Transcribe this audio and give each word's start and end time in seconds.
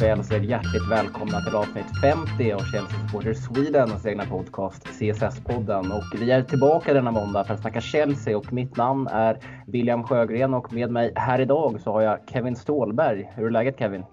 Då 0.00 0.22
så 0.22 0.34
är 0.34 0.40
hjärtligt 0.40 0.90
välkomna 0.90 1.40
till 1.40 1.54
avsnitt 1.54 2.00
50 2.00 2.52
av 2.52 2.58
Chelsea 2.58 2.98
Supporter 3.06 3.34
Swedens 3.34 4.06
egna 4.06 4.24
podcast 4.24 4.86
CSS-podden. 4.86 5.92
Och 5.92 6.20
vi 6.20 6.30
är 6.30 6.42
tillbaka 6.42 6.94
denna 6.94 7.10
måndag 7.10 7.44
för 7.44 7.54
att 7.54 7.60
snacka 7.60 7.80
Chelsea 7.80 8.38
och 8.38 8.52
mitt 8.52 8.76
namn 8.76 9.06
är 9.06 9.38
William 9.66 10.04
Sjögren 10.04 10.54
och 10.54 10.72
med 10.72 10.90
mig 10.90 11.12
här 11.16 11.40
idag 11.40 11.80
så 11.80 11.92
har 11.92 12.00
jag 12.00 12.18
Kevin 12.32 12.56
Ståhlberg. 12.56 13.32
Hur 13.34 13.46
är 13.46 13.50
läget 13.50 13.78
Kevin? 13.78 14.04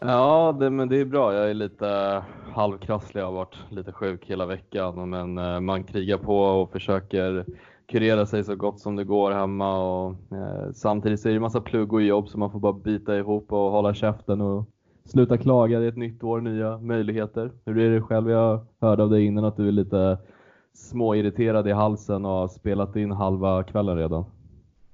Ja, 0.00 0.56
det, 0.60 0.70
men 0.70 0.88
det 0.88 1.00
är 1.00 1.04
bra. 1.04 1.34
Jag 1.34 1.50
är 1.50 1.54
lite 1.54 1.88
eh, 1.88 2.22
halvkrasslig. 2.54 3.20
Jag 3.20 3.26
har 3.26 3.32
varit 3.32 3.58
lite 3.70 3.92
sjuk 3.92 4.30
hela 4.30 4.46
veckan, 4.46 5.10
men 5.10 5.38
eh, 5.38 5.60
man 5.60 5.84
krigar 5.84 6.18
på 6.18 6.38
och 6.38 6.72
försöker 6.72 7.44
kurera 7.88 8.26
sig 8.26 8.44
så 8.44 8.56
gott 8.56 8.80
som 8.80 8.96
det 8.96 9.04
går 9.04 9.30
hemma 9.30 9.78
och 9.78 10.10
eh, 10.10 10.72
samtidigt 10.74 11.20
så 11.20 11.28
är 11.28 11.32
det 11.32 11.40
massa 11.40 11.60
plugg 11.60 11.92
och 11.92 12.02
jobb 12.02 12.28
så 12.28 12.38
man 12.38 12.50
får 12.50 12.60
bara 12.60 12.72
bita 12.72 13.16
ihop 13.16 13.52
och 13.52 13.70
hålla 13.70 13.94
käften 13.94 14.40
och 14.40 14.70
sluta 15.04 15.38
klaga. 15.38 15.78
Det 15.78 15.84
är 15.84 15.88
ett 15.88 15.96
nytt 15.96 16.24
år, 16.24 16.40
nya 16.40 16.78
möjligheter. 16.78 17.50
Hur 17.64 17.78
är 17.78 17.90
det 17.90 18.00
själv? 18.00 18.30
Jag 18.30 18.66
hörde 18.80 19.02
av 19.02 19.10
dig 19.10 19.24
innan 19.24 19.44
att 19.44 19.56
du 19.56 19.68
är 19.68 19.72
lite 19.72 20.18
småirriterad 20.72 21.68
i 21.68 21.72
halsen 21.72 22.24
och 22.24 22.30
har 22.30 22.48
spelat 22.48 22.96
in 22.96 23.12
halva 23.12 23.62
kvällen 23.62 23.96
redan. 23.96 24.24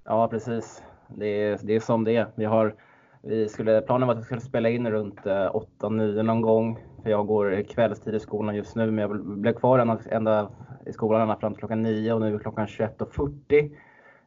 Ja, 0.05 0.29
precis. 0.29 0.83
Det 1.09 1.27
är, 1.27 1.59
det 1.63 1.77
är 1.77 1.81
som 1.81 2.05
det 2.05 2.17
är. 2.17 2.27
Vi 2.35 2.45
har, 2.45 2.75
vi 3.23 3.49
skulle, 3.49 3.81
planen 3.81 4.09
var 4.09 4.15
att 4.15 4.21
vi 4.21 4.25
skulle 4.25 4.41
spela 4.41 4.69
in 4.69 4.91
runt 4.91 5.27
eh, 5.27 5.55
8-9 5.81 6.23
någon 6.23 6.41
gång. 6.41 6.79
För 7.03 7.11
jag 7.11 7.27
går 7.27 7.63
kvällstid 7.63 8.15
i 8.15 8.21
skolan 8.21 8.57
just 8.57 8.77
nu, 8.77 8.91
men 8.91 8.99
jag 8.99 9.25
blev 9.25 9.53
kvar 9.53 9.79
ända, 9.79 9.99
ända 10.11 10.51
i 10.87 10.93
skolan 10.93 11.21
ända 11.21 11.37
fram 11.37 11.53
till 11.53 11.59
klockan 11.59 11.83
9 11.83 12.13
och 12.13 12.21
nu 12.21 12.35
är 12.35 12.39
klockan 12.39 12.67
21.40. 12.67 13.71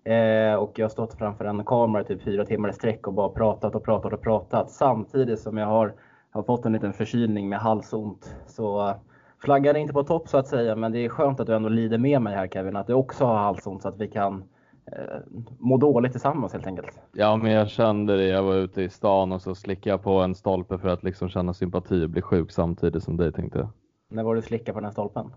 Eh, 0.04 0.56
och 0.56 0.80
jag 0.80 0.86
har 0.86 0.90
stått 0.90 1.14
framför 1.14 1.46
en 1.46 1.66
kamera 1.66 2.02
i 2.02 2.06
typ 2.06 2.24
fyra 2.24 2.46
timmar 2.46 2.70
i 2.70 2.74
sträck 2.74 3.08
och 3.08 3.14
bara 3.14 3.30
pratat 3.30 3.76
och 3.76 3.84
pratat 3.84 4.14
och 4.14 4.22
pratat 4.22 4.72
samtidigt 4.72 5.40
som 5.40 5.58
jag 5.58 5.68
har, 5.68 5.94
har 6.32 6.44
fått 6.44 6.66
en 6.66 6.74
liten 6.74 6.94
förkylning 6.94 7.50
med 7.50 7.60
halsont. 7.60 8.36
Så 8.48 8.88
uh, 8.88 8.96
flaggan 9.40 9.76
är 9.76 9.80
inte 9.80 9.94
på 9.94 10.04
topp 10.04 10.28
så 10.28 10.38
att 10.38 10.48
säga, 10.48 10.76
men 10.76 10.92
det 10.92 11.00
är 11.00 11.10
skönt 11.10 11.40
att 11.40 11.48
du 11.48 11.56
ändå 11.56 11.70
lider 11.70 11.98
med 11.98 12.22
mig 12.22 12.36
här 12.36 12.48
Kevin, 12.48 12.76
att 12.76 12.88
du 12.88 12.94
också 12.94 13.26
har 13.26 13.36
halsont 13.36 13.82
så 13.82 13.88
att 13.88 13.98
vi 13.98 14.08
kan 14.08 14.44
eh, 14.86 15.20
må 15.60 15.78
dåligt 15.78 16.12
tillsammans 16.12 16.54
helt 16.54 16.68
enkelt. 16.68 17.02
Ja, 17.12 17.36
men 17.36 17.52
jag 17.52 17.70
kände 17.70 18.18
det. 18.18 18.28
Jag 18.28 18.44
var 18.44 18.56
ute 18.56 18.82
i 18.82 18.90
stan 18.90 19.32
och 19.32 19.42
så 19.42 19.56
slickade 19.56 19.90
jag 19.90 20.04
på 20.04 20.20
en 20.20 20.36
stolpe 20.36 20.78
för 20.78 20.88
att 20.88 21.04
liksom 21.04 21.30
känna 21.30 21.54
sympati 21.54 22.06
och 22.06 22.10
bli 22.10 22.22
sjuk 22.22 22.52
samtidigt 22.52 23.04
som 23.04 23.18
dig 23.18 23.32
tänkte 23.32 23.60
jag. 23.60 23.70
När 24.10 24.24
var 24.24 24.36
du 24.36 24.42
slickade 24.42 24.74
på 24.74 24.80
den 24.80 24.86
här 24.86 24.92
stolpen? 24.92 25.32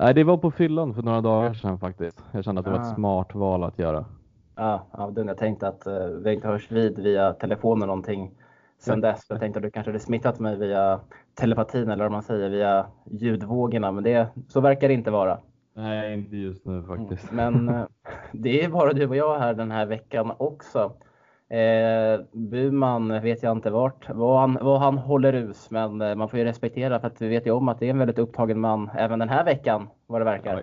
Nej, 0.00 0.14
det 0.14 0.24
var 0.24 0.36
på 0.36 0.50
fyllan 0.50 0.94
för 0.94 1.02
några 1.02 1.20
dagar 1.20 1.54
sedan 1.54 1.78
faktiskt. 1.78 2.24
Jag 2.32 2.44
kände 2.44 2.58
att 2.58 2.64
det 2.64 2.70
var 2.70 2.80
ett 2.80 2.94
smart 2.94 3.34
val 3.34 3.64
att 3.64 3.78
göra. 3.78 4.04
Ja, 4.56 4.86
ja 4.92 5.12
jag 5.16 5.38
tänkte 5.38 5.68
att 5.68 5.86
uh, 5.86 6.06
vi 6.24 6.34
inte 6.34 6.48
hörs 6.48 6.70
vid 6.72 6.98
via 6.98 7.32
telefon 7.32 7.78
eller 7.78 7.86
någonting 7.86 8.30
sen 8.78 9.00
dess. 9.00 9.26
Jag 9.28 9.40
tänkte 9.40 9.58
att 9.58 9.62
du 9.62 9.70
kanske 9.70 9.90
hade 9.90 10.00
smittat 10.00 10.38
mig 10.38 10.56
via 10.56 11.00
telepatin 11.34 11.90
eller 11.90 12.04
vad 12.04 12.12
man 12.12 12.22
säger, 12.22 12.50
via 12.50 12.86
ljudvågorna. 13.10 13.92
Men 13.92 14.04
det, 14.04 14.28
så 14.48 14.60
verkar 14.60 14.88
det 14.88 14.94
inte 14.94 15.10
vara. 15.10 15.38
Nej, 15.74 16.14
inte 16.14 16.36
just 16.36 16.64
nu 16.64 16.82
faktiskt. 16.82 17.32
Men 17.32 17.68
uh, 17.68 17.86
det 18.32 18.64
är 18.64 18.68
bara 18.68 18.92
du 18.92 19.06
och 19.08 19.16
jag 19.16 19.38
här 19.38 19.54
den 19.54 19.70
här 19.70 19.86
veckan 19.86 20.32
också. 20.38 20.92
Eh, 21.50 22.20
Buman 22.32 23.22
vet 23.22 23.42
jag 23.42 23.56
inte 23.56 23.70
vart, 23.70 24.08
vad 24.14 24.40
han, 24.40 24.58
vad 24.60 24.80
han 24.80 24.98
håller 24.98 25.34
us, 25.34 25.70
men 25.70 26.00
eh, 26.00 26.14
man 26.14 26.28
får 26.28 26.38
ju 26.38 26.44
respektera 26.44 27.00
för 27.00 27.06
att 27.06 27.22
vi 27.22 27.28
vet 27.28 27.46
ju 27.46 27.50
om 27.50 27.68
att 27.68 27.78
det 27.78 27.86
är 27.86 27.90
en 27.90 27.98
väldigt 27.98 28.18
upptagen 28.18 28.60
man 28.60 28.90
även 28.94 29.18
den 29.18 29.28
här 29.28 29.44
veckan, 29.44 29.88
vad 30.06 30.20
det 30.20 30.24
verkar. 30.24 30.62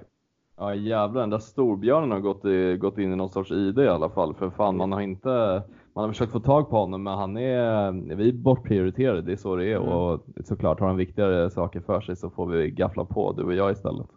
Ja 0.58 0.75
jävlar, 0.75 1.22
den 1.22 1.30
där 1.30 1.40
storbjörnen 1.40 2.12
har 2.12 2.20
gått, 2.20 2.46
i, 2.46 2.78
gått 2.78 2.98
in 2.98 3.14
i 3.14 3.16
någon 3.16 3.30
sorts 3.30 3.52
ID 3.52 3.80
i 3.80 3.88
alla 3.88 4.09
fall. 4.09 4.34
För 4.34 4.50
fan, 4.50 4.78
man 4.78 4.92
har 4.92 5.02
inte 5.02 5.64
man 5.98 6.03
har 6.03 6.12
försökt 6.12 6.31
få 6.31 6.40
tag 6.40 6.70
på 6.70 6.78
honom, 6.78 7.04
men 7.04 7.18
han 7.18 7.38
är, 7.38 7.92
vi 8.16 8.30
är 8.30 8.34
bortprioriterade, 8.34 9.22
det 9.22 9.31
är 9.31 9.38
så 9.38 9.56
det 9.56 9.72
är. 9.72 9.75
Mm. 9.75 9.90
Och 9.90 10.22
såklart 10.44 10.80
har 10.80 10.88
han 10.88 10.98
viktigare 10.98 11.50
saker 11.50 11.80
för 11.80 12.02
sig 12.02 12.16
så 12.16 12.30
får 12.30 12.48
vi 12.48 12.72
gaffla 12.72 13.06
på, 13.06 13.31
du 13.31 13.44
och 13.44 13.54
jag 13.54 13.72
istället. 13.72 14.08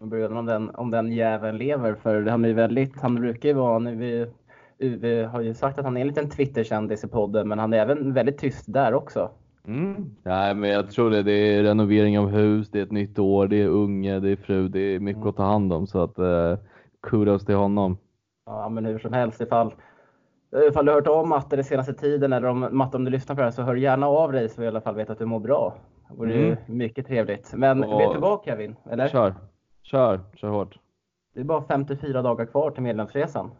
Man 0.00 0.36
om 0.36 0.46
den, 0.46 0.70
om 0.74 0.90
den 0.90 1.12
jäveln 1.12 1.58
lever, 1.58 1.94
för 1.94 2.26
han 2.26 2.44
är 2.44 2.54
väldigt, 2.54 3.00
han 3.00 3.14
brukar 3.14 3.48
ju 3.48 3.54
vara, 3.54 3.78
nu 3.78 3.96
vi 3.96 4.26
Uwe 4.78 5.24
har 5.32 5.40
ju 5.40 5.54
sagt 5.54 5.78
att 5.78 5.84
han 5.84 5.96
är 5.96 6.00
en 6.00 6.06
liten 6.06 6.30
Twitterkändis 6.30 7.04
i 7.04 7.08
podden, 7.08 7.48
men 7.48 7.58
han 7.58 7.72
är 7.72 7.78
även 7.78 8.12
väldigt 8.12 8.38
tyst 8.38 8.64
där 8.72 8.94
också. 8.94 9.30
Mm. 9.66 10.10
Nej, 10.22 10.54
men 10.54 10.70
jag 10.70 10.90
tror 10.90 11.10
det. 11.10 11.22
Det 11.22 11.32
är 11.32 11.62
renovering 11.62 12.18
av 12.18 12.28
hus, 12.28 12.70
det 12.70 12.78
är 12.78 12.82
ett 12.82 12.92
nytt 12.92 13.18
år, 13.18 13.46
det 13.46 13.62
är 13.62 13.68
unge, 13.68 14.20
det 14.20 14.30
är 14.30 14.36
fru, 14.36 14.68
det 14.68 14.80
är 14.80 15.00
mycket 15.00 15.16
mm. 15.16 15.28
att 15.28 15.36
ta 15.36 15.42
hand 15.42 15.72
om. 15.72 15.86
Så 15.86 16.02
att 16.02 16.18
eh, 16.18 16.58
kudos 17.02 17.44
till 17.44 17.54
honom. 17.54 17.98
Ja, 18.46 18.68
men 18.68 18.84
hur 18.84 18.98
som 18.98 19.12
helst, 19.12 19.40
ifall, 19.40 19.74
ifall 20.68 20.84
du 20.84 20.90
har 20.92 21.00
hört 21.00 21.08
om 21.08 21.28
matte 21.28 21.56
den 21.56 21.64
senaste 21.64 21.94
tiden 21.94 22.32
eller 22.32 22.48
om 22.48 22.68
matte 22.70 22.96
om 22.96 23.04
du 23.04 23.10
lyssnar 23.10 23.34
på 23.34 23.40
det 23.40 23.44
här 23.44 23.50
så 23.50 23.62
hör 23.62 23.74
gärna 23.74 24.06
av 24.06 24.32
dig 24.32 24.48
så 24.48 24.60
vi 24.60 24.64
i 24.64 24.68
alla 24.68 24.80
fall 24.80 24.94
vet 24.94 25.10
att 25.10 25.18
du 25.18 25.26
mår 25.26 25.40
bra. 25.40 25.74
Det 26.08 26.16
vore 26.16 26.34
mm. 26.34 26.56
mycket 26.66 27.06
trevligt. 27.06 27.54
Men 27.54 27.84
Och, 27.84 28.00
vet 28.00 28.12
du 28.12 28.18
vad 28.18 28.44
Kevin? 28.44 28.76
Eller? 28.90 29.08
Kör, 29.08 29.34
kör, 29.82 30.20
kör 30.34 30.48
hårt. 30.48 30.78
Det 31.34 31.40
är 31.40 31.44
bara 31.44 31.62
54 31.62 32.22
dagar 32.22 32.46
kvar 32.46 32.70
till 32.70 32.82
medlemsresan. 32.82 33.50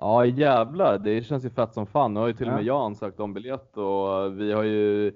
Ja 0.00 0.24
jävlar, 0.24 0.98
det 0.98 1.22
känns 1.22 1.44
ju 1.44 1.50
fett 1.50 1.74
som 1.74 1.86
fan. 1.86 2.14
Nu 2.14 2.20
har 2.20 2.26
ju 2.26 2.32
till 2.32 2.48
och 2.48 2.54
med 2.54 2.64
jag 2.64 2.80
ansökt 2.84 3.20
om 3.20 3.34
biljett 3.34 3.76
och 3.76 4.40
vi 4.40 4.52
har 4.52 4.62
ju 4.62 5.12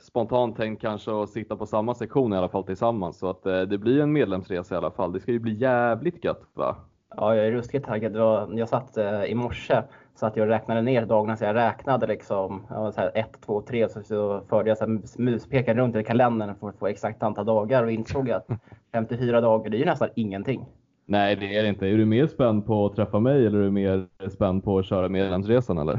spontant 0.00 0.56
tänkt 0.56 0.80
kanske 0.80 1.22
att 1.22 1.30
sitta 1.30 1.56
på 1.56 1.66
samma 1.66 1.94
sektion 1.94 2.32
i 2.32 2.36
alla 2.36 2.48
fall 2.48 2.64
tillsammans. 2.64 3.18
Så 3.18 3.30
att 3.30 3.46
eh, 3.46 3.60
det 3.60 3.78
blir 3.78 4.00
en 4.00 4.12
medlemsresa 4.12 4.74
i 4.74 4.78
alla 4.78 4.90
fall. 4.90 5.12
Det 5.12 5.20
ska 5.20 5.32
ju 5.32 5.38
bli 5.38 5.54
jävligt 5.54 6.24
gött 6.24 6.42
va? 6.54 6.76
Ja, 7.16 7.34
jag 7.36 7.46
är 7.46 7.52
ruskigt 7.52 7.86
taggad. 7.86 8.16
Jag 8.58 8.68
satt 8.68 8.96
eh, 8.96 9.24
i 9.24 9.34
morse 9.34 9.82
så 10.14 10.26
att 10.26 10.36
jag 10.36 10.48
räknade 10.48 10.82
ner 10.82 11.06
dagarna 11.06 11.36
så 11.36 11.44
jag 11.44 11.56
räknade 11.56 12.06
liksom 12.06 12.66
1, 13.14 13.26
2, 13.46 13.62
3 13.62 13.88
så, 13.88 14.02
så 14.02 14.40
förde 14.48 14.68
jag 14.68 14.78
så 14.78 14.84
här, 14.86 15.20
muspekaren 15.22 15.78
runt 15.78 15.96
i 15.96 16.04
kalendern 16.04 16.54
för 16.54 16.68
att 16.68 16.78
få 16.78 16.86
exakt 16.86 17.22
antal 17.22 17.46
dagar 17.46 17.82
och 17.82 17.92
insåg 17.92 18.30
att 18.30 18.46
54 18.92 19.40
dagar, 19.40 19.70
det 19.70 19.76
är 19.76 19.78
ju 19.78 19.84
nästan 19.84 20.08
ingenting. 20.14 20.66
Nej, 21.12 21.36
det 21.36 21.56
är 21.56 21.62
det 21.62 21.68
inte. 21.68 21.86
Är 21.86 21.96
du 21.96 22.04
mer 22.04 22.26
spänd 22.26 22.66
på 22.66 22.86
att 22.86 22.96
träffa 22.96 23.20
mig 23.20 23.46
eller 23.46 23.58
är 23.58 23.62
du 23.62 23.70
mer 23.70 24.08
spänd 24.28 24.64
på 24.64 24.78
att 24.78 24.86
köra 24.86 25.08
medlemsresan 25.08 25.78
eller? 25.78 25.94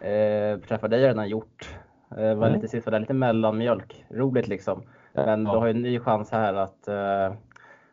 Eh, 0.00 0.58
träffa 0.60 0.88
dig 0.88 0.98
har 0.98 1.06
jag 1.06 1.14
redan 1.14 1.28
gjort. 1.28 1.78
Eh, 2.10 2.34
var 2.34 2.46
mm. 2.46 2.52
lite 2.52 2.68
sist 2.68 2.86
var 2.86 2.92
det 2.92 2.98
lite 2.98 3.14
mellanmjölk. 3.14 4.04
Roligt 4.10 4.48
liksom. 4.48 4.82
Men 5.14 5.44
ja. 5.44 5.52
du 5.52 5.58
har 5.58 5.66
ju 5.66 5.70
en 5.70 5.82
ny 5.82 6.00
chans 6.00 6.30
här 6.30 6.54
att, 6.54 6.88
eh, 6.88 7.36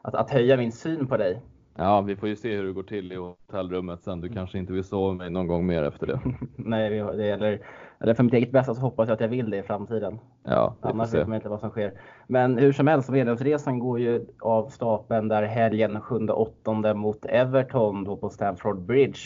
att, 0.01 0.15
att 0.15 0.31
höja 0.31 0.57
min 0.57 0.71
syn 0.71 1.07
på 1.07 1.17
dig. 1.17 1.41
Ja, 1.75 2.01
vi 2.01 2.15
får 2.15 2.29
ju 2.29 2.35
se 2.35 2.55
hur 2.55 2.65
det 2.65 2.73
går 2.73 2.83
till 2.83 3.11
i 3.11 3.15
hotellrummet 3.15 4.03
sen. 4.03 4.21
Du 4.21 4.29
kanske 4.29 4.57
inte 4.57 4.73
vill 4.73 4.83
sova 4.83 5.09
med 5.09 5.17
mig 5.17 5.29
någon 5.29 5.47
gång 5.47 5.65
mer 5.65 5.83
efter 5.83 6.07
det. 6.07 6.19
Nej, 6.55 6.89
det 6.89 7.25
gäller, 7.25 7.59
eller 8.03 8.13
för 8.13 8.23
mitt 8.23 8.33
eget 8.33 8.51
bästa 8.51 8.73
så 8.73 8.81
hoppas 8.81 9.07
jag 9.07 9.13
att 9.13 9.21
jag 9.21 9.27
vill 9.27 9.49
det 9.49 9.57
i 9.57 9.63
framtiden. 9.63 10.19
Ja, 10.43 10.75
Annars 10.81 11.13
vet 11.13 11.27
man 11.27 11.35
inte 11.35 11.49
vad 11.49 11.59
som 11.59 11.69
sker. 11.69 11.93
Men 12.27 12.57
hur 12.57 12.71
som 12.71 12.87
helst, 12.87 13.09
medlemsresan 13.09 13.79
går 13.79 13.99
ju 13.99 14.25
av 14.39 14.69
stapeln 14.69 15.27
där 15.27 15.43
helgen 15.43 15.97
7-8 15.97 16.93
mot 16.93 17.25
Everton 17.25 18.03
då 18.03 18.17
på 18.17 18.29
Stamford 18.29 18.81
Bridge. 18.81 19.19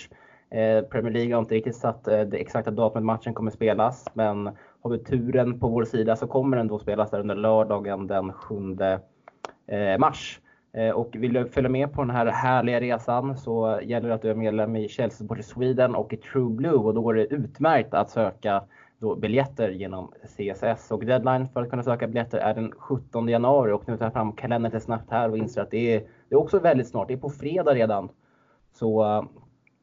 Eh, 0.50 0.82
Premier 0.82 1.14
League 1.14 1.34
har 1.34 1.40
inte 1.40 1.56
riktigt 1.56 1.76
satt 1.76 2.08
eh, 2.08 2.22
det 2.22 2.38
exakta 2.38 2.72
datumet 2.72 3.06
matchen 3.06 3.34
kommer 3.34 3.52
spelas, 3.52 4.06
men 4.14 4.50
har 4.82 4.90
vi 4.90 5.00
turen 5.00 5.60
på 5.60 5.68
vår 5.68 5.84
sida 5.84 6.16
så 6.16 6.28
kommer 6.28 6.58
den 6.58 6.68
då 6.68 6.80
spelas 6.80 7.12
där 7.12 7.20
under 7.20 7.36
lördagen 7.36 8.08
den 8.08 8.34
7 8.34 8.56
eh, 9.68 9.98
mars. 10.00 10.40
Eh, 10.78 10.90
och 10.90 11.16
vill 11.16 11.34
du 11.34 11.46
följa 11.46 11.70
med 11.70 11.94
på 11.94 12.02
den 12.02 12.16
här 12.16 12.26
härliga 12.26 12.82
resan 12.82 13.38
så 13.38 13.80
gäller 13.84 14.10
det 14.10 14.16
att 14.16 14.22
du 14.22 14.30
är 14.30 14.36
medlem 14.36 14.76
i 14.76 14.90
Chelsea 14.90 15.18
Support 15.18 15.46
Sweden 15.46 15.96
och 15.96 16.14
i 16.14 16.18
True 16.18 16.50
Blue 16.50 16.78
och 16.78 16.94
då 16.94 17.02
går 17.02 17.14
det 17.14 17.26
utmärkt 17.26 17.94
att 17.94 18.10
söka 18.10 18.64
då 19.00 19.16
biljetter 19.16 19.70
genom 19.70 20.12
CSS. 20.24 20.92
Och 20.92 21.06
deadline 21.06 21.48
för 21.48 21.62
att 21.62 21.70
kunna 21.70 21.84
söka 21.84 22.08
biljetter 22.08 22.38
är 22.38 22.54
den 22.54 22.72
17 22.72 23.28
januari 23.28 23.72
och 23.72 23.88
nu 23.88 23.98
tar 23.98 24.06
jag 24.06 24.14
fram 24.14 24.32
kalendern 24.32 24.72
lite 24.72 24.86
snabbt 24.86 25.12
här 25.12 25.30
och 25.30 25.38
inser 25.38 25.62
att 25.62 25.72
det 25.72 25.96
är, 25.96 26.00
det 26.30 26.36
är 26.36 26.40
också 26.40 26.60
väldigt 26.60 26.88
snart. 26.88 27.08
Det 27.08 27.14
är 27.14 27.18
på 27.18 27.30
fredag 27.30 27.74
redan. 27.74 28.10
Så 28.74 29.06
uh, 29.06 29.24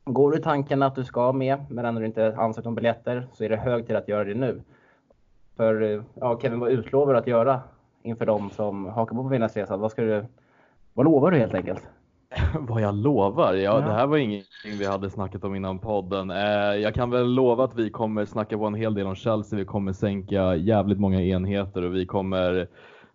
går 0.04 0.32
du 0.32 0.38
tanken 0.38 0.82
att 0.82 0.94
du 0.94 1.04
ska 1.04 1.32
med 1.32 1.64
men 1.70 1.84
ändå 1.84 2.04
inte 2.04 2.36
ansökt 2.36 2.66
om 2.66 2.74
biljetter 2.74 3.28
så 3.32 3.44
är 3.44 3.48
det 3.48 3.56
hög 3.56 3.86
tid 3.86 3.96
att 3.96 4.08
göra 4.08 4.24
det 4.24 4.34
nu. 4.34 4.62
För 5.56 5.82
uh, 5.82 6.02
ja, 6.14 6.40
Kevin, 6.40 6.60
vad 6.60 6.70
utlovar 6.70 7.12
du 7.12 7.18
att 7.18 7.26
göra 7.26 7.60
inför 8.02 8.26
de 8.26 8.50
som 8.50 8.86
hakar 8.86 9.16
på 9.16 9.22
på 9.22 9.28
Vinnarresan? 9.28 9.80
Vad 9.80 9.90
ska 9.90 10.02
du 10.02 10.24
vad 10.94 11.06
lovar 11.06 11.30
du 11.30 11.38
helt 11.38 11.54
enkelt? 11.54 11.88
Vad 12.58 12.82
jag 12.82 12.94
lovar? 12.94 13.54
Ja, 13.54 13.62
ja, 13.62 13.80
det 13.80 13.92
här 13.92 14.06
var 14.06 14.16
ingenting 14.16 14.78
vi 14.78 14.86
hade 14.86 15.10
snackat 15.10 15.44
om 15.44 15.54
innan 15.54 15.78
podden. 15.78 16.30
Eh, 16.30 16.36
jag 16.82 16.94
kan 16.94 17.10
väl 17.10 17.26
lova 17.26 17.64
att 17.64 17.74
vi 17.74 17.90
kommer 17.90 18.24
snacka 18.24 18.58
på 18.58 18.66
en 18.66 18.74
hel 18.74 18.94
del 18.94 19.06
om 19.06 19.14
Chelsea. 19.14 19.58
Vi 19.58 19.64
kommer 19.64 19.92
sänka 19.92 20.56
jävligt 20.56 21.00
många 21.00 21.22
enheter 21.22 21.82
och 21.82 21.94
vi 21.94 22.06
kommer 22.06 22.66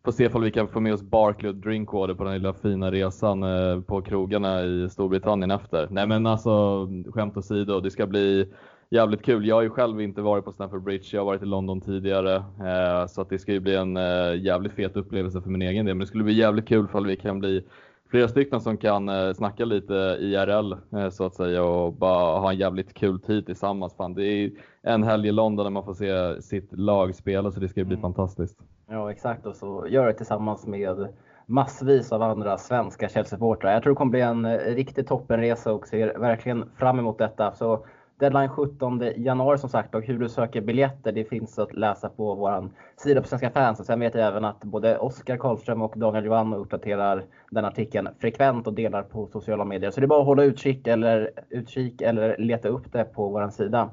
få 0.06 0.12
se 0.12 0.28
om 0.28 0.42
vi 0.42 0.52
kan 0.52 0.68
få 0.68 0.80
med 0.80 0.94
oss 0.94 1.02
Barkley 1.02 1.50
och 1.50 1.56
Drinkwater 1.56 2.14
på 2.14 2.24
den 2.24 2.34
lilla 2.34 2.54
fina 2.54 2.92
resan 2.92 3.44
eh, 3.44 3.82
på 3.82 4.02
krogarna 4.02 4.64
i 4.64 4.90
Storbritannien 4.90 5.52
efter. 5.52 5.88
Nej 5.92 6.08
men 6.08 6.26
alltså 6.26 6.88
skämt 7.14 7.38
åsido, 7.38 7.80
det 7.80 7.92
ska 7.92 8.08
bli 8.08 8.48
jävligt 8.90 9.26
kul. 9.26 9.48
Jag 9.48 9.56
har 9.56 9.62
ju 9.62 9.70
själv 9.70 10.02
inte 10.02 10.22
varit 10.22 10.46
på 10.46 10.52
Stamford 10.52 10.84
Bridge, 10.84 11.08
jag 11.12 11.22
har 11.22 11.26
varit 11.26 11.42
i 11.42 11.46
London 11.46 11.82
tidigare. 11.82 12.36
Eh, 12.36 13.08
så 13.08 13.22
att 13.22 13.30
det 13.30 13.40
ska 13.40 13.52
ju 13.52 13.60
bli 13.60 13.76
en 13.76 13.98
eh, 13.98 14.42
jävligt 14.42 14.74
fet 14.74 14.96
upplevelse 14.96 15.42
för 15.42 15.50
min 15.50 15.62
egen 15.62 15.86
del. 15.86 15.96
Men 15.96 16.00
det 16.00 16.08
skulle 16.08 16.24
bli 16.24 16.34
jävligt 16.34 16.68
kul 16.68 16.86
ifall 16.86 17.08
vi 17.08 17.16
kan 17.16 17.40
bli 17.40 17.64
flera 18.10 18.28
stycken 18.28 18.62
som 18.62 18.78
kan 18.78 19.10
eh, 19.10 19.34
snacka 19.34 19.66
lite 19.66 19.94
IRL 20.20 20.74
eh, 20.98 21.10
så 21.10 21.26
att 21.26 21.36
säga 21.36 21.64
och 21.64 21.94
bara 21.94 22.40
ha 22.40 22.52
en 22.52 22.58
jävligt 22.58 22.94
kul 22.94 23.20
tid 23.20 23.46
tillsammans. 23.46 23.96
Fan, 23.96 24.14
det 24.14 24.26
är 24.26 24.52
en 24.82 25.04
helg 25.04 25.28
i 25.28 25.32
London 25.32 25.64
där 25.66 25.72
man 25.72 25.86
får 25.86 25.94
se 25.94 26.42
sitt 26.42 26.70
lag 26.72 27.16
spela 27.16 27.52
så 27.52 27.60
det 27.60 27.68
ska 27.68 27.84
bli 27.84 27.96
mm. 27.96 28.02
fantastiskt. 28.02 28.60
Ja 28.90 29.12
exakt 29.12 29.46
och 29.46 29.56
så 29.56 29.86
gör 29.90 30.08
det 30.08 30.14
tillsammans 30.14 30.68
med 30.68 31.08
massvis 31.46 32.12
av 32.12 32.22
andra 32.22 32.58
svenska 32.58 33.10
Chelsea-supportrar. 33.10 33.74
Jag 33.74 33.84
tror 33.84 33.94
det 33.94 33.98
kommer 33.98 34.12
bli 34.12 34.22
en 34.22 34.58
riktig 34.58 35.08
toppenresa 35.08 35.74
och 35.74 35.88
ser 35.88 36.20
verkligen 36.20 36.70
fram 36.76 37.00
emot 37.00 37.18
detta. 37.18 37.52
Så 37.52 37.86
Deadline 38.20 38.50
17 38.50 39.02
januari 39.16 39.58
som 39.58 39.70
sagt 39.70 39.96
och 39.96 40.04
hur 40.04 40.20
du 40.20 40.30
söker 40.30 40.62
biljetter 40.62 41.12
det 41.12 41.24
finns 41.24 41.60
att 41.60 41.74
läsa 41.74 42.10
på 42.10 42.36
vår 42.36 42.70
sida 42.98 43.22
på 43.22 43.28
Svenska 43.28 43.50
fans. 43.50 43.80
Och 43.80 43.86
sen 43.86 44.00
vet 44.00 44.16
jag 44.16 44.28
även 44.28 44.46
att 44.46 44.64
både 44.64 44.98
Oskar 44.98 45.38
Karlström 45.38 45.82
och 45.82 45.94
Daniel 45.98 46.26
Johan 46.26 46.54
uppdaterar 46.54 47.24
den 47.52 47.66
artikeln 47.66 48.10
frekvent 48.20 48.68
och 48.68 48.74
delar 48.74 49.04
på 49.04 49.28
sociala 49.28 49.66
medier. 49.66 49.92
Så 49.92 50.00
det 50.00 50.06
är 50.06 50.08
bara 50.08 50.20
att 50.20 50.26
hålla 50.26 50.44
utkik 50.44 50.88
eller, 50.88 51.32
utkik 51.50 52.02
eller 52.02 52.38
leta 52.38 52.68
upp 52.68 52.92
det 52.94 53.04
på 53.04 53.30
vår 53.30 53.50
sida. 53.50 53.90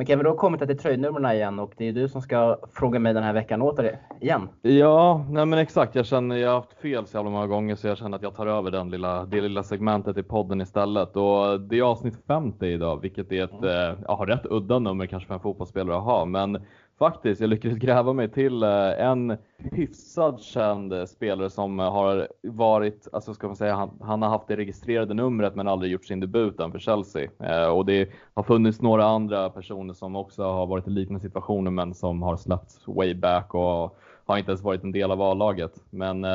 Men 0.00 0.06
Kevin, 0.06 0.24
då 0.24 0.30
har 0.30 0.36
kommit 0.36 0.60
till 0.60 0.78
tröjnumren 0.78 1.32
igen 1.32 1.58
och 1.58 1.72
det 1.76 1.88
är 1.88 1.92
du 1.92 2.08
som 2.08 2.22
ska 2.22 2.58
fråga 2.72 2.98
mig 2.98 3.14
den 3.14 3.22
här 3.22 3.32
veckan 3.32 3.62
åter 3.62 3.98
igen. 4.20 4.48
Ja, 4.62 5.26
nej 5.30 5.46
men 5.46 5.58
exakt. 5.58 5.94
Jag 5.94 6.06
känner 6.06 6.36
jag 6.36 6.48
har 6.48 6.54
haft 6.54 6.72
fel 6.72 7.06
så 7.06 7.16
jävla 7.16 7.30
många 7.30 7.46
gånger 7.46 7.74
så 7.74 7.86
jag 7.86 7.98
känner 7.98 8.16
att 8.16 8.22
jag 8.22 8.36
tar 8.36 8.46
över 8.46 8.70
den 8.70 8.90
lilla, 8.90 9.24
det 9.24 9.40
lilla 9.40 9.62
segmentet 9.62 10.16
i 10.16 10.22
podden 10.22 10.60
istället. 10.60 11.16
Och 11.16 11.60
det 11.60 11.78
är 11.78 11.82
avsnitt 11.82 12.14
50 12.26 12.66
idag, 12.66 13.00
vilket 13.00 13.32
är 13.32 13.44
ett, 13.44 13.62
mm. 13.62 13.90
eh, 13.90 13.98
ja, 14.06 14.24
rätt 14.26 14.46
udda 14.50 14.78
nummer 14.78 15.06
kanske 15.06 15.26
för 15.26 15.34
en 15.34 15.40
fotbollsspelare 15.40 15.96
att 15.96 16.04
ha. 16.04 16.24
Men 16.24 16.62
faktiskt, 17.00 17.40
jag 17.40 17.50
lyckades 17.50 17.78
gräva 17.78 18.12
mig 18.12 18.28
till 18.28 18.62
eh, 18.62 19.00
en 19.06 19.36
hyfsad 19.58 20.40
känd 20.40 20.92
eh, 20.92 21.04
spelare 21.04 21.50
som 21.50 21.80
eh, 21.80 21.92
har 21.92 22.28
varit, 22.42 23.08
alltså 23.12 23.34
ska 23.34 23.46
man 23.46 23.56
säga, 23.56 23.74
han, 23.74 23.90
han, 24.00 24.22
har 24.22 24.28
haft 24.28 24.48
det 24.48 24.56
registrerade 24.56 25.14
numret 25.14 25.54
men 25.54 25.68
aldrig 25.68 25.92
gjort 25.92 26.04
sin 26.04 26.20
debut 26.20 26.60
än 26.60 26.72
för 26.72 26.78
Chelsea. 26.78 27.30
Eh, 27.38 27.66
och 27.66 27.86
det 27.86 28.10
har 28.34 28.42
funnits 28.42 28.80
några 28.80 29.04
andra 29.04 29.50
personer 29.50 29.94
som 29.94 30.16
också 30.16 30.42
har 30.42 30.66
varit 30.66 30.86
i 30.86 30.90
liknande 30.90 31.20
situationer 31.20 31.70
men 31.70 31.94
som 31.94 32.22
har 32.22 32.36
släppts 32.36 32.88
way 32.88 33.14
back 33.14 33.54
och 33.54 33.98
har 34.24 34.38
inte 34.38 34.50
ens 34.50 34.62
varit 34.62 34.84
en 34.84 34.92
del 34.92 35.10
av 35.10 35.22
A-laget. 35.22 35.72
Men 35.90 36.26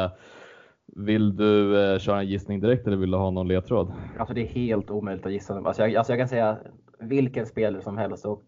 vill 0.85 1.35
du 1.35 1.97
köra 1.99 2.19
en 2.19 2.27
gissning 2.27 2.59
direkt 2.59 2.87
eller 2.87 2.97
vill 2.97 3.11
du 3.11 3.17
ha 3.17 3.31
någon 3.31 3.47
ledtråd? 3.47 3.93
Alltså 4.17 4.33
det 4.33 4.41
är 4.41 4.47
helt 4.47 4.91
omöjligt 4.91 5.25
att 5.25 5.31
gissa. 5.31 5.57
Alltså 5.57 5.81
jag, 5.81 5.95
alltså 5.95 6.13
jag 6.13 6.19
kan 6.19 6.27
säga 6.27 6.57
vilken 6.99 7.45
spelare 7.45 7.81
som 7.81 7.97
helst 7.97 8.25
och 8.25 8.43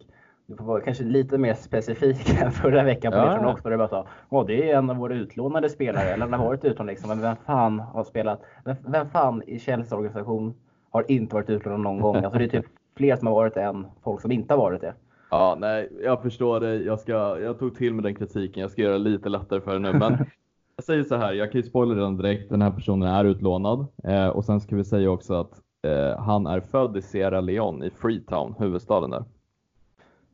du 0.47 0.55
får 0.55 0.63
vara 0.63 0.81
kanske 0.81 1.03
lite 1.03 1.37
mer 1.37 1.53
specifik 1.53 2.29
än 2.41 2.51
förra 2.51 2.83
veckan 2.83 3.11
på 3.11 3.17
ja. 3.17 3.25
det 3.25 3.39
från 3.39 3.45
Oxford. 3.45 3.77
bara 3.77 3.87
sa, 3.87 4.07
Åh, 4.29 4.45
det 4.45 4.71
är 4.71 4.77
en 4.77 4.89
av 4.89 4.95
våra 4.95 5.13
utlånade 5.13 5.69
spelare, 5.69 6.03
eller 6.03 6.27
har 6.27 6.45
varit 6.45 6.65
utlånad 6.65 6.91
liksom. 6.91 7.09
Men 7.09 7.21
vem 7.21 7.35
fan 7.45 7.79
har 7.79 8.03
spelat? 8.03 8.41
Vem, 8.65 8.75
vem 8.87 9.09
fan 9.09 9.43
i 9.47 9.59
Chelseas 9.59 9.91
organisation 9.91 10.53
har 10.89 11.11
inte 11.11 11.35
varit 11.35 11.49
utlånad 11.49 11.79
någon 11.79 11.99
gång? 11.99 12.15
Alltså 12.15 12.39
det 12.39 12.45
är 12.45 12.49
typ 12.49 12.65
fler 12.97 13.15
som 13.15 13.27
har 13.27 13.35
varit 13.35 13.53
det 13.53 13.63
än 13.63 13.87
folk 14.03 14.21
som 14.21 14.31
inte 14.31 14.53
har 14.53 14.59
varit 14.59 14.81
det. 14.81 14.93
Ja, 15.31 15.57
nej, 15.59 15.89
jag 16.03 16.21
förstår 16.21 16.59
dig. 16.59 16.85
Jag, 16.85 16.99
ska, 16.99 17.39
jag 17.39 17.59
tog 17.59 17.75
till 17.75 17.93
med 17.93 18.03
den 18.03 18.15
kritiken. 18.15 18.61
Jag 18.61 18.71
ska 18.71 18.81
göra 18.81 18.93
det 18.93 18.99
lite 18.99 19.29
lättare 19.29 19.61
för 19.61 19.71
dig 19.71 19.79
nu. 19.79 19.93
Men 19.93 20.11
jag 20.75 20.83
säger 20.83 21.03
så 21.03 21.15
här, 21.15 21.33
jag 21.33 21.51
kan 21.51 21.61
ju 21.61 21.67
spoila 21.67 21.95
redan 21.95 22.17
direkt. 22.17 22.49
Den 22.49 22.61
här 22.61 22.71
personen 22.71 23.09
är 23.09 23.25
utlånad. 23.25 23.87
Eh, 24.03 24.27
och 24.27 24.45
sen 24.45 24.59
ska 24.61 24.75
vi 24.75 24.83
säga 24.83 25.09
också 25.09 25.33
att 25.33 25.61
eh, 25.87 26.19
han 26.19 26.47
är 26.47 26.59
född 26.59 26.97
i 26.97 27.01
Sierra 27.01 27.41
Leone 27.41 27.85
i 27.85 27.89
Freetown, 27.89 28.55
huvudstaden 28.59 29.09
där. 29.09 29.23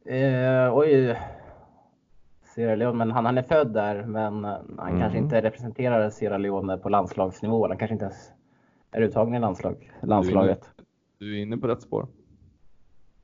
Eh, 0.05 0.77
oj. 0.77 1.17
Sierra 2.43 2.75
Leone, 2.75 2.97
men 2.97 3.11
han, 3.11 3.25
han 3.25 3.37
är 3.37 3.43
född 3.43 3.73
där 3.73 4.03
men 4.03 4.43
han 4.43 4.79
mm. 4.79 4.99
kanske 4.99 5.17
inte 5.17 5.41
representerar 5.41 6.09
Sierra 6.09 6.37
Leone 6.37 6.77
på 6.77 6.89
landslagsnivå. 6.89 7.67
Han 7.67 7.77
kanske 7.77 7.93
inte 7.93 8.05
ens 8.05 8.31
är 8.91 9.01
uttagen 9.01 9.35
i 9.35 9.39
landslag, 9.39 9.91
landslaget. 10.01 10.69
Du 11.17 11.25
är, 11.25 11.31
inne, 11.31 11.33
du 11.33 11.37
är 11.37 11.41
inne 11.41 11.57
på 11.57 11.67
rätt 11.67 11.81
spår. 11.81 12.07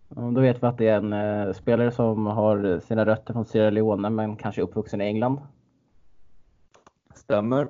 Då 0.09 0.41
vet 0.41 0.63
vi 0.63 0.67
att 0.67 0.77
det 0.77 0.87
är 0.87 0.97
en 0.97 1.13
uh, 1.13 1.53
spelare 1.53 1.91
som 1.91 2.25
har 2.25 2.79
sina 2.79 3.05
rötter 3.05 3.33
från 3.33 3.45
Sierra 3.45 3.69
Leone 3.69 4.09
men 4.09 4.35
kanske 4.35 4.61
uppvuxen 4.61 5.01
i 5.01 5.05
England. 5.05 5.39
Stämmer. 7.15 7.67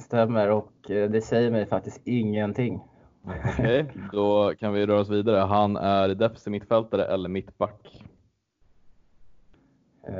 Stämmer 0.00 0.50
och 0.50 0.72
uh, 0.90 1.10
det 1.10 1.20
säger 1.20 1.50
mig 1.50 1.66
faktiskt 1.66 2.00
ingenting. 2.04 2.80
Okej, 3.26 3.82
okay, 3.82 4.02
då 4.12 4.54
kan 4.58 4.72
vi 4.72 4.86
röra 4.86 5.00
oss 5.00 5.10
vidare. 5.10 5.40
Han 5.40 5.76
är 5.76 6.08
defensiv 6.08 6.50
mittfältare 6.50 7.04
eller 7.04 7.28
mittback? 7.28 8.04
Eh, 10.08 10.16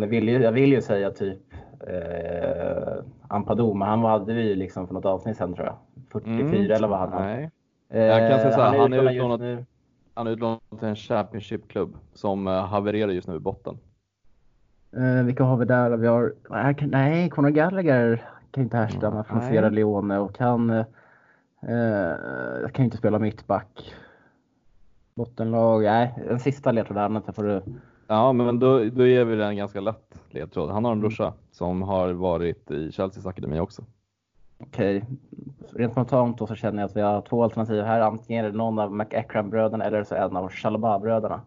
jag, 0.00 0.06
vill 0.06 0.28
ju, 0.28 0.42
jag 0.42 0.52
vill 0.52 0.72
ju 0.72 0.82
säga 0.82 1.10
typ 1.10 1.38
eh, 1.86 3.04
Ampadu, 3.28 3.74
men 3.74 3.88
han 3.88 4.04
hade 4.04 4.34
vi 4.34 4.48
ju 4.48 4.54
liksom 4.54 4.86
för 4.86 4.94
något 4.94 5.04
avsnitt 5.04 5.36
sen 5.36 5.54
tror 5.54 5.66
jag. 5.66 5.76
44 6.12 6.40
mm, 6.40 6.70
eller 6.70 6.88
vad 6.88 6.98
han 6.98 7.10
Nej. 7.10 7.50
Eh, 7.88 8.02
jag 8.02 8.30
kan 8.30 8.40
säga 8.40 8.52
så 8.52 8.60
här, 8.60 8.78
han 8.78 8.92
är 8.92 9.12
utlånad, 9.12 9.64
han 10.14 10.26
är 10.26 10.30
utlånad 10.30 10.60
till 10.78 10.88
en 10.88 10.96
Championship-klubb 10.96 11.96
som 12.14 12.46
uh, 12.46 12.54
havererar 12.54 13.10
just 13.10 13.28
nu 13.28 13.36
i 13.36 13.38
botten. 13.38 13.78
Eh, 14.96 15.24
vilka 15.24 15.44
har 15.44 15.56
vi 15.56 15.64
där? 15.64 15.96
Vi 15.96 16.06
har, 16.06 16.34
nej, 16.86 17.30
Conor 17.30 17.50
Gallagher 17.50 18.28
kan 18.50 18.62
inte 18.62 18.76
härstamma 18.76 19.12
mm, 19.12 19.24
från 19.24 19.42
Sierra 19.42 19.68
Leone 19.68 20.18
och 20.18 20.38
han 20.38 20.70
eh, 20.70 20.84
jag 22.62 22.72
kan 22.72 22.84
inte 22.84 22.96
spela 22.96 23.18
mittback. 23.18 23.94
Bottenlag, 25.14 25.82
nej, 25.82 26.14
den 26.28 26.40
sista 26.40 26.72
ledtråden 26.72 27.22
får 27.32 27.42
du 27.42 27.62
Ja, 28.10 28.32
men 28.32 28.58
då, 28.58 28.84
då 28.84 29.06
ger 29.06 29.24
vi 29.24 29.36
den 29.36 29.56
ganska 29.56 29.80
lätt 29.80 30.20
ledtråd. 30.30 30.70
Han 30.70 30.84
har 30.84 30.92
en 30.92 31.00
brorsa 31.00 31.32
som 31.50 31.82
har 31.82 32.12
varit 32.12 32.70
i 32.70 32.92
Chelseas 32.92 33.26
akademi 33.26 33.60
också. 33.60 33.82
Okej, 34.58 35.04
rent 35.72 35.92
spontant 35.92 36.38
då 36.38 36.46
så 36.46 36.54
känner 36.54 36.82
jag 36.82 36.88
att 36.88 36.96
vi 36.96 37.00
har 37.00 37.20
två 37.20 37.44
alternativ 37.44 37.82
här. 37.82 38.00
Antingen 38.00 38.44
är 38.44 38.50
det 38.50 38.56
någon 38.56 38.78
av 38.78 38.92
McEachran-bröderna 38.92 39.84
eller 39.84 40.04
så 40.04 40.14
en 40.14 40.36
av 40.36 40.48
Chalaba-bröderna. 40.50 41.40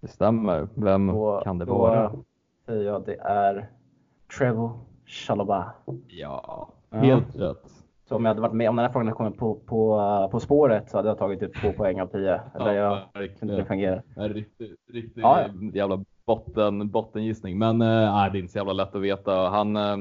Det 0.00 0.08
stämmer. 0.08 0.68
Vem 0.74 1.08
och, 1.08 1.42
kan 1.42 1.58
det 1.58 1.64
vara? 1.64 2.08
Då 2.08 2.24
säger 2.66 2.84
jag 2.84 3.04
det 3.04 3.16
är 3.20 3.70
Trevor 4.38 4.72
Chalaba. 5.06 5.72
Ja, 6.08 6.68
helt 6.90 7.34
ja. 7.34 7.48
rätt. 7.48 7.75
Så 8.08 8.16
om 8.16 8.24
jag 8.24 8.30
hade 8.30 8.40
varit 8.40 8.54
med, 8.54 8.68
om 8.68 8.76
den 8.76 8.84
här 8.84 8.92
frågan 8.92 9.06
hade 9.06 9.16
kommit 9.16 9.36
på, 9.36 9.54
på, 9.54 10.28
på 10.32 10.40
spåret 10.40 10.90
så 10.90 10.96
hade 10.96 11.08
jag 11.08 11.18
tagit 11.18 11.40
typ 11.40 11.60
två 11.60 11.72
poäng 11.72 12.00
av 12.00 12.06
tio. 12.06 12.40
Eller 12.54 12.72
ja, 12.72 13.10
jag 13.14 13.24
inte 13.26 13.46
det 13.46 13.64
fungerar. 13.64 14.02
Riktigt, 14.16 14.76
riktigt 14.92 15.22
ja, 15.22 15.40
ja. 15.42 15.70
jävla 15.74 16.04
botten, 16.26 16.90
bottengissning. 16.90 17.58
Men 17.58 17.82
äh, 17.82 17.86
det 17.86 17.88
är 17.88 18.36
inte 18.36 18.52
så 18.52 18.58
jävla 18.58 18.72
lätt 18.72 18.94
att 18.94 19.02
veta. 19.02 19.48
Han, 19.48 19.76
äh, 19.76 19.96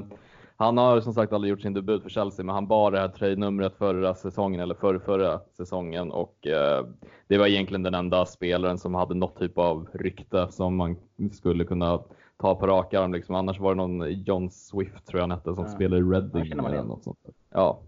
han 0.57 0.77
har 0.77 1.01
som 1.01 1.13
sagt 1.13 1.33
aldrig 1.33 1.49
gjort 1.49 1.61
sin 1.61 1.73
debut 1.73 2.03
för 2.03 2.09
Chelsea, 2.09 2.45
men 2.45 2.55
han 2.55 2.67
bar 2.67 2.91
det 2.91 2.99
här 2.99 3.07
tröjnumret 3.07 3.75
förra 3.77 4.15
säsongen 4.15 4.59
eller 4.59 4.75
förra, 4.75 4.99
förra 4.99 5.39
säsongen 5.57 6.11
och 6.11 6.47
äh, 6.47 6.85
det 7.27 7.37
var 7.37 7.47
egentligen 7.47 7.83
den 7.83 7.93
enda 7.93 8.25
spelaren 8.25 8.77
som 8.77 8.95
hade 8.95 9.15
något 9.15 9.39
typ 9.39 9.57
av 9.57 9.87
rykte 9.93 10.47
som 10.51 10.75
man 10.75 10.95
skulle 11.31 11.63
kunna 11.63 11.99
ta 12.37 12.55
på 12.55 12.67
rak 12.67 12.93
arm. 12.93 13.13
Liksom. 13.13 13.35
Annars 13.35 13.59
var 13.59 13.75
det 13.75 13.77
någon 13.77 14.23
John 14.23 14.49
Swift 14.49 15.07
tror 15.07 15.19
jag 15.19 15.23
han 15.23 15.31
hette 15.31 15.55
som 15.55 15.65
ja. 15.65 15.71
spelade 15.71 16.01
i 16.01 16.03
Reading 16.03 16.51
eller 16.51 16.83
något 16.83 17.03
sånt. 17.03 17.19
Ja, 17.53 17.79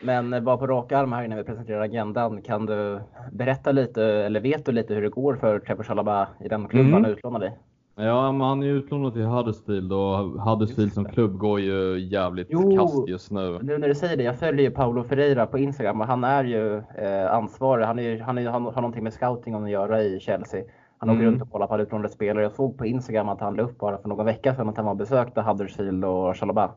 men 0.00 0.44
bara 0.44 0.56
på 0.56 0.66
rak 0.66 0.92
arm 0.92 1.12
här 1.12 1.28
när 1.28 1.36
vi 1.36 1.44
presenterar 1.44 1.80
agendan, 1.80 2.42
kan 2.42 2.66
du 2.66 3.00
berätta 3.32 3.72
lite, 3.72 4.04
eller 4.04 4.40
vet 4.40 4.66
du 4.66 4.72
lite 4.72 4.94
hur 4.94 5.02
det 5.02 5.08
går 5.08 5.36
för 5.36 5.58
Trevor 5.58 5.84
Chalaba 5.84 6.28
i 6.40 6.48
den 6.48 6.68
klubben 6.68 6.86
mm. 6.86 6.92
han 6.92 7.04
är 7.04 7.16
utlånad 7.16 7.44
i? 7.44 7.50
Ja, 7.98 8.32
men 8.32 8.40
han 8.40 8.62
är 8.62 8.66
utlånad 8.66 9.12
till 9.12 9.24
Huddersfield 9.24 9.92
och 9.92 10.18
Huddersfield 10.18 10.92
som 10.92 11.04
klubb 11.04 11.38
går 11.38 11.60
ju 11.60 11.98
jävligt 11.98 12.46
jo, 12.50 12.76
kast 12.76 13.08
just 13.08 13.30
nu. 13.30 13.58
Nu 13.62 13.78
när 13.78 13.88
du 13.88 13.94
säger 13.94 14.16
det, 14.16 14.22
jag 14.22 14.38
följer 14.38 14.62
ju 14.62 14.70
Paolo 14.70 15.04
Ferreira 15.04 15.46
på 15.46 15.58
Instagram 15.58 16.00
och 16.00 16.06
han 16.06 16.24
är 16.24 16.44
ju 16.44 16.76
eh, 16.76 17.32
ansvarig. 17.32 17.84
Han, 17.84 17.98
är, 17.98 18.20
han, 18.20 18.38
är, 18.38 18.48
han 18.48 18.64
har 18.64 18.72
någonting 18.72 19.04
med 19.04 19.12
scouting 19.12 19.54
att 19.54 19.70
göra 19.70 20.02
i 20.02 20.20
Chelsea. 20.20 20.64
Han 20.98 21.08
mm. 21.08 21.20
åker 21.20 21.26
runt 21.26 21.42
och 21.42 21.50
kollar 21.50 21.66
på 21.66 21.78
utlånade 21.78 22.08
spelare. 22.08 22.42
Jag 22.42 22.52
såg 22.52 22.78
på 22.78 22.86
Instagram 22.86 23.28
att 23.28 23.40
han 23.40 23.54
la 23.54 23.62
upp 23.62 23.78
bara 23.78 23.98
för 23.98 24.08
någon 24.08 24.26
vecka 24.26 24.54
sedan 24.54 24.68
att 24.68 24.76
han 24.76 24.86
var 24.86 24.94
besökte 24.94 25.40
Huddersfield 25.40 26.04
och 26.04 26.36
Chalaba. 26.36 26.70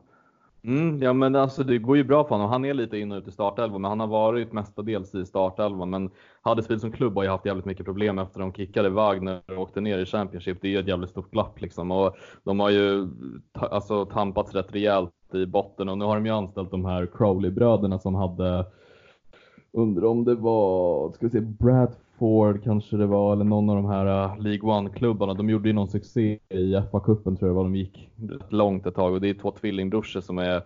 Mm, 0.64 1.02
ja 1.02 1.12
men 1.12 1.36
alltså 1.36 1.64
det 1.64 1.78
går 1.78 1.96
ju 1.96 2.04
bra 2.04 2.24
för 2.24 2.34
honom. 2.34 2.50
Han 2.50 2.64
är 2.64 2.74
lite 2.74 2.98
in 2.98 3.12
och 3.12 3.18
ut 3.18 3.28
i 3.28 3.30
startelvan, 3.30 3.82
men 3.82 3.88
han 3.88 4.00
har 4.00 4.06
varit 4.06 4.52
mestadels 4.52 5.14
i 5.14 5.26
startelvan. 5.26 5.90
Men 5.90 6.10
Huddersfield 6.42 6.80
som 6.80 6.92
klubb 6.92 7.16
har 7.16 7.22
ju 7.22 7.28
haft 7.28 7.46
jävligt 7.46 7.64
mycket 7.64 7.86
problem 7.86 8.18
efter 8.18 8.40
de 8.40 8.52
kickade 8.52 8.90
Wagner 8.90 9.42
och 9.46 9.58
åkte 9.58 9.80
ner 9.80 9.98
i 9.98 10.06
Championship. 10.06 10.58
Det 10.60 10.68
är 10.68 10.72
ju 10.72 10.78
ett 10.78 10.88
jävligt 10.88 11.10
stort 11.10 11.30
glapp 11.30 11.60
liksom. 11.60 11.90
Och 11.90 12.16
de 12.44 12.60
har 12.60 12.70
ju 12.70 13.08
alltså 13.52 14.04
tampats 14.04 14.54
rätt 14.54 14.74
rejält 14.74 15.12
i 15.32 15.46
botten 15.46 15.88
och 15.88 15.98
nu 15.98 16.04
har 16.04 16.14
de 16.14 16.26
ju 16.26 16.32
anställt 16.32 16.70
de 16.70 16.84
här 16.84 17.06
Crowley-bröderna 17.06 17.98
som 17.98 18.14
hade 18.14 18.66
Undrar 19.72 20.06
om 20.06 20.24
det 20.24 20.34
var, 20.34 21.12
ska 21.12 21.26
vi 21.26 21.30
se, 21.30 21.40
Bradford 22.20 22.64
kanske 22.64 22.96
det 22.96 23.06
var, 23.06 23.32
eller 23.32 23.44
någon 23.44 23.70
av 23.70 23.76
de 23.76 23.84
här 23.84 24.06
uh, 24.06 24.42
League 24.42 24.70
One-klubbarna. 24.70 25.34
De 25.34 25.50
gjorde 25.50 25.68
ju 25.68 25.72
någon 25.72 25.88
succé 25.88 26.38
i 26.48 26.74
FA-cupen 26.74 27.36
tror 27.36 27.50
jag 27.50 27.54
var. 27.54 27.62
De 27.62 27.76
gick 27.76 28.10
rätt 28.16 28.52
långt 28.52 28.86
ett 28.86 28.94
tag 28.94 29.12
och 29.12 29.20
det 29.20 29.30
är 29.30 29.34
två 29.34 29.50
tvillingbrorsor 29.50 30.20
som 30.20 30.38
är 30.38 30.56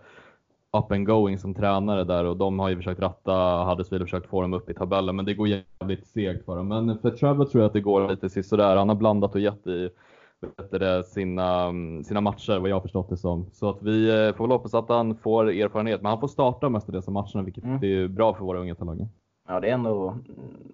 up 0.77 0.91
and 0.91 1.05
going 1.07 1.39
som 1.39 1.53
tränare 1.53 2.03
där 2.03 2.25
och 2.25 2.37
de 2.37 2.59
har 2.59 2.69
ju 2.69 2.75
försökt 2.75 3.01
ratta 3.01 3.63
Huddersfield 3.63 4.01
och 4.01 4.09
försökt 4.09 4.29
få 4.29 4.41
dem 4.41 4.53
upp 4.53 4.69
i 4.69 4.73
tabellen 4.73 5.15
men 5.15 5.25
det 5.25 5.33
går 5.33 5.47
jävligt 5.47 6.07
segt 6.07 6.45
för 6.45 6.55
dem. 6.55 6.67
Men 6.67 6.97
för 6.97 7.11
Trevor 7.11 7.45
tror 7.45 7.61
jag 7.61 7.67
att 7.67 7.73
det 7.73 7.81
går 7.81 8.09
lite 8.09 8.43
sådär. 8.43 8.75
Han 8.75 8.89
har 8.89 8.95
blandat 8.95 9.35
och 9.35 9.41
gett 9.41 9.67
i 9.67 9.89
bättre 10.57 11.03
sina, 11.03 11.71
sina 12.03 12.21
matcher 12.21 12.59
vad 12.59 12.69
jag 12.69 12.75
har 12.75 12.81
förstått 12.81 13.09
det 13.09 13.17
som. 13.17 13.49
Så 13.51 13.69
att 13.69 13.83
vi 13.83 14.33
får 14.37 14.43
väl 14.43 14.51
hoppas 14.51 14.73
att 14.73 14.89
han 14.89 15.17
får 15.17 15.49
erfarenhet. 15.49 16.01
Men 16.01 16.09
han 16.09 16.19
får 16.19 16.27
starta 16.27 16.69
mestadels 16.69 17.07
av 17.07 17.13
matcherna 17.13 17.43
vilket 17.43 17.63
mm. 17.63 17.83
är 17.83 18.07
bra 18.07 18.33
för 18.33 18.45
våra 18.45 18.59
unga 18.59 18.75
talanger. 18.75 19.07
Ja, 19.47 19.59
det 19.59 19.69
är 19.69 19.73
ändå, 19.73 20.17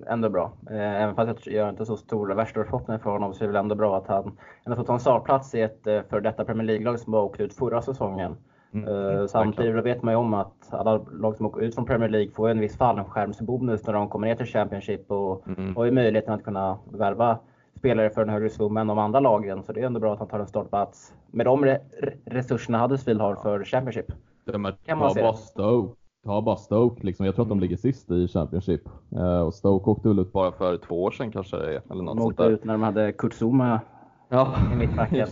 ändå 0.07 0.29
bra. 0.29 0.51
Eh, 0.69 1.01
även 1.01 1.15
fast 1.15 1.47
jag 1.47 1.55
gör 1.55 1.69
inte 1.69 1.85
så 1.85 1.97
stora 1.97 2.35
värsta 2.35 2.63
förhoppningar 2.63 2.99
för 2.99 3.09
honom 3.09 3.33
så 3.33 3.43
är 3.43 3.47
det 3.47 3.53
väl 3.53 3.63
ändå 3.63 3.75
bra 3.75 3.97
att 3.97 4.07
han 4.07 4.37
ändå 4.65 4.75
fått 4.75 4.87
ta 4.87 4.93
en 4.93 4.99
startplats 4.99 5.55
i 5.55 5.61
ett 5.61 5.87
eh, 5.87 6.01
för 6.09 6.21
detta 6.21 6.45
Premier 6.45 6.67
League-lag 6.67 6.99
som 6.99 7.11
bara 7.11 7.21
åkte 7.21 7.43
ut 7.43 7.53
förra 7.53 7.81
säsongen. 7.81 8.35
Mm. 8.73 8.87
Uh, 8.87 9.27
samtidigt 9.27 9.85
vet 9.85 10.03
man 10.03 10.13
ju 10.13 10.17
om 10.17 10.33
att 10.33 10.73
alla 10.73 10.97
lag 11.11 11.37
som 11.37 11.45
åker 11.45 11.61
ut 11.61 11.75
från 11.75 11.85
Premier 11.85 12.09
League 12.09 12.31
får 12.31 12.49
en 12.49 12.59
viss 12.59 12.77
fallskärmsbonus 12.77 13.85
när 13.85 13.93
de 13.93 14.09
kommer 14.09 14.27
ner 14.27 14.35
till 14.35 14.45
Championship 14.45 15.11
och 15.11 15.47
mm. 15.47 15.75
har 15.75 15.85
ju 15.85 15.91
möjligheten 15.91 16.33
att 16.33 16.43
kunna 16.43 16.77
värva 16.91 17.39
spelare 17.77 18.09
för 18.09 18.21
en 18.21 18.29
högre 18.29 18.49
sum 18.49 18.77
än 18.77 18.87
de 18.87 18.99
andra 18.99 19.19
lagen. 19.19 19.63
Så 19.63 19.73
det 19.73 19.81
är 19.81 19.85
ändå 19.85 19.99
bra 19.99 20.13
att 20.13 20.19
han 20.19 20.27
tar 20.27 20.39
en 20.39 20.47
startplats 20.47 21.13
med 21.31 21.45
de 21.45 21.65
re 21.65 21.79
resurserna 22.25 22.81
Huddersfield 22.81 23.21
har 23.21 23.35
för 23.35 23.63
Championship. 23.63 24.11
kan 24.85 24.97
man 24.97 25.11
säga. 25.11 25.33
Stoke 25.33 26.00
ta 26.25 26.41
bara 26.41 26.55
Stoke 26.55 27.05
liksom. 27.05 27.25
Jag 27.25 27.35
tror 27.35 27.45
att 27.45 27.49
de 27.49 27.57
mm. 27.57 27.61
ligger 27.61 27.77
sist 27.77 28.11
i 28.11 28.27
Championship. 28.27 28.81
Uh, 29.15 29.39
och 29.39 29.53
Stoke 29.53 29.89
åkte 29.89 30.07
väl 30.07 30.19
ut 30.19 30.31
bara 30.31 30.51
för 30.51 30.77
två 30.77 31.03
år 31.03 31.11
sedan 31.11 31.31
kanske. 31.31 31.57
Eller 31.57 32.03
något 32.03 32.17
de 32.17 32.25
åkte 32.25 32.43
ut 32.43 32.63
när 32.63 32.73
de 32.73 32.83
hade 32.83 33.11
Kurt 33.11 33.33
Zuma 33.33 33.81
ja, 34.29 34.55
i 34.73 34.75
mittbacken. 34.75 35.27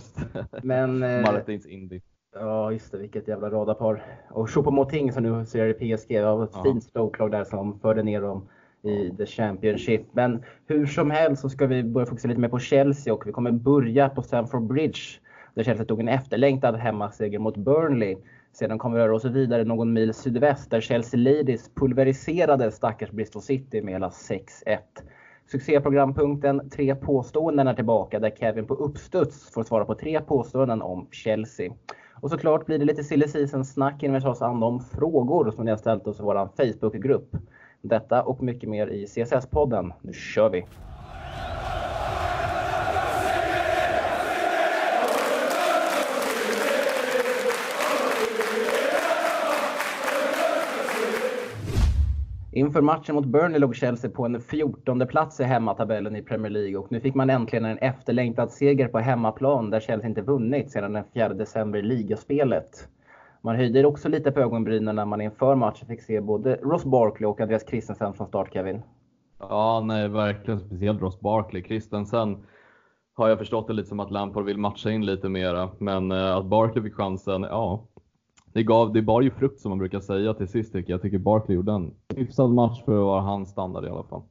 Men, 0.62 1.02
uh, 1.02 1.22
Martins 1.22 1.66
Indy. 1.66 2.00
Ja, 2.34 2.72
just 2.72 2.92
det. 2.92 2.98
Vilket 2.98 3.28
jävla 3.28 3.50
radarpar. 3.50 4.02
Och 4.30 4.48
Choupo-Moting 4.48 5.12
som 5.12 5.22
nu 5.22 5.46
ser 5.46 5.82
i 5.82 5.96
PSG. 5.96 6.08
Det 6.08 6.22
var 6.22 6.44
ett 6.44 6.50
ja. 6.54 6.62
fint 6.62 6.84
Stoke-lag 6.84 7.30
där 7.30 7.44
som 7.44 7.78
förde 7.78 8.02
ner 8.02 8.20
dem 8.20 8.48
i 8.82 9.16
The 9.16 9.26
Championship. 9.26 10.02
Men 10.12 10.42
hur 10.66 10.86
som 10.86 11.10
helst 11.10 11.42
så 11.42 11.48
ska 11.48 11.66
vi 11.66 11.82
börja 11.82 12.06
fokusera 12.06 12.28
lite 12.28 12.40
mer 12.40 12.48
på 12.48 12.58
Chelsea 12.58 13.14
och 13.14 13.26
vi 13.26 13.32
kommer 13.32 13.50
börja 13.50 14.08
på 14.08 14.22
Stamford 14.22 14.62
Bridge. 14.62 15.00
Där 15.54 15.64
Chelsea 15.64 15.86
tog 15.86 16.00
en 16.00 16.08
efterlängtad 16.08 16.76
hemmaseger 16.76 17.38
mot 17.38 17.56
Burnley. 17.56 18.16
Sedan 18.52 18.78
kommer 18.78 18.96
vi 18.96 19.02
röra 19.02 19.14
oss 19.14 19.24
vidare 19.24 19.64
någon 19.64 19.92
mil 19.92 20.14
sydväst 20.14 20.70
där 20.70 20.80
Chelsea 20.80 21.20
Ladies 21.20 21.70
pulveriserade 21.74 22.70
stackars 22.70 23.10
Bristol 23.10 23.42
City 23.42 23.82
med 23.82 23.94
hela 23.94 24.08
6-1. 24.08 24.78
Succéprogrampunkten 25.50 26.70
Tre 26.70 26.94
påståenden 26.94 27.68
är 27.68 27.74
tillbaka 27.74 28.18
där 28.18 28.30
Kevin 28.30 28.66
på 28.66 28.74
uppstuds 28.74 29.50
får 29.50 29.62
svara 29.62 29.84
på 29.84 29.94
tre 29.94 30.20
påståenden 30.20 30.82
om 30.82 31.08
Chelsea. 31.10 31.72
Och 32.20 32.30
såklart 32.30 32.66
blir 32.66 32.78
det 32.78 32.84
lite 32.84 33.04
silly 33.04 33.28
season-snack 33.28 34.02
innan 34.02 34.14
vi 34.14 34.20
tar 34.20 34.30
oss 34.30 34.42
an 34.42 34.60
de 34.60 34.80
frågor 34.80 35.50
som 35.50 35.64
ni 35.64 35.70
har 35.70 35.78
ställt 35.78 36.06
oss 36.06 36.20
i 36.20 36.22
vår 36.22 36.48
Facebookgrupp. 36.56 37.36
Detta 37.82 38.22
och 38.22 38.42
mycket 38.42 38.68
mer 38.68 38.86
i 38.86 39.06
CSS-podden. 39.06 39.92
Nu 40.02 40.12
kör 40.12 40.50
vi! 40.50 40.64
Inför 52.52 52.82
matchen 52.82 53.14
mot 53.14 53.24
Burnley 53.24 53.58
låg 53.58 53.76
Chelsea 53.76 54.10
på 54.10 54.24
en 54.24 54.40
14 54.40 55.06
plats 55.06 55.40
i 55.40 55.44
hemmatabellen 55.44 56.16
i 56.16 56.22
Premier 56.22 56.50
League 56.50 56.76
och 56.76 56.92
nu 56.92 57.00
fick 57.00 57.14
man 57.14 57.30
äntligen 57.30 57.64
en 57.64 57.78
efterlängtad 57.78 58.50
seger 58.50 58.88
på 58.88 58.98
hemmaplan 58.98 59.70
där 59.70 59.80
Chelsea 59.80 60.08
inte 60.08 60.22
vunnit 60.22 60.70
sedan 60.70 60.92
den 60.92 61.04
4 61.14 61.28
december 61.28 61.78
i 61.78 61.82
ligaspelet. 61.82 62.88
Man 63.42 63.56
höjde 63.56 63.84
också 63.84 64.08
lite 64.08 64.30
på 64.30 64.40
ögonbrynen 64.40 64.96
när 64.96 65.04
man 65.04 65.20
inför 65.20 65.54
matchen 65.54 65.88
fick 65.88 66.02
se 66.02 66.20
både 66.20 66.56
Ross 66.56 66.84
Barkley 66.84 67.26
och 67.28 67.40
Andreas 67.40 67.66
Christensen 67.68 68.14
från 68.14 68.26
start, 68.26 68.52
Kevin. 68.52 68.82
Ja, 69.38 69.82
nej, 69.84 70.08
verkligen. 70.08 70.60
Speciellt 70.60 71.00
Ross 71.00 71.20
Barkley. 71.20 71.62
Christensen 71.62 72.44
har 73.14 73.28
jag 73.28 73.38
förstått 73.38 73.66
det 73.66 73.72
lite 73.72 73.88
som 73.88 74.00
att 74.00 74.10
Lampard 74.10 74.44
vill 74.44 74.58
matcha 74.58 74.90
in 74.90 75.06
lite 75.06 75.28
mera. 75.28 75.68
Men 75.78 76.12
eh, 76.12 76.36
att 76.36 76.44
Barkley 76.44 76.84
fick 76.84 76.94
chansen, 76.94 77.42
ja, 77.42 77.86
det, 78.52 78.62
gav, 78.62 78.92
det 78.92 79.02
bar 79.02 79.22
ju 79.22 79.30
frukt 79.30 79.60
som 79.60 79.68
man 79.68 79.78
brukar 79.78 80.00
säga 80.00 80.34
till 80.34 80.48
sist 80.48 80.72
tycker 80.72 80.90
jag. 80.90 80.96
Jag 80.96 81.02
tycker 81.02 81.18
Barkley 81.18 81.56
gjorde 81.56 81.72
en 81.72 81.94
hyfsad 82.16 82.50
match 82.50 82.84
för 82.84 82.92
att 82.92 83.04
vara 83.04 83.20
hans 83.20 83.50
standard 83.50 83.84
i 83.84 83.88
alla 83.88 84.04
fall. 84.04 84.22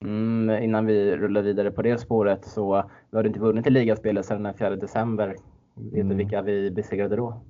Mm, 0.00 0.64
innan 0.64 0.86
vi 0.86 1.16
rullar 1.16 1.42
vidare 1.42 1.70
på 1.70 1.82
det 1.82 1.98
spåret 1.98 2.44
så 2.44 2.84
vi 3.10 3.16
hade 3.16 3.28
inte 3.28 3.40
vunnit 3.40 3.66
i 3.66 3.70
ligaspelet 3.70 4.26
sedan 4.26 4.42
den 4.42 4.54
4 4.54 4.76
december. 4.76 5.36
Vet 5.74 5.94
mm. 5.94 6.08
du 6.08 6.14
vilka 6.14 6.42
vi 6.42 6.70
besegrade 6.70 7.16
då? 7.16 7.40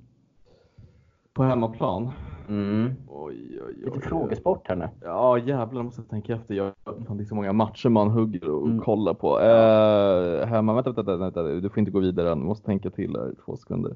På 1.33 1.43
hemmaplan? 1.43 2.11
Mm. 2.49 2.93
Oj, 3.07 3.35
oj, 3.51 3.61
oj, 3.67 3.85
Lite 3.85 3.99
frågesport 3.99 4.67
här 4.67 4.75
nu. 4.75 4.89
Ja 5.01 5.37
jävlar, 5.37 5.83
måste 5.83 6.01
tänka 6.01 6.33
efter. 6.33 6.53
Jag 6.53 6.73
har 6.85 7.11
inte 7.11 7.25
så 7.25 7.35
många 7.35 7.53
matcher 7.53 7.89
man 7.89 8.09
hugger 8.09 8.49
och 8.49 8.67
mm. 8.67 8.79
kollar 8.79 9.13
på. 9.13 9.39
Uh, 9.39 10.45
hemma, 10.45 10.73
vänta, 10.73 10.91
vänta, 10.91 11.17
vänta, 11.17 11.43
du 11.43 11.69
får 11.69 11.79
inte 11.79 11.91
gå 11.91 11.99
vidare 11.99 12.31
än. 12.31 12.39
Du 12.39 12.45
måste 12.45 12.65
tänka 12.65 12.89
till 12.89 13.15
här 13.15 13.31
i 13.31 13.35
två 13.45 13.55
sekunder. 13.55 13.95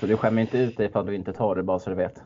Så 0.00 0.06
du 0.06 0.16
skämmer 0.16 0.42
inte 0.42 0.58
ut 0.58 0.76
dig 0.76 0.86
ifall 0.86 1.06
du 1.06 1.14
inte 1.14 1.32
tar 1.32 1.54
det 1.54 1.62
bara 1.62 1.78
så 1.78 1.90
du 1.90 1.96
vet? 1.96 2.22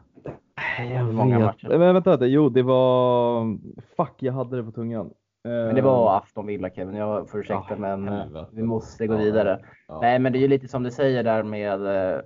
Jag 0.95 1.14
många 1.14 1.38
vet. 1.38 1.47
matcher. 1.47 1.79
Men 1.79 1.95
vänta, 1.95 2.26
jo 2.26 2.49
det 2.49 2.62
var... 2.62 3.45
Fuck, 3.97 4.14
jag 4.19 4.33
hade 4.33 4.57
det 4.57 4.64
på 4.64 4.73
tungan. 4.73 5.11
Men 5.45 5.75
det 5.75 5.83
var 5.83 6.17
Aston 6.19 6.47
Villa 6.47 6.71
Kevin, 6.71 6.97
jag 6.97 7.31
får 7.31 7.41
ursäkta 7.41 7.75
oh, 7.75 7.79
men 7.79 8.09
eh, 8.09 8.14
helvete. 8.14 8.47
vi 8.52 8.62
måste 8.62 9.07
gå 9.07 9.17
vidare. 9.17 9.61
Ja. 9.88 9.99
Nej 10.02 10.19
men 10.19 10.33
det 10.33 10.38
är 10.38 10.41
ju 10.41 10.49
lite 10.49 10.69
som 10.69 10.83
du 10.83 10.91
säger 10.91 11.25
där 11.25 11.43
med 11.43 11.87
eh, 11.87 12.21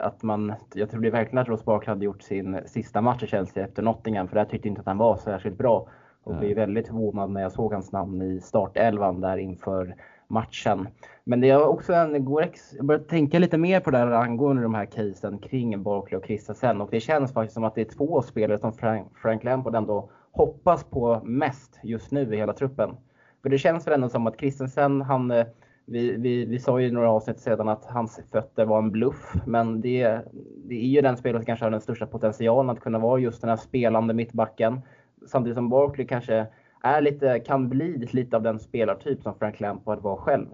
att 0.00 0.22
man, 0.22 0.54
jag 0.74 0.90
trodde 0.90 1.10
verkligen 1.10 1.38
att 1.38 1.48
Ross 1.48 1.64
Barkley 1.64 1.94
hade 1.94 2.04
gjort 2.04 2.22
sin 2.22 2.60
sista 2.66 3.00
match 3.00 3.22
i 3.22 3.26
Chelsea 3.26 3.64
efter 3.64 3.82
Nottingham 3.82 4.28
för 4.28 4.36
jag 4.36 4.48
tyckte 4.48 4.68
inte 4.68 4.80
att 4.80 4.86
han 4.86 4.98
var 4.98 5.16
särskilt 5.16 5.58
bra. 5.58 5.88
Och 6.24 6.36
blev 6.36 6.56
väldigt 6.56 6.86
förvånad 6.86 7.30
när 7.30 7.40
jag 7.40 7.52
såg 7.52 7.72
hans 7.72 7.92
namn 7.92 8.22
i 8.22 8.40
startelvan 8.40 9.20
där 9.20 9.36
inför 9.36 9.94
matchen. 10.28 10.88
Men 11.24 11.40
det 11.40 11.50
är 11.50 11.66
också 11.66 11.92
en, 11.92 12.24
går 12.24 12.42
ex, 12.42 12.74
jag 12.76 12.84
börjar 12.84 13.02
tänka 13.02 13.38
lite 13.38 13.58
mer 13.58 13.80
på 13.80 13.90
det 13.90 13.98
här 13.98 14.10
angående 14.10 14.62
de 14.62 14.74
här 14.74 14.86
casen 14.86 15.38
kring 15.38 15.82
Barkley 15.82 16.18
och 16.18 16.26
Christensen 16.26 16.80
och 16.80 16.88
det 16.90 17.00
känns 17.00 17.32
faktiskt 17.32 17.54
som 17.54 17.64
att 17.64 17.74
det 17.74 17.80
är 17.80 17.96
två 17.96 18.22
spelare 18.22 18.58
som 18.58 18.72
Frank, 18.72 19.18
Frank 19.22 19.44
Lampard 19.44 19.74
ändå 19.74 20.10
hoppas 20.32 20.84
på 20.84 21.20
mest 21.24 21.80
just 21.82 22.10
nu 22.10 22.34
i 22.34 22.36
hela 22.36 22.52
truppen. 22.52 22.96
För 23.42 23.48
det 23.48 23.58
känns 23.58 23.86
väl 23.86 23.94
ändå 23.94 24.08
som 24.08 24.26
att 24.26 24.38
Christensen, 24.38 25.02
han, 25.02 25.30
eh, 25.30 25.46
vi, 25.86 26.16
vi, 26.16 26.44
vi 26.44 26.58
sa 26.58 26.80
ju 26.80 26.86
i 26.86 26.90
några 26.90 27.10
avsnitt 27.10 27.40
sedan 27.40 27.68
att 27.68 27.84
hans 27.84 28.20
fötter 28.32 28.64
var 28.64 28.78
en 28.78 28.90
bluff, 28.90 29.34
men 29.46 29.80
det, 29.80 30.20
det 30.64 30.74
är 30.74 30.88
ju 30.88 31.00
den 31.00 31.16
spelare 31.16 31.42
som 31.42 31.46
kanske 31.46 31.64
har 31.64 31.70
den 31.70 31.80
största 31.80 32.06
potentialen 32.06 32.70
att 32.70 32.80
kunna 32.80 32.98
vara 32.98 33.20
just 33.20 33.40
den 33.40 33.50
här 33.50 33.56
spelande 33.56 34.14
mittbacken. 34.14 34.80
Samtidigt 35.26 35.56
som 35.56 35.68
Barkley 35.68 36.06
kanske 36.06 36.46
är 36.82 37.00
lite, 37.00 37.38
kan 37.38 37.68
bli 37.68 38.08
lite 38.12 38.36
av 38.36 38.42
den 38.42 38.58
spelartyp 38.58 39.22
som 39.22 39.34
Frank 39.38 39.60
Lampard 39.60 40.02
var 40.02 40.16
själv. 40.16 40.46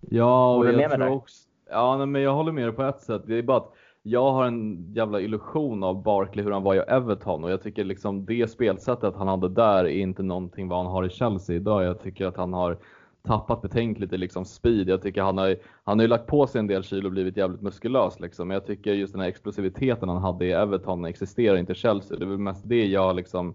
Ja, 0.00 0.56
och 0.56 0.66
jag 0.66 0.90
tror 0.90 1.12
också, 1.12 1.48
ja, 1.70 2.06
men 2.06 2.22
jag 2.22 2.34
håller 2.34 2.52
med 2.52 2.64
dig 2.64 2.72
på 2.72 2.82
ett 2.82 3.00
sätt. 3.00 3.22
Det 3.26 3.38
är 3.38 3.42
bara 3.42 3.56
att 3.56 3.72
jag 4.06 4.32
har 4.32 4.44
en 4.46 4.92
jävla 4.94 5.20
illusion 5.20 5.84
av 5.84 6.02
Barkley 6.02 6.44
hur 6.44 6.50
han 6.50 6.62
var 6.62 6.74
i 6.74 6.78
Everton 6.78 7.44
och 7.44 7.50
jag 7.50 7.62
tycker 7.62 7.84
liksom 7.84 8.24
det 8.24 8.50
spelsättet 8.50 9.14
han 9.16 9.28
hade 9.28 9.48
där 9.48 9.84
är 9.84 9.88
inte 9.88 10.22
någonting 10.22 10.68
vad 10.68 10.78
han 10.78 10.92
har 10.92 11.04
i 11.04 11.10
Chelsea 11.10 11.56
idag. 11.56 11.84
Jag 11.84 12.02
tycker 12.02 12.26
att 12.26 12.36
han 12.36 12.52
har 12.52 12.78
tappat 13.22 13.62
betänkligt 13.62 14.12
i 14.12 14.18
liksom 14.18 14.44
speed. 14.44 14.88
Jag 14.88 15.02
tycker 15.02 15.22
han 15.22 15.38
har, 15.38 15.56
han 15.84 15.98
har 15.98 16.02
ju 16.02 16.08
lagt 16.08 16.26
på 16.26 16.46
sig 16.46 16.58
en 16.58 16.66
del 16.66 16.82
kilo 16.82 17.06
och 17.06 17.12
blivit 17.12 17.36
jävligt 17.36 17.62
muskulös 17.62 18.20
liksom. 18.20 18.48
Men 18.48 18.54
jag 18.54 18.66
tycker 18.66 18.92
just 18.92 19.12
den 19.12 19.20
här 19.20 19.28
explosiviteten 19.28 20.08
han 20.08 20.22
hade 20.22 20.44
i 20.44 20.52
Everton 20.52 21.04
existerar 21.04 21.56
inte 21.56 21.72
i 21.72 21.76
Chelsea. 21.76 22.18
Det 22.18 22.24
är 22.24 22.28
väl 22.28 22.38
mest 22.38 22.68
det 22.68 22.86
jag 22.86 23.16
liksom 23.16 23.54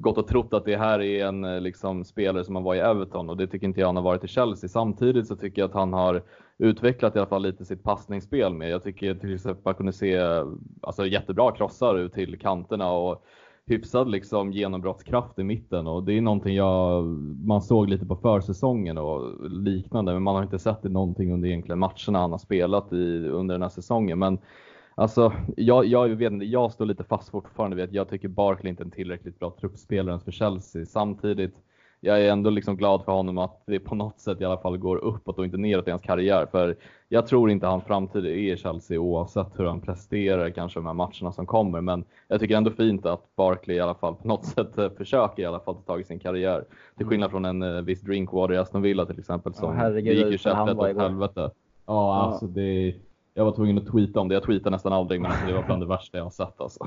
gått 0.00 0.18
och 0.18 0.26
trott 0.26 0.54
att 0.54 0.64
det 0.64 0.76
här 0.76 1.00
är 1.00 1.26
en 1.26 1.44
eh, 1.44 1.60
liksom, 1.60 2.04
spelare 2.04 2.44
som 2.44 2.54
har 2.54 2.62
varit 2.62 2.78
i 2.78 2.80
Everton 2.80 3.30
och 3.30 3.36
det 3.36 3.46
tycker 3.46 3.66
inte 3.66 3.80
jag 3.80 3.86
han 3.86 3.96
har 3.96 4.02
varit 4.02 4.24
i 4.24 4.28
Chelsea. 4.28 4.68
Samtidigt 4.68 5.26
så 5.26 5.36
tycker 5.36 5.62
jag 5.62 5.68
att 5.68 5.74
han 5.74 5.92
har 5.92 6.22
utvecklat 6.58 7.16
i 7.16 7.18
alla 7.18 7.28
fall 7.28 7.42
lite 7.42 7.64
sitt 7.64 7.82
passningsspel 7.82 8.54
med. 8.54 8.70
Jag 8.70 8.84
tycker 8.84 9.14
till 9.14 9.34
exempel 9.34 9.62
man 9.64 9.74
kunde 9.74 9.92
se 9.92 10.14
eh, 10.14 10.46
alltså, 10.80 11.06
jättebra 11.06 11.52
krossar 11.52 11.98
ut 11.98 12.12
till 12.12 12.38
kanterna 12.38 12.92
och 12.92 13.24
hyfsad 13.66 14.10
liksom 14.10 14.52
genombrottskraft 14.52 15.38
i 15.38 15.44
mitten 15.44 15.86
och 15.86 16.04
det 16.04 16.12
är 16.12 16.20
någonting 16.20 16.54
jag, 16.54 17.04
man 17.44 17.62
såg 17.62 17.88
lite 17.88 18.06
på 18.06 18.16
försäsongen 18.16 18.98
och 18.98 19.50
liknande 19.50 20.12
men 20.12 20.22
man 20.22 20.34
har 20.34 20.42
inte 20.42 20.58
sett 20.58 20.82
det 20.82 20.88
någonting 20.88 21.32
under 21.32 21.48
egentligen 21.48 21.78
matcherna 21.78 22.18
han 22.18 22.30
har 22.30 22.38
spelat 22.38 22.92
i 22.92 23.28
under 23.28 23.54
den 23.54 23.62
här 23.62 23.68
säsongen. 23.68 24.18
Men 24.18 24.38
Alltså, 24.94 25.32
jag, 25.56 25.86
jag, 25.86 26.08
vet 26.08 26.32
inte, 26.32 26.44
jag 26.44 26.72
står 26.72 26.86
lite 26.86 27.04
fast 27.04 27.28
fortfarande 27.28 27.76
vid 27.76 27.84
att 27.84 27.92
jag 27.92 28.08
tycker 28.08 28.28
Barkley 28.28 28.70
inte 28.70 28.82
är 28.82 28.84
en 28.84 28.90
tillräckligt 28.90 29.38
bra 29.38 29.56
truppspelare 29.60 30.10
ens 30.10 30.24
för 30.24 30.32
Chelsea. 30.32 30.86
Samtidigt, 30.86 31.54
jag 32.00 32.20
är 32.20 32.32
ändå 32.32 32.50
liksom 32.50 32.76
glad 32.76 33.04
för 33.04 33.12
honom 33.12 33.38
att 33.38 33.62
det 33.66 33.78
på 33.78 33.94
något 33.94 34.20
sätt 34.20 34.40
i 34.40 34.44
alla 34.44 34.58
fall 34.58 34.78
går 34.78 34.96
uppåt 34.96 35.38
och 35.38 35.44
inte 35.44 35.56
neråt 35.56 35.88
i 35.88 35.90
hans 35.90 36.02
karriär. 36.02 36.46
För 36.50 36.76
jag 37.08 37.26
tror 37.26 37.50
inte 37.50 37.66
hans 37.66 37.84
framtid 37.84 38.26
är 38.26 38.30
i 38.30 38.56
Chelsea 38.56 39.00
oavsett 39.00 39.58
hur 39.58 39.64
han 39.64 39.80
presterar 39.80 40.50
kanske 40.50 40.78
de 40.78 40.86
här 40.86 40.94
matcherna 40.94 41.32
som 41.32 41.46
kommer. 41.46 41.80
Men 41.80 42.04
jag 42.28 42.40
tycker 42.40 42.56
ändå 42.56 42.70
fint 42.70 43.06
att 43.06 43.36
Barkley 43.36 43.76
i 43.76 43.80
alla 43.80 43.94
fall 43.94 44.14
på 44.14 44.28
något 44.28 44.44
sätt 44.56 44.78
eh, 44.78 44.90
försöker 44.90 45.42
i 45.42 45.46
alla 45.46 45.60
fall 45.60 45.74
ta 45.74 45.82
tag 45.82 46.00
i 46.00 46.04
sin 46.04 46.18
karriär. 46.18 46.64
Till 46.96 47.06
skillnad 47.06 47.30
från 47.30 47.44
en 47.44 47.62
uh, 47.62 47.82
viss 47.82 48.00
Drinkwater 48.00 48.54
i 48.54 48.58
Aston 48.58 48.82
Villa 48.82 49.06
till 49.06 49.18
exempel 49.18 49.54
som 49.54 49.68
ja, 49.68 49.74
herregud, 49.76 50.16
gick 50.16 50.26
ju 50.26 50.38
käpprätt 50.38 50.76
åt 50.76 50.96
helvete. 50.96 51.50
Ja, 51.86 52.14
alltså 52.14 52.46
det 52.46 52.94
jag 53.40 53.44
var 53.44 53.52
tvungen 53.52 53.78
att 53.78 53.86
tweeta 53.86 54.20
om 54.20 54.28
det. 54.28 54.34
Jag 54.34 54.42
tweetar 54.42 54.70
nästan 54.70 54.92
aldrig, 54.92 55.20
men 55.20 55.30
alltså, 55.30 55.46
det 55.46 55.52
var 55.52 55.62
bland 55.62 55.82
det 55.82 55.86
värsta 55.86 56.18
jag 56.18 56.24
har 56.24 56.30
sett. 56.30 56.60
Alltså. 56.60 56.86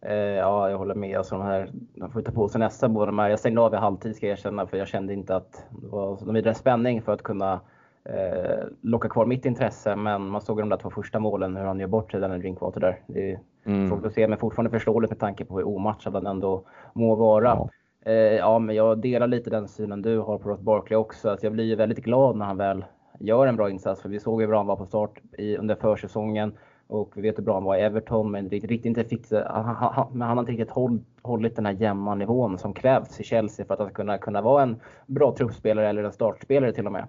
Eh, 0.00 0.14
ja, 0.14 0.70
jag 0.70 0.78
håller 0.78 0.94
med. 0.94 1.18
Alltså, 1.18 1.34
de 1.34 1.44
här, 1.44 1.70
de 1.94 2.10
får 2.10 2.22
ta 2.22 2.32
på 2.32 2.48
sig 2.48 2.58
nästa 2.58 2.88
båda 2.88 3.06
de 3.06 3.18
här. 3.18 3.28
Jag 3.28 3.38
stängde 3.38 3.60
av 3.60 3.74
i 3.74 3.76
halvtid 3.76 4.16
ska 4.16 4.26
jag 4.26 4.32
erkänna, 4.32 4.66
för 4.66 4.76
jag 4.76 4.88
kände 4.88 5.12
inte 5.12 5.36
att 5.36 5.64
det 5.70 5.88
var 5.88 6.24
någon 6.24 6.34
vidare 6.34 6.54
spänning 6.54 7.02
för 7.02 7.12
att 7.12 7.22
kunna 7.22 7.60
eh, 8.04 8.64
locka 8.80 9.08
kvar 9.08 9.26
mitt 9.26 9.44
intresse. 9.44 9.96
Men 9.96 10.26
man 10.26 10.40
såg 10.40 10.58
de 10.58 10.68
där 10.68 10.76
två 10.76 10.90
första 10.90 11.18
målen, 11.18 11.56
hur 11.56 11.64
han 11.64 11.80
gör 11.80 11.86
bort 11.86 12.10
sig, 12.10 12.20
den 12.20 12.40
Drinkwater 12.40 12.80
där. 12.80 13.00
Det 13.06 13.32
är 13.32 13.40
mm. 13.64 13.88
svårt 13.88 14.06
att 14.06 14.12
se, 14.12 14.28
men 14.28 14.38
fortfarande 14.38 14.70
förståeligt 14.70 15.10
med 15.10 15.20
tanke 15.20 15.44
på 15.44 15.56
hur 15.56 15.68
omatchad 15.68 16.14
han 16.14 16.26
ändå 16.26 16.64
må 16.92 17.14
vara. 17.14 17.48
Ja. 17.48 17.68
Eh, 18.10 18.36
ja, 18.36 18.58
men 18.58 18.76
jag 18.76 18.98
delar 18.98 19.26
lite 19.26 19.50
den 19.50 19.68
synen 19.68 20.02
du 20.02 20.18
har 20.18 20.38
på 20.38 20.48
Ross 20.48 20.60
Barkley 20.60 20.96
också. 20.96 21.30
Alltså 21.30 21.46
jag 21.46 21.52
blir 21.52 21.64
ju 21.64 21.74
väldigt 21.74 22.04
glad 22.04 22.36
när 22.36 22.46
han 22.46 22.56
väl 22.56 22.84
gör 23.18 23.46
en 23.46 23.56
bra 23.56 23.70
insats. 23.70 24.02
För 24.02 24.08
vi 24.08 24.20
såg 24.20 24.40
hur 24.40 24.48
bra 24.48 24.56
han 24.56 24.66
var 24.66 24.76
på 24.76 24.86
start 24.86 25.20
i, 25.38 25.56
under 25.56 25.74
försäsongen. 25.74 26.52
Och 26.86 27.12
vi 27.16 27.22
vet 27.22 27.38
hur 27.38 27.42
bra 27.42 27.54
han 27.54 27.64
var 27.64 27.76
i 27.76 27.80
Everton, 27.80 28.30
men 28.30 28.48
riktigt 28.48 28.84
inte 28.84 29.04
fick, 29.04 29.32
han, 29.32 29.64
han, 29.64 30.06
men 30.12 30.28
han 30.28 30.36
har 30.36 30.42
inte 30.42 30.52
riktigt 30.52 30.70
håll, 30.70 31.00
hållit 31.22 31.56
den 31.56 31.66
här 31.66 31.72
jämna 31.72 32.14
nivån 32.14 32.58
som 32.58 32.74
krävs 32.74 33.20
i 33.20 33.24
Chelsea 33.24 33.66
för 33.66 33.74
att 33.74 33.80
han 33.80 33.88
ska 33.88 33.94
kunna, 33.94 34.18
kunna 34.18 34.42
vara 34.42 34.62
en 34.62 34.76
bra 35.06 35.34
truppspelare 35.36 35.88
eller 35.88 36.04
en 36.04 36.12
startspelare 36.12 36.72
till 36.72 36.86
och 36.86 36.92
med. 36.92 37.06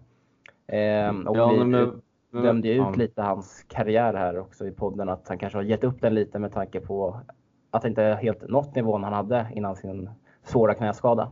Ehm, 0.68 1.28
och 1.28 1.38
ja, 1.38 1.50
vi 1.52 1.66
men, 1.66 2.02
dömde 2.32 2.70
ut 2.70 2.78
ja. 2.78 2.94
lite 2.96 3.22
hans 3.22 3.66
karriär 3.68 4.14
här 4.14 4.40
också 4.40 4.68
i 4.68 4.72
podden, 4.72 5.10
att 5.10 5.28
han 5.28 5.38
kanske 5.38 5.58
har 5.58 5.64
gett 5.64 5.84
upp 5.84 6.02
den 6.02 6.14
lite 6.14 6.40
med 6.40 6.52
tanke 6.52 6.80
på 6.80 7.20
att 7.72 7.84
han 7.84 7.92
inte 7.92 8.20
helt 8.22 8.50
nått 8.50 8.76
nivån 8.76 9.04
han 9.04 9.14
hade 9.14 9.48
innan 9.56 9.76
sin 9.76 10.10
svåra 10.44 10.74
knäskada. 10.74 11.32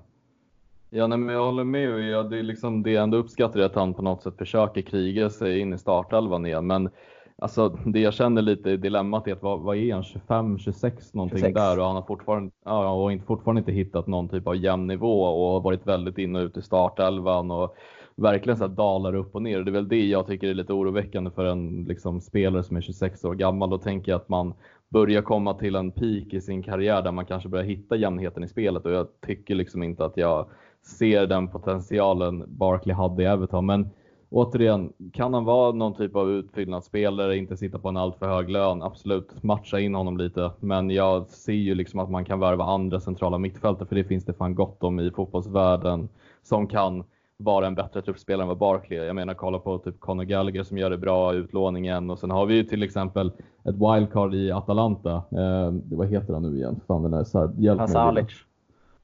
Ja, 0.94 1.08
nej, 1.08 1.18
men 1.18 1.36
jag 1.36 1.46
håller 1.46 1.64
med. 1.64 1.94
Och 1.94 2.02
jag, 2.02 2.30
det, 2.30 2.40
är 2.40 2.44
liksom, 2.44 2.84
det 2.84 2.92
jag 2.92 3.04
ändå 3.04 3.18
uppskattar 3.18 3.60
är 3.60 3.64
att 3.64 3.76
han 3.76 3.94
på 3.94 4.02
något 4.02 4.24
sätt 4.24 4.38
försöker 4.38 4.82
kriga 4.82 5.30
sig 5.30 5.60
in 5.60 5.74
i 5.74 5.78
startelvan 5.78 6.46
igen. 6.46 6.68
Men 6.68 6.90
alltså, 7.38 7.70
det 7.70 8.00
jag 8.00 8.14
känner 8.14 8.42
lite 8.42 8.78
dilemmat 8.78 9.28
är 9.28 9.34
att 9.34 9.42
vad, 9.42 9.60
vad 9.60 9.78
är 9.78 9.94
han, 9.94 10.04
25, 10.04 10.60
26 10.60 11.14
någonting 11.14 11.40
26. 11.40 11.56
där 11.56 11.80
och 11.80 11.86
han 11.86 11.96
har 11.96 12.04
fortfarande, 12.04 12.52
ja, 12.66 12.92
och 12.92 13.12
inte, 13.12 13.26
fortfarande 13.26 13.60
inte 13.60 13.72
hittat 13.72 14.08
någon 14.08 14.30
typ 14.30 14.48
av 14.48 14.56
jämn 14.56 14.88
nivå 14.88 15.24
och 15.24 15.52
har 15.54 15.62
varit 15.62 15.88
väldigt 15.88 16.18
in 16.18 16.36
och 16.36 16.42
ut 16.42 16.58
i 16.58 16.62
startelvan 16.62 17.52
och 17.52 17.76
verkligen 18.16 18.58
så 18.58 18.68
dalar 18.68 19.16
upp 19.16 19.36
och 19.36 19.42
ner. 19.42 19.64
Det 19.64 19.72
är 19.72 19.74
väl 19.74 19.88
det 19.88 20.06
jag 20.06 20.28
tycker 20.28 20.48
är 20.48 20.54
lite 20.54 20.74
oroväckande 20.74 21.32
för 21.32 21.46
en 21.46 21.84
liksom, 21.84 22.22
spelare 22.22 22.64
som 22.64 22.78
är 22.78 22.82
26 22.82 23.26
år 23.26 23.36
gammal. 23.36 23.70
Då 23.70 23.78
tänker 23.78 24.12
jag 24.12 24.22
att 24.22 24.30
man 24.30 24.54
börjar 24.90 25.22
komma 25.22 25.54
till 25.54 25.76
en 25.76 25.92
peak 25.92 26.34
i 26.34 26.42
sin 26.42 26.64
karriär 26.64 27.02
där 27.02 27.12
man 27.12 27.26
kanske 27.26 27.50
börjar 27.50 27.66
hitta 27.66 27.96
jämnheten 27.96 28.44
i 28.44 28.48
spelet 28.48 28.86
och 28.86 28.92
jag 28.92 29.08
tycker 29.28 29.56
liksom 29.56 29.84
inte 29.84 30.06
att 30.06 30.18
jag 30.18 30.48
ser 30.84 31.28
den 31.28 31.48
potentialen 31.48 32.44
Barkley 32.48 32.96
hade 32.96 33.24
i 33.24 33.26
Everton. 33.26 33.66
Men 33.66 33.90
återigen, 34.30 34.94
kan 35.14 35.34
han 35.34 35.46
vara 35.46 35.72
någon 35.72 35.94
typ 35.94 36.16
av 36.16 36.30
utfyllnadsspelare, 36.30 37.38
inte 37.38 37.58
sitta 37.58 37.80
på 37.80 37.90
en 37.90 37.98
alltför 37.98 38.28
hög 38.28 38.50
lön? 38.50 38.82
Absolut, 38.82 39.44
matcha 39.44 39.80
in 39.80 39.96
honom 39.96 40.18
lite. 40.18 40.52
Men 40.60 40.90
jag 40.90 41.28
ser 41.28 41.54
ju 41.54 41.76
liksom 41.76 42.00
att 42.00 42.10
man 42.10 42.26
kan 42.26 42.40
värva 42.40 42.64
andra 42.64 43.00
centrala 43.00 43.38
mittfältare, 43.38 43.88
för 43.88 43.96
det 43.96 44.04
finns 44.04 44.26
det 44.26 44.34
fan 44.34 44.56
gott 44.56 44.84
om 44.84 45.00
i 45.00 45.12
fotbollsvärlden 45.12 46.10
som 46.44 46.68
kan 46.68 47.04
vara 47.38 47.68
en 47.68 47.76
bättre 47.76 48.02
truppspelare 48.02 48.42
än 48.44 48.48
vad 48.48 48.58
Barkley 48.58 49.00
är. 49.00 49.04
Jag 49.04 49.16
menar 49.16 49.34
kolla 49.34 49.60
på 49.60 49.78
typ 49.78 50.00
Conor 50.00 50.24
Gallagher 50.24 50.64
som 50.64 50.78
gör 50.78 50.90
det 50.90 50.98
bra 50.98 51.34
i 51.34 51.38
utlåningen 51.38 52.10
och 52.10 52.20
sen 52.20 52.32
har 52.32 52.46
vi 52.46 52.56
ju 52.56 52.64
till 52.64 52.84
exempel 52.84 53.32
ett 53.64 53.76
wildcard 53.76 54.34
i 54.34 54.52
Atalanta. 54.52 55.12
Eh, 55.12 55.74
vad 55.92 56.08
heter 56.08 56.34
han 56.34 56.44
nu 56.44 56.58
igen? 56.58 56.80
Fan 56.88 57.04
den 57.04 57.12
där, 57.12 57.52
hjälp 57.58 57.80
Pasalic. 57.80 58.28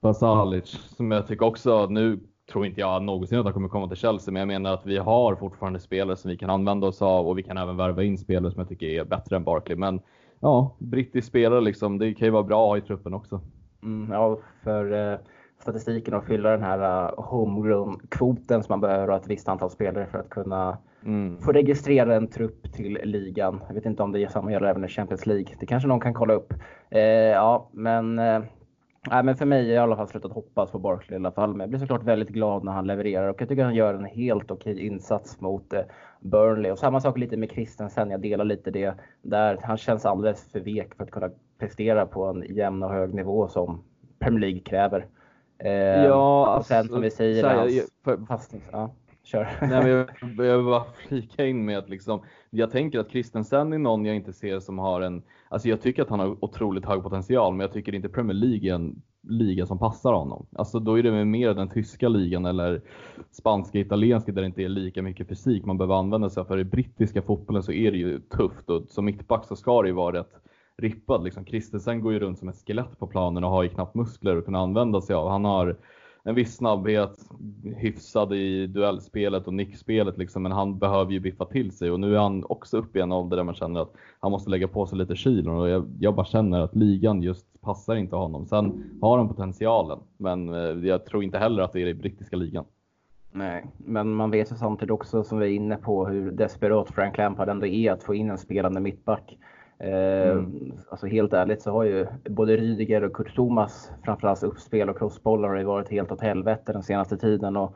Pasalic 0.07 0.69
som 0.69 1.11
jag 1.11 1.27
tycker 1.27 1.45
också, 1.45 1.87
nu 1.89 2.19
tror 2.51 2.65
inte 2.65 2.81
jag 2.81 3.03
någonsin 3.03 3.39
att 3.39 3.45
han 3.45 3.53
kommer 3.53 3.69
komma 3.69 3.87
till 3.87 3.97
Chelsea, 3.97 4.31
men 4.31 4.39
jag 4.39 4.47
menar 4.47 4.73
att 4.73 4.85
vi 4.85 4.97
har 4.97 5.35
fortfarande 5.35 5.79
spelare 5.79 6.17
som 6.17 6.31
vi 6.31 6.37
kan 6.37 6.49
använda 6.49 6.87
oss 6.87 7.01
av 7.01 7.27
och 7.27 7.37
vi 7.37 7.43
kan 7.43 7.57
även 7.57 7.77
värva 7.77 8.03
in 8.03 8.17
spelare 8.17 8.51
som 8.51 8.59
jag 8.59 8.69
tycker 8.69 8.87
är 8.87 9.03
bättre 9.03 9.35
än 9.35 9.43
Barkley. 9.43 9.77
Men 9.77 10.01
ja, 10.39 10.75
brittisk 10.79 11.27
spelare 11.27 11.61
liksom, 11.61 11.97
det 11.97 12.13
kan 12.13 12.25
ju 12.25 12.31
vara 12.31 12.43
bra 12.43 12.63
att 12.63 12.69
ha 12.69 12.77
i 12.77 12.81
truppen 12.81 13.13
också. 13.13 13.41
Mm, 13.83 14.11
ja, 14.11 14.39
för 14.63 15.11
eh, 15.13 15.19
statistiken 15.59 16.13
och 16.13 16.25
fylla 16.25 16.49
den 16.49 16.63
här 16.63 17.09
uh, 17.09 17.13
homegrown-kvoten 17.17 18.63
som 18.63 18.73
man 18.73 18.81
behöver 18.81 19.07
ha 19.07 19.17
ett 19.17 19.27
visst 19.27 19.49
antal 19.49 19.69
spelare 19.69 20.05
för 20.05 20.19
att 20.19 20.29
kunna 20.29 20.77
mm. 21.05 21.41
få 21.41 21.51
registrera 21.51 22.15
en 22.15 22.27
trupp 22.27 22.73
till 22.73 22.99
ligan. 23.03 23.61
Jag 23.67 23.75
vet 23.75 23.85
inte 23.85 24.03
om 24.03 24.11
det 24.11 24.31
samma 24.31 24.51
gäller 24.51 24.67
även 24.67 24.85
i 24.85 24.87
Champions 24.87 25.25
League. 25.25 25.47
Det 25.59 25.65
kanske 25.65 25.87
någon 25.87 25.99
kan 25.99 26.13
kolla 26.13 26.33
upp. 26.33 26.53
Eh, 26.89 27.01
ja, 27.01 27.69
men 27.71 28.19
eh, 28.19 28.41
Nej, 29.09 29.23
men 29.23 29.35
för 29.35 29.45
mig 29.45 29.71
är 29.71 29.75
jag 29.75 29.75
i 29.75 29.77
alla 29.83 29.95
fall 29.95 30.07
slutat 30.07 30.31
hoppas 30.31 30.71
på 30.71 30.79
Barkley 30.79 31.17
i 31.17 31.19
alla 31.19 31.31
fall. 31.31 31.49
Men 31.49 31.59
jag 31.59 31.69
blir 31.69 31.79
såklart 31.79 32.03
väldigt 32.03 32.29
glad 32.29 32.63
när 32.63 32.71
han 32.71 32.87
levererar 32.87 33.27
och 33.27 33.41
jag 33.41 33.49
tycker 33.49 33.63
han 33.63 33.75
gör 33.75 33.93
en 33.93 34.05
helt 34.05 34.51
okej 34.51 34.85
insats 34.85 35.41
mot 35.41 35.73
eh, 35.73 35.81
Burnley. 36.19 36.71
Och 36.71 36.79
samma 36.79 37.01
sak 37.01 37.17
lite 37.17 37.37
med 37.37 37.51
Christensen. 37.51 38.11
Jag 38.11 38.21
delar 38.21 38.45
lite 38.45 38.71
det 38.71 38.93
där. 39.21 39.59
Han 39.63 39.77
känns 39.77 40.05
alldeles 40.05 40.51
för 40.51 40.59
vek 40.59 40.95
för 40.95 41.03
att 41.03 41.11
kunna 41.11 41.29
prestera 41.59 42.05
på 42.05 42.25
en 42.25 42.55
jämn 42.55 42.83
och 42.83 42.93
hög 42.93 43.13
nivå 43.13 43.47
som 43.47 43.83
Premier 44.19 44.41
League 44.41 44.59
kräver. 44.59 45.05
Eh, 45.59 45.71
ja, 46.05 46.57
och 46.57 46.65
sen 46.65 46.77
alltså, 46.77 46.93
som 46.93 47.01
vi 47.01 47.11
säger, 47.11 47.43
här, 47.43 47.55
hans 47.55 47.91
för, 48.03 48.25
fastnings, 48.25 48.65
ja, 48.71 48.91
kör. 49.27 49.47
Nej, 49.61 49.69
men 49.69 49.89
jag, 49.89 50.35
behöver 50.37 50.63
bara 50.63 50.83
flika 51.07 51.45
in 51.45 51.65
med 51.65 51.77
att 51.77 51.89
liksom, 51.89 52.21
jag 52.49 52.71
tänker 52.71 52.99
att 52.99 53.11
Christensen 53.11 53.73
är 53.73 53.77
någon 53.77 54.05
jag 54.05 54.15
inte 54.15 54.33
ser 54.33 54.59
som 54.59 54.79
har 54.79 55.01
en, 55.01 55.23
alltså 55.49 55.69
jag 55.69 55.81
tycker 55.81 56.01
att 56.01 56.09
han 56.09 56.19
har 56.19 56.43
otroligt 56.45 56.85
hög 56.85 57.03
potential, 57.03 57.53
men 57.53 57.59
jag 57.59 57.73
tycker 57.73 57.95
inte 57.95 58.09
Premier 58.09 58.33
League 58.33 58.69
är 58.69 58.75
en 58.75 59.01
liga 59.29 59.65
som 59.65 59.79
passar 59.79 60.13
honom. 60.13 60.45
Alltså 60.55 60.79
då 60.79 60.99
är 60.99 61.03
det 61.03 61.25
mer 61.25 61.53
den 61.53 61.69
tyska 61.69 62.09
ligan 62.09 62.45
eller 62.45 62.81
spanska, 63.31 63.79
italienska 63.79 64.31
där 64.31 64.41
det 64.41 64.45
inte 64.45 64.63
är 64.63 64.69
lika 64.69 65.01
mycket 65.01 65.27
fysik 65.27 65.65
man 65.65 65.77
behöver 65.77 65.95
använda 65.95 66.29
sig 66.29 66.41
av. 66.41 66.45
För 66.45 66.59
i 66.59 66.63
brittiska 66.63 67.21
fotbollen 67.21 67.63
så 67.63 67.71
är 67.71 67.91
det 67.91 67.97
ju 67.97 68.19
tufft 68.19 68.69
och 68.69 68.83
som 68.89 69.05
mittback 69.05 69.45
så 69.45 69.55
ska 69.55 69.81
det 69.81 69.87
ju 69.87 69.93
vara 69.93 70.19
rätt 70.19 70.31
rippad. 70.77 71.23
Liksom. 71.23 71.45
Christensen 71.45 72.01
går 72.01 72.13
ju 72.13 72.19
runt 72.19 72.39
som 72.39 72.49
ett 72.49 72.63
skelett 72.67 72.99
på 72.99 73.07
planen 73.07 73.43
och 73.43 73.49
har 73.49 73.63
ju 73.63 73.69
knappt 73.69 73.95
muskler 73.95 74.37
att 74.37 74.45
kunna 74.45 74.59
använda 74.59 75.01
sig 75.01 75.15
av. 75.15 75.29
Han 75.29 75.45
har 75.45 75.77
en 76.27 76.35
viss 76.35 76.55
snabbhet, 76.55 77.29
hyfsad 77.75 78.33
i 78.33 78.67
duellspelet 78.67 79.47
och 79.47 79.53
nickspelet 79.53 80.17
liksom, 80.17 80.43
men 80.43 80.51
han 80.51 80.79
behöver 80.79 81.11
ju 81.11 81.19
biffa 81.19 81.45
till 81.45 81.71
sig 81.71 81.91
och 81.91 81.99
nu 81.99 82.15
är 82.15 82.19
han 82.19 82.43
också 82.49 82.77
uppe 82.77 82.99
i 82.99 83.01
en 83.01 83.11
ålder 83.11 83.37
där 83.37 83.43
man 83.43 83.55
känner 83.55 83.79
att 83.79 83.93
han 84.19 84.31
måste 84.31 84.49
lägga 84.49 84.67
på 84.67 84.87
sig 84.87 84.97
lite 84.97 85.15
kilon 85.15 85.59
och 85.59 85.69
jag, 85.69 85.85
jag 85.99 86.15
bara 86.15 86.25
känner 86.25 86.61
att 86.61 86.75
ligan 86.75 87.21
just 87.21 87.61
passar 87.61 87.95
inte 87.95 88.15
honom. 88.15 88.45
Sen 88.45 88.83
har 89.01 89.17
han 89.17 89.27
potentialen, 89.27 89.99
men 90.17 90.49
eh, 90.49 90.87
jag 90.87 91.05
tror 91.05 91.23
inte 91.23 91.37
heller 91.37 91.63
att 91.63 91.73
det 91.73 91.81
är 91.81 91.87
i 91.87 91.93
brittiska 91.93 92.35
ligan. 92.35 92.65
Nej, 93.31 93.65
men 93.77 94.13
man 94.13 94.31
vet 94.31 94.51
ju 94.51 94.55
samtidigt 94.55 94.91
också 94.91 95.23
som 95.23 95.39
vi 95.39 95.45
är 95.45 95.51
inne 95.51 95.77
på 95.77 96.07
hur 96.07 96.31
desperat 96.31 96.91
Frank 96.91 97.17
Lampard 97.17 97.49
ändå 97.49 97.65
är 97.65 97.91
att 97.91 98.03
få 98.03 98.15
in 98.15 98.29
en 98.29 98.37
spelande 98.37 98.79
mittback. 98.79 99.37
Eh, 99.79 100.29
mm. 100.29 100.73
Alltså 100.89 101.07
helt 101.07 101.33
ärligt 101.33 101.61
så 101.61 101.71
har 101.71 101.83
ju 101.83 102.07
både 102.29 102.57
Rydiger 102.57 103.03
och 103.03 103.13
Kurt 103.13 103.35
Thomas 103.35 103.91
framförallt 104.03 104.43
uppspel 104.43 104.89
och 104.89 104.97
crossbollar 104.97 105.49
har 105.49 105.57
ju 105.57 105.63
varit 105.63 105.89
helt 105.89 106.11
åt 106.11 106.21
helvete 106.21 106.73
den 106.73 106.83
senaste 106.83 107.17
tiden. 107.17 107.57
Och 107.57 107.75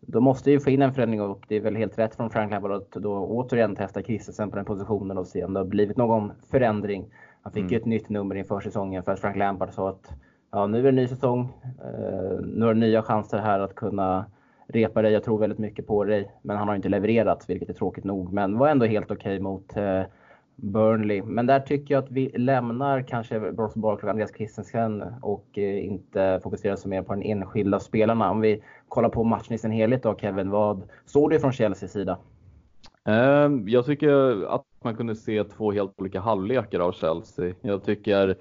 då 0.00 0.20
måste 0.20 0.50
ju 0.50 0.60
få 0.60 0.70
in 0.70 0.82
en 0.82 0.94
förändring 0.94 1.22
och 1.22 1.44
det 1.48 1.56
är 1.56 1.60
väl 1.60 1.76
helt 1.76 1.98
rätt 1.98 2.14
från 2.14 2.30
Frank 2.30 2.50
Lampard 2.50 2.72
att 2.72 2.90
då 2.90 3.12
återigen 3.12 3.76
testa 3.76 4.02
Christensen 4.02 4.50
på 4.50 4.56
den 4.56 4.64
positionen 4.64 5.18
och 5.18 5.26
se 5.26 5.44
om 5.44 5.52
det 5.52 5.60
har 5.60 5.64
blivit 5.64 5.96
någon 5.96 6.32
förändring. 6.50 7.14
Han 7.42 7.52
fick 7.52 7.62
mm. 7.62 7.72
ju 7.72 7.78
ett 7.78 7.86
nytt 7.86 8.08
nummer 8.08 8.34
inför 8.34 8.60
säsongen 8.60 9.02
för 9.02 9.12
att 9.12 9.20
Frank 9.20 9.36
Lampard 9.36 9.72
sa 9.72 9.88
att 9.88 10.10
ja, 10.50 10.66
nu 10.66 10.78
är 10.78 10.82
det 10.82 10.88
en 10.88 10.96
ny 10.96 11.08
säsong. 11.08 11.48
Eh, 11.64 12.40
nu 12.40 12.66
har 12.66 12.74
du 12.74 12.80
nya 12.80 13.02
chanser 13.02 13.38
här 13.38 13.60
att 13.60 13.74
kunna 13.74 14.26
repa 14.68 15.02
dig. 15.02 15.12
Jag 15.12 15.24
tror 15.24 15.38
väldigt 15.38 15.58
mycket 15.58 15.86
på 15.86 16.04
dig. 16.04 16.30
Men 16.42 16.56
han 16.56 16.68
har 16.68 16.74
inte 16.74 16.88
levererat, 16.88 17.44
vilket 17.48 17.68
är 17.68 17.74
tråkigt 17.74 18.04
nog. 18.04 18.32
Men 18.32 18.58
var 18.58 18.68
ändå 18.68 18.86
helt 18.86 19.10
okej 19.10 19.32
okay 19.32 19.40
mot 19.40 19.76
eh, 19.76 20.02
Burnley. 20.62 21.22
Men 21.22 21.46
där 21.46 21.60
tycker 21.60 21.94
jag 21.94 22.04
att 22.04 22.10
vi 22.10 22.28
lämnar 22.28 23.02
kanske 23.02 23.38
Ross 23.38 23.76
och 23.76 24.04
Andreas 24.04 24.34
Christensen 24.36 25.04
och 25.22 25.58
inte 25.58 26.40
fokuserar 26.42 26.76
så 26.76 26.88
mer 26.88 27.02
på 27.02 27.14
den 27.14 27.22
enskilda 27.22 27.80
spelarna. 27.80 28.30
Om 28.30 28.40
vi 28.40 28.62
kollar 28.88 29.08
på 29.08 29.24
matchen 29.24 29.54
i 29.54 29.58
sin 29.58 29.70
helhet 29.70 30.02
då 30.02 30.16
Kevin, 30.16 30.50
vad 30.50 30.82
såg 31.06 31.30
du 31.30 31.40
från 31.40 31.52
Chelseas 31.52 31.92
sida? 31.92 32.18
Ehm, 33.04 33.68
jag 33.68 33.86
tycker 33.86 34.44
att 34.54 34.64
man 34.84 34.96
kunde 34.96 35.16
se 35.16 35.44
två 35.44 35.72
helt 35.72 35.92
olika 35.96 36.20
halvlekar 36.20 36.80
av 36.80 36.92
Chelsea. 36.92 37.54
Jag 37.60 37.84
tycker 37.84 38.36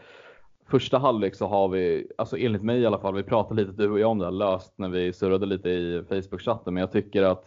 första 0.69 0.97
halvlek 0.97 1.35
så 1.35 1.47
har 1.47 1.67
vi, 1.67 2.07
alltså 2.17 2.37
enligt 2.37 2.63
mig 2.63 2.81
i 2.81 2.85
alla 2.85 2.99
fall, 2.99 3.15
vi 3.15 3.23
pratade 3.23 3.61
lite 3.61 3.81
du 3.81 3.91
och 3.91 3.99
jag 3.99 4.11
om 4.11 4.19
det 4.19 4.25
här 4.25 4.31
löst 4.31 4.73
när 4.75 4.89
vi 4.89 5.13
surrade 5.13 5.45
lite 5.45 5.69
i 5.69 6.03
Facebook-chatten, 6.09 6.73
men 6.73 6.81
jag 6.81 6.91
tycker 6.91 7.23
att 7.23 7.45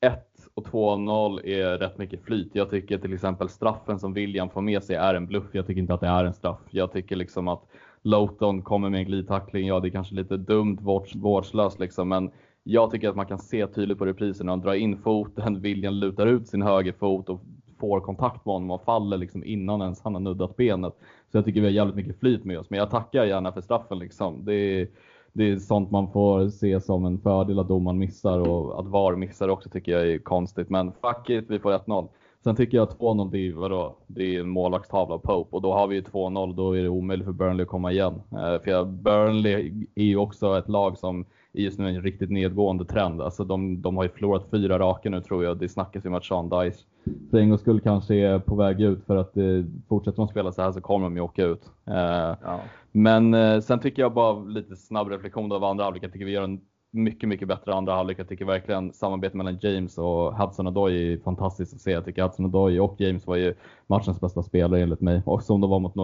ett 0.00 0.31
och 0.54 0.66
2-0 0.66 1.46
är 1.46 1.78
rätt 1.78 1.98
mycket 1.98 2.24
flyt. 2.24 2.50
Jag 2.52 2.70
tycker 2.70 2.98
till 2.98 3.14
exempel 3.14 3.48
straffen 3.48 3.98
som 3.98 4.12
William 4.12 4.50
får 4.50 4.60
med 4.60 4.82
sig 4.84 4.96
är 4.96 5.14
en 5.14 5.26
bluff. 5.26 5.46
Jag 5.52 5.66
tycker 5.66 5.80
inte 5.80 5.94
att 5.94 6.00
det 6.00 6.06
är 6.06 6.24
en 6.24 6.34
straff. 6.34 6.60
Jag 6.70 6.92
tycker 6.92 7.16
liksom 7.16 7.48
att 7.48 7.62
Lowton 8.02 8.62
kommer 8.62 8.90
med 8.90 8.98
en 8.98 9.06
glidtackling. 9.06 9.66
Ja, 9.66 9.80
det 9.80 9.88
är 9.88 9.90
kanske 9.90 10.14
lite 10.14 10.36
dumt, 10.36 10.78
vårdslöst 11.14 11.80
liksom, 11.80 12.08
men 12.08 12.30
jag 12.64 12.90
tycker 12.90 13.08
att 13.08 13.16
man 13.16 13.26
kan 13.26 13.38
se 13.38 13.66
tydligt 13.66 13.98
på 13.98 14.06
reprisen 14.06 14.46
när 14.46 14.52
han 14.52 14.60
drar 14.60 14.74
in 14.74 14.98
foten, 14.98 15.60
William 15.60 15.94
lutar 15.94 16.26
ut 16.26 16.48
sin 16.48 16.62
högerfot 16.62 17.28
och 17.28 17.40
får 17.78 18.00
kontakt 18.00 18.46
med 18.46 18.52
honom 18.52 18.70
och 18.70 18.84
faller 18.84 19.16
liksom 19.16 19.44
innan 19.44 19.82
ens 19.82 20.02
han 20.02 20.14
har 20.14 20.20
nuddat 20.20 20.56
benet. 20.56 20.94
Så 21.32 21.38
jag 21.38 21.44
tycker 21.44 21.60
vi 21.60 21.66
har 21.66 21.72
jävligt 21.72 21.96
mycket 21.96 22.20
flyt 22.20 22.44
med 22.44 22.58
oss, 22.58 22.70
men 22.70 22.78
jag 22.78 22.90
tackar 22.90 23.24
gärna 23.24 23.52
för 23.52 23.60
straffen 23.60 23.98
liksom. 23.98 24.44
Det 24.44 24.54
är, 24.54 24.88
det 25.32 25.50
är 25.50 25.56
sånt 25.56 25.90
man 25.90 26.12
får 26.12 26.48
se 26.48 26.80
som 26.80 27.04
en 27.04 27.18
fördel 27.18 27.58
att 27.58 27.68
domaren 27.68 27.98
missar 27.98 28.38
och 28.40 28.80
att 28.80 28.86
VAR 28.86 29.16
missar 29.16 29.48
också 29.48 29.68
tycker 29.68 29.92
jag 29.92 30.10
är 30.10 30.18
konstigt. 30.18 30.70
Men 30.70 30.92
fuck 30.92 31.30
it, 31.30 31.44
vi 31.48 31.58
får 31.58 31.72
1-0. 31.72 32.08
Sen 32.44 32.56
tycker 32.56 32.78
jag 32.78 32.88
2-0 32.88 33.30
det 33.30 33.48
är, 33.48 33.52
vadå? 33.52 33.96
det 34.06 34.36
är 34.36 34.40
en 34.40 34.48
målvaktstavla 34.48 35.14
av 35.14 35.18
Pope 35.18 35.56
och 35.56 35.62
då 35.62 35.72
har 35.72 35.86
vi 35.86 35.94
ju 35.94 36.02
2-0 36.02 36.54
då 36.54 36.76
är 36.76 36.82
det 36.82 36.88
omöjligt 36.88 37.26
för 37.26 37.32
Burnley 37.32 37.62
att 37.62 37.68
komma 37.68 37.92
igen. 37.92 38.22
Eh, 38.30 38.62
för 38.64 38.84
Burnley 38.84 39.86
är 39.94 40.04
ju 40.04 40.16
också 40.16 40.58
ett 40.58 40.68
lag 40.68 40.98
som 40.98 41.24
är 41.54 41.60
just 41.62 41.78
nu 41.78 41.88
en 41.88 42.02
riktigt 42.02 42.30
nedgående 42.30 42.84
trend. 42.84 43.22
Alltså 43.22 43.44
de, 43.44 43.82
de 43.82 43.96
har 43.96 44.04
ju 44.04 44.08
förlorat 44.10 44.50
fyra 44.50 44.78
raka 44.78 45.10
nu 45.10 45.20
tror 45.20 45.44
jag. 45.44 45.58
Det 45.58 45.68
snackas 45.68 46.04
ju 46.04 46.08
om 46.08 46.14
att 46.14 46.24
Sean 46.24 46.48
Dice 46.48 46.84
för 47.30 47.38
en 47.38 47.48
gångs 47.48 47.60
skull 47.60 47.80
kanske 47.80 48.14
är 48.14 48.38
på 48.38 48.54
väg 48.54 48.80
ut 48.80 49.04
för 49.04 49.16
att 49.16 49.36
eh, 49.36 49.44
fortsätter 49.88 50.16
de 50.16 50.28
spela 50.28 50.52
så 50.52 50.62
här 50.62 50.72
så 50.72 50.80
kommer 50.80 51.06
de 51.06 51.16
ju 51.16 51.22
åka 51.22 51.44
ut. 51.44 51.70
Eh, 51.86 52.36
ja. 52.42 52.60
Men 52.92 53.34
eh, 53.34 53.60
sen 53.60 53.80
tycker 53.80 54.02
jag 54.02 54.14
bara 54.14 54.44
lite 54.44 54.76
snabb 54.76 55.08
reflektion 55.08 55.52
av 55.52 55.64
andra 55.64 55.84
halvlek. 55.84 56.02
Jag 56.02 56.12
tycker 56.12 56.26
vi 56.26 56.32
gör 56.32 56.42
en 56.42 56.60
mycket, 56.90 57.28
mycket 57.28 57.48
bättre 57.48 57.74
andra 57.74 57.94
halvlek. 57.94 58.18
Jag 58.18 58.28
tycker 58.28 58.44
verkligen 58.44 58.92
samarbetet 58.92 59.34
mellan 59.34 59.58
James 59.60 59.98
och 59.98 60.36
Hudson 60.36 60.66
Odoi 60.66 61.12
är 61.12 61.18
fantastiskt 61.18 61.74
att 61.74 61.80
se. 61.80 61.90
Jag 61.90 62.04
tycker 62.04 62.22
Hudson 62.22 62.46
Odoi 62.46 62.78
och 62.78 63.00
James 63.00 63.26
var 63.26 63.36
ju 63.36 63.54
matchens 63.86 64.20
bästa 64.20 64.42
spelare 64.42 64.82
enligt 64.82 65.00
mig. 65.00 65.22
Och 65.24 65.42
som 65.42 65.60
de 65.60 65.70
var 65.70 65.78
mot 65.78 65.94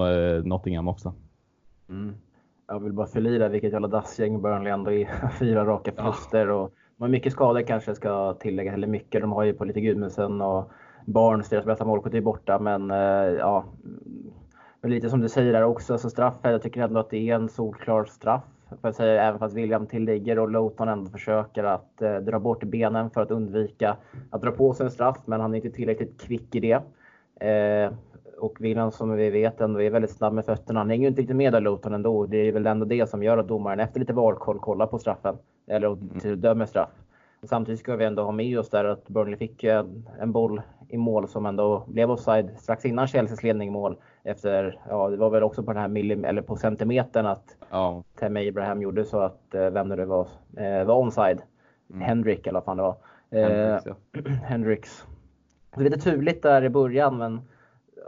Nottingham 0.45 0.89
också. 0.89 1.13
Mm. 1.89 2.15
Jag 2.71 2.81
vill 2.81 2.93
bara 2.93 3.07
förlira 3.07 3.49
vilket 3.49 3.73
jävla 3.73 3.89
dassgäng 3.89 4.43
Burnley 4.43 4.73
ändå 4.73 4.93
är. 4.93 5.29
Fyra 5.39 5.65
raka 5.65 5.93
förluster 5.93 6.47
ja. 6.47 6.55
och 6.55 6.73
har 6.99 7.09
mycket 7.09 7.33
skador 7.33 7.63
kanske 7.63 7.95
ska 7.95 8.35
tillägga. 8.35 8.73
Eller 8.73 8.87
mycket. 8.87 9.21
De 9.21 9.33
har 9.33 9.45
ju 9.45 9.53
på 9.53 9.65
lite 9.65 9.81
Gudmundsen 9.81 10.41
och 10.41 10.71
Barnes, 11.05 11.49
deras 11.49 11.65
bästa 11.65 11.85
målskytt, 11.85 12.15
är 12.15 12.21
borta. 12.21 12.59
Men 12.59 12.91
eh, 12.91 13.37
ja, 13.39 13.65
men 14.81 14.91
lite 14.91 15.11
som 15.11 15.21
du 15.21 15.29
säger 15.29 15.53
där 15.53 15.63
också, 15.63 15.93
alltså 15.93 16.11
straff 16.11 16.35
jag 16.43 16.63
tycker 16.63 16.83
ändå 16.83 17.01
att 17.01 17.11
det 17.11 17.31
är 17.31 17.35
en 17.35 17.49
solklar 17.49 18.05
straff. 18.05 18.45
För 18.81 18.89
att 18.89 18.97
säga, 18.97 19.23
även 19.23 19.39
fast 19.39 19.57
William 19.57 19.87
tillägger 19.87 20.39
och 20.39 20.51
Lowton 20.51 20.89
ändå 20.89 21.11
försöker 21.11 21.65
att 21.65 22.03
eh, 22.03 22.17
dra 22.17 22.39
bort 22.39 22.65
benen 22.65 23.11
för 23.11 23.21
att 23.21 23.31
undvika 23.31 23.97
att 24.31 24.43
dra 24.43 24.51
på 24.51 24.75
sig 24.75 24.85
en 24.85 24.91
straff, 24.91 25.19
men 25.25 25.41
han 25.41 25.55
är 25.55 25.57
inte 25.57 25.71
tillräckligt 25.71 26.21
kvick 26.21 26.55
i 26.55 26.61
det. 26.61 26.83
Eh, 27.49 27.93
och 28.38 28.57
William 28.61 28.90
som 28.90 29.16
vi 29.16 29.31
vet 29.31 29.61
ändå 29.61 29.83
är 29.83 29.90
väldigt 29.90 30.11
snabb 30.11 30.33
med 30.33 30.44
fötterna. 30.44 30.81
Han 30.81 30.90
hänger 30.90 31.09
inte 31.09 31.20
riktigt 31.20 31.37
med 31.37 31.53
där 31.53 31.61
Lowton 31.61 31.94
ändå. 31.94 32.27
Det 32.27 32.37
är 32.37 32.53
väl 32.53 32.66
ändå 32.66 32.85
det 32.85 33.11
som 33.11 33.22
gör 33.22 33.38
att 33.38 33.48
domaren 33.48 33.81
efter 33.81 34.01
lite 34.01 34.12
valkoll 34.12 34.59
kollar 34.59 34.87
på 34.87 34.98
straffen. 34.98 35.37
Eller 35.66 35.87
mm. 35.87 36.40
dömer 36.40 36.66
straff. 36.66 36.90
Samtidigt 37.42 37.81
ska 37.81 37.96
vi 37.96 38.05
ändå 38.05 38.22
ha 38.22 38.33
med 38.33 38.59
oss 38.59 38.70
där 38.70 38.85
att 38.85 39.09
Burnley 39.09 39.37
fick 39.37 39.64
en, 39.64 40.33
boll 40.33 40.62
i 40.88 40.98
mål 40.98 41.29
som 41.29 41.46
ändå 41.46 41.85
blev 41.88 42.11
offside 42.11 42.51
strax 42.59 42.85
innan 42.85 43.09
Chelseas 43.09 43.42
ledning 43.42 43.68
i 43.68 43.72
mål. 43.72 43.96
Efter, 44.24 44.81
ja 44.88 45.09
det 45.09 45.16
var 45.16 45.31
väl 45.31 45.42
också 45.42 45.62
på 45.62 45.72
den 45.72 45.83
här 45.83 45.88
millim, 45.88 46.24
eller 46.24 46.42
på 46.42 46.57
centimetern 46.57 47.27
att 47.27 47.57
ja. 47.70 48.03
Tammy 48.18 48.48
Abraham 48.48 48.83
gjorde 48.83 49.05
så 49.05 49.20
att, 49.20 49.55
eh, 49.55 49.70
vem 49.70 49.88
det 49.88 50.05
var, 50.05 50.29
eh, 50.57 50.85
var 50.85 51.01
onside. 51.01 51.42
Mm. 51.90 52.03
Hendrick 52.03 52.46
eller 52.46 52.61
vad 52.61 52.64
fan 52.64 52.77
det 52.77 52.83
var. 52.83 52.96
Hendricks, 53.31 53.87
ja. 53.87 54.20
Hendricks. 54.44 55.05
Det 55.74 55.81
är 55.81 55.85
lite 55.85 56.01
turligt 56.01 56.42
där 56.42 56.64
i 56.64 56.70
början 56.70 57.18
men 57.18 57.40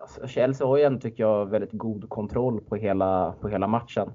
alltså, 0.00 0.26
Chelsea 0.26 0.66
har 0.66 0.76
ju 0.76 0.82
ändå 0.84 1.00
tycker 1.00 1.22
jag 1.22 1.46
väldigt 1.46 1.72
god 1.72 2.08
kontroll 2.08 2.60
på 2.60 2.76
hela, 2.76 3.34
på 3.40 3.48
hela 3.48 3.66
matchen 3.66 4.12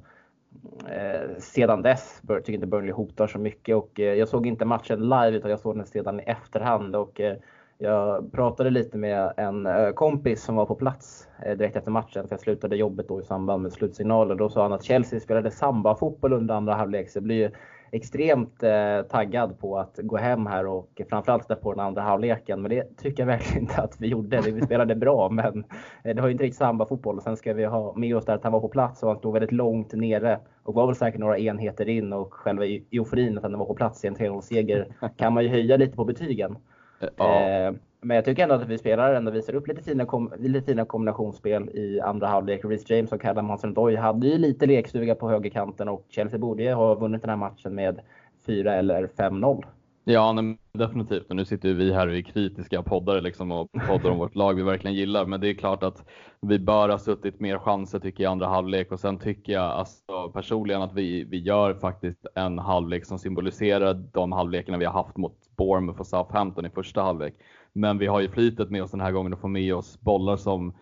eh, 0.90 1.38
sedan 1.38 1.82
dess 1.82 2.22
tycker 2.22 2.44
jag 2.46 2.50
inte 2.50 2.68
Burnley 2.68 2.92
hotar 2.92 3.28
så 3.28 3.40
mycket 3.40 3.76
och 3.76 4.00
eh, 4.00 4.14
jag 4.14 4.28
såg 4.28 4.48
inte 4.48 4.66
matchen 4.66 5.00
live 5.00 5.32
utan 5.38 5.52
jag 5.52 5.60
såg 5.60 5.76
den 5.76 5.86
sedan 5.86 6.20
i 6.20 6.24
efterhand 6.24 6.96
och 6.96 7.22
eh, 7.22 7.38
jag 7.78 8.32
pratade 8.32 8.70
lite 8.70 8.98
med 8.98 9.34
en 9.38 9.66
eh, 9.66 9.90
kompis 9.90 10.44
som 10.44 10.56
var 10.56 10.66
på 10.66 10.76
plats 10.76 11.28
eh, 11.46 11.58
direkt 11.58 11.76
efter 11.76 11.92
matchen 11.92 12.28
för 12.28 12.34
jag 12.34 12.40
slutade 12.40 12.76
jobbet 12.76 13.08
då 13.08 13.20
i 13.20 13.24
samband 13.24 13.64
med 13.64 13.74
slutsignalen. 13.74 14.38
Då 14.38 14.50
sa 14.50 14.64
han 14.64 14.74
att 14.74 14.84
Chelsea 14.84 15.20
spelade 15.20 15.52
samba-fotboll 15.52 16.34
under 16.34 16.56
andra 16.56 16.74
halvlek. 16.74 17.10
Så 17.10 17.20
det 17.20 17.24
blir 17.24 17.52
extremt 17.92 18.64
eh, 18.64 19.02
taggad 19.10 19.60
på 19.60 19.78
att 19.78 20.00
gå 20.04 20.18
hem 20.18 20.46
här 20.46 20.66
och 20.68 21.02
framförallt 21.10 21.48
där 21.48 21.56
på 21.56 21.74
den 21.74 21.86
andra 21.86 22.02
halvleken. 22.02 22.62
Men 22.62 22.72
det 22.72 22.98
tycker 22.98 23.24
jag 23.24 23.28
verkligen 23.28 23.64
inte 23.64 23.82
att 23.82 23.96
vi 24.00 24.08
gjorde. 24.08 24.42
Vi 24.42 24.62
spelade 24.62 24.96
bra 24.96 25.30
men 25.32 25.64
eh, 26.04 26.16
det 26.16 26.22
var 26.22 26.28
ju 26.28 26.32
inte 26.32 26.44
riktigt 26.44 26.60
samba-fotboll. 26.60 27.22
Sen 27.22 27.38
ska 27.38 27.54
vi 27.54 27.66
ha 27.66 27.94
med 27.96 28.16
oss 28.16 28.26
där 28.26 28.36
att 28.36 28.44
han 28.44 28.54
var 28.54 28.60
på 28.60 28.70
plats 28.70 29.04
och 29.04 29.10
han 29.10 29.18
stod 29.18 29.34
väldigt 29.34 29.52
långt 29.52 29.94
nere 29.94 30.40
och 30.64 30.74
var 30.74 30.88
väl 30.88 30.96
säkert 30.96 31.20
några 31.20 31.40
enheter 31.40 31.90
in 31.90 32.14
och 32.14 32.34
själva 32.34 32.66
euforin 32.66 33.38
att 33.38 33.44
han 33.44 33.60
var 33.60 33.66
på 33.66 33.76
plats 33.76 34.06
i 34.06 34.08
en 34.08 34.16
3-0-seger 34.16 34.88
kan 35.18 35.34
man 35.34 35.44
ju 35.44 35.50
höja 35.50 35.78
lite 35.78 35.96
på 35.96 36.06
betygen. 36.06 36.58
Ja. 37.18 37.42
Eh, 37.42 37.74
men 38.06 38.16
jag 38.16 38.26
tycker 38.26 38.44
ändå 38.44 38.56
att 38.56 38.68
vi 38.68 38.78
spelar 38.78 39.14
ändå 39.14 39.32
visar 39.32 39.56
upp 39.56 39.68
lite 39.68 39.82
fina, 39.82 40.06
kom, 40.06 40.34
lite 40.40 40.66
fina 40.66 40.86
kombinationsspel 40.86 41.70
i 41.70 42.00
andra 42.00 42.28
halvlek. 42.28 42.66
Rhys 42.66 42.90
James 42.90 43.12
och 43.12 43.22
Callum 43.22 43.50
Hansen-Doy 43.50 43.96
hade 43.96 44.28
ju 44.28 44.38
lite 44.38 44.66
lekstuga 44.66 45.16
på 45.16 45.30
högerkanten 45.30 45.90
och 45.90 46.06
Chelsea 46.10 46.40
borde 46.40 46.64
ju 46.64 46.74
ha 46.74 46.96
vunnit 46.96 47.22
den 47.22 47.30
här 47.30 47.38
matchen 47.38 47.76
med 47.76 48.00
4 48.46 48.76
eller 48.76 49.08
5-0. 49.08 49.64
Ja, 50.08 50.34
nej, 50.34 50.58
definitivt. 50.72 51.30
Och 51.30 51.36
nu 51.36 51.46
sitter 51.46 51.70
ju 51.70 51.76
vi 51.76 51.94
här 51.94 52.08
och 52.08 52.16
är 52.16 52.22
kritiska 52.22 52.84
poddare 52.84 53.22
liksom 53.22 53.52
och 53.52 53.70
poddar 53.88 54.10
om 54.10 54.18
vårt 54.18 54.36
lag 54.42 54.54
vi 54.54 54.64
verkligen 54.64 54.96
gillar. 54.96 55.26
Men 55.26 55.42
det 55.42 55.50
är 55.50 55.54
klart 55.54 55.84
att 55.84 56.06
vi 56.42 56.60
bör 56.60 56.90
ha 56.90 56.98
suttit 56.98 57.40
mer 57.40 57.58
chanser 57.58 58.00
tycker 58.00 58.24
jag 58.24 58.30
i 58.30 58.32
andra 58.32 58.48
halvlek 58.48 58.92
och 58.92 59.00
sen 59.00 59.20
tycker 59.20 59.54
jag 59.54 59.64
alltså, 59.64 60.32
personligen 60.34 60.82
att 60.82 60.94
vi, 60.94 61.24
vi 61.24 61.38
gör 61.38 61.74
faktiskt 61.74 62.26
en 62.36 62.60
halvlek 62.60 63.06
som 63.06 63.20
symboliserar 63.20 63.94
de 63.94 64.32
halvlekarna 64.32 64.78
vi 64.78 64.86
har 64.86 64.94
haft 64.94 65.18
mot 65.18 65.38
Bournemouth 65.58 66.00
och 66.00 66.08
Southampton 66.08 66.66
i 66.66 66.70
första 66.70 67.02
halvlek. 67.02 67.36
Men 67.78 67.98
vi 67.98 68.08
har 68.08 68.20
ju 68.20 68.30
flytet 68.30 68.70
med 68.70 68.84
oss 68.84 68.92
den 68.92 69.02
här 69.02 69.12
gången 69.12 69.34
och 69.34 69.40
får 69.40 69.48
med 69.48 69.76
oss 69.76 70.02
bollar 70.02 70.38
som, 70.38 70.74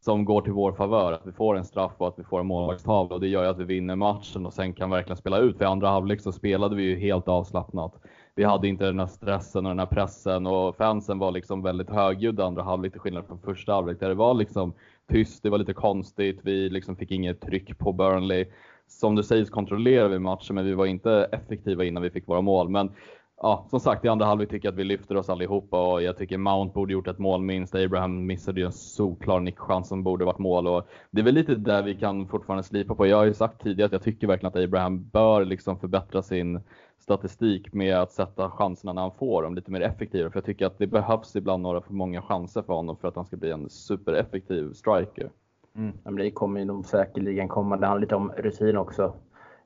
som 0.00 0.24
går 0.24 0.40
till 0.40 0.52
vår 0.52 0.72
favör. 0.72 1.12
Att 1.12 1.26
vi 1.26 1.32
får 1.32 1.56
en 1.56 1.64
straff 1.64 1.92
och 1.98 2.08
att 2.08 2.18
vi 2.18 2.24
får 2.24 2.40
en 2.40 2.46
målvaktstavla 2.46 3.14
och 3.14 3.20
det 3.20 3.28
gör 3.28 3.42
ju 3.42 3.48
att 3.48 3.58
vi 3.58 3.64
vinner 3.64 3.96
matchen 3.96 4.46
och 4.46 4.52
sen 4.52 4.72
kan 4.72 4.90
verkligen 4.90 5.16
spela 5.16 5.38
ut. 5.38 5.56
För 5.56 5.64
i 5.64 5.68
andra 5.68 5.88
halvlek 5.88 6.20
så 6.20 6.32
spelade 6.32 6.76
vi 6.76 6.82
ju 6.82 6.96
helt 6.98 7.28
avslappnat. 7.28 7.94
Vi 8.34 8.44
hade 8.44 8.68
inte 8.68 8.84
den 8.84 8.98
här 8.98 9.06
stressen 9.06 9.66
och 9.66 9.70
den 9.70 9.78
här 9.78 9.86
pressen 9.86 10.46
och 10.46 10.76
fansen 10.76 11.18
var 11.18 11.30
liksom 11.30 11.62
väldigt 11.62 11.90
högljudda 11.90 12.44
andra 12.44 12.62
halvlek 12.62 12.92
till 12.92 13.00
skillnad 13.00 13.26
från 13.26 13.38
första 13.38 13.72
halvlek 13.72 14.00
där 14.00 14.08
det 14.08 14.14
var 14.14 14.34
liksom 14.34 14.72
tyst, 15.10 15.42
det 15.42 15.50
var 15.50 15.58
lite 15.58 15.74
konstigt, 15.74 16.40
vi 16.42 16.70
liksom 16.70 16.96
fick 16.96 17.10
inget 17.10 17.40
tryck 17.40 17.78
på 17.78 17.92
Burnley. 17.92 18.46
Som 18.86 19.14
du 19.14 19.22
säger 19.22 19.44
så 19.44 19.52
kontrollerade 19.52 20.08
vi 20.08 20.18
matchen 20.18 20.54
men 20.54 20.64
vi 20.64 20.74
var 20.74 20.86
inte 20.86 21.28
effektiva 21.32 21.84
innan 21.84 22.02
vi 22.02 22.10
fick 22.10 22.28
våra 22.28 22.40
mål. 22.40 22.68
Men 22.68 22.90
ja, 23.36 23.66
som 23.70 23.80
sagt 23.80 24.04
i 24.04 24.08
andra 24.08 24.26
halvlek 24.26 24.50
tycker 24.50 24.68
jag 24.68 24.72
att 24.72 24.78
vi 24.78 24.84
lyfter 24.84 25.16
oss 25.16 25.28
allihopa 25.28 25.92
och 25.92 26.02
jag 26.02 26.16
tycker 26.16 26.38
Mount 26.38 26.74
borde 26.74 26.92
gjort 26.92 27.08
ett 27.08 27.18
mål 27.18 27.40
minst. 27.42 27.74
Abraham 27.74 28.26
missade 28.26 28.60
ju 28.60 28.66
en 28.66 28.72
solklar 28.72 29.40
nickchans 29.40 29.88
som 29.88 30.02
borde 30.02 30.24
varit 30.24 30.38
mål 30.38 30.66
och 30.66 30.88
det 31.10 31.20
är 31.20 31.24
väl 31.24 31.34
lite 31.34 31.54
där 31.54 31.82
vi 31.82 31.94
kan 31.94 32.28
fortfarande 32.28 32.62
slipa 32.62 32.94
på. 32.94 33.06
Jag 33.06 33.16
har 33.16 33.24
ju 33.24 33.34
sagt 33.34 33.62
tidigare 33.62 33.86
att 33.86 33.92
jag 33.92 34.02
tycker 34.02 34.26
verkligen 34.26 34.48
att 34.48 34.64
Abraham 34.64 35.08
bör 35.08 35.44
liksom 35.44 35.78
förbättra 35.78 36.22
sin 36.22 36.60
statistik 36.98 37.72
med 37.72 37.96
att 37.96 38.12
sätta 38.12 38.50
chanserna 38.50 38.92
när 38.92 39.02
han 39.02 39.10
får 39.18 39.42
dem 39.42 39.54
lite 39.54 39.70
mer 39.70 39.80
effektivare. 39.80 40.30
För 40.30 40.36
jag 40.36 40.44
tycker 40.44 40.66
att 40.66 40.78
det 40.78 40.86
behövs 40.86 41.36
ibland 41.36 41.62
några 41.62 41.80
för 41.80 41.92
många 41.92 42.22
chanser 42.22 42.62
för 42.62 42.72
honom 42.72 42.96
för 42.96 43.08
att 43.08 43.16
han 43.16 43.24
ska 43.24 43.36
bli 43.36 43.50
en 43.50 43.70
supereffektiv 43.70 44.72
striker. 44.72 45.30
Mm. 45.76 46.16
Det 46.16 46.30
kommer 46.30 46.60
ju 46.60 46.66
nog 46.66 46.86
säkerligen 46.86 47.48
komma. 47.48 47.76
Det 47.76 47.86
handlar 47.86 48.00
lite 48.00 48.14
om 48.14 48.32
rutin 48.36 48.76
också. 48.76 49.14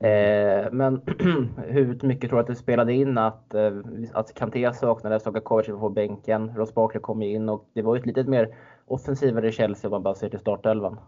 Eh, 0.00 0.72
men 0.72 1.00
hur 1.68 2.06
mycket 2.06 2.30
tror 2.30 2.38
du 2.38 2.40
att 2.40 2.46
det 2.46 2.54
spelade 2.54 2.92
in 2.92 3.18
att, 3.18 3.54
eh, 3.54 3.72
att 4.12 4.34
Kanté 4.34 4.72
saknades 4.72 5.26
och 5.26 5.44
Kovacic 5.44 5.72
var 5.72 5.80
på 5.80 5.90
bänken? 5.90 6.52
Ross 6.56 6.74
Barkley 6.74 7.00
kom 7.00 7.22
in 7.22 7.48
och 7.48 7.70
det 7.74 7.82
var 7.82 7.94
ju 7.94 8.00
ett 8.00 8.06
lite 8.06 8.24
mer 8.24 8.54
offensivare 8.86 9.52
Chelsea 9.52 9.88
om 9.88 9.92
man 9.92 10.02
bara 10.02 10.14
ser 10.14 10.28
till 10.28 10.38
startelvan. 10.38 10.98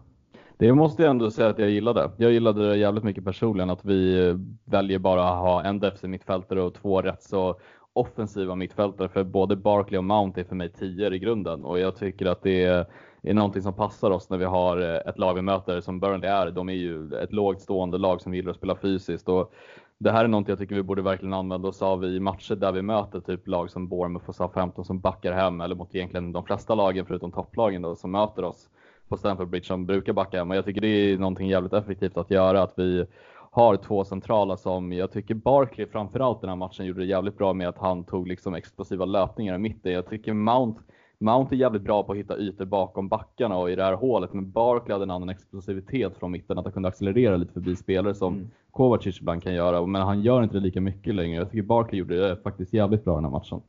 Det 0.57 0.73
måste 0.73 1.01
jag 1.01 1.09
ändå 1.09 1.31
säga 1.31 1.49
att 1.49 1.59
jag 1.59 1.69
gillade. 1.69 2.11
Jag 2.17 2.31
gillade 2.31 2.69
det 2.69 2.77
jävligt 2.77 3.03
mycket 3.03 3.25
personligen 3.25 3.69
att 3.69 3.85
vi 3.85 4.27
eh, 4.27 4.35
väljer 4.65 4.99
bara 4.99 5.29
att 5.29 5.39
ha 5.39 5.63
en 5.63 5.79
defensiv 5.79 6.09
mittfältare 6.09 6.61
och 6.61 6.73
två 6.73 7.01
rätt 7.01 7.23
så 7.23 7.59
offensiva 7.93 8.55
mittfältare. 8.55 9.09
För 9.09 9.23
både 9.23 9.55
Barkley 9.55 9.97
och 9.97 10.03
Mount 10.03 10.41
är 10.41 10.45
för 10.45 10.55
mig 10.55 10.71
tior 10.71 11.13
i 11.13 11.19
grunden 11.19 11.65
och 11.65 11.79
jag 11.79 11.95
tycker 11.95 12.25
att 12.25 12.43
det 12.43 12.63
är 12.63 12.85
är 13.29 13.33
någonting 13.33 13.61
som 13.61 13.73
passar 13.73 14.11
oss 14.11 14.29
när 14.29 14.37
vi 14.37 14.45
har 14.45 14.81
eh, 14.81 15.09
ett 15.09 15.17
lag 15.19 15.33
vi 15.33 15.41
möter 15.41 15.81
som 15.81 15.99
Burnley 15.99 16.29
är. 16.29 16.51
De 16.51 16.69
är 16.69 16.73
ju 16.73 17.13
ett 17.15 17.33
lågt 17.33 17.61
stående 17.61 17.97
lag 17.97 18.21
som 18.21 18.33
gillar 18.33 18.51
att 18.51 18.57
spela 18.57 18.75
fysiskt. 18.75 19.29
Och 19.29 19.53
det 19.97 20.11
här 20.11 20.23
är 20.23 20.27
någonting 20.27 20.51
jag 20.51 20.59
tycker 20.59 20.75
vi 20.75 20.83
borde 20.83 21.01
verkligen 21.01 21.33
använda 21.33 21.67
oss 21.67 21.81
av 21.81 22.05
i 22.05 22.19
matcher 22.19 22.55
där 22.55 22.71
vi 22.71 22.81
möter 22.81 23.19
typ 23.19 23.47
lag 23.47 23.69
som 23.69 23.87
Bournemouth 23.87 24.29
och 24.29 24.35
Southampton 24.35 24.85
som 24.85 24.99
backar 24.99 25.33
hem 25.33 25.61
eller 25.61 25.75
mot 25.75 25.95
egentligen 25.95 26.31
de 26.31 26.45
flesta 26.45 26.75
lagen 26.75 27.05
förutom 27.05 27.31
topplagen 27.31 27.81
då, 27.81 27.95
som 27.95 28.11
möter 28.11 28.43
oss 28.43 28.69
på 29.07 29.17
Stamford 29.17 29.49
Bridge 29.49 29.65
som 29.65 29.85
brukar 29.85 30.13
backa 30.13 30.37
hem. 30.37 30.49
Och 30.49 30.57
jag 30.57 30.65
tycker 30.65 30.81
det 30.81 30.87
är 30.87 31.17
någonting 31.17 31.49
jävligt 31.49 31.73
effektivt 31.73 32.17
att 32.17 32.31
göra 32.31 32.61
att 32.61 32.73
vi 32.75 33.05
har 33.51 33.75
två 33.77 34.03
centrala 34.03 34.57
som 34.57 34.93
jag 34.93 35.11
tycker 35.11 35.35
Barkley 35.35 35.87
framförallt 35.87 36.41
den 36.41 36.49
här 36.49 36.57
matchen 36.57 36.85
gjorde 36.85 36.99
det 36.99 37.05
jävligt 37.05 37.37
bra 37.37 37.53
med 37.53 37.67
att 37.69 37.77
han 37.77 38.03
tog 38.03 38.27
liksom 38.27 38.55
explosiva 38.55 39.05
löpningar 39.05 39.55
i 39.55 39.57
mitten. 39.57 39.91
Jag 39.91 40.09
tycker 40.09 40.33
Mount 40.33 40.81
Mount 41.21 41.55
är 41.55 41.59
jävligt 41.59 41.81
bra 41.81 42.03
på 42.03 42.11
att 42.11 42.17
hitta 42.17 42.37
ytor 42.37 42.65
bakom 42.65 43.07
backarna 43.07 43.57
och 43.57 43.71
i 43.71 43.75
det 43.75 43.83
här 43.83 43.93
hålet, 43.93 44.33
men 44.33 44.51
Barkley 44.51 44.93
hade 44.93 45.03
en 45.03 45.11
annan 45.11 45.29
explosivitet 45.29 46.17
från 46.17 46.31
mitten, 46.31 46.57
att 46.57 46.65
han 46.65 46.73
kunde 46.73 46.89
accelerera 46.89 47.37
lite 47.37 47.53
förbi 47.53 47.75
spelare 47.75 48.13
som 48.13 48.33
mm. 48.33 48.49
Kovacic 48.71 49.21
ibland 49.21 49.43
kan 49.43 49.53
göra, 49.53 49.85
men 49.85 50.01
han 50.01 50.21
gör 50.21 50.43
inte 50.43 50.55
det 50.55 50.63
lika 50.63 50.81
mycket 50.81 51.15
längre. 51.15 51.37
Jag 51.37 51.51
tycker 51.51 51.63
Barkley 51.63 51.99
gjorde 51.99 52.27
det 52.27 52.37
faktiskt 52.43 52.73
jävligt 52.73 53.03
bra 53.03 53.15
den 53.15 53.23
här 53.23 53.31
matchen. 53.31 53.61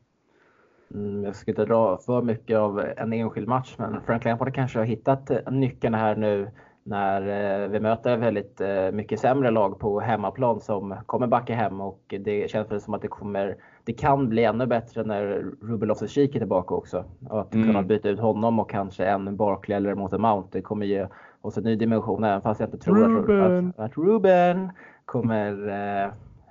Mm, 0.93 1.23
jag 1.23 1.35
ska 1.35 1.51
inte 1.51 1.65
dra 1.65 1.97
för 1.97 2.21
mycket 2.21 2.57
av 2.57 2.79
en 2.97 3.13
enskild 3.13 3.47
match, 3.47 3.75
men 3.77 4.01
Frank 4.05 4.25
Lampard 4.25 4.53
kanske 4.53 4.79
har 4.79 4.85
hittat 4.85 5.31
nyckeln 5.51 5.93
här 5.93 6.15
nu 6.15 6.51
när 6.83 7.21
eh, 7.63 7.67
vi 7.67 7.79
möter 7.79 8.17
väldigt 8.17 8.61
eh, 8.61 8.91
mycket 8.91 9.19
sämre 9.19 9.51
lag 9.51 9.79
på 9.79 9.99
hemmaplan 9.99 10.59
som 10.59 10.95
kommer 11.05 11.27
backa 11.27 11.55
hem 11.55 11.81
och 11.81 12.15
det 12.19 12.51
känns 12.51 12.83
som 12.83 12.93
att 12.93 13.01
det 13.01 13.07
kommer 13.07 13.57
det 13.85 13.93
kan 13.93 14.29
bli 14.29 14.43
ännu 14.43 14.65
bättre 14.65 15.03
när 15.03 15.45
Ruben 15.61 15.89
Loftus-Cheek 15.89 16.35
är 16.35 16.39
tillbaka 16.39 16.75
också. 16.75 17.05
Och 17.29 17.41
att 17.41 17.53
mm. 17.53 17.67
kunna 17.67 17.83
byta 17.83 18.09
ut 18.09 18.19
honom 18.19 18.59
och 18.59 18.69
kanske 18.69 19.05
en 19.05 19.35
Barkley 19.35 19.77
eller 19.77 19.95
mot 19.95 20.13
en 20.13 20.21
Mount. 20.21 20.49
Det 20.51 20.61
kommer 20.61 20.85
ge 20.85 21.07
oss 21.41 21.57
en 21.57 21.63
ny 21.63 21.75
dimension 21.75 22.23
även 22.23 22.41
fast 22.41 22.59
jag 22.59 22.67
inte 22.67 22.77
tror 22.77 22.95
Ruben. 22.95 23.73
Att, 23.77 23.79
att, 23.79 23.97
Ruben 23.97 24.71
kommer 25.05 25.67
eh, 25.67 26.03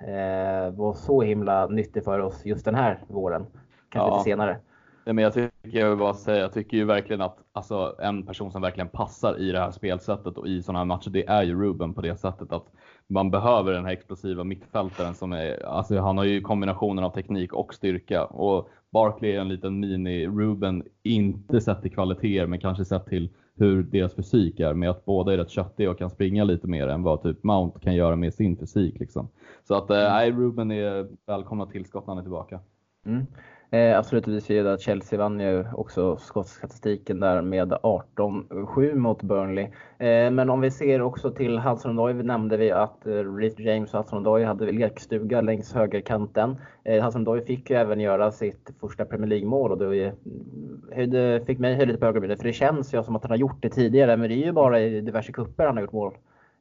eh, 0.09 0.71
var 0.71 0.93
så 0.93 1.21
himla 1.21 1.67
nyttig 1.67 2.03
för 2.03 2.19
oss 2.19 2.45
just 2.45 2.65
den 2.65 2.75
här 2.75 2.99
våren. 3.07 3.45
Kanske 3.89 4.09
ja. 4.09 4.17
lite 4.17 4.23
senare. 4.23 4.57
Ja, 5.05 5.13
men 5.13 5.23
jag 5.23 5.33
tycker, 5.33 5.79
jag 5.79 5.89
vill 5.89 5.97
bara 5.99 6.13
säga, 6.13 6.39
jag 6.39 6.53
tycker 6.53 6.77
ju 6.77 6.85
verkligen 6.85 7.21
att 7.21 7.37
alltså, 7.51 7.95
en 7.99 8.25
person 8.25 8.51
som 8.51 8.61
verkligen 8.61 8.89
passar 8.89 9.39
i 9.39 9.51
det 9.51 9.59
här 9.59 9.71
spelsättet 9.71 10.37
och 10.37 10.47
i 10.47 10.63
sådana 10.63 10.79
här 10.79 10.85
matcher, 10.85 11.09
det 11.09 11.27
är 11.27 11.43
ju 11.43 11.61
Ruben 11.61 11.93
på 11.93 12.01
det 12.01 12.15
sättet 12.15 12.51
att 12.51 12.65
man 13.07 13.31
behöver 13.31 13.73
den 13.73 13.85
här 13.85 13.91
explosiva 13.91 14.43
mittfältaren 14.43 15.13
som 15.13 15.33
är, 15.33 15.65
alltså 15.65 15.99
han 15.99 16.17
har 16.17 16.25
ju 16.25 16.41
kombinationen 16.41 17.03
av 17.03 17.09
teknik 17.09 17.53
och 17.53 17.73
styrka 17.73 18.25
och 18.25 18.69
Barkley 18.91 19.31
är 19.31 19.41
en 19.41 19.49
liten 19.49 19.83
mini-Ruben, 19.83 20.83
inte 21.03 21.61
sett 21.61 21.81
till 21.81 21.91
kvaliteter 21.91 22.47
men 22.47 22.59
kanske 22.59 22.85
sett 22.85 23.05
till 23.05 23.29
hur 23.55 23.83
deras 23.83 24.15
fysik 24.15 24.59
är 24.59 24.73
med 24.73 24.89
att 24.89 25.05
båda 25.05 25.33
är 25.33 25.37
rätt 25.37 25.49
köttiga 25.49 25.91
och 25.91 25.97
kan 25.97 26.09
springa 26.09 26.43
lite 26.43 26.67
mer 26.67 26.87
än 26.87 27.03
vad 27.03 27.23
typ 27.23 27.43
Mount 27.43 27.79
kan 27.79 27.95
göra 27.95 28.15
med 28.15 28.33
sin 28.33 28.57
fysik. 28.57 28.99
Liksom. 28.99 29.29
Så 29.67 29.75
att 29.75 29.89
eh, 29.89 30.23
mm. 30.23 30.39
Ruben 30.39 30.71
är 30.71 31.07
välkomna 31.27 31.65
tillskott 31.65 32.07
när 32.07 32.11
han 32.11 32.17
är 32.17 32.23
tillbaka. 32.23 32.59
Mm. 33.05 33.25
Eh, 33.73 33.97
absolut, 33.97 34.27
vi 34.27 34.41
ser 34.41 34.53
ju 34.53 34.69
att 34.69 34.81
Chelsea 34.81 35.19
vann 35.19 35.39
ju 35.39 35.65
också 35.73 36.17
skottstatistiken 36.17 37.19
där 37.19 37.41
med 37.41 37.73
18-7 37.73 38.95
mot 38.95 39.23
Burnley. 39.23 39.63
Eh, 39.97 40.31
men 40.31 40.49
om 40.49 40.61
vi 40.61 40.71
ser 40.71 41.01
också 41.01 41.31
till 41.31 41.59
Hudson 41.59 41.99
Odoi 41.99 42.13
nämnde 42.13 42.57
vi 42.57 42.71
att 42.71 43.07
eh, 43.07 43.11
Reece 43.11 43.59
James 43.59 43.93
och 43.93 43.99
Hudson 43.99 44.19
Odoi 44.19 44.43
hade 44.43 44.71
lekstuga 44.71 45.41
längs 45.41 45.73
högerkanten. 45.73 46.55
Eh, 46.83 47.03
Hudson 47.03 47.21
Odoi 47.21 47.45
fick 47.45 47.69
ju 47.69 47.75
även 47.75 47.99
göra 47.99 48.31
sitt 48.31 48.71
första 48.79 49.05
Premier 49.05 49.29
League-mål 49.29 49.71
och 49.71 49.77
det 49.77 49.85
mm, 49.85 50.81
höjde, 50.91 51.43
fick 51.45 51.59
mig 51.59 51.73
höja 51.73 51.85
lite 51.85 51.99
på 51.99 52.05
ögonbrynen 52.05 52.37
för 52.37 52.45
det 52.45 52.53
känns 52.53 52.93
ju 52.93 53.03
som 53.03 53.15
att 53.15 53.23
han 53.23 53.31
har 53.31 53.37
gjort 53.37 53.61
det 53.61 53.69
tidigare 53.69 54.17
men 54.17 54.29
det 54.29 54.35
är 54.35 54.45
ju 54.45 54.51
bara 54.51 54.79
i 54.79 55.01
diverse 55.01 55.31
kupper 55.31 55.65
han 55.65 55.77
har 55.77 55.81
gjort 55.81 55.93
mål 55.93 56.17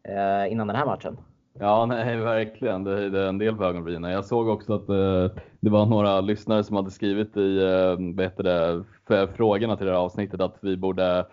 eh, 0.08 0.52
innan 0.52 0.66
den 0.66 0.76
här 0.76 0.86
matchen. 0.86 1.16
Ja, 1.58 1.86
nej, 1.86 2.16
verkligen. 2.16 2.84
Det 2.84 2.90
höjde 2.90 3.28
en 3.28 3.38
del 3.38 3.56
på 3.56 3.64
ögonbrynen. 3.64 4.10
Jag 4.10 4.24
såg 4.24 4.48
också 4.48 4.74
att 4.74 4.88
eh, 4.88 5.42
det 5.60 5.70
var 5.70 5.86
några 5.86 6.20
lyssnare 6.20 6.64
som 6.64 6.76
hade 6.76 6.90
skrivit 6.90 7.36
i 7.36 7.58
eh, 7.58 8.24
det, 8.36 8.84
för 9.06 9.26
frågorna 9.26 9.76
till 9.76 9.86
det 9.86 9.92
här 9.92 9.98
avsnittet 9.98 10.40
att 10.40 10.58
vi 10.60 10.76
borde 10.76 11.26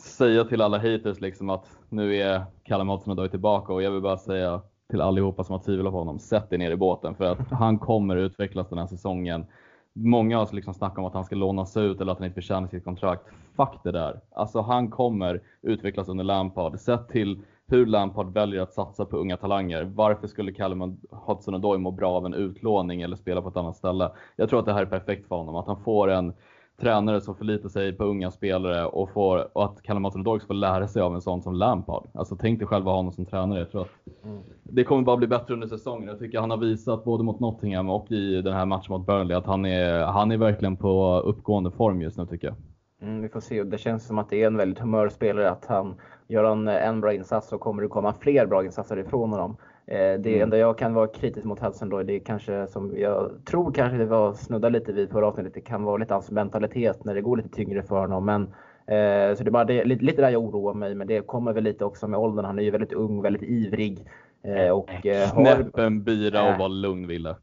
säga 0.00 0.44
till 0.44 0.62
alla 0.62 0.78
haters 0.78 1.20
liksom 1.20 1.50
att 1.50 1.78
nu 1.88 2.16
är 2.16 2.44
Kalle 2.64 2.84
Mattsson 2.84 3.18
och 3.18 3.30
tillbaka 3.30 3.72
och 3.72 3.82
jag 3.82 3.90
vill 3.90 4.00
bara 4.00 4.16
säga 4.16 4.60
till 4.90 5.00
allihopa 5.00 5.44
som 5.44 5.52
har 5.52 5.62
tvivlat 5.62 5.92
på 5.92 5.98
honom, 5.98 6.18
sätt 6.18 6.52
er 6.52 6.58
ner 6.58 6.70
i 6.70 6.76
båten 6.76 7.14
för 7.14 7.24
att 7.24 7.50
han 7.50 7.78
kommer 7.78 8.16
utvecklas 8.16 8.68
den 8.68 8.78
här 8.78 8.86
säsongen. 8.86 9.46
Många 9.92 10.38
har 10.38 10.48
liksom 10.52 10.74
snackat 10.74 10.98
om 10.98 11.04
att 11.04 11.14
han 11.14 11.24
ska 11.24 11.36
lånas 11.36 11.76
ut 11.76 12.00
eller 12.00 12.12
att 12.12 12.18
han 12.18 12.26
inte 12.26 12.34
förtjänar 12.34 12.68
sitt 12.68 12.84
kontrakt. 12.84 13.22
Fuck 13.56 13.80
det 13.84 13.92
där. 13.92 14.20
Alltså 14.30 14.60
han 14.60 14.90
kommer 14.90 15.40
utvecklas 15.62 16.08
under 16.08 16.24
Lampard. 16.24 16.78
Sett 16.78 17.08
till 17.08 17.42
hur 17.70 17.86
Lampard 17.86 18.32
väljer 18.32 18.62
att 18.62 18.72
satsa 18.72 19.04
på 19.04 19.16
unga 19.16 19.36
talanger. 19.36 19.84
Varför 19.94 20.26
skulle 20.26 20.52
Callum 20.52 21.00
Hudson-Odoi 21.10 21.78
må 21.78 21.90
bra 21.90 22.12
av 22.12 22.26
en 22.26 22.34
utlåning 22.34 23.02
eller 23.02 23.16
spela 23.16 23.42
på 23.42 23.48
ett 23.48 23.56
annat 23.56 23.76
ställe? 23.76 24.10
Jag 24.36 24.48
tror 24.48 24.60
att 24.60 24.66
det 24.66 24.72
här 24.72 24.82
är 24.82 24.86
perfekt 24.86 25.28
för 25.28 25.36
honom. 25.36 25.56
Att 25.56 25.66
han 25.66 25.82
får 25.84 26.10
en 26.10 26.32
tränare 26.80 27.20
som 27.20 27.34
förlitar 27.34 27.68
sig 27.68 27.92
på 27.92 28.04
unga 28.04 28.30
spelare 28.30 28.86
och, 28.86 29.10
får, 29.10 29.56
och 29.56 29.64
att 29.64 29.82
Callum 29.82 30.04
Hudson-Odoi 30.04 30.46
får 30.46 30.54
lära 30.54 30.88
sig 30.88 31.02
av 31.02 31.14
en 31.14 31.20
sån 31.20 31.42
som 31.42 31.54
Lampard. 31.54 32.08
Alltså 32.14 32.36
tänk 32.40 32.58
dig 32.58 32.68
själv 32.68 32.88
att 32.88 32.92
ha 32.92 32.96
honom 32.96 33.12
som 33.12 33.26
tränare. 33.26 33.58
Jag 33.58 33.70
tror 33.70 33.82
att 33.82 34.24
mm. 34.24 34.42
det 34.62 34.84
kommer 34.84 35.02
bara 35.02 35.16
bli 35.16 35.26
bättre 35.26 35.54
under 35.54 35.66
säsongen. 35.66 36.08
Jag 36.08 36.18
tycker 36.18 36.40
han 36.40 36.50
har 36.50 36.58
visat 36.58 37.04
både 37.04 37.24
mot 37.24 37.40
Nottingham 37.40 37.90
och 37.90 38.12
i 38.12 38.42
den 38.42 38.54
här 38.54 38.66
matchen 38.66 38.92
mot 38.92 39.06
Burnley 39.06 39.36
att 39.36 39.46
han 39.46 39.66
är, 39.66 40.04
han 40.04 40.32
är 40.32 40.36
verkligen 40.36 40.76
på 40.76 41.20
uppgående 41.20 41.70
form 41.70 42.02
just 42.02 42.18
nu 42.18 42.26
tycker 42.26 42.46
jag. 42.46 42.56
Mm, 43.02 43.22
vi 43.22 43.28
får 43.28 43.40
se. 43.40 43.62
Det 43.62 43.78
känns 43.78 44.06
som 44.06 44.18
att 44.18 44.30
det 44.30 44.42
är 44.42 44.46
en 44.46 44.56
väldigt 44.56 44.78
humörspelare. 44.78 45.50
Att 45.50 45.66
han 45.66 45.94
gör 46.30 46.44
han 46.44 46.68
en 46.68 47.00
bra 47.00 47.12
insats 47.12 47.48
så 47.48 47.58
kommer 47.58 47.82
det 47.82 47.88
komma 47.88 48.14
fler 48.20 48.46
bra 48.46 48.64
insatser 48.64 48.98
ifrån 48.98 49.30
honom. 49.30 49.56
Eh, 49.86 49.96
det 49.96 50.30
mm. 50.30 50.42
enda 50.42 50.58
jag 50.58 50.78
kan 50.78 50.94
vara 50.94 51.06
kritisk 51.06 51.44
mot 51.44 51.60
Hudson 51.60 51.88
då, 51.88 52.02
det 52.02 52.12
är 52.12 52.20
kanske 52.20 52.66
som 52.66 52.92
jag 52.96 53.30
tror 53.44 53.72
kanske 53.72 53.98
det 53.98 54.04
var 54.04 54.32
snudda 54.32 54.68
lite 54.68 54.92
vid 54.92 55.10
förra 55.10 55.26
avsnittet. 55.26 55.54
Det 55.54 55.60
kan 55.60 55.84
vara 55.84 55.96
lite 55.96 56.14
hans 56.14 56.30
mentalitet 56.30 57.04
när 57.04 57.14
det 57.14 57.20
går 57.20 57.36
lite 57.36 57.48
tyngre 57.48 57.82
för 57.82 58.00
honom. 58.00 58.24
Men, 58.24 58.42
eh, 58.86 59.36
så 59.36 59.44
det 59.44 59.48
är 59.48 59.50
bara 59.50 59.64
det, 59.64 59.84
lite, 59.84 60.04
lite 60.04 60.22
där 60.22 60.30
jag 60.30 60.42
oroar 60.42 60.74
mig. 60.74 60.94
Men 60.94 61.06
det 61.06 61.26
kommer 61.26 61.52
väl 61.52 61.64
lite 61.64 61.84
också 61.84 62.08
med 62.08 62.20
åldern. 62.20 62.44
Han 62.44 62.58
är 62.58 62.62
ju 62.62 62.70
väldigt 62.70 62.92
ung, 62.92 63.22
väldigt 63.22 63.42
ivrig. 63.42 64.06
Eh, 64.42 64.70
och, 64.70 65.06
eh, 65.06 65.30
Knäpp 65.30 65.78
en 65.78 66.04
bira 66.04 66.42
och 66.42 66.48
äh, 66.48 66.58
var 66.58 66.68
lugn 66.68 67.06
Wille. 67.06 67.36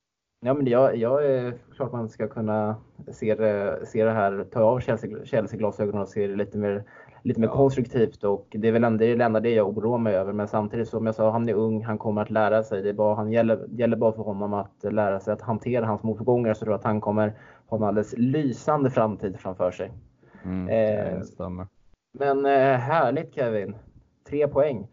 Ja, 0.46 0.54
men 0.54 0.68
jag, 0.68 0.96
jag 0.96 1.26
är 1.26 1.54
klart 1.76 1.92
man 1.92 2.10
ska 2.10 2.28
kunna 2.28 2.76
se 3.12 3.36
det, 3.36 3.86
se 3.86 4.04
det 4.04 4.12
här, 4.12 4.46
ta 4.52 4.62
av 4.62 4.80
Chelsea-glasögonen 5.26 6.02
och 6.02 6.08
se 6.08 6.28
det 6.28 6.36
lite 6.36 6.58
mer, 6.58 6.84
lite 7.22 7.40
mer 7.40 7.48
konstruktivt. 7.48 8.24
Och 8.24 8.48
det 8.50 8.68
är 8.68 8.72
väl 8.72 8.84
ändå 8.84 8.98
det, 8.98 9.22
enda 9.22 9.40
det 9.40 9.50
jag 9.50 9.78
oroar 9.78 9.98
mig 9.98 10.16
över. 10.16 10.34
Men 10.34 10.48
samtidigt 10.48 10.88
som 10.88 11.06
jag 11.06 11.16
sa, 11.16 11.32
han 11.32 11.50
är 11.50 11.54
ung, 11.54 11.84
han 11.84 11.98
kommer 11.98 12.22
att 12.22 12.30
lära 12.30 12.64
sig. 12.64 12.82
Det 12.82 12.94
bara, 12.94 13.16
han 13.16 13.32
gäller, 13.32 13.66
gäller 13.70 13.98
bara 13.98 14.12
för 14.12 14.24
honom 14.24 14.54
att 14.54 14.84
lära 14.84 15.20
sig 15.20 15.34
att 15.34 15.42
hantera 15.42 15.86
hans 15.86 16.04
motgångar. 16.04 16.54
Så 16.54 16.62
jag 16.62 16.66
tror 16.66 16.76
att 16.76 16.84
han 16.84 17.02
kommer 17.02 17.34
ha 17.68 17.78
en 17.78 17.84
alldeles 17.84 18.14
lysande 18.18 18.90
framtid 18.90 19.40
framför 19.40 19.72
sig. 19.72 19.92
Mm, 20.44 20.70
eh. 20.70 21.24
Men 22.20 22.46
eh, 22.46 22.78
härligt 22.78 23.36
Kevin. 23.36 23.76
Tre 24.30 24.48
poäng. 24.48 24.88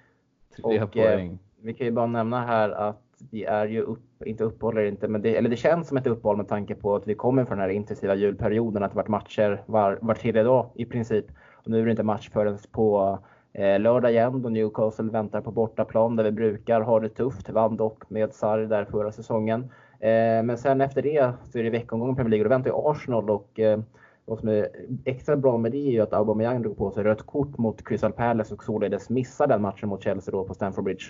Tre 0.57 0.83
och, 0.83 0.97
eh, 0.97 1.15
poäng. 1.15 1.33
Eh, 1.33 1.39
vi 1.63 1.75
kan 1.75 1.87
ju 1.87 1.93
bara 1.93 2.07
nämna 2.07 2.47
här 2.47 2.71
att 2.71 3.01
vi 3.31 3.45
är 3.45 3.67
ju 3.67 3.81
upp, 3.81 4.23
inte 4.25 4.45
uppehåll 4.45 4.79
inte, 4.79 5.09
men 5.09 5.23
det, 5.23 5.37
eller 5.37 5.51
det 5.51 5.57
känns 5.57 5.89
som 5.89 5.97
ett 5.97 6.07
uppehåll 6.07 6.37
med 6.37 6.49
tanke 6.49 6.75
på 6.75 6.97
att 6.97 7.09
vi 7.09 7.15
kommer 7.15 7.45
från 7.45 7.59
den 7.59 7.69
här 7.69 7.75
intensiva 7.75 8.15
julperioden, 8.15 8.83
att 8.83 8.91
det 8.91 8.97
varit 8.97 9.09
matcher 9.09 9.63
var, 9.67 9.99
var 10.03 10.15
tredje 10.15 10.43
dag 10.43 10.71
i 10.75 10.85
princip. 10.85 11.27
Och 11.65 11.71
nu 11.71 11.81
är 11.81 11.85
det 11.85 11.91
inte 11.91 12.03
match 12.03 12.31
förrän 12.31 12.59
på 12.73 13.19
eh, 13.53 13.81
lördag 13.81 14.13
igen 14.13 14.43
då 14.43 14.49
Newcastle 14.49 15.11
väntar 15.11 15.41
på 15.41 15.51
bortaplan 15.51 16.17
där 16.17 16.25
vi 16.25 16.33
brukar 16.33 16.81
ha 16.81 17.01
det 17.01 17.09
tufft. 17.09 17.51
Vann 17.51 17.77
dock 17.77 18.11
med 18.11 18.35
Sarri 18.35 18.67
där 18.67 18.85
förra 18.85 19.13
säsongen. 19.13 19.61
Eh, 20.01 20.43
men 20.43 20.59
sen 20.59 20.81
efter 20.81 21.03
det 21.03 21.33
så 21.45 21.59
är 21.59 21.63
det 21.63 21.71
veckomgång 21.71 22.13
i 22.13 22.15
Premier 22.15 22.31
League 22.31 22.45
och 22.45 22.51
då 22.51 22.55
väntar 22.55 22.71
ju 22.71 22.91
Arsenal 22.91 23.31
och 23.31 23.61
eh, 23.61 23.81
vad 24.25 24.39
som 24.39 24.49
är 24.49 24.69
extra 25.05 25.37
bra 25.37 25.59
med 25.59 25.73
det 25.73 25.89
är 25.89 25.91
ju 25.91 26.01
att 26.01 26.13
Aubameyang 26.13 26.63
drog 26.63 26.77
på 26.77 26.91
sig 26.91 27.05
rött 27.05 27.27
kort 27.27 27.59
mot 27.59 27.85
Crystal 27.85 28.13
Palace 28.13 28.55
och 28.55 28.65
således 28.65 29.11
missar 29.11 29.47
den 29.47 29.63
matchen 29.63 29.89
mot 29.89 30.03
Chelsea 30.03 30.33
då 30.33 30.45
på 30.45 30.55
Stamford 30.55 30.85
Bridge. 30.85 31.05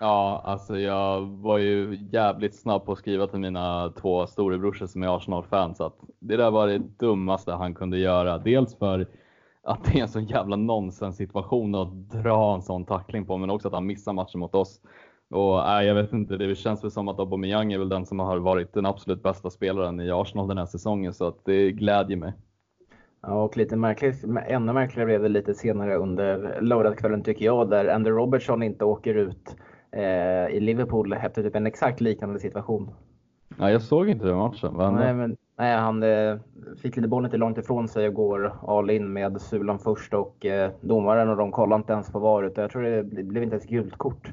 Ja, 0.00 0.42
alltså 0.44 0.78
jag 0.78 1.20
var 1.20 1.58
ju 1.58 1.98
jävligt 2.10 2.54
snabb 2.54 2.84
på 2.84 2.92
att 2.92 2.98
skriva 2.98 3.26
till 3.26 3.38
mina 3.38 3.92
två 4.00 4.26
storebrorsor 4.26 4.86
som 4.86 5.02
är 5.02 5.16
Arsenal-fans 5.16 5.80
att 5.80 5.96
det 6.18 6.36
där 6.36 6.50
var 6.50 6.66
det 6.66 6.78
dummaste 6.78 7.52
han 7.52 7.74
kunde 7.74 7.98
göra. 7.98 8.38
Dels 8.38 8.78
för 8.78 9.06
att 9.70 9.84
det 9.84 9.98
är 9.98 10.02
en 10.02 10.08
sån 10.08 10.24
jävla 10.24 10.56
nonsens 10.56 11.16
situation 11.16 11.74
att 11.74 12.10
dra 12.10 12.54
en 12.54 12.62
sån 12.62 12.84
tackling 12.84 13.26
på, 13.26 13.36
men 13.36 13.50
också 13.50 13.68
att 13.68 13.74
han 13.74 13.86
missar 13.86 14.12
matchen 14.12 14.40
mot 14.40 14.54
oss. 14.54 14.80
Och 15.30 15.68
äh, 15.68 15.82
jag 15.82 15.94
vet 15.94 16.12
inte, 16.12 16.36
det 16.36 16.54
känns 16.54 16.84
väl 16.84 16.90
som 16.90 17.08
att 17.08 17.18
Aubameyang 17.18 17.72
är 17.72 17.78
väl 17.78 17.88
den 17.88 18.06
som 18.06 18.18
har 18.18 18.38
varit 18.38 18.72
den 18.72 18.86
absolut 18.86 19.22
bästa 19.22 19.50
spelaren 19.50 20.00
i 20.00 20.10
Arsenal 20.10 20.48
den 20.48 20.58
här 20.58 20.66
säsongen, 20.66 21.14
så 21.14 21.26
att 21.26 21.44
det 21.44 21.70
glädjer 21.72 22.16
mig. 22.16 22.32
Ja, 23.22 23.42
och 23.42 23.56
lite 23.56 23.76
märkligt, 23.76 24.24
ännu 24.46 24.72
märkligare 24.72 25.06
blev 25.06 25.22
det 25.22 25.28
lite 25.28 25.54
senare 25.54 25.96
under 25.96 26.58
lördagskvällen 26.60 27.22
tycker 27.22 27.44
jag, 27.44 27.70
där 27.70 27.88
Andy 27.88 28.10
Robertson 28.10 28.62
inte 28.62 28.84
åker 28.84 29.14
ut 29.14 29.56
eh, 29.92 30.56
i 30.56 30.60
Liverpool 30.60 31.12
efter 31.12 31.42
typ 31.42 31.56
en 31.56 31.66
exakt 31.66 32.00
liknande 32.00 32.38
situation. 32.38 32.90
Ja, 33.58 33.70
jag 33.70 33.82
såg 33.82 34.08
inte 34.08 34.26
den 34.26 34.36
matchen. 34.36 34.74
Vad 34.74 34.94
nej, 34.94 35.14
men, 35.14 35.36
nej, 35.60 35.76
han 35.76 36.02
eh, 36.02 36.36
fick 36.82 36.96
lite 36.96 37.08
bollen 37.08 37.30
till 37.30 37.40
långt 37.40 37.58
ifrån 37.58 37.88
sig 37.88 38.08
och 38.08 38.14
går 38.14 38.52
all 38.66 38.90
in 38.90 39.12
med 39.12 39.40
sulan 39.40 39.78
först 39.78 40.14
och 40.14 40.46
eh, 40.46 40.70
domaren 40.80 41.28
och 41.28 41.36
de 41.36 41.52
kollade 41.52 41.80
inte 41.80 41.92
ens 41.92 42.12
på 42.12 42.18
VAR 42.18 42.42
utan 42.42 42.62
jag 42.62 42.70
tror 42.70 42.82
det 42.82 43.02
blev 43.02 43.42
inte 43.42 43.56
ens 43.56 43.66
gult 43.66 43.98
kort. 43.98 44.32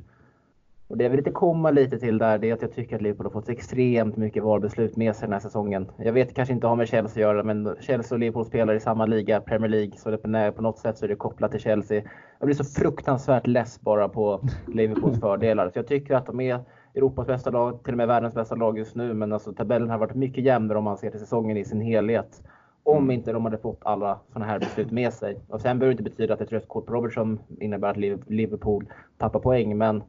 Och 0.87 0.97
det 0.97 1.03
jag 1.03 1.09
vill 1.09 1.17
lite 1.17 1.31
komma 1.31 1.71
lite 1.71 1.99
till 1.99 2.17
där, 2.17 2.37
det 2.37 2.49
är 2.49 2.53
att 2.53 2.61
jag 2.61 2.73
tycker 2.73 2.95
att 2.95 3.01
Liverpool 3.01 3.25
har 3.25 3.31
fått 3.31 3.49
extremt 3.49 4.17
mycket 4.17 4.43
VAR-beslut 4.43 4.95
med 4.95 5.15
sig 5.15 5.25
den 5.25 5.33
här 5.33 5.39
säsongen. 5.39 5.91
Jag 5.97 6.13
vet 6.13 6.35
kanske 6.35 6.53
inte 6.53 6.67
har 6.67 6.75
med 6.75 6.87
Chelsea 6.87 7.27
att 7.29 7.33
göra, 7.33 7.43
men 7.43 7.75
Chelsea 7.79 8.15
och 8.15 8.19
Liverpool 8.19 8.45
spelar 8.45 8.73
i 8.73 8.79
samma 8.79 9.05
liga, 9.05 9.41
Premier 9.41 9.69
League, 9.69 9.97
så 9.97 10.11
det 10.11 10.17
på, 10.17 10.51
på 10.55 10.61
något 10.61 10.79
sätt 10.79 10.97
så 10.97 11.05
är 11.05 11.09
det 11.09 11.15
kopplat 11.15 11.51
till 11.51 11.59
Chelsea. 11.59 12.03
Jag 12.39 12.47
blir 12.47 12.55
så 12.55 12.63
fruktansvärt 12.63 13.47
less 13.47 13.81
bara 13.81 14.09
på 14.09 14.41
Liverpools 14.67 15.19
fördelar. 15.21 15.69
Så 15.69 15.79
jag 15.79 15.87
tycker 15.87 16.15
att 16.15 16.25
de 16.25 16.39
är 16.39 16.59
Europas 16.97 17.27
bästa 17.27 17.49
lag, 17.49 17.83
till 17.83 17.93
och 17.93 17.97
med 17.97 18.07
världens 18.07 18.33
bästa 18.33 18.55
lag 18.55 18.77
just 18.77 18.95
nu, 18.95 19.13
men 19.13 19.33
alltså 19.33 19.53
tabellen 19.53 19.89
har 19.89 19.97
varit 19.97 20.15
mycket 20.15 20.43
jämnare 20.43 20.77
om 20.77 20.83
man 20.83 20.97
ser 20.97 21.11
till 21.11 21.19
säsongen 21.19 21.57
i 21.57 21.65
sin 21.65 21.81
helhet. 21.81 22.43
Om 22.83 22.97
mm. 22.97 23.11
inte 23.11 23.31
de 23.31 23.45
hade 23.45 23.57
fått 23.57 23.79
alla 23.81 24.19
sådana 24.33 24.45
här 24.45 24.59
beslut 24.59 24.91
med 24.91 25.13
sig. 25.13 25.39
Och 25.47 25.61
sen 25.61 25.79
behöver 25.79 25.95
det 25.95 25.99
inte 26.01 26.11
betyda 26.11 26.33
att 26.33 26.41
ett 26.41 26.51
rött 26.51 26.67
kort 26.67 26.85
på 26.85 26.93
Robertson 26.93 27.39
innebär 27.59 27.89
att 27.89 27.97
Liverpool 28.29 28.85
tappar 29.17 29.39
poäng, 29.39 29.77
men 29.77 30.03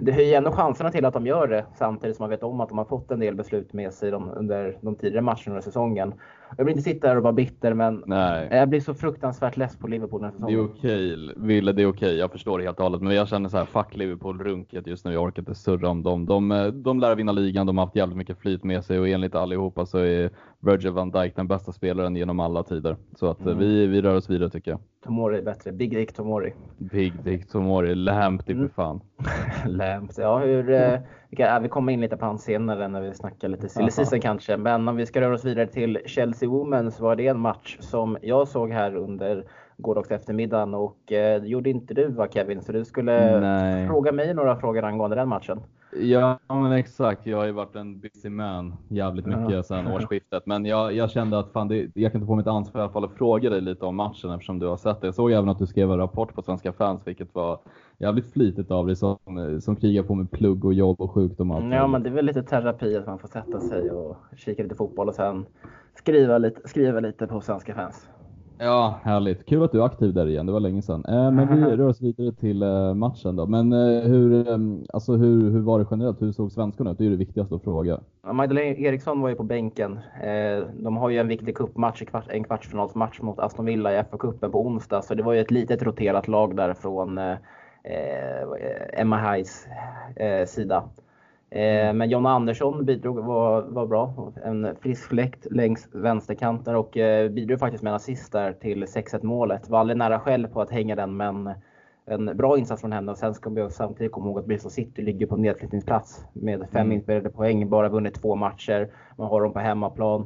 det 0.00 0.12
höjer 0.12 0.38
ändå 0.38 0.52
chanserna 0.52 0.90
till 0.90 1.04
att 1.04 1.14
de 1.14 1.26
gör 1.26 1.48
det 1.48 1.66
samtidigt 1.74 2.16
som 2.16 2.22
man 2.22 2.30
vet 2.30 2.42
om 2.42 2.60
att 2.60 2.68
de 2.68 2.78
har 2.78 2.84
fått 2.84 3.10
en 3.10 3.20
del 3.20 3.34
beslut 3.34 3.72
med 3.72 3.92
sig 3.92 4.10
de, 4.10 4.30
under 4.30 4.78
de 4.80 4.94
tidigare 4.94 5.22
matcherna 5.22 5.42
under 5.46 5.60
säsongen. 5.60 6.14
jag 6.56 6.64
vill 6.64 6.72
inte 6.72 6.90
sitta 6.90 7.08
här 7.08 7.16
och 7.16 7.22
vara 7.22 7.32
bitter, 7.32 7.74
men 7.74 8.02
Nej. 8.06 8.48
jag 8.50 8.68
blir 8.68 8.80
så 8.80 8.94
fruktansvärt 8.94 9.56
less 9.56 9.76
på 9.76 9.88
Liverpool 9.88 10.22
den 10.22 10.32
Det 10.46 10.52
är 10.52 10.64
okej, 10.64 11.32
Ville, 11.36 11.72
det 11.72 11.82
är 11.82 11.86
okej. 11.86 12.16
Jag 12.16 12.32
förstår 12.32 12.58
det 12.58 12.64
helt 12.64 12.78
och 12.78 12.84
hållet. 12.84 13.02
Men 13.02 13.14
jag 13.14 13.28
känner 13.28 13.48
så 13.48 13.56
här, 13.56 13.64
fuck 13.64 13.96
Liverpool-runket 13.96 14.86
just 14.86 15.04
nu. 15.04 15.12
Jag 15.12 15.22
orkar 15.22 15.42
inte 15.42 15.54
surra 15.54 15.88
om 15.88 16.02
dem. 16.02 16.26
De, 16.26 16.52
eh, 16.52 16.66
de 16.66 17.00
lär 17.00 17.14
vinna 17.14 17.32
ligan, 17.32 17.66
de 17.66 17.78
har 17.78 17.84
haft 17.84 17.96
jävligt 17.96 18.18
mycket 18.18 18.38
flyt 18.38 18.64
med 18.64 18.84
sig 18.84 18.98
och 18.98 19.08
enligt 19.08 19.34
allihopa 19.34 19.86
så 19.86 19.98
är 19.98 20.30
Virgil 20.60 20.92
van 20.92 21.10
Dijk 21.10 21.36
den 21.36 21.46
bästa 21.46 21.72
spelaren 21.72 22.16
genom 22.16 22.40
alla 22.40 22.62
tider. 22.62 22.96
Så 23.16 23.30
att 23.30 23.40
eh, 23.40 23.46
Mm. 23.46 23.58
vi, 23.58 23.86
vi 23.86 24.02
rör 24.02 24.16
oss 24.16 24.30
vidare 24.30 24.50
tycker 24.50 24.70
jag. 24.70 24.80
Tomori 25.04 25.38
är 25.38 25.42
bättre. 25.42 25.72
Big 25.72 25.90
Dick 25.90 26.12
Tomori. 26.12 26.52
Big 26.78 27.12
Dick 27.24 27.48
Tomori, 27.48 27.94
Lamp, 27.94 28.48
Mm. 28.50 28.68
för 28.68 28.74
fan. 28.74 29.00
Lamps. 29.66 30.18
Ja, 30.18 30.38
hur, 30.38 30.70
eh, 30.70 30.98
vi, 31.30 31.36
kan, 31.36 31.46
ja, 31.46 31.58
vi 31.58 31.68
kommer 31.68 31.92
in 31.92 32.00
lite 32.00 32.16
på 32.16 32.26
hans 32.26 32.42
senare 32.42 32.88
när 32.88 33.00
vi 33.00 33.14
snackar 33.14 33.48
lite 33.48 33.68
silly 33.68 33.90
season 33.90 34.20
kanske. 34.20 34.56
Men 34.56 34.88
om 34.88 34.96
vi 34.96 35.06
ska 35.06 35.20
röra 35.20 35.34
oss 35.34 35.44
vidare 35.44 35.66
till 35.66 35.98
Chelsea 36.06 36.48
Women 36.48 36.92
så 36.92 37.02
var 37.02 37.16
det 37.16 37.26
en 37.26 37.40
match 37.40 37.76
som 37.80 38.16
jag 38.22 38.48
såg 38.48 38.70
här 38.72 38.96
under 38.96 39.44
gårdags 39.76 40.10
eftermiddagen 40.10 40.74
och 40.74 41.12
eh, 41.12 41.44
gjorde 41.44 41.70
inte 41.70 41.94
du 41.94 42.08
va 42.08 42.28
Kevin? 42.30 42.62
Så 42.62 42.72
du 42.72 42.84
skulle 42.84 43.40
Nej. 43.40 43.86
fråga 43.88 44.12
mig 44.12 44.34
några 44.34 44.56
frågor 44.56 44.84
angående 44.84 45.16
den 45.16 45.28
matchen. 45.28 45.60
Ja 46.00 46.38
men 46.48 46.72
exakt, 46.72 47.26
jag 47.26 47.38
har 47.38 47.44
ju 47.46 47.52
varit 47.52 47.76
en 47.76 48.00
busy 48.00 48.28
man 48.28 48.74
jävligt 48.88 49.26
mycket 49.26 49.50
Ja. 49.50 49.62
sedan 49.62 49.86
årsskiftet. 49.92 50.46
Men 50.46 50.64
jag, 50.64 50.92
jag 50.92 51.10
kände 51.10 51.38
att 51.38 51.52
fan, 51.52 51.68
det, 51.68 51.90
jag 51.94 52.12
kan 52.12 52.20
inte 52.20 52.28
på 52.28 52.34
mitt 52.34 52.46
ansvar 52.46 52.80
i 52.80 52.82
alla 52.84 52.92
fall 52.92 53.04
att 53.04 53.12
fråga 53.12 53.50
dig 53.50 53.60
lite 53.60 53.84
om 53.84 53.96
matchen 53.96 54.30
eftersom 54.30 54.58
du 54.58 54.66
har 54.66 54.76
sett 54.76 55.00
det. 55.00 55.06
Jag 55.06 55.14
såg 55.14 55.32
även 55.32 55.48
att 55.48 55.58
du 55.58 55.66
skrev 55.66 55.90
en 55.90 55.98
rapport 55.98 56.34
på 56.34 56.42
Svenska 56.42 56.72
fans 56.72 57.00
vilket 57.06 57.34
var 57.34 57.58
jävligt 57.98 58.32
flitigt 58.32 58.70
av 58.70 58.86
dig 58.86 58.96
som, 58.96 59.16
som 59.60 59.76
krigar 59.76 60.02
på 60.02 60.14
med 60.14 60.30
plugg 60.30 60.64
och 60.64 60.74
jobb 60.74 61.00
och 61.00 61.10
sjukdom 61.10 61.50
och 61.50 61.56
allt. 61.56 61.74
Ja, 61.74 61.86
men 61.86 62.02
det 62.02 62.08
är 62.08 62.14
väl 62.14 62.24
lite 62.26 62.42
terapi 62.42 62.96
att 62.96 63.06
man 63.06 63.18
får 63.18 63.28
sätta 63.28 63.60
sig 63.60 63.90
och 63.90 64.16
kika 64.36 64.62
lite 64.62 64.74
fotboll 64.74 65.08
och 65.08 65.14
sen 65.14 65.46
skriva 65.94 66.38
lite, 66.38 66.68
skriva 66.68 67.00
lite 67.00 67.26
på 67.26 67.40
svenska 67.40 67.74
fans. 67.74 68.08
Ja, 68.58 69.00
härligt. 69.02 69.46
Kul 69.46 69.62
att 69.62 69.72
du 69.72 69.80
är 69.80 69.84
aktiv 69.86 70.14
där 70.14 70.26
igen. 70.28 70.46
Det 70.46 70.52
var 70.52 70.60
länge 70.60 70.82
sedan. 70.82 71.04
Eh, 71.08 71.30
men 71.30 71.48
vi 71.48 71.70
rör 71.76 71.88
oss 71.88 72.02
vidare 72.02 72.32
till 72.32 72.62
eh, 72.62 72.94
matchen 72.94 73.36
då. 73.36 73.46
Men 73.46 73.72
eh, 73.72 74.02
hur, 74.02 74.48
eh, 74.48 74.58
alltså 74.92 75.12
hur, 75.12 75.50
hur 75.50 75.60
var 75.60 75.78
det 75.78 75.86
generellt? 75.90 76.22
Hur 76.22 76.32
såg 76.32 76.52
svenskarna 76.52 76.90
ut? 76.90 76.98
Det 76.98 77.02
är 77.02 77.06
ju 77.06 77.10
det 77.10 77.16
viktigaste 77.16 77.54
att 77.54 77.62
fråga. 77.62 78.00
Ja, 78.22 78.32
Magdalena 78.32 78.76
Eriksson 78.76 79.20
var 79.20 79.28
ju 79.28 79.34
på 79.34 79.42
bänken. 79.42 79.98
Eh, 80.22 80.66
de 80.82 80.96
har 80.96 81.10
ju 81.10 81.18
en 81.18 81.28
viktig 81.28 81.56
cupmatch, 81.56 82.02
en 82.02 82.06
kvart- 82.06 82.30
en 82.30 82.44
kvartsfinalsmatch 82.44 83.20
mot 83.20 83.38
Aston 83.38 83.66
Villa 83.66 83.92
i 83.92 84.02
FA-cupen 84.02 84.50
på 84.50 84.66
onsdag. 84.66 85.02
Så 85.02 85.14
det 85.14 85.22
var 85.22 85.32
ju 85.32 85.40
ett 85.40 85.50
litet 85.50 85.82
roterat 85.82 86.28
lag 86.28 86.56
där 86.56 86.74
från 86.74 87.18
eh, 87.18 87.36
Emma 88.92 89.38
eh, 89.38 90.46
sida. 90.46 90.84
Eh, 91.56 91.92
men 91.92 92.10
Jonna 92.10 92.30
Andersson 92.30 92.84
bidrog, 92.84 93.24
var, 93.24 93.62
var 93.62 93.86
bra. 93.86 94.32
En 94.44 94.76
frisk 94.80 95.08
fläkt 95.08 95.46
längs 95.50 95.88
vänsterkanten 95.92 96.76
och 96.76 96.96
eh, 96.96 97.30
bidrog 97.30 97.58
faktiskt 97.58 97.82
med 97.82 97.90
en 97.90 97.96
assist 97.96 98.32
där 98.32 98.52
till 98.52 98.84
6-1 98.84 99.24
målet. 99.24 99.68
Var 99.68 99.78
aldrig 99.78 99.96
nära 99.96 100.20
själv 100.20 100.48
på 100.48 100.60
att 100.60 100.70
hänga 100.70 100.96
den 100.96 101.16
men 101.16 101.50
en 102.06 102.36
bra 102.36 102.58
insats 102.58 102.80
från 102.80 102.92
henne. 102.92 103.12
Och 103.12 103.18
sen 103.18 103.34
ska 103.34 103.50
vi 103.50 103.70
samtidigt 103.70 104.12
komma 104.12 104.26
ihåg 104.26 104.38
att 104.38 104.46
Bristol 104.46 104.70
City 104.70 105.02
ligger 105.02 105.26
på 105.26 105.36
nedflyttningsplats 105.36 106.24
med 106.32 106.60
fem 106.60 106.80
Mm. 106.80 106.92
inspelade 106.92 107.30
poäng, 107.30 107.70
bara 107.70 107.88
vunnit 107.88 108.14
två 108.14 108.34
matcher. 108.34 108.90
Man 109.18 109.28
har 109.28 109.40
dem 109.42 109.52
på 109.52 109.58
hemmaplan. 109.58 110.20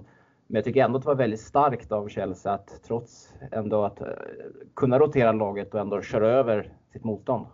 Men 0.47 0.55
jag 0.55 0.65
tycker 0.65 0.85
ändå 0.85 0.97
att 0.97 1.03
det 1.03 1.09
var 1.09 1.15
väldigt 1.15 1.41
starkt 1.41 1.93
av 1.93 2.09
Chelsea 2.09 2.53
att 2.53 2.81
trots 2.87 3.35
ändå 3.53 3.85
att 3.85 4.01
eh, 4.01 4.07
kunna 4.77 4.99
rotera 4.99 5.33
laget 5.33 5.75
och 5.75 5.81
ändå 5.81 6.03
köra 6.03 6.29
över 6.29 6.73
sitt 6.93 7.05
motstånd. 7.05 7.47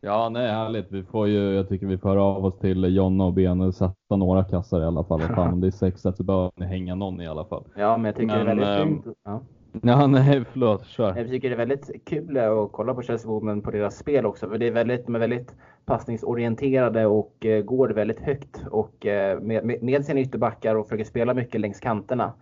Ja, 0.00 0.28
nej, 0.28 0.48
härligt. 0.48 0.92
Vi 0.92 1.02
får 1.02 1.28
ju, 1.28 1.54
jag 1.54 1.68
tycker 1.68 1.86
vi 1.86 1.98
får 1.98 2.08
höra 2.08 2.22
av 2.22 2.44
oss 2.44 2.58
till 2.58 2.96
Jonna 2.96 3.24
och 3.24 3.32
Bene 3.32 3.72
sätta 3.72 4.16
några 4.16 4.44
kassar 4.44 4.80
i 4.80 4.84
alla 4.84 5.04
fall. 5.04 5.20
Fan, 5.20 5.60
det 5.60 5.66
är 5.66 5.70
sex 5.70 6.02
så 6.02 6.22
behöver 6.22 6.50
ni 6.56 6.66
hänga 6.66 6.94
någon 6.94 7.20
i 7.20 7.26
alla 7.26 7.44
fall. 7.44 7.64
Ja, 7.74 7.96
men 7.96 8.04
jag 8.04 8.14
tycker 8.14 8.26
Men, 8.26 8.36
det 8.36 8.42
är 8.42 8.56
väldigt 8.56 8.68
ehm, 8.68 9.02
fint. 9.02 9.16
Ja. 9.24 9.42
Ja, 9.82 10.06
nej, 10.06 10.44
förlåt. 10.52 10.86
Kör. 10.86 11.16
Jag 11.16 11.28
tycker 11.28 11.48
det 11.48 11.54
är 11.54 11.58
väldigt 11.58 11.90
kul 12.04 12.38
att 12.38 12.72
kolla 12.72 12.94
på 12.94 13.02
Chelsea 13.02 13.30
Women 13.30 13.62
på 13.62 13.70
deras 13.70 13.98
spel 13.98 14.26
också. 14.26 14.48
För 14.48 14.58
det 14.58 14.66
är 14.66 14.72
väldigt, 14.72 15.06
de 15.06 15.14
är 15.14 15.18
väldigt 15.18 15.54
passningsorienterade 15.84 17.06
och 17.06 17.46
eh, 17.46 17.62
går 17.62 17.88
väldigt 17.88 18.20
högt 18.20 18.64
och 18.70 19.06
eh, 19.06 19.40
med, 19.40 19.82
med, 19.82 20.04
sina 20.04 20.20
ytterbackar 20.20 20.74
och 20.74 20.86
försöker 20.86 21.04
spela 21.04 21.34
mycket 21.34 21.60
längs 21.60 21.80
kanterna. 21.80 22.32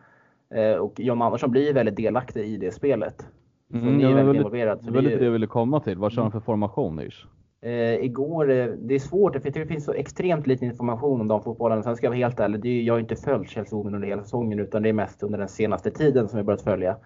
Eh, 0.54 0.72
och 0.72 1.00
John 1.00 1.22
Andersson 1.22 1.50
blir 1.50 1.74
väldigt 1.74 1.96
delaktig 1.96 2.44
i 2.44 2.56
det 2.56 2.70
spelet. 2.70 3.26
Så 3.70 3.76
Mm, 3.76 3.96
ni 3.96 4.04
är 4.04 4.14
väldigt. 4.14 4.42
Så 4.42 4.48
Det 4.48 4.90
var 4.90 5.02
lite 5.02 5.16
det 5.16 5.24
jag 5.24 5.32
ville 5.32 5.46
komma 5.46 5.80
till. 5.80 5.98
Vad 5.98 6.12
kör 6.12 6.22
de 6.22 6.32
för 6.32 6.40
formation, 6.40 7.00
Ish? 7.00 7.26
Eh, 7.62 7.94
igår, 8.04 8.50
eh, 8.50 8.66
det 8.66 8.94
är 8.94 8.98
svårt 8.98 9.32
för 9.32 9.36
jag 9.38 9.44
tycker 9.44 9.60
det 9.60 9.66
finns 9.66 9.84
så 9.84 9.92
extremt 9.92 10.46
lite 10.46 10.64
information 10.64 11.20
om 11.20 11.28
damfotbollen. 11.28 11.82
Sen 11.82 11.96
ska 11.96 12.06
jag 12.06 12.10
vara 12.10 12.18
helt 12.18 12.40
ärlig, 12.40 12.66
är, 12.66 12.82
jag 12.82 12.94
har 12.94 12.98
inte 13.00 13.16
följt 13.16 13.50
Chelsea 13.50 13.76
Women 13.78 13.94
under 13.94 14.08
hela 14.08 14.22
säsongen 14.22 14.58
utan 14.58 14.82
det 14.82 14.88
är 14.88 14.92
mest 14.92 15.22
under 15.22 15.38
den 15.38 15.48
senaste 15.48 15.90
tiden 15.90 16.28
som 16.28 16.36
jag 16.36 16.46
börjat 16.46 16.62
följa. 16.62 16.96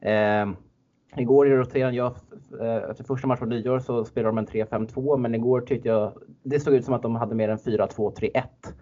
Eh, 0.00 0.48
igår 1.16 1.48
i 1.48 1.56
roterade 1.56 1.96
jag, 1.96 2.12
eh, 2.60 2.90
efter 2.90 3.04
första 3.04 3.26
matchen 3.28 3.38
på 3.40 3.46
nyår 3.54 3.78
så 3.78 4.04
spelade 4.04 4.28
de 4.30 4.38
en 4.38 4.46
3-5-2 4.46 5.16
men 5.16 5.34
igår 5.34 5.60
tyckte 5.60 5.88
jag 5.88 6.12
det 6.42 6.60
såg 6.60 6.74
ut 6.74 6.84
som 6.84 6.94
att 6.94 7.02
de 7.02 7.14
hade 7.16 7.34
mer 7.34 7.48
än 7.48 7.58
4-2-3-1. 7.58 8.74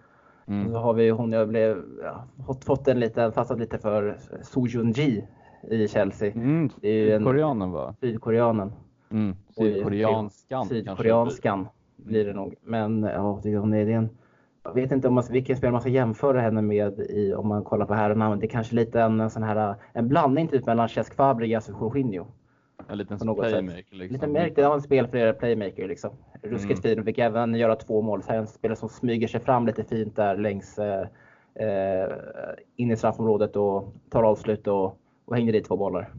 Mm. 0.47 0.71
Så 0.71 0.77
har 0.79 0.93
vi 0.93 1.09
hon 1.09 1.31
jag 1.31 1.49
blev, 1.49 1.77
ja, 2.03 2.23
fått, 2.47 2.63
en 2.87 2.99
liten, 2.99 3.31
fastnat 3.31 3.59
lite 3.59 3.77
för 3.77 4.17
So 4.41 4.67
Jun-Ji 4.67 5.23
i 5.69 5.87
Chelsea. 5.87 6.31
Mm, 6.31 6.69
Det 6.81 6.87
är 6.89 6.93
ju 7.05 7.11
en- 7.11 7.23
koreanen 7.23 7.71
va? 7.71 7.95
Sydkoreanen. 8.01 8.71
Mm. 9.11 9.35
Sydkoreanskan. 9.57 10.65
Sydkoreanskan 10.65 11.67
blir 11.95 12.25
det 12.25 12.33
nog. 12.33 12.55
Men 12.61 13.03
ja, 13.03 13.41
hon 13.43 13.73
är 13.73 13.87
en, 13.87 14.09
jag 14.63 14.73
vet 14.73 14.91
inte 14.91 15.07
om 15.07 15.13
man, 15.13 15.23
vilken 15.29 15.57
spelare 15.57 15.71
man 15.71 15.81
ska 15.81 15.89
jämföra 15.89 16.41
henne 16.41 16.61
med 16.61 16.99
i, 16.99 17.33
om 17.33 17.47
man 17.47 17.63
kollar 17.63 17.85
på 17.85 17.93
herrarna. 17.93 18.35
Det 18.35 18.45
är 18.45 18.49
kanske 18.49 18.75
lite 18.75 19.01
en, 19.01 19.19
en 19.19 19.29
sån 19.29 19.43
här 19.43 19.75
en 19.93 20.07
blandning 20.07 20.47
typ 20.47 20.65
mellan 20.65 20.89
Cesc 20.89 21.15
Fabregas 21.15 21.69
och 21.69 21.75
Jorginho. 21.81 22.25
En 22.87 22.97
liten 22.97 23.17
playmaker 23.17 23.95
liksom. 23.95 24.13
Lite 24.13 24.27
märkt, 24.27 24.55
det 24.55 24.67
var 24.67 24.75
en 24.75 24.81
spelflera 24.81 25.33
playmaker 25.33 25.87
liksom. 25.87 26.11
Ruskigt 26.43 26.85
Mm. 26.85 26.95
fin. 26.95 27.05
Fick 27.05 27.17
även 27.17 27.55
göra 27.55 27.75
två 27.75 28.01
mål. 28.01 28.23
Så 28.23 28.31
här 28.31 28.39
en 28.39 28.47
spelare 28.47 28.75
som 28.75 28.89
smyger 28.89 29.27
sig 29.27 29.39
fram 29.39 29.65
lite 29.65 29.83
fint 29.83 30.15
där 30.15 30.37
längs 30.37 30.79
eh, 30.79 31.07
eh, 31.55 32.09
in 32.75 32.91
i 32.91 32.97
straffområdet 32.97 33.55
och 33.55 33.93
tar 34.09 34.23
avslut 34.23 34.67
och, 34.67 34.97
och 35.25 35.35
hängde 35.35 35.51
dit 35.51 35.65
två 35.65 35.77
bollar. 35.77 36.13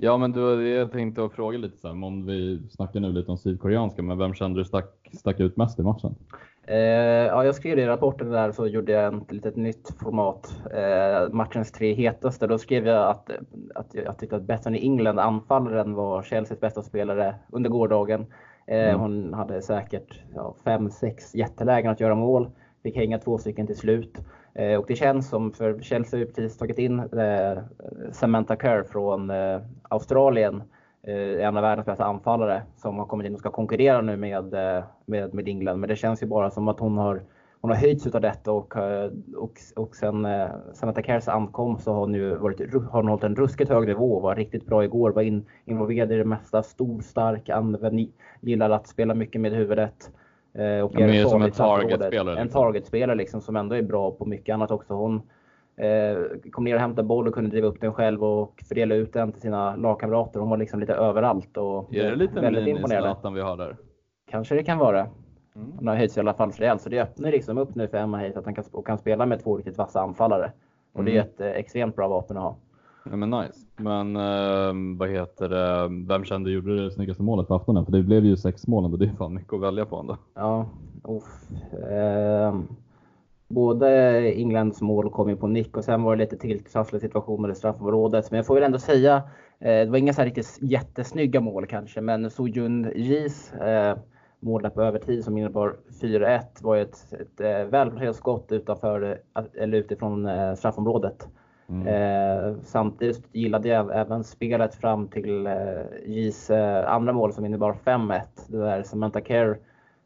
Ja, 0.00 0.16
men 0.16 0.32
du, 0.32 0.68
jag 0.68 0.92
tänkte 0.92 1.24
att 1.24 1.32
fråga 1.32 1.58
lite 1.58 1.88
här, 1.88 2.04
om 2.04 2.26
vi 2.26 2.62
snackar 2.70 3.00
nu 3.00 3.12
lite 3.12 3.30
om 3.30 3.38
sydkoreanska, 3.38 4.02
men 4.02 4.18
vem 4.18 4.34
kände 4.34 4.60
du 4.60 4.64
stack, 4.64 5.10
stack 5.12 5.40
ut 5.40 5.56
mest 5.56 5.78
i 5.78 5.82
matchen? 5.82 6.14
Eh, 6.66 6.76
ja, 7.26 7.44
jag 7.44 7.54
skrev 7.54 7.76
det 7.76 7.82
i 7.82 7.86
rapporten 7.86 8.30
där 8.30 8.52
så 8.52 8.66
gjorde 8.66 8.92
jag 8.92 9.14
ett 9.14 9.32
litet 9.32 9.56
nytt 9.56 9.94
format. 10.02 10.56
Eh, 10.74 11.32
matchens 11.32 11.72
tre 11.72 11.94
hetaste. 11.94 12.46
Då 12.46 12.58
skrev 12.58 12.86
jag 12.86 13.10
att, 13.10 13.30
att 13.74 13.94
jag 13.94 14.18
tyckte 14.18 14.36
att 14.36 14.42
Bethany 14.42 14.78
England, 14.78 15.18
anfallaren, 15.18 15.94
var 15.94 16.22
Chelseas 16.22 16.60
bästa 16.60 16.82
spelare 16.82 17.34
under 17.52 17.70
gårdagen. 17.70 18.20
Eh, 18.66 18.88
Mm. 18.88 19.00
Hon 19.00 19.34
hade 19.34 19.62
säkert 19.62 20.20
ja, 20.34 20.54
fem, 20.64 20.90
sex 20.90 21.34
jättelägen 21.34 21.90
att 21.90 22.00
göra 22.00 22.14
mål. 22.14 22.50
Fick 22.82 22.96
hänga 22.96 23.18
två 23.18 23.38
stycken 23.38 23.66
till 23.66 23.76
slut. 23.76 24.18
Eh, 24.58 24.78
och 24.78 24.84
det 24.88 24.96
känns 24.96 25.28
som, 25.28 25.52
för 25.52 25.80
Chelsea 25.82 26.18
har 26.18 26.26
ju 26.26 26.32
precis 26.32 26.58
tagit 26.58 26.78
in 26.78 26.98
eh, 26.98 27.58
Samantha 28.12 28.56
Kerr 28.56 28.82
från 28.82 29.30
eh, 29.30 29.60
Australien 29.82 30.62
eh, 31.02 31.46
en 31.46 31.56
av 31.56 31.62
världens 31.62 31.86
bästa 31.86 32.04
anfallare 32.04 32.62
som 32.76 32.98
har 32.98 33.06
kommit 33.06 33.26
in 33.26 33.34
och 33.34 33.40
ska 33.40 33.50
konkurrera 33.50 34.00
nu 34.00 34.16
med, 34.16 34.54
eh, 34.54 34.84
med, 35.06 35.34
med 35.34 35.48
England. 35.48 35.80
Men 35.80 35.88
det 35.88 35.96
känns 35.96 36.22
ju 36.22 36.26
bara 36.26 36.50
som 36.50 36.68
att 36.68 36.80
hon 36.80 36.98
har, 36.98 37.22
hon 37.60 37.70
har 37.70 37.78
höjts 37.78 38.06
utav 38.06 38.20
detta 38.20 38.52
och, 38.52 38.76
eh, 38.76 39.10
och, 39.36 39.52
och 39.76 39.96
sen, 39.96 40.24
eh, 40.24 40.48
Samantha 40.72 41.02
Kerrs 41.02 41.28
ankomst 41.28 41.84
så 41.84 41.92
har 41.92 42.00
hon 42.00 42.14
ju 42.14 42.34
varit, 42.34 42.74
har 42.74 43.02
hon 43.02 43.08
hållit 43.08 43.24
en 43.24 43.36
ruskigt 43.36 43.70
hög 43.70 43.88
nivå. 43.88 44.20
Var 44.20 44.34
riktigt 44.34 44.66
bra 44.66 44.84
igår, 44.84 45.10
var 45.10 45.22
in, 45.22 45.46
involverad 45.64 46.12
i 46.12 46.16
det 46.16 46.24
mesta. 46.24 46.62
Stor, 46.62 47.00
stark, 47.00 47.48
använd, 47.48 48.08
gillar 48.40 48.70
att 48.70 48.86
spela 48.86 49.14
mycket 49.14 49.40
med 49.40 49.52
huvudet 49.52 50.10
eh, 50.54 50.80
Och 50.84 50.92
Ja, 50.94 51.00
är 51.06 51.24
som 51.24 51.42
en 51.42 51.50
targetspelare, 51.50 52.38
En 52.38 52.44
liksom. 52.44 52.62
targetspelare 52.62 53.16
liksom 53.16 53.40
som 53.40 53.56
ändå 53.56 53.74
är 53.76 53.82
bra 53.82 54.10
på 54.10 54.24
mycket 54.24 54.54
annat 54.54 54.70
också. 54.70 54.94
Hon, 54.94 55.22
Eh, 55.80 56.18
kom 56.50 56.64
ner 56.64 56.74
och 56.74 56.80
hämtade 56.80 57.08
boll 57.08 57.28
och 57.28 57.34
kunde 57.34 57.50
driva 57.50 57.66
upp 57.66 57.80
den 57.80 57.92
själv 57.94 58.24
och 58.24 58.62
fördela 58.68 58.94
ut 58.94 59.12
den 59.12 59.32
till 59.32 59.40
sina 59.40 59.76
lagkamrater. 59.76 60.40
Hon 60.40 60.50
var 60.50 60.56
liksom 60.56 60.80
lite 60.80 60.94
överallt 60.94 61.56
och 61.56 61.94
Är 61.94 62.10
det 62.10 62.16
lite 62.16 62.40
väldigt 62.40 62.66
imponerande. 62.66 63.30
Vi 63.34 63.40
har 63.40 63.56
där? 63.56 63.76
Kanske 64.30 64.54
det 64.54 64.62
kan 64.62 64.78
vara. 64.78 65.00
Mm. 65.00 65.72
Hon 65.78 65.88
har 65.88 65.96
höjts 65.96 66.16
i 66.16 66.20
alla 66.20 66.34
fall 66.34 66.50
rejält 66.50 66.80
så 66.82 66.88
det 66.88 67.00
öppnar 67.02 67.30
liksom 67.30 67.58
upp 67.58 67.74
nu 67.74 67.88
för 67.88 67.98
Emma 67.98 68.16
Hayes 68.16 68.36
att 68.36 68.44
han 68.44 68.54
kan, 68.54 68.64
och 68.72 68.86
kan 68.86 68.98
spela 68.98 69.26
med 69.26 69.42
två 69.42 69.56
riktigt 69.56 69.78
vassa 69.78 70.00
anfallare. 70.00 70.52
Och 70.92 71.04
det 71.04 71.10
är 71.10 71.14
Mm. 71.14 71.26
ett 71.26 71.40
eh, 71.40 71.46
extremt 71.48 71.96
bra 71.96 72.08
vapen 72.08 72.36
att 72.36 72.42
ha. 72.42 72.56
Ja, 73.10 73.16
men 73.16 73.30
nice. 73.30 73.58
Men 73.76 74.16
eh, 74.16 74.98
vad 74.98 75.08
heter 75.08 75.48
det, 75.48 75.88
vem 76.08 76.24
kände 76.24 76.50
gjorde 76.50 76.84
det 76.84 76.90
snyggaste 76.90 77.22
målet 77.22 77.48
på 77.48 77.54
aftonen? 77.54 77.84
För 77.84 77.92
det 77.92 78.02
blev 78.02 78.24
ju 78.24 78.36
sex 78.36 78.66
mål 78.66 78.84
ändå, 78.84 78.96
det 78.96 79.04
är 79.04 79.14
fan 79.18 79.34
mycket 79.34 79.52
att 79.52 79.60
välja 79.60 79.84
på 79.84 79.96
ändå. 79.96 80.16
Ja, 80.34 80.66
uff. 81.02 81.50
Eh, 81.90 82.60
både 83.48 84.18
Englands 84.32 84.80
mål 84.80 85.10
kom 85.10 85.28
ju 85.28 85.36
på 85.36 85.46
nick 85.46 85.76
och 85.76 85.84
sen 85.84 86.02
var 86.02 86.16
det 86.16 86.24
lite 86.24 86.36
tilltrassliga 86.36 87.00
situationer 87.00 87.50
i 87.50 87.54
straffområdet. 87.54 88.30
Men 88.30 88.36
jag 88.36 88.46
får 88.46 88.54
väl 88.54 88.64
ändå 88.64 88.78
säga, 88.78 89.16
eh, 89.58 89.68
det 89.68 89.86
var 89.86 89.98
inga 89.98 90.12
så 90.12 90.20
här 90.20 90.26
riktigt 90.26 90.58
jättesnygga 90.60 91.40
mål 91.40 91.66
kanske, 91.66 92.00
men 92.00 92.30
Sojun 92.30 92.92
Jis 92.96 93.52
eh, 93.52 93.98
mål 94.40 94.62
där 94.62 94.70
på 94.70 94.82
övertid 94.82 95.24
som 95.24 95.38
innebar 95.38 95.76
4-1 96.00 96.40
var 96.60 96.74
ju 96.74 96.82
ett, 96.82 97.12
ett 97.12 97.40
ett 97.40 97.72
välplacerat 97.72 98.16
skott 98.16 98.52
utanför, 98.52 99.20
eh, 99.34 99.44
eller 99.62 99.78
utifrån 99.78 100.26
eh, 100.26 100.54
straffområdet. 100.54 101.28
Mm. 101.68 101.86
Eh, 101.86 102.54
samtidigt 102.62 103.28
gillade 103.32 103.68
jag 103.68 104.00
även 104.00 104.24
spelet 104.24 104.74
fram 104.74 105.08
till 105.08 105.46
eh, 105.46 105.52
Jis 106.06 106.50
eh, 106.50 106.92
andra 106.92 107.12
mål 107.12 107.32
som 107.32 107.44
innebar 107.44 107.76
5-1. 107.84 108.20
Där 108.46 108.82
Samantha 108.82 109.20
Kerr 109.20 109.58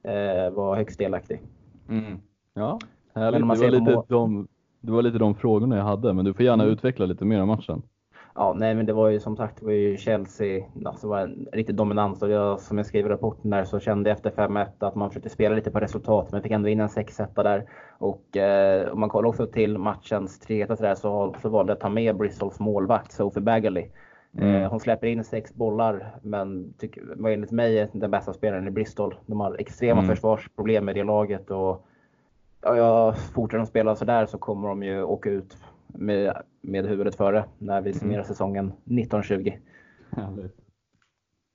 eh, 0.03 0.51
var 0.51 0.77
högst 0.77 0.99
delaktig. 0.99 1.41
Mm. 1.89 2.19
Ja, 2.55 2.79
härligt. 3.15 3.41
Det 3.41 3.47
var, 3.47 3.71
lite 3.71 4.03
de, 4.09 4.49
det 4.81 4.93
var 4.93 5.03
lite 5.03 5.19
de 5.19 5.35
frågorna 5.35 5.77
jag 5.77 5.85
hade, 5.85 6.13
men 6.13 6.25
du 6.25 6.35
får 6.35 6.45
gärna 6.45 6.63
mm. 6.63 6.73
utveckla 6.73 7.07
lite 7.07 7.25
mer 7.25 7.43
om 7.43 7.49
matchen. 7.49 7.83
Ja, 8.35 8.55
nej 8.57 8.75
men 8.75 8.87
det 8.87 8.93
var 8.93 9.09
ju 9.09 9.21
som 9.21 9.37
sagt 9.37 9.61
det 9.61 9.65
var 9.67 9.73
ju 9.73 9.97
Chelsea, 9.97 10.65
alltså 10.85 11.09
var 11.09 11.21
en 11.21 11.49
riktig 11.53 11.75
dominans 11.75 12.23
och 12.23 12.31
jag, 12.31 12.61
som 12.61 12.79
jag 12.79 12.87
skrev 12.87 13.07
i 13.07 13.09
rapporten 13.09 13.51
där 13.51 13.65
så 13.65 13.81
kände 13.81 14.11
jag 14.11 14.17
efter 14.17 14.31
5-1 14.31 14.67
att 14.79 14.95
man 14.95 15.11
försökte 15.11 15.29
spela 15.29 15.55
lite 15.55 15.71
på 15.71 15.81
resultat 15.81 16.33
men 16.33 16.43
fick 16.43 16.53
ändå 16.53 16.69
in 16.69 16.81
en 16.81 16.89
6-1 16.89 17.43
där. 17.43 17.65
Och 17.99 18.37
eh, 18.37 18.93
om 18.93 19.01
man 19.01 19.09
kollar 19.09 19.29
också 19.29 19.47
till 19.47 19.79
matchens 19.79 20.39
3 20.39 20.67
så, 20.67 20.77
så, 20.77 21.35
så 21.43 21.49
valde 21.49 21.71
jag 21.71 21.77
att 21.77 21.81
ta 21.81 21.89
med 21.89 22.17
Bristols 22.17 22.61
målvakt 22.61 23.13
Sophie 23.13 23.43
Bagley. 23.43 23.87
Mm. 24.39 24.55
Eh, 24.55 24.71
hon 24.71 24.81
släpper 24.81 25.07
in 25.07 25.25
sex 25.25 25.55
bollar 25.55 26.17
men 26.23 26.75
tycker, 26.79 27.27
enligt 27.27 27.51
mig 27.51 27.91
den 27.93 28.11
bästa 28.11 28.33
spelaren 28.33 28.69
i 28.69 28.71
Bristol. 28.71 29.15
De 29.27 29.41
har 29.41 29.57
extrema 29.61 30.01
mm. 30.01 30.15
försvarsproblem 30.15 30.85
med 30.85 30.95
det 30.95 31.05
laget 31.05 31.51
och 31.51 31.87
ja, 32.63 33.15
fortsätter 33.35 33.59
de 33.59 33.67
spela 33.67 33.97
sådär 33.97 34.27
så 34.27 34.39
kommer 34.39 34.69
de 34.69 34.83
ju 34.83 35.03
åka 35.03 35.31
ut 35.31 35.57
med, 35.95 36.43
med 36.61 36.87
huvudet 36.87 37.15
före 37.15 37.45
när 37.59 37.81
vi 37.81 37.93
summerar 37.93 38.19
mm. 38.19 38.29
säsongen 38.29 38.67
1920. 38.67 39.53
Härligt. 40.11 40.57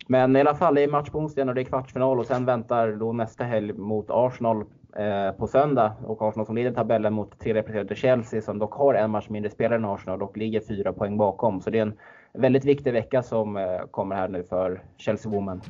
Men 0.07 0.35
i 0.35 0.39
alla 0.39 0.55
fall, 0.55 0.77
i 0.77 0.87
match 0.87 1.09
på 1.09 1.19
onsdagen 1.19 1.49
och 1.49 1.55
det 1.55 1.61
är 1.61 1.65
kvartsfinal 1.65 2.19
och 2.19 2.25
sen 2.25 2.45
väntar 2.45 2.91
då 2.91 3.13
nästa 3.13 3.43
helg 3.43 3.73
mot 3.73 4.05
Arsenal 4.09 4.63
eh, 4.95 5.31
på 5.37 5.47
söndag. 5.47 5.93
Och 6.03 6.21
Arsenal 6.21 6.45
som 6.45 6.55
leder 6.55 6.71
tabellen 6.71 7.13
mot 7.13 7.39
tre 7.39 7.53
representerade 7.53 7.95
Chelsea 7.95 8.41
som 8.41 8.59
dock 8.59 8.73
har 8.73 8.93
en 8.93 9.11
match 9.11 9.29
mindre 9.29 9.51
spelare 9.51 9.75
än 9.75 9.85
Arsenal 9.85 10.21
och 10.21 10.37
ligger 10.37 10.59
fyra 10.59 10.93
poäng 10.93 11.17
bakom. 11.17 11.61
Så 11.61 11.69
det 11.69 11.77
är 11.77 11.81
en 11.81 11.97
väldigt 12.33 12.65
viktig 12.65 12.93
vecka 12.93 13.23
som 13.23 13.57
eh, 13.57 13.79
kommer 13.91 14.15
här 14.15 14.27
nu 14.27 14.43
för 14.43 14.83
Chelsea 14.97 15.31
Women. 15.31 15.61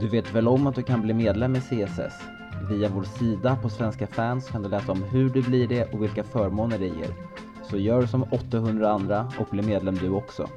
Du 0.00 0.08
vet 0.08 0.34
väl 0.34 0.48
om 0.48 0.66
att 0.66 0.74
du 0.74 0.82
kan 0.82 1.00
bli 1.00 1.14
medlem 1.14 1.56
i 1.56 1.60
CSS? 1.60 2.41
Via 2.72 2.88
vår 2.88 3.02
sida 3.02 3.56
på 3.62 3.68
Svenska 3.68 4.06
fans 4.06 4.48
kan 4.48 4.62
du 4.62 4.68
läsa 4.68 4.92
om 4.92 5.02
hur 5.02 5.30
du 5.30 5.42
blir 5.42 5.68
det 5.68 5.92
och 5.92 6.02
vilka 6.02 6.24
förmåner 6.24 6.78
det 6.78 6.86
ger. 6.86 7.14
Så 7.70 7.78
gör 7.78 8.06
som 8.06 8.22
800 8.22 8.90
andra 8.90 9.32
och 9.38 9.46
bli 9.50 9.62
medlem 9.62 9.94
du 9.94 10.08
också. 10.08 10.48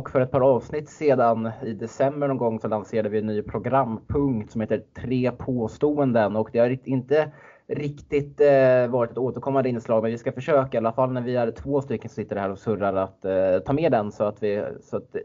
Och 0.00 0.10
för 0.10 0.20
ett 0.20 0.30
par 0.30 0.40
avsnitt 0.40 0.88
sedan 0.88 1.50
i 1.64 1.72
december 1.72 2.28
någon 2.28 2.38
gång 2.38 2.60
så 2.60 2.68
lanserade 2.68 3.08
vi 3.08 3.18
en 3.18 3.26
ny 3.26 3.42
programpunkt 3.42 4.52
som 4.52 4.60
heter 4.60 4.82
Tre 4.94 5.32
påståenden 5.32 6.36
och 6.36 6.50
det 6.52 6.58
har 6.58 6.88
inte 6.88 7.32
riktigt 7.66 8.40
eh, 8.40 8.86
varit 8.88 9.10
ett 9.10 9.18
återkommande 9.18 9.68
inslag 9.68 10.02
men 10.02 10.12
vi 10.12 10.18
ska 10.18 10.32
försöka 10.32 10.76
i 10.76 10.78
alla 10.78 10.92
fall 10.92 11.12
när 11.12 11.20
vi 11.20 11.36
är 11.36 11.50
två 11.50 11.82
stycken 11.82 12.10
som 12.10 12.14
sitter 12.14 12.36
här 12.36 12.50
och 12.50 12.58
surrar 12.58 12.94
att 12.94 13.24
eh, 13.24 13.58
ta 13.66 13.72
med 13.72 13.92
den 13.92 14.12
så 14.12 14.24
att, 14.24 14.42
vi, 14.42 14.64
så 14.80 14.96
att 14.96 15.16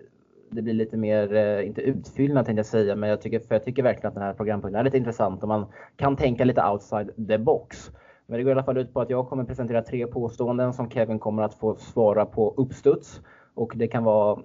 det 0.50 0.62
blir 0.62 0.74
lite 0.74 0.98
mer, 0.98 1.34
eh, 1.34 1.68
inte 1.68 1.82
utfyllnad 1.82 2.46
tänkte 2.46 2.60
jag 2.60 2.66
säga, 2.66 2.96
men 2.96 3.10
jag 3.10 3.22
tycker, 3.22 3.40
för 3.40 3.56
jag 3.56 3.64
tycker 3.64 3.84
verkligen 3.84 4.08
att 4.08 4.14
den 4.14 4.24
här 4.24 4.34
programpunkten 4.34 4.80
är 4.80 4.84
lite 4.84 4.98
intressant 4.98 5.42
och 5.42 5.48
man 5.48 5.66
kan 5.96 6.16
tänka 6.16 6.46
lite 6.46 6.64
outside 6.64 7.28
the 7.28 7.38
box. 7.38 7.92
Men 8.28 8.38
det 8.38 8.44
går 8.44 8.52
i 8.52 8.54
alla 8.54 8.64
fall 8.64 8.78
ut 8.78 8.94
på 8.94 9.02
att 9.02 9.10
jag 9.10 9.30
kommer 9.30 9.44
presentera 9.44 9.82
tre 9.82 10.08
påståenden 10.08 10.74
som 10.74 10.90
Kevin 10.90 11.20
kommer 11.20 11.44
att 11.44 11.54
få 11.54 11.76
svara 11.76 12.26
på 12.26 12.54
uppstuds. 12.58 13.22
Och 13.56 13.74
det 13.76 13.88
kan 13.88 14.04
vara 14.04 14.40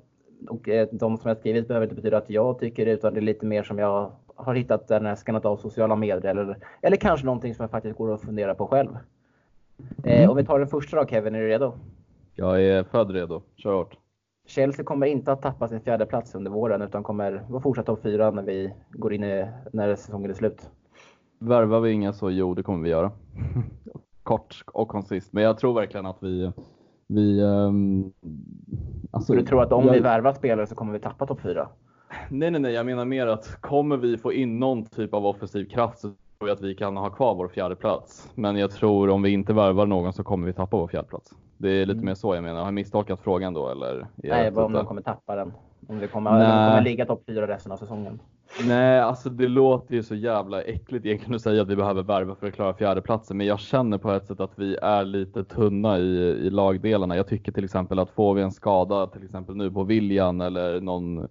och 0.49 0.69
eh, 0.69 0.89
de 0.93 1.17
som 1.17 1.29
jag 1.29 1.39
skrivit 1.39 1.69
behöver 1.69 1.87
inte 1.87 1.97
betyda 1.97 2.17
att 2.17 2.31
jag 2.31 2.59
tycker 2.59 2.87
det, 2.87 2.93
utan 2.93 3.15
det 3.15 3.21
är 3.21 3.23
lite 3.23 3.47
mer 3.47 3.63
som 3.63 3.79
jag 3.79 4.13
har 4.35 4.55
hittat 4.55 4.89
när 4.89 5.09
jag 5.09 5.19
skannat 5.19 5.45
av 5.45 5.57
sociala 5.57 5.97
medier 5.97 6.31
eller, 6.31 6.59
eller 6.83 6.97
kanske 6.97 7.27
någonting 7.27 7.55
som 7.55 7.63
jag 7.63 7.71
faktiskt 7.71 7.99
går 7.99 8.15
att 8.15 8.21
fundera 8.21 8.55
på 8.55 8.67
själv. 8.67 8.91
Eh, 10.05 10.19
mm. 10.19 10.31
om 10.31 10.37
vi 10.37 10.45
tar 10.45 10.59
den 10.59 10.69
första 10.69 10.97
då 10.97 11.07
Kevin, 11.07 11.35
är 11.35 11.41
du 11.41 11.49
redo? 11.49 11.73
Jag 12.35 12.63
är 12.63 12.85
född 12.85 13.11
redo, 13.11 13.43
kör 13.57 13.73
hårt. 13.73 13.97
Chelsea 14.47 14.85
kommer 14.85 15.07
inte 15.07 15.33
att 15.33 15.43
tappa 15.43 15.69
sin 15.69 15.81
fjärde 15.81 16.07
plats 16.07 16.35
under 16.35 16.51
våren 16.51 16.83
utan 16.83 17.03
kommer 17.03 17.45
vara 17.49 17.63
fortsatt 17.63 17.87
topp 17.87 18.03
fyra 18.03 18.31
när 18.31 18.43
vi 18.43 18.75
går 18.91 19.13
in 19.13 19.25
i, 19.25 19.47
när 19.73 19.97
säsongen 19.97 20.31
är 20.31 20.35
slut. 20.35 20.71
Värvar 21.39 21.81
vi 21.81 21.91
inga 21.91 22.13
så 22.13 22.31
jo, 22.31 22.55
det 22.55 22.63
kommer 22.63 22.85
vi 22.85 22.91
göra. 22.91 23.13
Kort 24.23 24.63
och 24.67 24.89
konsist, 24.89 25.33
men 25.33 25.43
jag 25.43 25.59
tror 25.59 25.75
verkligen 25.75 26.07
att 26.07 26.19
vi 26.21 26.53
vi, 27.11 27.43
um, 27.43 28.13
alltså, 29.11 29.35
du 29.35 29.43
tror 29.43 29.63
att 29.63 29.73
om 29.73 29.87
jag, 29.87 29.93
vi 29.93 30.01
värvar 30.01 30.33
spelare 30.33 30.67
så 30.67 30.75
kommer 30.75 30.93
vi 30.93 30.99
tappa 30.99 31.27
topp 31.27 31.41
4? 31.43 31.69
Nej, 32.29 32.51
nej, 32.51 32.61
nej. 32.61 32.73
Jag 32.73 32.87
menar 32.87 33.05
mer 33.05 33.27
att 33.27 33.61
kommer 33.61 33.97
vi 33.97 34.19
få 34.19 34.33
in 34.33 34.59
någon 34.59 34.85
typ 34.87 35.15
av 35.15 35.27
offensiv 35.27 35.65
kraft 35.65 35.99
så 35.99 36.09
tror 36.09 36.49
jag 36.49 36.51
att 36.51 36.63
vi 36.63 36.75
kan 36.75 36.97
ha 36.97 37.11
kvar 37.11 37.35
vår 37.35 37.49
fjärde 37.49 37.77
plats. 37.77 38.31
Men 38.35 38.57
jag 38.57 38.71
tror 38.71 39.11
om 39.11 39.23
vi 39.23 39.31
inte 39.31 39.53
värvar 39.53 39.87
någon 39.87 40.13
så 40.13 40.25
kommer 40.25 40.47
vi 40.47 40.53
tappa 40.53 40.77
vår 40.77 40.89
fjärde 40.89 41.09
plats. 41.09 41.31
Det 41.57 41.71
är 41.71 41.87
lite 41.87 41.97
mm. 41.97 42.07
mer 42.07 42.15
så 42.15 42.35
jag 42.35 42.43
menar. 42.43 42.59
Har 42.59 42.67
jag 42.67 42.75
misstolkat 42.75 43.21
frågan 43.21 43.55
då 43.55 43.69
eller? 43.69 44.07
Nej, 44.17 44.51
bara 44.51 44.65
om 44.65 44.73
de 44.73 44.87
kommer 44.87 45.03
tappa 45.03 45.37
den. 45.37 45.53
Om 45.89 45.99
vi 45.99 46.09
kommer, 46.09 46.31
eller 46.31 46.69
kommer 46.69 46.83
ligga 46.83 47.07
topp 47.07 47.23
4 47.27 47.47
resten 47.47 47.73
av 47.73 47.77
säsongen. 47.77 48.21
Nej, 48.59 49.01
alltså 49.01 49.31
det 49.31 49.49
låter 49.49 49.95
ju 49.95 50.03
så 50.03 50.15
jävla 50.15 50.63
äckligt 50.63 51.07
egentligen 51.07 51.35
att 51.35 51.43
säga 51.43 51.63
att 51.63 51.69
vi 51.69 51.77
behöver 51.77 52.03
värva 52.03 52.35
för 52.35 52.47
att 52.47 52.55
klara 52.55 52.75
fjärdeplatsen. 52.75 53.37
Men 53.37 53.47
jag 53.47 53.61
känner 53.61 53.99
på 53.99 54.13
ett 54.13 54.27
sätt 54.27 54.41
att 54.41 54.59
vi 54.59 54.77
är 54.83 55.05
lite 55.05 55.45
tunna 55.45 55.99
i, 55.99 56.17
i 56.19 56.51
lagdelarna. 56.51 57.17
Jag 57.17 57.29
tycker 57.29 57.53
till 57.53 57.65
exempel 57.65 57.99
att 57.99 58.11
får 58.11 58.35
vi 58.35 58.43
en 58.43 58.53
skada, 58.53 59.07
till 59.07 59.25
exempel 59.25 59.57
nu 59.57 59.71
på 59.71 59.85
Viljan 59.85 60.41
eller 60.41 60.81
någon 60.81 61.29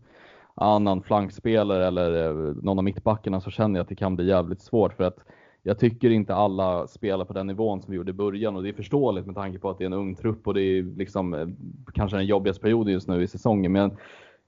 annan 0.56 1.02
flankspelare 1.02 1.88
eller 1.88 2.28
eh, 2.28 2.56
någon 2.56 2.78
av 2.78 2.84
mittbackarna 2.84 3.42
så 3.42 3.52
känner 3.52 3.80
jag 3.80 3.84
att 3.84 3.90
det 3.90 3.96
kan 3.96 4.16
bli 4.16 4.28
jävligt 4.28 4.62
svårt 4.62 4.94
för 4.94 5.04
att 5.04 5.18
jag 5.64 5.80
tycker 5.80 6.10
inte 6.10 6.36
alla 6.36 6.88
spelar 6.88 7.26
på 7.26 7.34
den 7.34 7.48
nivån 7.48 7.82
som 7.82 7.92
vi 7.92 7.98
gjorde 7.98 8.10
i 8.10 8.14
början 8.14 8.56
och 8.56 8.64
det 8.64 8.70
är 8.70 8.74
förståeligt 8.74 9.26
med 9.26 9.36
tanke 9.36 9.60
på 9.60 9.70
att 9.70 9.78
det 9.78 9.84
är 9.84 9.86
en 9.86 9.94
ung 9.94 10.16
trupp 10.16 10.48
och 10.48 10.54
det 10.54 10.62
är 10.62 10.84
liksom 10.98 11.34
eh, 11.34 11.48
kanske 11.94 12.18
den 12.18 12.26
jobbigaste 12.26 12.62
perioden 12.62 12.94
just 12.94 13.08
nu 13.08 13.24
i 13.24 13.28
säsongen. 13.28 13.72
Men 13.72 13.92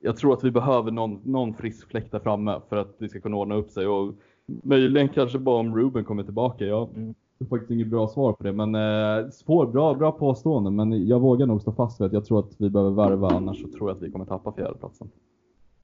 jag 0.01 0.17
tror 0.17 0.33
att 0.33 0.43
vi 0.43 0.51
behöver 0.51 0.91
någon, 0.91 1.19
någon 1.23 1.53
frisk 1.53 1.89
fläkt 1.89 2.11
där 2.11 2.19
framme 2.19 2.61
för 2.69 2.77
att 2.77 2.99
det 2.99 3.09
ska 3.09 3.19
kunna 3.19 3.37
ordna 3.37 3.55
upp 3.55 3.69
sig. 3.69 3.87
Och 3.87 4.13
möjligen 4.45 5.09
kanske 5.09 5.39
bara 5.39 5.59
om 5.59 5.77
Ruben 5.77 6.03
kommer 6.03 6.23
tillbaka. 6.23 6.65
Jag 6.65 6.89
mm. 6.95 7.15
har 7.39 7.47
faktiskt 7.47 7.71
inget 7.71 7.87
bra 7.87 8.07
svar 8.07 8.33
på 8.33 8.43
det. 8.43 8.51
Men 8.51 8.75
eh, 8.75 9.29
svår, 9.29 9.67
bra, 9.67 9.93
bra 9.93 10.11
påstående. 10.11 10.71
Men 10.71 11.07
jag 11.07 11.19
vågar 11.19 11.45
nog 11.45 11.61
stå 11.61 11.71
fast 11.71 12.01
vid 12.01 12.05
att 12.05 12.13
jag 12.13 12.25
tror 12.25 12.39
att 12.39 12.55
vi 12.57 12.69
behöver 12.69 12.91
värva. 12.91 13.29
Annars 13.29 13.61
så 13.61 13.67
tror 13.67 13.89
jag 13.89 13.95
att 13.95 14.03
vi 14.03 14.11
kommer 14.11 14.25
tappa 14.25 14.51
fjärdeplatsen. 14.51 15.09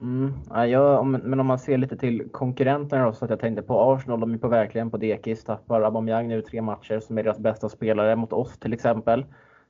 Mm. 0.02 0.34
Ja, 0.70 1.04
men 1.04 1.40
om 1.40 1.48
man 1.48 1.60
ser 1.60 1.78
lite 1.78 1.98
till 1.98 2.30
konkurrenterna 2.32 3.06
då, 3.06 3.14
så 3.14 3.26
att 3.26 3.32
jag 3.32 3.40
tänkte 3.40 3.62
på 3.62 3.80
Arsenal, 3.92 4.20
de 4.20 4.34
är 4.34 4.38
på 4.38 4.48
verkligen 4.48 4.92
på 4.92 4.98
dekis. 4.98 5.44
Tappar 5.44 5.82
Aubameyang 5.82 6.28
nu 6.28 6.42
tre 6.42 6.62
matcher 6.62 7.00
som 7.00 7.18
är 7.18 7.24
deras 7.24 7.40
bästa 7.40 7.70
spelare 7.70 8.16
mot 8.16 8.34
oss 8.34 8.60
till 8.60 8.74
exempel. 8.74 9.26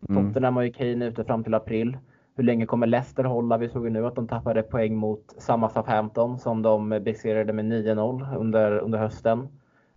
Mm. 0.10 0.28
Tottenham 0.28 0.56
har 0.56 0.64
ju 0.64 0.72
Kane 0.72 1.08
ute 1.08 1.24
fram 1.24 1.44
till 1.44 1.54
april. 1.54 1.98
Hur 2.38 2.44
länge 2.44 2.66
kommer 2.66 2.88
Leicester 2.88 3.24
hålla? 3.24 3.58
Vi 3.58 3.70
såg 3.70 3.84
ju 3.86 3.90
nu 3.90 4.06
att 4.06 4.16
de 4.16 4.28
tappade 4.28 4.64
poäng 4.64 4.96
mot 4.96 5.36
samma 5.38 5.70
Southampton 5.70 6.40
som 6.40 6.62
de 6.62 6.90
besegrade 6.90 7.54
med 7.54 7.66
9-0 7.66 8.38
under, 8.38 8.78
under 8.78 9.00
hösten. 9.00 9.48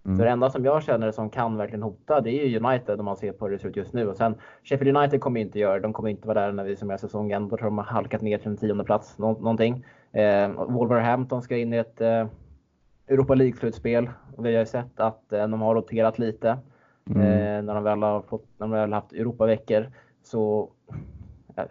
Mm. 0.05 0.17
Så 0.17 0.25
det 0.25 0.31
enda 0.31 0.51
som 0.51 0.65
jag 0.65 0.83
känner 0.83 1.11
som 1.11 1.31
kan 1.31 1.57
verkligen 1.57 1.83
hota 1.83 2.21
det 2.21 2.31
är 2.31 2.47
ju 2.47 2.59
United 2.59 2.99
om 2.99 3.05
man 3.05 3.17
ser 3.17 3.33
på 3.33 3.45
hur 3.45 3.53
det 3.53 3.59
ser 3.59 3.69
ut 3.69 3.77
just 3.77 3.93
nu. 3.93 4.09
Och 4.09 4.17
sen 4.17 4.35
Sheffield 4.65 4.97
United 4.97 5.21
kommer 5.21 5.41
inte 5.41 5.59
göra 5.59 5.75
det. 5.75 5.81
De 5.81 5.93
kommer 5.93 6.09
inte 6.09 6.29
vara 6.29 6.41
där 6.41 6.53
när 6.53 6.65
vi 6.65 6.77
summerar 6.77 6.99
säsongen. 6.99 7.49
Då 7.49 7.57
tror 7.57 7.67
de 7.67 7.79
har 7.79 7.85
halkat 7.85 8.23
ner 8.23 8.39
till 8.39 8.49
en 8.49 8.57
tionde 8.57 8.85
plats 8.85 9.19
nå 9.19 9.33
någonting. 9.33 9.85
Eh, 10.13 10.51
Wolverhampton 10.69 11.43
ska 11.43 11.57
in 11.57 11.75
i 11.75 11.77
ett 11.77 12.01
eh, 12.01 12.27
Europa 13.09 13.35
League-slutspel. 13.35 14.11
Vi 14.39 14.53
har 14.53 14.61
ju 14.61 14.67
sett 14.67 15.01
att 15.01 15.33
eh, 15.33 15.49
de 15.49 15.61
har 15.61 15.75
roterat 15.75 16.19
lite. 16.19 16.59
Mm. 17.11 17.23
Eh, 17.23 17.63
när 17.63 17.75
de 17.75 17.85
väl 17.85 18.03
har 18.03 18.23
fått, 18.23 18.47
när 18.59 18.67
de 18.67 18.71
väl 18.71 18.93
haft 18.93 19.13
Europaveckor. 19.13 19.87
Så 20.23 20.71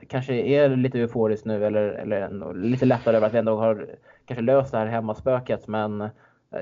kanske 0.07 0.33
är 0.33 0.75
lite 0.75 0.99
euforiskt 0.99 1.45
nu 1.45 1.65
eller, 1.65 1.81
eller 1.81 2.53
lite 2.53 2.85
lättare 2.85 3.17
över 3.17 3.27
att 3.27 3.33
vi 3.33 3.37
ändå 3.37 3.55
har 3.55 3.87
kanske 4.25 4.41
löst 4.41 4.71
det 4.71 4.77
här 4.77 4.85
hemmaspöket. 4.85 5.67
Men 5.67 6.01
eh, 6.01 6.09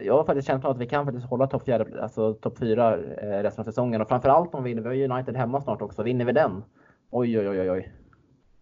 jag 0.04 0.18
har 0.18 0.24
faktiskt 0.24 0.48
känslan 0.48 0.72
att 0.72 0.78
vi 0.78 0.86
kan 0.86 1.06
faktiskt 1.06 1.28
hålla 1.28 1.48
topp 1.48 1.70
alltså 2.02 2.34
top 2.34 2.58
4 2.60 2.94
eh, 2.94 3.00
resten 3.44 3.62
av 3.62 3.66
säsongen. 3.66 4.02
Och 4.02 4.08
framförallt 4.08 4.56
om 4.56 4.64
vi 4.64 4.74
vinner, 4.74 4.90
vi 4.90 5.08
har 5.08 5.12
United 5.12 5.36
hemma 5.36 5.62
snart 5.62 5.82
också, 5.82 6.04
vinner 6.04 6.26
vi 6.26 6.32
den? 6.32 6.64
Oj, 7.12 7.40
oj, 7.40 7.50
oj, 7.50 7.72
oj. 7.72 7.92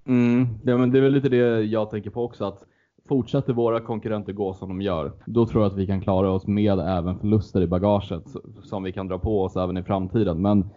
Mm, 0.07 0.47
det, 0.63 0.77
men 0.77 0.91
det 0.91 0.97
är 0.97 1.01
väl 1.01 1.13
lite 1.13 1.29
det 1.29 1.61
jag 1.61 1.89
tänker 1.89 2.09
på 2.09 2.23
också. 2.23 2.45
att 2.45 2.63
Fortsätter 3.07 3.53
våra 3.53 3.79
konkurrenter 3.79 4.33
gå 4.33 4.53
som 4.53 4.69
de 4.69 4.81
gör, 4.81 5.11
då 5.25 5.45
tror 5.45 5.63
jag 5.63 5.71
att 5.71 5.77
vi 5.77 5.87
kan 5.87 6.01
klara 6.01 6.31
oss 6.31 6.47
med 6.47 6.79
även 6.79 7.19
förluster 7.19 7.61
i 7.61 7.67
bagaget 7.67 8.23
som 8.63 8.83
vi 8.83 8.91
kan 8.91 9.07
dra 9.07 9.19
på 9.19 9.43
oss 9.43 9.55
även 9.55 9.77
i 9.77 9.83
framtiden. 9.83 10.41
Men 10.41 10.69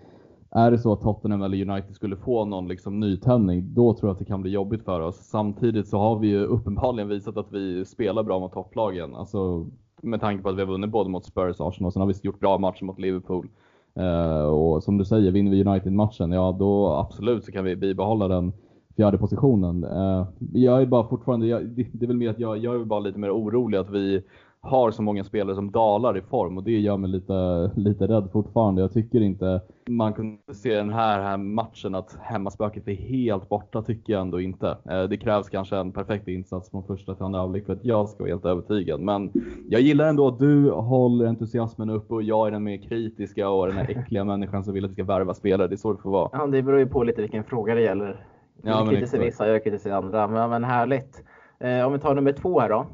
är 0.51 0.71
det 0.71 0.79
så 0.79 0.93
att 0.93 1.01
Tottenham 1.01 1.43
eller 1.43 1.71
United 1.71 1.95
skulle 1.95 2.17
få 2.17 2.45
någon 2.45 2.69
liksom 2.69 3.01
nytändning, 3.01 3.75
då 3.75 3.95
tror 3.95 4.09
jag 4.09 4.13
att 4.13 4.19
det 4.19 4.25
kan 4.25 4.43
bli 4.43 4.51
jobbigt 4.51 4.85
för 4.85 5.01
oss. 5.01 5.17
Samtidigt 5.17 5.89
så 5.89 5.99
har 5.99 6.19
vi 6.19 6.29
ju 6.29 6.45
uppenbarligen 6.45 7.09
visat 7.09 7.37
att 7.37 7.53
vi 7.53 7.85
spelar 7.85 8.23
bra 8.23 8.39
mot 8.39 8.53
topplagen. 8.53 9.15
Alltså, 9.15 9.67
med 10.03 10.21
tanke 10.21 10.43
på 10.43 10.49
att 10.49 10.57
vi 10.57 10.61
har 10.61 10.69
vunnit 10.69 10.91
både 10.91 11.11
mot 11.11 11.25
Spurs 11.25 11.61
och 11.61 11.69
Arsenal, 11.69 11.87
och 11.87 11.93
sen 11.93 12.01
har 12.01 12.07
vi 12.07 12.15
gjort 12.23 12.41
bra 12.41 12.59
matcher 12.59 12.85
mot 12.85 12.99
Liverpool. 12.99 13.49
Eh, 13.95 14.43
och 14.43 14.83
som 14.83 14.99
du 14.99 15.05
säger, 15.05 15.33
vinner 15.33 15.51
vi 15.51 15.65
United-matchen, 15.65 16.33
ja 16.33 16.57
då 16.59 16.89
absolut 16.89 17.45
så 17.45 17.53
kan 17.53 17.65
vi 17.65 17.77
bibehålla 17.77 18.29
den 18.29 18.53
fjärde 18.97 19.19
positionen. 19.19 19.85
Eh, 19.85 20.27
jag 20.53 20.83
är 20.83 20.87
bara 20.87 21.09
fortfarande, 21.09 21.47
jag, 21.47 21.69
det, 21.69 21.87
det, 21.93 22.05
är 22.05 22.09
väl 22.09 22.17
mer 22.17 22.31
att 22.31 22.39
jag, 22.39 22.59
jag 22.59 22.75
är 22.75 22.85
bara 22.85 23.01
lite 23.01 23.19
mer 23.19 23.31
orolig 23.31 23.79
att 23.79 23.91
vi 23.91 24.23
har 24.61 24.91
så 24.91 25.03
många 25.03 25.25
spelare 25.25 25.57
som 25.57 25.71
dalar 25.71 26.19
i 26.19 26.23
form 26.23 26.59
och 26.59 26.65
det 26.65 26.79
gör 26.79 26.97
mig 26.97 27.11
lite, 27.11 27.71
lite 27.77 28.07
rädd 28.07 28.29
fortfarande. 28.33 28.81
Jag 28.83 28.93
tycker 28.93 29.21
inte 29.21 29.61
man 29.89 30.13
kunde 30.13 30.55
se 30.55 30.75
den 30.75 30.91
här, 30.91 31.23
här 31.23 31.37
matchen 31.37 31.95
att 31.95 32.19
hemmaspöket 32.21 32.89
är 32.89 32.95
helt 32.95 33.49
borta 33.49 33.83
tycker 33.83 34.13
jag 34.13 34.23
ändå 34.23 34.41
inte. 34.41 34.77
Eh, 34.91 35.03
det 35.03 35.17
krävs 35.17 35.49
kanske 35.49 35.77
en 35.77 35.93
perfekt 35.93 36.29
insats 36.29 36.71
från 36.71 36.85
första 36.85 37.15
till 37.15 37.25
andra 37.25 37.41
halvlek 37.41 37.67
för 37.67 37.73
att 37.73 37.85
jag 37.85 38.09
ska 38.09 38.19
vara 38.19 38.31
helt 38.31 38.45
övertygad. 38.45 39.01
Men 39.01 39.33
jag 39.69 39.81
gillar 39.81 40.09
ändå 40.09 40.29
att 40.29 40.39
du 40.39 40.71
håller 40.71 41.27
entusiasmen 41.27 41.91
uppe 41.91 42.15
och 42.15 42.23
jag 42.23 42.47
är 42.47 42.51
den 42.51 42.63
mer 42.63 42.77
kritiska 42.77 43.49
och 43.49 43.67
den 43.67 43.77
här 43.77 43.91
äckliga 43.99 44.25
människan 44.25 44.65
som 44.65 44.75
vill 44.75 44.85
att 44.85 44.91
vi 44.91 44.95
ska 44.95 45.05
värva 45.05 45.35
spelare. 45.35 45.69
Det 45.69 45.75
är 45.75 45.77
så 45.77 45.93
det 45.93 46.03
får 46.03 46.11
vara. 46.11 46.31
Ja, 46.33 46.47
det 46.47 46.63
beror 46.63 46.79
ju 46.79 46.87
på 46.87 47.05
lite 47.05 47.21
vilken 47.21 47.45
fråga 47.45 47.75
det 47.75 47.83
gäller. 47.83 48.27
Ja, 48.63 48.71
jag 48.71 48.89
kritiserar 48.89 49.25
vissa, 49.25 49.49
jag 49.49 49.65
kritiserar 49.65 49.97
andra. 49.97 50.29
Men, 50.29 50.51
men 50.51 50.65
härligt. 50.65 51.25
Eh, 51.61 51.87
om 51.87 51.93
vi 51.93 51.99
tar 51.99 52.15
nummer 52.15 52.33
två 52.33 52.61
här 52.61 52.69
då. 52.69 52.87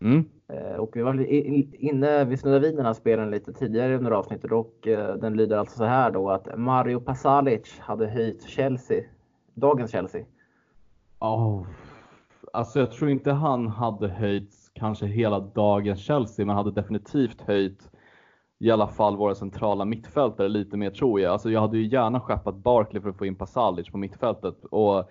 Mm. 0.00 0.24
Eh, 0.52 0.76
och 0.76 0.96
vi 0.96 1.02
var 1.02 1.26
inne, 1.84 2.24
vi 2.24 2.36
snuddade 2.36 2.66
vid 2.66 2.76
den 2.76 2.86
här 2.86 2.92
spelen 2.92 3.30
lite 3.30 3.52
tidigare 3.52 3.96
under 3.96 4.10
avsnittet 4.10 4.52
och 4.52 4.88
eh, 4.88 5.14
den 5.14 5.36
lyder 5.36 5.58
alltså 5.58 5.76
så 5.76 5.84
här 5.84 6.10
då 6.10 6.30
att 6.30 6.58
Mario 6.58 7.00
Pasalic 7.00 7.78
hade 7.78 8.06
höjt 8.06 8.42
Chelsea, 8.42 9.04
dagens 9.54 9.90
Chelsea. 9.90 10.24
Oh, 11.20 11.66
alltså 12.52 12.78
jag 12.78 12.90
tror 12.90 13.10
inte 13.10 13.32
han 13.32 13.66
hade 13.66 14.08
höjt 14.08 14.54
kanske 14.74 15.06
hela 15.06 15.40
dagens 15.40 16.00
Chelsea, 16.00 16.46
men 16.46 16.56
hade 16.56 16.72
definitivt 16.72 17.40
höjt 17.40 17.90
i 18.60 18.70
alla 18.70 18.88
fall 18.88 19.16
våra 19.16 19.34
centrala 19.34 19.84
mittfältare 19.84 20.48
lite 20.48 20.76
mer 20.76 20.90
tror 20.90 21.20
jag. 21.20 21.32
Alltså 21.32 21.50
jag 21.50 21.60
hade 21.60 21.78
ju 21.78 21.86
gärna 21.86 22.20
skeppat 22.20 22.54
Barkley 22.54 23.02
för 23.02 23.10
att 23.10 23.18
få 23.18 23.26
in 23.26 23.34
Pasalic 23.34 23.90
på 23.90 23.98
mittfältet 23.98 24.64
och 24.64 25.10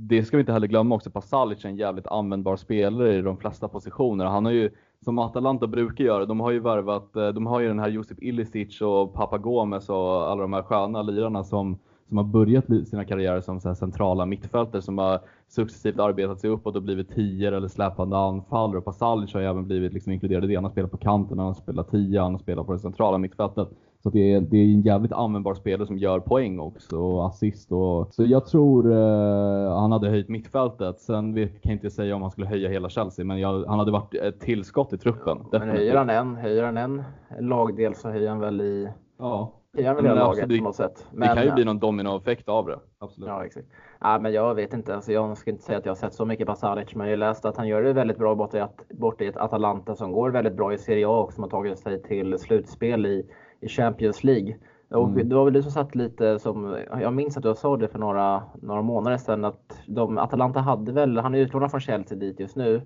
det 0.00 0.24
ska 0.24 0.36
vi 0.36 0.40
inte 0.40 0.52
heller 0.52 0.66
glömma 0.66 0.94
också, 0.94 1.10
Pasalic 1.10 1.64
är 1.64 1.68
en 1.68 1.76
jävligt 1.76 2.06
användbar 2.06 2.56
spelare 2.56 3.16
i 3.16 3.22
de 3.22 3.36
flesta 3.36 3.68
positioner. 3.68 4.24
Han 4.24 4.44
har 4.44 4.52
ju, 4.52 4.70
som 5.04 5.18
Atalanta 5.18 5.66
brukar 5.66 6.04
göra, 6.04 6.26
de 6.26 6.40
har 6.40 6.50
ju 6.50 6.60
värvat, 6.60 7.16
eh, 7.16 7.28
de 7.28 7.46
har 7.46 7.60
ju 7.60 7.68
den 7.68 7.78
här 7.78 7.88
Josip 7.88 8.22
Ilicic 8.22 8.80
och 8.80 9.14
Papa 9.14 9.38
Gomes 9.38 9.88
och 9.88 10.30
alla 10.30 10.42
de 10.42 10.52
här 10.52 10.62
sköna 10.62 11.02
lirarna 11.02 11.44
som, 11.44 11.78
som 12.08 12.16
har 12.16 12.24
börjat 12.24 12.64
sina 12.88 13.04
karriärer 13.04 13.40
som 13.40 13.60
så 13.60 13.74
centrala 13.74 14.26
mittfältare 14.26 14.82
som 14.82 14.98
har 14.98 15.20
successivt 15.48 15.98
arbetat 15.98 16.40
sig 16.40 16.50
uppåt 16.50 16.76
och 16.76 16.82
blivit 16.82 17.14
tior 17.14 17.52
eller 17.52 17.68
släpande 17.68 18.16
anfallare. 18.18 18.78
Och 18.78 18.84
Pasalic 18.84 19.34
har 19.34 19.40
ju 19.40 19.46
även 19.46 19.66
blivit 19.66 19.92
liksom 19.92 20.12
inkluderad 20.12 20.44
i 20.44 20.46
det. 20.46 20.54
Han 20.54 20.64
har 20.64 20.70
spelat 20.70 20.90
på 20.90 20.96
kanten, 20.96 21.38
han 21.38 21.46
har 21.46 21.54
spelat 21.54 21.90
tia, 21.90 22.22
han 22.22 22.32
har 22.32 22.38
spelat 22.38 22.66
på 22.66 22.72
det 22.72 22.78
centrala 22.78 23.18
mittfältet. 23.18 23.68
Så 24.02 24.10
det 24.10 24.32
är, 24.32 24.40
det 24.40 24.56
är 24.56 24.64
en 24.64 24.82
jävligt 24.82 25.12
användbar 25.12 25.54
spelare 25.54 25.86
som 25.86 25.98
gör 25.98 26.20
poäng 26.20 26.58
också 26.58 26.98
och 26.98 27.26
assist. 27.26 27.72
Och, 27.72 28.14
så 28.14 28.24
jag 28.24 28.46
tror 28.46 28.92
eh, 28.92 29.78
han 29.80 29.92
hade 29.92 30.08
höjt 30.08 30.28
mittfältet. 30.28 31.00
Sen 31.00 31.34
vet, 31.34 31.62
kan 31.62 31.70
jag 31.70 31.76
inte 31.76 31.90
säga 31.90 32.16
om 32.16 32.22
han 32.22 32.30
skulle 32.30 32.46
höja 32.46 32.68
hela 32.68 32.88
Chelsea, 32.88 33.24
men 33.24 33.38
jag, 33.38 33.64
han 33.64 33.78
hade 33.78 33.92
varit 33.92 34.14
ett 34.14 34.40
tillskott 34.40 34.92
i 34.92 34.98
truppen. 34.98 35.38
Ja, 35.52 35.58
men 35.58 35.68
höjer 35.68 35.96
han 35.96 36.10
en, 36.10 36.36
höjer 36.36 36.62
han 36.62 36.76
en 36.76 37.02
lagdel 37.40 37.94
så 37.94 38.08
höjer 38.08 38.28
han 38.28 38.40
väl 38.40 38.60
i 38.60 38.88
Ja. 39.18 39.52
Han 39.76 39.96
väl 39.96 40.06
i 40.06 40.08
laget 40.08 40.48
på 40.48 40.64
något 40.64 40.76
sätt. 40.76 41.06
Men, 41.12 41.28
det 41.28 41.34
kan 41.34 41.44
ju 41.44 41.52
bli 41.52 41.64
någon 41.64 41.78
dominoeffekt 41.78 42.48
av 42.48 42.66
det. 42.66 42.78
Absolut. 42.98 43.28
Ja, 43.28 43.44
exakt. 43.44 43.66
Ja, 44.00 44.18
men 44.18 44.32
jag 44.32 44.54
vet 44.54 44.72
inte. 44.72 44.94
Alltså, 44.94 45.12
jag 45.12 45.38
ska 45.38 45.50
inte 45.50 45.62
säga 45.62 45.78
att 45.78 45.84
jag 45.84 45.90
har 45.90 45.96
sett 45.96 46.14
så 46.14 46.24
mycket 46.24 46.46
på 46.46 46.54
Salic, 46.54 46.94
men 46.94 47.08
jag 47.08 47.18
läste 47.18 47.48
att 47.48 47.56
han 47.56 47.68
gör 47.68 47.82
det 47.82 47.92
väldigt 47.92 48.18
bra 48.18 48.34
borta 48.34 48.58
i, 48.58 48.94
borta 48.94 49.24
i 49.24 49.26
ett 49.26 49.36
Atalanta 49.36 49.94
som 49.94 50.12
går 50.12 50.30
väldigt 50.30 50.54
bra 50.54 50.72
i 50.72 50.78
Serie 50.78 51.08
A 51.08 51.20
och 51.20 51.32
som 51.32 51.42
har 51.42 51.50
tagit 51.50 51.78
sig 51.78 52.02
till 52.02 52.38
slutspel 52.38 53.06
i 53.06 53.26
i 53.60 53.68
Champions 53.68 54.24
League. 54.24 54.56
Och 54.90 55.08
mm. 55.08 55.28
det 55.28 55.34
var 55.34 55.44
väl 55.44 55.52
du 55.52 55.62
som 55.62 55.72
satt 55.72 55.94
lite 55.94 56.38
som, 56.38 56.78
jag 57.00 57.12
minns 57.12 57.36
att 57.36 57.42
du 57.42 57.54
sa 57.54 57.76
det 57.76 57.88
för 57.88 57.98
några, 57.98 58.42
några 58.62 58.82
månader 58.82 59.16
sedan 59.16 59.44
att 59.44 59.80
de, 59.86 60.18
Atalanta 60.18 60.60
hade 60.60 60.92
väl, 60.92 61.18
han 61.18 61.34
är 61.34 61.38
utlånad 61.38 61.70
från 61.70 61.80
Chelsea 61.80 62.18
dit 62.18 62.40
just 62.40 62.56
nu. 62.56 62.82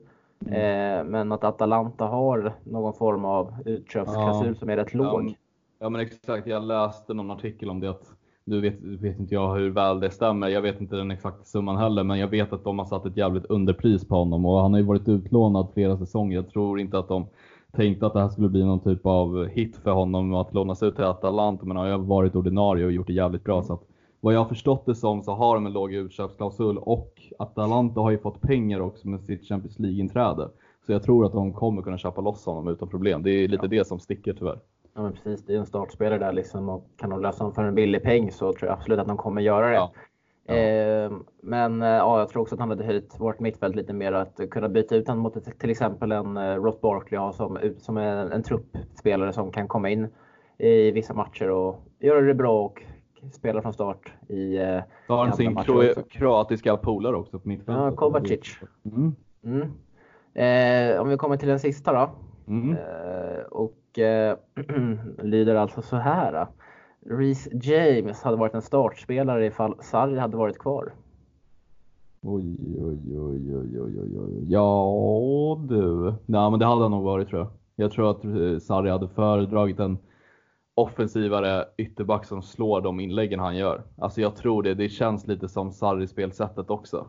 Mm. 0.47 0.99
Eh, 0.99 1.05
men 1.05 1.33
att 1.33 1.45
Atalanta 1.45 2.05
har 2.05 2.53
någon 2.65 2.95
form 2.95 3.25
av 3.25 3.55
utköpsklausul 3.65 4.49
ja. 4.49 4.55
som 4.55 4.71
är 4.71 4.77
rätt 4.77 4.95
låg. 4.95 5.37
Ja, 5.83 5.89
men 5.89 6.01
exakt, 6.01 6.47
jag 6.47 6.65
läste 6.65 7.15
någon 7.15 7.31
artikel 7.31 7.71
om 7.71 7.81
det 7.81 7.91
att 7.91 8.15
nu 8.45 8.61
vet, 8.61 8.83
vet 8.83 9.19
inte 9.19 9.35
jag 9.35 9.55
hur 9.55 9.71
väl 9.71 10.01
det 10.01 10.11
stämmer. 10.11 10.49
Jag 10.49 10.63
vet 10.63 10.81
inte 10.81 10.97
den 10.97 11.11
exakta 11.11 11.45
summan 11.45 11.77
heller, 11.77 12.05
men 12.05 12.19
jag 12.19 12.29
vet 12.29 12.53
att 12.53 12.65
de 12.65 12.79
har 12.79 12.87
satt 12.87 13.07
ett 13.07 13.17
jävligt 13.17 13.45
underpris 13.45 14.09
på 14.09 14.15
honom 14.15 14.47
och 14.47 14.61
han 14.61 14.73
har 14.73 14.81
ju 14.81 14.87
varit 14.87 15.09
utlånad 15.09 15.69
flera 15.75 15.97
säsonger. 15.97 16.37
Jag 16.37 16.51
tror 16.51 16.81
inte 16.81 16.99
att 16.99 17.09
de 17.09 17.27
tänkte 17.73 18.07
att 18.07 18.13
det 18.13 18.21
här 18.21 18.29
skulle 18.29 18.49
bli 18.49 18.65
någon 18.65 18.81
typ 18.81 19.07
av 19.07 19.47
hit 19.47 19.77
för 19.77 19.91
honom 19.91 20.35
att 20.35 20.55
lånas 20.55 20.83
ut 20.83 20.95
till 20.95 21.05
Atalanta, 21.05 21.67
men 21.67 21.77
han 21.77 21.87
har 21.87 21.99
ju 21.99 22.05
varit 22.05 22.37
ordinarie 22.37 22.85
och 22.85 22.93
gjort 22.93 23.07
det 23.07 23.13
jävligt 23.13 23.45
bra. 23.45 23.63
Så 23.63 23.73
att, 23.73 23.83
vad 24.21 24.35
jag 24.35 24.41
har 24.41 24.49
förstått 24.49 24.87
det 24.87 24.95
som 24.95 25.23
så 25.23 25.33
har 25.33 25.55
de 25.55 25.67
en 25.67 25.73
låg 25.73 25.93
utköpsklausul 25.93 26.79
och 26.79 27.23
Atalanta 27.39 28.01
har 28.01 28.11
ju 28.11 28.19
fått 28.19 28.41
pengar 28.41 28.81
också 28.81 29.09
med 29.09 29.21
sitt 29.21 29.49
Champions 29.49 29.79
League-inträde. 29.79 30.49
Så 30.87 30.93
jag 30.93 31.03
tror 31.03 31.27
att 31.27 31.33
de 31.33 31.53
kommer 31.53 31.83
kunna 31.83 31.99
köpa 31.99 32.21
loss 32.21 32.47
honom 32.47 32.69
utan 32.69 32.89
problem. 32.89 33.23
Det 33.23 33.31
är 33.31 33.49
lite 33.49 33.65
ja. 33.65 33.69
det 33.69 33.87
som 33.87 34.01
sticker 34.01 34.33
tyvärr. 34.33 34.59
Ja 34.95 35.03
men 35.03 35.13
precis, 35.13 35.47
det 35.47 35.55
är 35.55 35.59
en 35.59 35.67
startspelare 35.67 36.19
där 36.19 36.33
liksom 36.33 36.69
och 36.69 36.85
kan 36.97 37.11
de 37.11 37.23
lösa 37.23 37.45
honom 37.45 37.55
för 37.55 37.65
en 37.65 37.75
billig 37.75 38.03
peng 38.03 38.33
så 38.33 38.53
tror 38.53 38.69
jag 38.69 38.79
absolut 38.79 38.99
att 38.99 39.09
de 39.09 39.17
kommer 39.17 39.43
göra 39.43 39.69
det. 39.69 39.75
Ja. 39.75 39.93
Eh, 40.55 41.13
men 41.43 41.83
eh, 41.83 41.89
ja, 41.89 42.19
jag 42.19 42.29
tror 42.29 42.43
också 42.43 42.55
att 42.55 42.61
han 42.61 42.71
hade 42.71 42.85
höjt 42.85 43.21
vårt 43.21 43.41
mittfält 43.41 43.77
lite 43.77 43.93
mer 43.93 44.13
att 44.13 44.41
kunna 44.51 44.69
byta 44.69 44.97
ut 44.97 45.09
honom 45.09 45.23
mot 45.23 45.59
till 45.59 45.71
exempel 45.71 46.13
en 46.13 46.37
eh, 46.37 46.55
Ross 46.55 46.81
Barkley 46.81 47.21
ja, 47.21 47.33
som, 47.33 47.59
som 47.79 47.97
är 47.97 48.17
en, 48.17 48.33
en 48.33 48.43
truppspelare 48.43 49.33
som 49.33 49.53
kan 49.53 49.69
komma 49.69 49.91
in 49.91 50.09
i 50.59 50.91
vissa 50.91 51.15
matcher 51.15 51.51
och 51.51 51.83
göra 52.01 52.21
det 52.21 52.35
bra 52.35 52.65
och 52.65 52.83
spela 53.33 53.63
från 53.63 53.73
start 53.73 54.13
i 54.29 54.57
eh, 54.57 54.81
Då 55.09 55.15
har 55.15 55.27
han 55.27 55.37
sin 55.37 55.57
kro 55.57 55.83
kroatiska 56.11 56.77
polare 56.77 57.17
också 57.17 57.39
på 57.39 57.49
mittfältet. 57.49 57.85
Ja, 57.85 57.91
Kovacic. 57.91 58.59
Mm. 58.85 59.15
Mm. 59.45 59.69
Eh, 60.35 61.01
om 61.01 61.09
vi 61.09 61.17
kommer 61.17 61.37
till 61.37 61.49
den 61.49 61.61
sista 61.61 61.93
då. 61.93 62.11
Mm. 62.53 62.73
Eh, 62.73 63.43
och 63.93 63.99
eh, 63.99 64.37
lyder 65.23 65.55
alltså 65.55 65.83
så 65.83 65.97
här. 65.97 66.35
Eh. 66.35 66.47
Reece 67.07 67.49
James 67.53 68.23
hade 68.23 68.37
varit 68.37 68.55
en 68.55 68.63
startspelare 68.63 69.47
ifall 69.47 69.77
Sarri 69.81 70.19
hade 70.19 70.37
varit 70.37 70.59
kvar. 70.59 70.93
Oj, 72.23 72.57
oj, 72.79 73.19
oj, 73.19 73.57
oj, 73.57 73.81
oj, 73.81 74.01
oj, 74.01 74.19
oj. 74.19 74.45
Ja 74.49 75.61
du. 75.69 76.15
Nej, 76.27 76.51
men 76.51 76.59
det 76.59 76.67
hade 76.67 76.83
han 76.83 76.91
nog 76.91 77.05
varit 77.05 77.29
tror 77.29 77.41
jag. 77.41 77.51
Jag 77.77 77.93
tror 77.93 78.11
att 78.11 78.25
eh, 78.25 78.59
Sarri 78.59 78.91
hade 78.91 79.09
föredragit 79.09 79.79
en 79.79 79.99
offensivare 80.75 81.65
ytterback 81.77 82.25
som 82.25 82.43
slår 82.43 82.81
de 82.81 83.01
inläggen 83.01 83.41
han 83.41 83.57
gör. 83.57 83.83
Alltså 83.99 84.21
jag 84.21 84.37
tror 84.37 84.63
det. 84.63 84.75
Det 84.75 84.89
känns 84.89 85.27
lite 85.27 85.49
som 85.49 85.73
Sarri-spelsättet 85.73 86.71
också. 86.71 87.07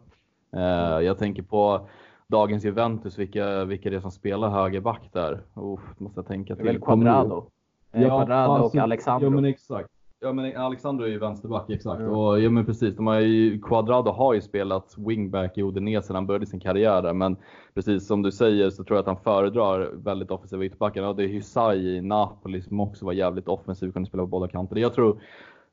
Eh, 0.55 0.99
jag 0.99 1.17
tänker 1.17 1.43
på 1.43 1.87
dagens 2.27 2.65
Juventus, 2.65 3.19
vilka, 3.19 3.65
vilka 3.65 3.89
det 3.89 3.95
är 3.95 3.99
som 3.99 4.11
spelar 4.11 4.49
högerback 4.49 5.09
där. 5.11 5.41
Uff, 5.55 5.79
måste 5.97 6.19
jag 6.19 6.27
tänka 6.27 6.55
till. 6.55 6.65
Det 6.65 6.69
är 6.69 6.73
väl 6.73 6.81
Quadrado? 6.81 7.45
Ja, 7.91 8.07
Quadrado 8.07 8.63
och 8.63 8.75
Alexandro. 8.75 9.25
Ja 9.25 9.29
men 9.29 9.45
exakt. 9.45 9.89
Ja 10.19 10.33
men 10.33 10.57
Alexandro 10.57 11.05
är 11.05 11.09
ju 11.09 11.19
vänsterback 11.19 11.69
exakt. 11.69 11.99
Mm. 11.99 12.11
Och, 12.11 12.39
ja 12.39 12.49
men 12.49 12.65
precis, 12.65 12.95
de 12.95 13.07
har 13.07 13.19
ju, 13.19 13.61
Quadrado 13.61 14.11
har 14.11 14.33
ju 14.33 14.41
spelat 14.41 14.95
wingback 14.97 15.57
i 15.57 15.61
Udinese 15.63 16.13
när 16.13 16.15
han 16.15 16.27
började 16.27 16.45
sin 16.45 16.59
karriär 16.59 17.01
där. 17.01 17.13
Men 17.13 17.37
precis 17.73 18.07
som 18.07 18.21
du 18.21 18.31
säger 18.31 18.69
så 18.69 18.83
tror 18.83 18.97
jag 18.97 19.01
att 19.01 19.07
han 19.07 19.23
föredrar 19.23 19.91
väldigt 19.93 20.31
offensiva 20.31 20.65
ytterbackar. 20.65 21.03
Och 21.03 21.15
det 21.15 21.23
är 21.23 21.27
Hysaj 21.27 21.95
i 21.95 22.01
Napoli 22.01 22.61
som 22.61 22.79
också 22.79 23.05
var 23.05 23.13
jävligt 23.13 23.47
offensiv, 23.47 23.91
kunde 23.91 24.09
spela 24.09 24.23
på 24.23 24.27
båda 24.27 24.47
kanter. 24.47 24.75
Jag 24.75 24.93
tror, 24.93 25.21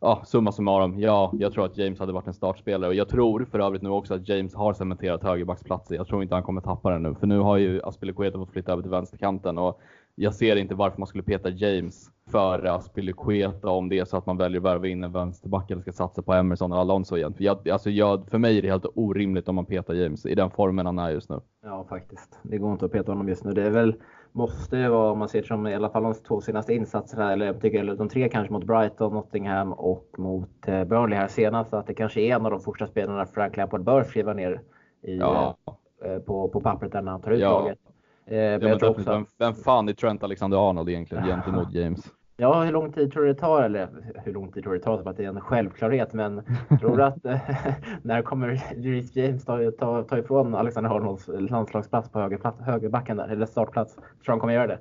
ja 0.01 0.23
summa 0.25 0.53
summarum, 0.53 0.99
ja 0.99 1.33
jag 1.39 1.53
tror 1.53 1.65
att 1.65 1.79
James 1.79 1.99
hade 1.99 2.13
varit 2.13 2.27
en 2.27 2.35
startspelare. 2.35 2.89
Och 2.89 2.95
jag 2.95 3.09
tror 3.09 3.45
för 3.45 3.59
övrigt 3.59 3.83
nu 3.83 3.89
också 3.89 4.15
att 4.15 4.29
James 4.29 4.55
har 4.55 4.73
cementerat 4.73 5.23
högerbacksplatsen. 5.23 5.97
Jag 5.97 6.07
tror 6.07 6.23
inte 6.23 6.35
han 6.35 6.45
kommer 6.45 6.61
tappa 6.61 6.91
den 6.91 7.03
nu. 7.03 7.15
För 7.15 7.27
nu 7.27 7.39
har 7.39 7.57
ju 7.57 7.83
Aspilicueta 7.83 8.39
fått 8.39 8.51
flytta 8.51 8.73
över 8.73 8.83
till 8.83 8.91
vänsterkanten. 8.91 9.59
Och 9.59 9.81
jag 10.15 10.35
ser 10.35 10.57
inte 10.57 10.75
varför 10.75 10.99
man 10.99 11.07
skulle 11.07 11.23
peta 11.23 11.49
James 11.49 12.11
före 12.31 12.73
Aspilicueta 12.73 13.69
om 13.69 13.89
det 13.89 13.99
är 13.99 14.05
så 14.05 14.17
att 14.17 14.27
man 14.27 14.37
väljer 14.37 14.61
att 14.61 14.65
värva 14.65 14.87
in 14.87 15.05
en 15.05 15.13
vänsterback 15.13 15.71
eller 15.71 15.83
ska 15.83 15.93
satsa 15.93 16.23
på 16.23 16.33
Emerson 16.33 16.73
och 16.73 16.79
Alonso 16.79 17.17
igen. 17.17 17.35
För, 17.35 17.45
jag, 17.45 17.69
alltså 17.69 17.91
jag, 17.91 18.31
för 18.31 18.39
mig 18.39 18.59
är 18.59 18.63
det 18.63 18.71
helt 18.71 18.87
orimligt 18.95 19.49
om 19.49 19.55
man 19.55 19.67
petar 19.67 19.95
James 19.95 20.27
i 20.27 20.35
den 20.35 20.51
formen 20.51 20.87
han 20.87 20.99
är 20.99 21.11
just 21.11 21.31
nu. 21.31 21.41
Ja, 21.63 21.87
faktiskt. 21.89 22.39
Det 22.43 22.59
går 22.59 22.73
inte 22.73 22.85
att 22.85 22.93
peta 22.93 23.13
honom 23.13 23.29
just 23.29 23.45
nu. 23.45 23.53
Det 23.53 23.63
är 23.63 23.71
väl, 23.71 23.95
måste 24.33 24.77
ju 24.77 24.89
vara, 24.89 25.13
om 25.13 25.19
man 25.19 25.29
ser 25.29 25.43
som 25.43 25.67
i 25.67 25.75
alla 25.75 25.91
fall 25.91 26.03
de 26.03 26.15
två 26.15 26.41
senaste 26.41 26.75
insatserna, 26.75 27.33
eller 27.33 27.47
jag 27.47 27.61
tycker 27.61 27.85
de 27.85 28.09
tre 28.09 28.29
kanske 28.29 28.53
mot 28.53 28.65
Brighton, 28.65 29.13
Nottingham 29.13 29.73
och 29.73 30.15
mot 30.19 30.69
eh, 30.69 30.85
Burnley 30.85 31.19
här 31.19 31.29
senast, 31.29 31.75
att 31.75 31.87
det 31.87 31.95
kanske 31.95 32.21
är 32.21 32.37
en 32.37 32.45
av 32.45 32.51
de 32.51 32.61
första 32.61 32.87
spelarna 32.87 33.27
Frank 33.27 33.57
Lampard 33.57 33.85
bör 33.85 34.03
skriva 34.03 34.33
ner 34.33 34.63
i, 35.03 35.17
ja. 35.17 35.57
eh, 36.05 36.19
på, 36.19 36.49
på 36.49 36.61
pappret 36.61 36.93
när 36.93 37.03
han 37.03 37.21
tar 37.21 37.31
ut 37.31 37.41
ja. 37.41 37.51
laget. 37.51 37.79
Eh, 38.27 38.39
ja, 38.39 38.59
men 38.59 38.73
också... 38.73 39.11
vem, 39.11 39.27
vem 39.39 39.55
fan 39.55 39.89
är 39.89 39.93
Trent 39.93 40.23
Alexander-Arnold 40.23 40.89
egentligen 40.89 41.25
gentemot 41.25 41.75
James? 41.75 42.01
Ja, 42.41 42.63
hur 42.63 42.73
lång 42.73 42.93
tid 42.93 43.13
tror 43.13 43.23
du 43.23 43.29
det 43.29 43.41
tar? 43.41 43.63
Eller 43.63 43.89
hur 44.25 44.33
lång 44.33 44.53
tid 44.53 44.63
tror 44.63 44.73
du 44.73 44.79
det 44.79 44.85
tar? 44.85 44.99
Som 44.99 45.07
att 45.07 45.17
det 45.17 45.25
är 45.25 45.29
en 45.29 45.41
självklarhet. 45.41 46.13
Men 46.13 46.43
tror 46.81 46.97
du 46.97 47.05
att 47.05 47.25
när 48.03 48.23
kommer 48.23 48.49
Reece 48.77 49.17
James 49.17 49.45
ta, 49.45 49.71
ta, 49.71 50.03
ta 50.03 50.19
ifrån 50.19 50.55
Alexander 50.55 50.91
Arnolds 50.91 51.29
landslagsplats 51.29 52.11
på 52.11 52.19
högerplats, 52.19 52.61
högerbacken 52.61 53.17
där? 53.17 53.29
Eller 53.29 53.47
startplats? 53.47 53.95
Tror 53.95 54.05
du 54.25 54.33
han 54.33 54.41
kommer 54.41 54.55
göra 54.55 54.67
det? 54.67 54.79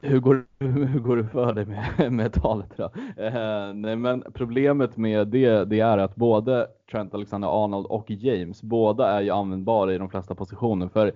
Hur 0.00 0.20
går, 0.20 0.44
hur 0.64 1.00
går 1.00 1.16
det 1.16 1.24
för 1.24 1.52
dig 1.52 1.66
med, 1.66 2.12
med 2.12 2.32
talet 2.32 2.72
då? 2.76 2.90
Eh, 3.16 3.72
nej 3.74 3.96
men 3.96 4.24
problemet 4.34 4.96
med 4.96 5.28
det, 5.28 5.64
det 5.64 5.80
är 5.80 5.98
att 5.98 6.16
både 6.16 6.66
Trent 6.90 7.14
Alexander-Arnold 7.14 7.86
och 7.86 8.10
James, 8.10 8.62
båda 8.62 9.10
är 9.10 9.20
ju 9.20 9.30
användbara 9.30 9.94
i 9.94 9.98
de 9.98 10.08
flesta 10.08 10.34
positioner. 10.34 10.88
För 10.88 11.12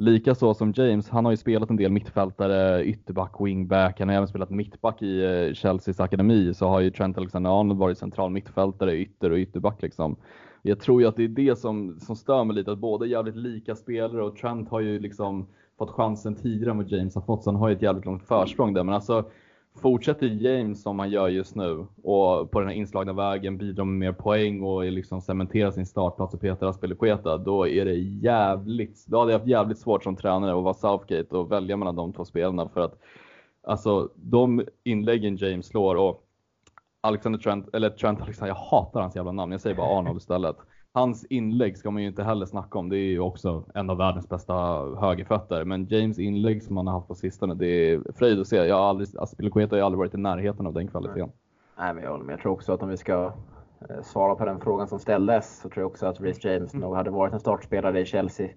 Likaså 0.00 0.54
som 0.54 0.72
James, 0.76 1.08
han 1.08 1.24
har 1.24 1.32
ju 1.32 1.36
spelat 1.36 1.70
en 1.70 1.76
del 1.76 1.92
mittfältare, 1.92 2.84
ytterback, 2.84 3.34
wingback, 3.40 4.00
han 4.00 4.08
har 4.08 4.16
även 4.16 4.28
spelat 4.28 4.50
mittback 4.50 5.02
i 5.02 5.24
eh, 5.24 5.54
Chelseas 5.54 6.00
akademi, 6.00 6.54
så 6.54 6.68
har 6.68 6.80
ju 6.80 6.90
Trent 6.90 7.18
Alexander-Arnold 7.18 7.78
varit 7.78 7.98
central 7.98 8.30
mittfältare, 8.30 8.96
ytter 8.96 9.30
och 9.30 9.38
ytterback 9.38 9.82
liksom. 9.82 10.16
Jag 10.62 10.80
tror 10.80 11.00
ju 11.00 11.08
att 11.08 11.16
det 11.16 11.24
är 11.24 11.28
det 11.28 11.58
som, 11.58 12.00
som 12.00 12.16
stör 12.16 12.44
mig 12.44 12.56
lite, 12.56 12.72
att 12.72 12.78
båda 12.78 13.04
är 13.06 13.10
jävligt 13.10 13.36
lika 13.36 13.74
spelare 13.74 14.22
och 14.22 14.36
Trent 14.36 14.68
har 14.68 14.80
ju 14.80 14.98
liksom 14.98 15.46
fått 15.78 15.90
chansen 15.90 16.34
tidigare 16.34 16.70
än 16.70 16.76
vad 16.76 16.90
James 16.90 17.14
har 17.14 17.22
fått, 17.22 17.44
så 17.44 17.50
han 17.50 17.60
har 17.60 17.68
ju 17.68 17.74
ett 17.74 17.82
jävligt 17.82 18.04
långt 18.04 18.22
försprång 18.22 18.74
där. 18.74 18.84
Men 18.84 18.94
alltså, 18.94 19.30
fortsätter 19.78 20.26
James 20.26 20.82
som 20.82 20.98
han 20.98 21.10
gör 21.10 21.28
just 21.28 21.54
nu. 21.54 21.86
Och 22.02 22.50
på 22.50 22.60
den 22.60 22.68
här 22.68 22.76
inslagna 22.76 23.12
vägen 23.12 23.58
bidrar 23.58 23.84
med 23.84 23.98
mer 23.98 24.12
poäng 24.12 24.62
och 24.62 24.84
liksom 24.84 25.20
cementerar 25.20 25.70
sin 25.70 25.86
startplats 25.86 26.34
och 26.34 26.40
petar 26.40 26.66
Aspelekueta, 26.66 27.36
då 27.38 27.68
är 27.68 27.84
det 27.84 27.94
jävligt, 27.94 29.06
då 29.06 29.18
hade 29.18 29.32
jag 29.32 29.38
haft 29.38 29.50
jävligt 29.50 29.78
svårt 29.78 30.02
som 30.02 30.16
tränare 30.16 30.58
att 30.58 30.64
vara 30.64 30.74
Southgate 30.74 31.36
och 31.36 31.52
välja 31.52 31.76
mellan 31.76 31.96
de 31.96 32.12
två 32.12 32.24
spelarna. 32.24 32.68
För 32.68 32.80
att 32.80 32.98
alltså 33.62 34.08
de 34.14 34.64
inläggen 34.84 35.36
James 35.36 35.66
slår 35.66 35.94
och 35.94 36.24
Alexander 37.00 37.38
Trent, 37.38 37.74
eller 37.74 37.90
Trent 37.90 38.20
Alexander, 38.20 38.54
jag 38.54 38.78
hatar 38.78 39.00
hans 39.00 39.16
jävla 39.16 39.32
namn, 39.32 39.52
jag 39.52 39.60
säger 39.60 39.76
bara 39.76 39.98
Arnold 39.98 40.18
istället 40.18 40.56
hans 40.94 41.24
inlägg 41.24 41.78
ska 41.78 41.90
man 41.90 42.02
ju 42.02 42.08
inte 42.08 42.22
heller 42.22 42.46
snacka 42.46 42.78
om. 42.78 42.88
Det 42.88 42.96
är 42.96 43.10
ju 43.10 43.20
också 43.20 43.64
en 43.74 43.90
av 43.90 43.96
världens 43.96 44.28
bästa 44.28 44.54
högerfötter. 45.00 45.64
Men 45.64 45.86
James 45.86 46.18
inlägg 46.18 46.62
som 46.62 46.76
han 46.76 46.86
har 46.86 46.94
haft 46.94 47.08
på 47.08 47.14
sistone, 47.14 47.54
det 47.54 47.66
är 47.66 48.12
fröjd 48.12 48.40
att 48.40 48.46
se. 48.46 48.56
Jag 48.56 48.76
har 48.76 48.88
aldrig, 48.88 49.08
Aspilicueta 49.18 49.76
har 49.76 49.78
ju 49.78 49.84
aldrig 49.84 49.98
varit 49.98 50.14
i 50.14 50.18
närheten 50.18 50.66
av 50.66 50.72
den 50.72 50.88
kvaliteten. 50.88 51.30
Nej, 51.78 51.94
men 51.94 52.04
jag 52.04 52.10
håller 52.10 52.24
med. 52.24 52.32
Jag 52.32 52.40
tror 52.40 52.52
också 52.52 52.72
att 52.72 52.82
om 52.82 52.88
vi 52.88 52.96
ska 52.96 53.32
eh, 53.88 54.02
svara 54.02 54.34
på 54.34 54.44
den 54.44 54.60
frågan 54.60 54.88
som 54.88 54.98
ställdes 54.98 55.60
så 55.60 55.68
tror 55.68 55.82
jag 55.82 55.90
också 55.90 56.06
att 56.06 56.20
Reece 56.20 56.44
James 56.44 56.74
mm. 56.74 56.86
nog 56.86 56.96
hade 56.96 57.10
varit 57.10 57.32
en 57.32 57.40
startspelare 57.40 58.00
i 58.00 58.04
Chelsea 58.04 58.48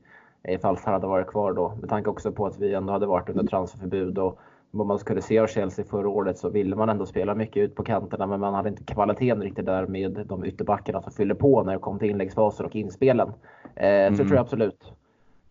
ifall 0.47 0.77
han 0.83 0.93
hade 0.93 1.07
varit 1.07 1.27
kvar 1.27 1.53
då. 1.53 1.75
Med 1.81 1.89
tanke 1.89 2.09
också 2.09 2.31
på 2.31 2.45
att 2.45 2.59
vi 2.59 2.73
ändå 2.73 2.93
hade 2.93 3.05
varit 3.05 3.29
under 3.29 3.43
transferförbud 3.43 4.17
och 4.17 4.39
vad 4.71 4.87
man 4.87 4.99
skulle 4.99 5.21
se 5.21 5.39
av 5.39 5.47
Chelsea 5.47 5.85
förra 5.85 6.09
året 6.09 6.37
så 6.37 6.49
ville 6.49 6.75
man 6.75 6.89
ändå 6.89 7.05
spela 7.05 7.35
mycket 7.35 7.63
ut 7.63 7.75
på 7.75 7.83
kanterna 7.83 8.27
men 8.27 8.39
man 8.39 8.53
hade 8.53 8.69
inte 8.69 8.83
kvaliteten 8.83 9.41
riktigt 9.41 9.65
där 9.65 9.87
med 9.87 10.25
de 10.25 10.45
ytterbackarna 10.45 11.01
som 11.01 11.11
fyller 11.11 11.35
på 11.35 11.63
när 11.63 11.73
det 11.73 11.79
kom 11.79 11.99
till 11.99 12.09
inläggsfaser 12.09 12.63
och 12.63 12.75
inspelen. 12.75 13.33
Eh, 13.75 13.89
mm. 13.89 14.15
Så 14.15 14.23
tror 14.23 14.35
jag 14.35 14.41
absolut. 14.41 14.93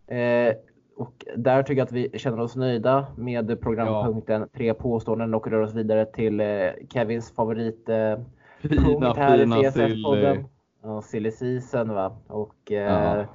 Eh, 0.07 0.55
och 0.97 1.25
där 1.35 1.63
tycker 1.63 1.79
jag 1.79 1.85
att 1.85 1.91
vi 1.91 2.19
känner 2.19 2.39
oss 2.39 2.55
nöjda 2.55 3.05
med 3.17 3.61
programpunkten 3.61 4.41
ja. 4.41 4.47
Tre 4.57 4.73
påståenden 4.73 5.33
och 5.33 5.47
rör 5.47 5.61
oss 5.61 5.73
vidare 5.73 6.05
till 6.05 6.39
eh, 6.39 6.47
Kevins 6.93 7.31
favorit 7.31 7.89
eh, 7.89 8.19
fina, 8.61 8.83
punkt 8.83 9.17
här 9.17 9.37
fina 9.37 9.57
i 9.57 9.63
CSS-podden. 9.63 10.43
Ja, 10.83 11.01
silly 11.01 11.31
season 11.31 11.93
va. 11.93 12.17
Och, 12.27 12.71
eh, 12.71 13.17
ja. 13.17 13.25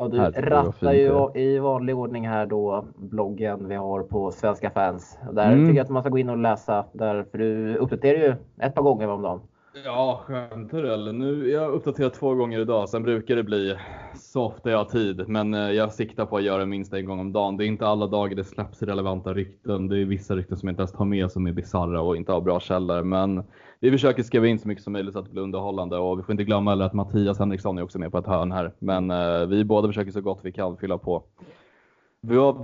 Ja, 0.00 0.08
du 0.08 0.18
rattar 0.18 0.92
ju 0.92 1.30
i 1.34 1.58
vanlig 1.58 1.96
ordning 1.96 2.28
här 2.28 2.46
då 2.46 2.84
bloggen 2.96 3.68
vi 3.68 3.74
har 3.74 4.02
på 4.02 4.30
Svenska 4.30 4.70
fans. 4.70 5.18
Där 5.32 5.52
mm. 5.52 5.66
tycker 5.66 5.76
jag 5.76 5.84
att 5.84 5.90
man 5.90 6.02
ska 6.02 6.10
gå 6.10 6.18
in 6.18 6.30
och 6.30 6.38
läsa 6.38 6.84
där, 6.92 7.22
för 7.30 7.38
du 7.38 7.76
uppdaterar 7.76 8.18
ju 8.18 8.34
ett 8.60 8.74
par 8.74 8.82
gånger 8.82 9.08
om 9.08 9.22
dagen. 9.22 9.40
Ja, 9.72 10.20
skämtar 10.26 10.82
du 10.82 10.92
eller? 10.92 11.12
Nu, 11.12 11.50
jag 11.50 11.60
har 11.60 11.68
uppdaterat 11.68 12.14
två 12.14 12.34
gånger 12.34 12.60
idag, 12.60 12.88
sen 12.88 13.02
brukar 13.02 13.36
det 13.36 13.42
bli 13.42 13.76
så 14.14 14.44
ofta 14.44 14.70
jag 14.70 14.78
har 14.78 14.84
tid. 14.84 15.28
Men 15.28 15.54
eh, 15.54 15.60
jag 15.60 15.92
siktar 15.92 16.26
på 16.26 16.36
att 16.36 16.42
göra 16.42 16.66
minst 16.66 16.92
en 16.92 17.04
gång 17.04 17.20
om 17.20 17.32
dagen. 17.32 17.56
Det 17.56 17.64
är 17.64 17.66
inte 17.66 17.86
alla 17.86 18.06
dagar 18.06 18.36
det 18.36 18.44
släpps 18.44 18.82
relevanta 18.82 19.34
rykten. 19.34 19.88
Det 19.88 19.98
är 19.98 20.04
vissa 20.04 20.36
rykten 20.36 20.56
som 20.56 20.66
jag 20.68 20.72
inte 20.72 20.80
ens 20.80 20.92
tar 20.92 21.04
med 21.04 21.30
som 21.30 21.46
är 21.46 21.52
bisarra 21.52 22.00
och 22.00 22.16
inte 22.16 22.32
har 22.32 22.40
bra 22.40 22.60
källor. 22.60 23.02
Men 23.02 23.42
vi 23.80 23.90
försöker 23.90 24.22
skriva 24.22 24.46
in 24.46 24.58
så 24.58 24.68
mycket 24.68 24.84
som 24.84 24.92
möjligt 24.92 25.12
så 25.12 25.18
att 25.18 25.24
det 25.24 25.32
blir 25.32 25.42
underhållande 25.42 25.96
och 25.96 26.18
vi 26.18 26.22
får 26.22 26.32
inte 26.32 26.44
glömma 26.44 26.84
att 26.84 26.92
Mattias 26.92 27.38
Henriksson 27.38 27.78
är 27.78 27.82
också 27.82 27.98
med 27.98 28.12
på 28.12 28.18
ett 28.18 28.26
hörn 28.26 28.52
här. 28.52 28.72
Men 28.78 29.10
eh, 29.10 29.46
vi 29.46 29.64
båda 29.64 29.88
försöker 29.88 30.10
så 30.10 30.20
gott 30.20 30.40
vi 30.42 30.52
kan 30.52 30.76
fylla 30.76 30.98
på. 30.98 31.22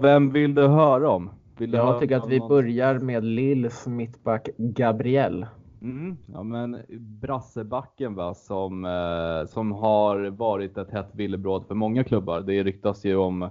Vem 0.03 0.33
vill 0.33 0.55
du 0.55 0.67
höra 0.67 1.11
om? 1.11 1.31
Vill 1.59 1.73
jag 1.73 1.85
höra 1.85 1.99
tycker 1.99 2.17
att 2.17 2.31
vi 2.31 2.39
någon? 2.39 2.49
börjar 2.49 2.99
med 2.99 3.25
Lills 3.25 3.87
mittback 3.87 4.49
Gabriel. 4.57 5.47
Mm, 5.83 6.17
ja 6.27 6.43
men 6.43 6.83
brassebacken 6.99 8.15
va, 8.15 8.35
som, 8.35 8.85
eh, 8.85 9.47
som 9.47 9.73
har 9.73 10.31
varit 10.31 10.79
ett 10.79 10.91
hett 10.91 11.11
villebråd 11.13 11.67
för 11.67 11.75
många 11.75 12.05
klubbar. 12.05 12.41
Det 12.41 12.63
ryktas 12.63 13.05
ju 13.05 13.17
om 13.17 13.51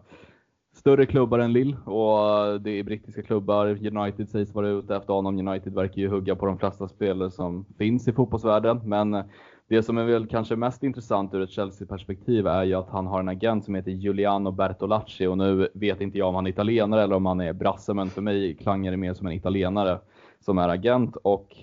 större 0.75 1.05
klubbar 1.05 1.39
än 1.39 1.53
Lill 1.53 1.75
och 1.85 2.61
det 2.61 2.71
är 2.71 2.83
brittiska 2.83 3.23
klubbar. 3.23 3.67
United 3.97 4.29
sägs 4.29 4.53
vara 4.53 4.69
ute 4.69 4.95
efter 4.95 5.13
honom. 5.13 5.47
United 5.47 5.73
verkar 5.73 6.01
ju 6.01 6.07
hugga 6.07 6.35
på 6.35 6.45
de 6.45 6.57
flesta 6.57 6.87
spelare 6.87 7.31
som 7.31 7.65
finns 7.77 8.07
i 8.07 8.13
fotbollsvärlden. 8.13 8.81
Men 8.83 9.23
det 9.67 9.83
som 9.83 9.97
är 9.97 10.03
väl 10.03 10.27
kanske 10.27 10.55
mest 10.55 10.83
intressant 10.83 11.33
ur 11.33 11.41
ett 11.41 11.49
Chelsea-perspektiv 11.49 12.47
är 12.47 12.63
ju 12.63 12.73
att 12.73 12.89
han 12.89 13.07
har 13.07 13.19
en 13.19 13.29
agent 13.29 13.65
som 13.65 13.75
heter 13.75 13.91
Giuliano 13.91 14.51
Bertolacci 14.51 15.27
och 15.27 15.37
nu 15.37 15.69
vet 15.73 16.01
inte 16.01 16.17
jag 16.17 16.27
om 16.29 16.35
han 16.35 16.45
är 16.45 16.49
italienare 16.49 17.03
eller 17.03 17.15
om 17.15 17.25
han 17.25 17.41
är 17.41 17.53
brasse, 17.53 17.93
men 17.93 18.09
för 18.09 18.21
mig 18.21 18.55
klangar 18.55 18.91
det 18.91 18.97
mer 18.97 19.13
som 19.13 19.27
en 19.27 19.33
italienare 19.33 19.99
som 20.39 20.57
är 20.57 20.69
agent 20.69 21.15
och 21.15 21.55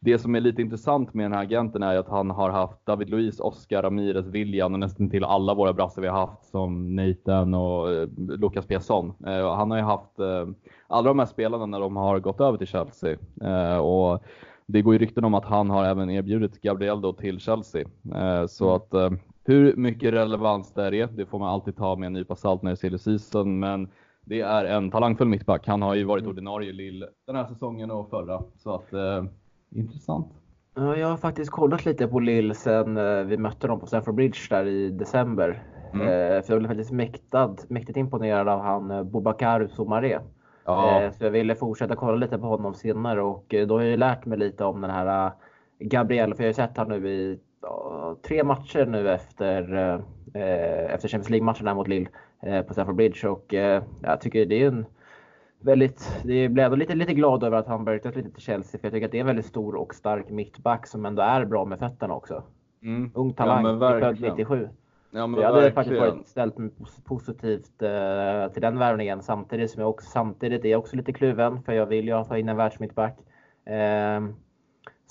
det 0.00 0.18
som 0.18 0.34
är 0.34 0.40
lite 0.40 0.62
intressant 0.62 1.14
med 1.14 1.24
den 1.24 1.32
här 1.32 1.42
agenten 1.42 1.82
är 1.82 1.96
att 1.96 2.08
han 2.08 2.30
har 2.30 2.50
haft 2.50 2.86
David 2.86 3.10
Luiz, 3.10 3.40
Oscar, 3.40 3.82
Ramirez, 3.82 4.26
William 4.26 4.72
och 4.72 4.80
nästan 4.80 5.10
till 5.10 5.24
alla 5.24 5.54
våra 5.54 5.72
brassar 5.72 6.02
vi 6.02 6.08
har 6.08 6.26
haft 6.26 6.44
som 6.44 6.96
Nathan 6.96 7.54
och 7.54 7.92
eh, 7.92 8.08
Lucas 8.16 8.66
Piasson. 8.66 9.12
Eh, 9.26 9.54
han 9.54 9.70
har 9.70 9.78
ju 9.78 9.84
haft 9.84 10.18
eh, 10.18 10.46
alla 10.86 11.08
de 11.08 11.18
här 11.18 11.26
spelarna 11.26 11.66
när 11.66 11.80
de 11.80 11.96
har 11.96 12.18
gått 12.18 12.40
över 12.40 12.58
till 12.58 12.66
Chelsea. 12.66 13.18
och 13.80 14.22
det 14.66 14.82
går 14.82 14.94
ju 14.94 14.98
rykten 14.98 15.24
om 15.24 15.34
att 15.34 15.44
han 15.44 15.70
har 15.70 15.84
även 15.84 16.10
erbjudit 16.10 16.62
Gabriel 16.62 17.00
då 17.00 17.12
till 17.12 17.40
Chelsea. 17.40 17.84
så 18.48 18.64
mm. 18.64 18.76
att 18.76 19.12
hur 19.44 19.76
mycket 19.76 20.12
relevans 20.12 20.72
det 20.74 20.82
är, 20.86 21.06
det 21.06 21.26
får 21.26 21.38
man 21.38 21.48
alltid 21.48 21.76
ta 21.76 21.96
med 21.96 22.06
en 22.06 22.12
nypa 22.12 22.36
salt 22.36 22.62
när 22.62 22.70
det 22.70 22.94
är 22.94 22.96
season. 22.96 23.58
Men 23.58 23.88
det 24.24 24.40
är 24.40 24.64
en 24.64 24.90
talangfull 24.90 25.28
mittback. 25.28 25.66
Han 25.66 25.82
har 25.82 25.94
ju 25.94 26.04
varit 26.04 26.22
mm. 26.22 26.30
ordinarie 26.30 26.72
Lill 26.72 27.04
den 27.26 27.36
här 27.36 27.44
säsongen 27.44 27.90
och 27.90 28.10
förra. 28.10 28.42
Så 28.56 28.74
att 28.74 28.94
intressant. 29.70 30.26
Ja, 30.74 30.96
jag 30.96 31.08
har 31.08 31.16
faktiskt 31.16 31.50
kollat 31.50 31.84
lite 31.84 32.08
på 32.08 32.20
Lill 32.20 32.54
sen 32.54 32.96
eh, 32.96 33.22
vi 33.22 33.36
mötte 33.36 33.66
dem 33.66 33.80
på 33.80 33.86
Stamford 33.86 34.14
Bridge 34.14 34.38
där 34.50 34.66
i 34.66 34.90
december. 34.90 35.62
Mm. 35.94 36.06
Eh, 36.06 36.42
för 36.42 36.52
jag 36.52 36.58
blev 36.58 36.68
faktiskt 36.68 36.90
mäktad, 36.90 37.56
mäktigt 37.68 37.96
imponerad 37.96 38.48
av 38.48 38.60
han 38.60 38.90
eh, 38.90 39.02
Bobakar 39.02 39.66
Soumaré. 39.66 40.18
Ja. 40.64 41.10
Så 41.18 41.24
jag 41.24 41.30
ville 41.30 41.54
fortsätta 41.54 41.96
kolla 41.96 42.16
lite 42.16 42.38
på 42.38 42.46
honom 42.46 42.74
senare 42.74 43.22
och 43.22 43.54
då 43.68 43.78
har 43.78 43.82
jag 43.82 43.98
lärt 43.98 44.26
mig 44.26 44.38
lite 44.38 44.64
om 44.64 44.80
den 44.80 44.90
här 44.90 45.32
Gabriel. 45.78 46.34
För 46.34 46.42
jag 46.42 46.48
har 46.48 46.54
sett 46.54 46.76
honom 46.76 47.00
nu 47.00 47.08
i 47.08 47.38
tre 48.26 48.44
matcher 48.44 48.86
nu 48.86 49.10
efter, 49.10 49.62
efter 50.88 51.08
Champions 51.08 51.30
League-matchen 51.30 51.76
mot 51.76 51.88
Lille 51.88 52.08
på 52.66 52.72
Stamford 52.72 52.94
Bridge. 52.96 53.28
Och 53.28 53.54
jag 54.02 54.20
tycker 54.20 54.46
det 54.46 54.62
är 54.62 54.68
en 54.68 54.86
väldigt, 55.60 56.20
det 56.24 56.48
blev 56.48 56.64
ändå 56.64 56.76
lite, 56.76 56.94
lite 56.94 57.14
glad 57.14 57.44
över 57.44 57.56
att 57.56 57.66
han 57.66 57.84
börjat 57.84 58.04
lite 58.04 58.30
till 58.30 58.42
Chelsea 58.42 58.80
för 58.80 58.86
jag 58.86 58.92
tycker 58.92 59.06
att 59.06 59.12
det 59.12 59.18
är 59.18 59.20
en 59.20 59.26
väldigt 59.26 59.46
stor 59.46 59.74
och 59.74 59.94
stark 59.94 60.30
mittback 60.30 60.86
som 60.86 61.06
ändå 61.06 61.22
är 61.22 61.44
bra 61.44 61.64
med 61.64 61.78
fötterna 61.78 62.14
också. 62.14 62.42
Mm. 62.82 63.10
Ung 63.14 63.32
talang, 63.32 63.80
ja, 63.80 64.00
född 64.00 64.20
97. 64.20 64.68
Ja, 65.10 65.26
men 65.26 65.40
jag 65.40 65.52
hade 65.52 65.72
faktiskt 65.72 66.00
varit 66.00 66.26
ställt 66.26 66.58
mig 66.58 66.70
positivt 67.04 67.82
uh, 67.82 68.52
till 68.52 68.62
den 68.62 68.78
värvningen 68.78 69.22
samtidigt 69.22 69.70
som 69.70 69.80
jag 69.80 69.90
också 69.90 70.10
samtidigt 70.10 70.64
är 70.64 70.68
jag 70.68 70.78
också 70.78 70.96
lite 70.96 71.12
kluven 71.12 71.62
för 71.62 71.72
jag 71.72 71.86
vill 71.86 72.08
ju 72.08 72.14
ha 72.14 72.38
in 72.38 72.48
en 72.48 72.56
världsmittback. 72.56 73.18
Uh, 73.70 74.34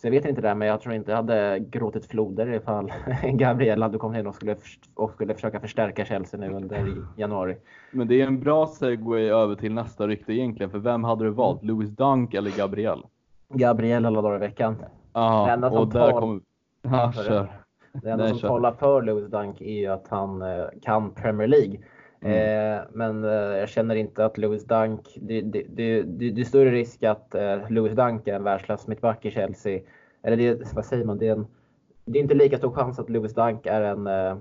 så 0.01 0.07
jag 0.07 0.11
vet 0.11 0.25
inte 0.25 0.41
det, 0.41 0.55
men 0.55 0.67
jag 0.67 0.81
tror 0.81 0.95
inte 0.95 1.11
jag 1.11 1.15
hade 1.15 1.59
gråtit 1.59 2.05
floder 2.05 2.53
ifall 2.53 2.93
Gabriel 3.33 3.81
hade 3.81 3.97
kommit 3.97 4.19
in 4.19 4.27
och 4.27 4.35
skulle, 4.35 4.55
och 4.93 5.11
skulle 5.11 5.33
försöka 5.33 5.59
förstärka 5.59 6.05
Chelsea 6.05 6.39
nu 6.39 6.49
under 6.49 6.95
januari. 7.15 7.57
Men 7.91 8.07
det 8.07 8.21
är 8.21 8.27
en 8.27 8.39
bra 8.39 8.67
segway 8.67 9.29
över 9.29 9.55
till 9.55 9.73
nästa 9.73 10.07
rykte 10.07 10.33
egentligen, 10.33 10.69
för 10.69 10.79
vem 10.79 11.03
hade 11.03 11.23
du 11.23 11.29
valt? 11.29 11.61
Mm. 11.61 11.75
Louis 11.75 11.89
Dunk 11.89 12.33
eller 12.33 12.51
Gabriel? 12.57 13.03
Gabriel 13.49 14.05
alla 14.05 14.21
dagar 14.21 14.35
i 14.35 14.39
veckan. 14.39 14.75
Ja, 15.13 15.69
och 15.69 15.87
där 15.87 16.11
kommer... 16.11 16.41
Ja, 16.81 17.13
kör. 17.13 17.51
Det 17.93 18.09
enda 18.09 18.29
som 18.29 18.39
talar 18.39 18.71
för 18.71 19.01
Louis 19.01 19.31
Dunk 19.31 19.61
är 19.61 19.79
ju 19.79 19.87
att 19.87 20.07
han 20.09 20.41
eh, 20.41 20.65
kan 20.81 21.11
Premier 21.11 21.47
League. 21.47 21.77
Mm. 22.21 22.77
Eh, 22.77 22.83
men 22.93 23.23
eh, 23.23 23.31
jag 23.31 23.69
känner 23.69 23.95
inte 23.95 24.25
att 24.25 24.37
Louis 24.37 24.65
Dunk, 24.65 25.17
det, 25.21 25.41
det, 25.41 25.63
det, 25.69 26.01
det 26.01 26.41
är 26.41 26.45
större 26.45 26.71
risk 26.71 27.03
att 27.03 27.35
eh, 27.35 27.69
Louis 27.69 27.93
Dunk 27.93 28.27
är 28.27 28.33
en 28.35 28.43
världsklass 28.43 28.87
mittback 28.87 29.25
i 29.25 29.31
Chelsea. 29.31 29.79
Eller 30.23 30.37
det, 30.37 30.73
vad 30.75 30.85
säger 30.85 31.05
man? 31.05 31.17
Det 31.17 31.27
är, 31.27 31.31
en, 31.31 31.47
det 32.05 32.19
är 32.19 32.23
inte 32.23 32.35
lika 32.35 32.57
stor 32.57 32.71
chans 32.71 32.99
att 32.99 33.09
Louis 33.09 33.33
Dunk 33.33 33.65
är 33.65 33.81
en 33.81 34.07
uh, 34.07 34.37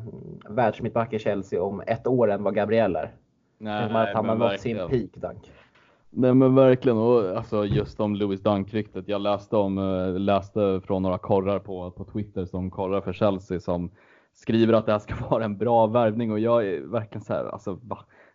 världsmittback 0.49 1.13
i 1.13 1.19
Chelsea 1.19 1.63
om 1.63 1.83
ett 1.87 2.07
år 2.07 2.31
än 2.31 2.43
vad 2.43 2.55
Gabriel 2.55 2.97
är. 2.97 3.11
Nej, 3.59 3.89
nej, 3.93 4.03
att 4.03 4.15
han 4.15 4.29
har 4.29 4.37
nått 4.37 4.61
sin 4.61 4.77
peak 4.77 5.11
Dunk. 5.15 5.53
Nej 6.11 6.35
men 6.35 6.55
verkligen, 6.55 6.99
och 6.99 7.37
alltså 7.37 7.65
just 7.65 8.01
om 8.01 8.15
Louis 8.17 8.41
Dunk-ryktet. 8.41 9.09
Jag 9.09 9.21
läste, 9.21 9.57
om, 9.57 9.79
läste 10.19 10.81
från 10.85 11.03
några 11.03 11.19
korrar 11.19 11.59
på, 11.59 11.91
på 11.91 12.05
Twitter 12.05 12.45
som 12.45 12.71
korrar 12.71 13.01
för 13.01 13.13
Chelsea 13.13 13.61
som 13.61 13.91
skriver 14.37 14.73
att 14.73 14.87
det 14.87 14.93
här 14.93 14.99
ska 14.99 15.15
vara 15.31 15.45
en 15.45 15.57
bra 15.57 15.87
värvning 15.87 16.33
och 16.33 16.39
jag 16.41 16.67
är 16.67 16.81
verkligen 16.81 17.25
så 17.25 17.33
här, 17.33 17.45
alltså 17.45 17.79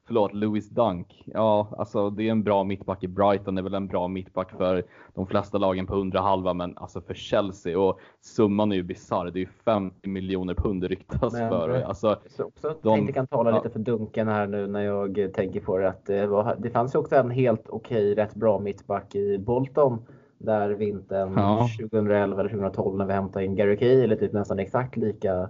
förlåt, 0.07 0.33
Louis 0.33 0.69
Dunk. 0.69 1.23
Ja, 1.25 1.67
alltså 1.77 2.09
det 2.09 2.27
är 2.27 2.31
en 2.31 2.43
bra 2.43 2.63
mittback 2.63 3.03
i 3.03 3.07
Brighton, 3.07 3.55
det 3.55 3.61
är 3.61 3.63
väl 3.63 3.73
en 3.73 3.87
bra 3.87 4.07
mittback 4.07 4.51
för 4.51 4.83
de 5.13 5.27
flesta 5.27 5.57
lagen 5.57 5.87
på 5.87 5.95
undre 5.95 6.19
halva, 6.19 6.53
men 6.53 6.77
alltså 6.77 7.01
för 7.01 7.13
Chelsea 7.13 7.79
och 7.79 7.99
summan 8.21 8.71
är 8.71 8.75
ju 8.75 8.83
bisarr. 8.83 9.25
Det 9.25 9.39
är 9.39 9.41
ju 9.41 9.49
50 9.65 10.09
miljoner 10.09 10.53
pund 10.53 10.81
det 10.81 10.87
ryktas 10.87 11.33
men, 11.33 11.49
för. 11.49 11.81
Alltså, 11.81 12.19
så 12.27 12.43
också 12.43 12.75
de, 12.81 12.95
tänkte 12.95 13.13
kan 13.13 13.27
tala 13.27 13.49
ja. 13.49 13.55
lite 13.55 13.69
för 13.69 13.79
Dunken 13.79 14.27
här 14.27 14.47
nu 14.47 14.67
när 14.67 14.81
jag 14.81 15.33
tänker 15.33 15.59
på 15.59 15.77
det 15.77 15.89
att 15.89 16.05
det, 16.05 16.27
var, 16.27 16.55
det 16.59 16.69
fanns 16.69 16.95
ju 16.95 16.99
också 16.99 17.15
en 17.15 17.31
helt 17.31 17.69
okej, 17.69 18.15
rätt 18.15 18.35
bra 18.35 18.59
mittback 18.59 19.15
i 19.15 19.37
Bolton 19.37 20.01
där 20.37 20.69
vintern 20.69 21.33
ja. 21.35 21.67
2011 21.79 22.39
eller 22.39 22.49
2012 22.49 22.97
när 22.97 23.05
vi 23.05 23.13
hämtade 23.13 23.45
in 23.45 23.55
Gary 23.55 23.77
Cahill, 23.77 24.17
typ 24.17 24.33
nästan 24.33 24.59
exakt 24.59 24.97
lika 24.97 25.49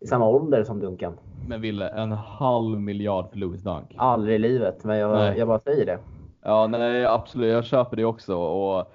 i 0.00 0.06
samma 0.06 0.28
ålder 0.28 0.64
som 0.64 0.80
Duncan. 0.80 1.12
Men 1.46 1.60
Ville, 1.60 1.88
en 1.88 2.12
halv 2.12 2.80
miljard 2.80 3.30
för 3.30 3.38
Louis 3.38 3.62
Dunk? 3.62 3.94
Aldrig 3.96 4.34
i 4.34 4.38
livet, 4.38 4.84
men 4.84 4.98
jag, 4.98 5.38
jag 5.38 5.48
bara 5.48 5.58
säger 5.58 5.86
det. 5.86 5.98
Ja, 6.42 6.66
nej 6.66 7.06
absolut, 7.06 7.52
jag 7.52 7.64
köper 7.64 7.96
det 7.96 8.04
också. 8.04 8.36
Och, 8.36 8.92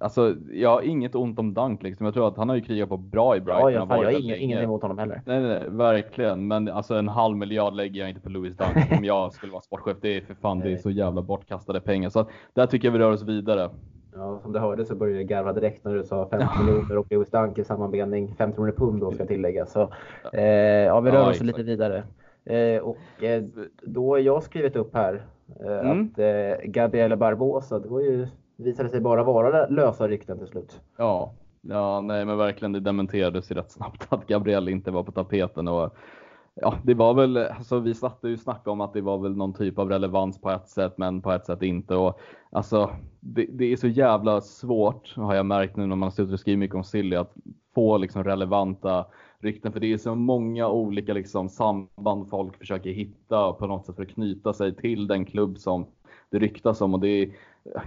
alltså, 0.00 0.34
jag 0.52 0.70
har 0.70 0.82
inget 0.82 1.14
ont 1.14 1.38
om 1.38 1.54
Dunk 1.54 1.82
liksom. 1.82 2.06
Jag 2.06 2.14
tror 2.14 2.28
att 2.28 2.36
han 2.36 2.48
har 2.48 2.56
ju 2.56 2.62
krigat 2.62 2.88
på 2.88 2.96
bra 2.96 3.36
i 3.36 3.40
Brighton. 3.40 3.62
Ja, 3.62 3.70
jag, 3.70 3.88
jag 3.90 4.12
har 4.12 4.20
ingen, 4.20 4.36
ingen 4.36 4.58
emot 4.58 4.82
honom 4.82 4.98
heller. 4.98 5.22
Nej, 5.26 5.40
nej, 5.40 5.62
verkligen. 5.68 6.48
Men 6.48 6.68
alltså 6.68 6.94
en 6.94 7.08
halv 7.08 7.36
miljard 7.36 7.74
lägger 7.74 8.00
jag 8.00 8.08
inte 8.08 8.20
på 8.20 8.28
Louis 8.28 8.56
Dunk 8.56 8.98
om 8.98 9.04
jag 9.04 9.32
skulle 9.32 9.52
vara 9.52 9.62
sportchef. 9.62 9.96
Det 10.00 10.16
är 10.16 10.20
för 10.20 10.34
fan, 10.34 10.60
det 10.60 10.72
är 10.72 10.76
så 10.76 10.90
jävla 10.90 11.22
bortkastade 11.22 11.80
pengar. 11.80 12.10
Så 12.10 12.26
där 12.54 12.66
tycker 12.66 12.88
jag 12.88 12.92
vi 12.92 12.98
rör 12.98 13.12
oss 13.12 13.22
vidare. 13.22 13.70
Ja, 14.14 14.38
som 14.42 14.52
du 14.52 14.58
hörde 14.58 14.84
så 14.84 14.94
började 14.94 15.20
jag 15.20 15.28
garva 15.28 15.52
direkt 15.52 15.84
när 15.84 15.94
du 15.94 16.04
sa 16.04 16.28
50 16.30 16.46
miljoner 16.64 16.98
och 16.98 17.06
Lewis 17.10 17.30
Dunk 17.30 17.58
i 17.58 17.64
samma 17.64 17.88
mening. 17.88 18.34
50 18.38 18.60
miljoner 18.60 18.78
pund 18.78 19.00
då 19.00 19.10
ska 19.10 19.20
jag 19.20 19.28
tillägga. 19.28 19.66
Så 19.66 19.92
eh, 20.32 20.42
ja, 20.84 21.00
vi 21.00 21.10
rör 21.10 21.16
ja, 21.16 21.22
oss 21.22 21.30
exakt. 21.30 21.46
lite 21.46 21.62
vidare. 21.62 22.04
Eh, 22.44 22.82
och 22.82 23.22
eh, 23.22 23.42
då 23.82 24.10
har 24.10 24.18
jag 24.18 24.42
skrivit 24.42 24.76
upp 24.76 24.94
här 24.94 25.22
eh, 25.60 25.90
mm. 25.90 26.10
att 26.12 26.18
eh, 26.18 26.70
Gabriele 26.70 27.16
Barbosa, 27.16 27.78
det 27.78 27.88
var 27.88 28.00
ju, 28.00 28.26
visade 28.56 28.88
sig 28.88 29.00
bara 29.00 29.24
vara 29.24 29.66
lösa 29.66 30.08
rykten 30.08 30.38
till 30.38 30.46
slut. 30.46 30.80
Ja, 30.96 31.32
ja 31.60 32.00
nej 32.00 32.24
men 32.24 32.38
verkligen 32.38 32.72
det 32.72 32.80
dementerades 32.80 33.50
ju 33.50 33.54
rätt 33.54 33.70
snabbt 33.70 34.06
att 34.08 34.26
Gabriel 34.26 34.68
inte 34.68 34.90
var 34.90 35.02
på 35.02 35.12
tapeten. 35.12 35.68
Och, 35.68 35.96
ja, 36.54 36.78
det 36.84 36.94
var 36.94 37.14
väl, 37.14 37.36
alltså 37.36 37.78
vi 37.78 37.94
satt 37.94 38.18
ju 38.22 38.36
snacka 38.36 38.70
om 38.70 38.80
att 38.80 38.92
det 38.92 39.00
var 39.00 39.18
väl 39.18 39.36
någon 39.36 39.54
typ 39.54 39.78
av 39.78 39.88
relevans 39.88 40.40
på 40.40 40.50
ett 40.50 40.68
sätt, 40.68 40.98
men 40.98 41.22
på 41.22 41.32
ett 41.32 41.46
sätt 41.46 41.62
inte. 41.62 41.94
Och 41.94 42.20
alltså, 42.50 42.90
det, 43.20 43.46
det 43.50 43.72
är 43.72 43.76
så 43.76 43.88
jävla 43.88 44.40
svårt, 44.40 45.16
har 45.16 45.34
jag 45.34 45.46
märkt 45.46 45.76
nu 45.76 45.86
när 45.86 45.96
man 45.96 46.06
har 46.06 46.10
suttit 46.10 46.32
och 46.32 46.40
skrivit 46.40 46.58
mycket 46.58 46.76
om 46.76 46.84
Silly, 46.84 47.16
att 47.16 47.34
få 47.74 47.98
liksom 47.98 48.24
relevanta 48.24 49.06
rykten. 49.38 49.72
För 49.72 49.80
det 49.80 49.92
är 49.92 49.98
så 49.98 50.14
många 50.14 50.68
olika 50.68 51.14
liksom 51.14 51.48
samband 51.48 52.30
folk 52.30 52.58
försöker 52.58 52.90
hitta 52.90 53.52
på 53.52 53.66
något 53.66 53.86
sätt 53.86 53.96
för 53.96 54.02
att 54.02 54.08
knyta 54.08 54.52
sig 54.52 54.74
till 54.74 55.06
den 55.06 55.24
klubb 55.24 55.58
som 55.58 55.86
det 56.30 56.38
ryktas 56.38 56.80
om. 56.80 56.94
Och 56.94 57.00
det 57.00 57.08
är 57.08 57.30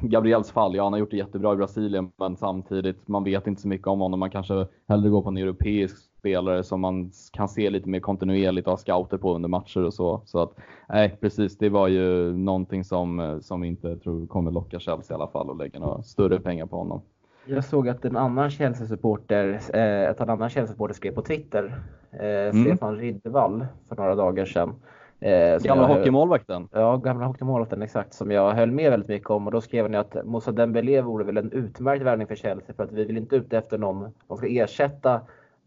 Gabriels 0.01 0.51
fall, 0.51 0.75
ja 0.75 0.83
han 0.83 0.93
har 0.93 0.99
gjort 0.99 1.11
det 1.11 1.17
jättebra 1.17 1.53
i 1.53 1.57
Brasilien, 1.57 2.11
men 2.17 2.37
samtidigt, 2.37 3.07
man 3.07 3.23
vet 3.23 3.47
inte 3.47 3.61
så 3.61 3.67
mycket 3.67 3.87
om 3.87 3.99
honom. 3.99 4.19
Man 4.19 4.29
kanske 4.29 4.67
hellre 4.87 5.09
går 5.09 5.21
på 5.21 5.29
en 5.29 5.37
europeisk 5.37 6.04
spelare 6.25 6.63
som 6.63 6.81
man 6.81 7.11
kan 7.31 7.47
se 7.47 7.69
lite 7.69 7.89
mer 7.89 7.99
kontinuerligt 7.99 8.67
ha 8.67 8.77
scouter 8.77 9.17
på 9.17 9.35
under 9.35 9.49
matcher 9.49 9.83
och 9.83 9.93
så. 9.93 10.21
Så 10.25 10.39
att, 10.39 10.53
nej 10.89 11.17
precis, 11.21 11.57
det 11.57 11.69
var 11.69 11.87
ju 11.87 12.37
någonting 12.37 12.83
som, 12.83 13.39
som 13.41 13.63
inte 13.63 13.95
tror 13.95 14.27
kommer 14.27 14.51
locka 14.51 14.79
Chelsea 14.79 15.13
i 15.13 15.15
alla 15.15 15.27
fall 15.27 15.49
och 15.49 15.57
lägga 15.57 15.79
några 15.79 16.01
större 16.01 16.39
pengar 16.39 16.65
på 16.65 16.77
honom. 16.77 17.01
Jag 17.45 17.63
såg 17.63 17.89
att 17.89 18.05
en 18.05 18.17
annan 18.17 18.49
Chelsea-supporter, 18.49 19.59
eh, 19.73 20.29
annan 20.29 20.49
Chelsea-supporter 20.49 20.93
skrev 20.93 21.11
på 21.11 21.21
Twitter, 21.21 21.81
eh, 22.11 22.25
mm. 22.25 22.63
Stefan 22.63 22.97
Riddervall, 22.97 23.65
för 23.89 23.95
några 23.95 24.15
dagar 24.15 24.45
sedan. 24.45 24.73
Eh, 25.19 25.59
gamla 25.63 25.87
hockeymålvakten? 25.87 26.67
Ja, 26.71 26.97
gamla 26.97 27.25
hockeymålvakten 27.25 27.81
exakt, 27.81 28.13
som 28.13 28.31
jag 28.31 28.53
höll 28.53 28.71
med 28.71 28.91
väldigt 28.91 29.09
mycket 29.09 29.29
om. 29.29 29.45
Och 29.47 29.51
då 29.51 29.61
skrev 29.61 29.89
ni 29.89 29.97
att 29.97 30.25
Moussa 30.25 30.51
Dembélé 30.51 31.01
vore 31.01 31.23
väl 31.23 31.37
en 31.37 31.51
utmärkt 31.51 32.03
värvning 32.03 32.27
för 32.27 32.35
Chelsea 32.35 32.75
för 32.75 32.83
att 32.83 32.91
vi 32.91 33.05
vill 33.05 33.17
inte 33.17 33.35
ute 33.35 33.57
efter 33.57 33.77
någon 33.77 34.09
som 34.27 34.37
ska 34.37 34.47
ersätta 34.47 35.21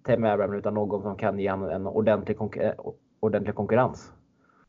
Temi 0.07 0.29
Abraham 0.29 0.55
utan 0.55 0.75
någon 0.75 1.03
som 1.03 1.17
kan 1.17 1.39
ge 1.39 1.51
honom 1.51 1.71
en 1.71 1.87
ordentlig, 1.87 2.39
konkur 2.39 2.63
eh, 2.63 2.73
ordentlig 3.21 3.55
konkurrens. 3.55 4.13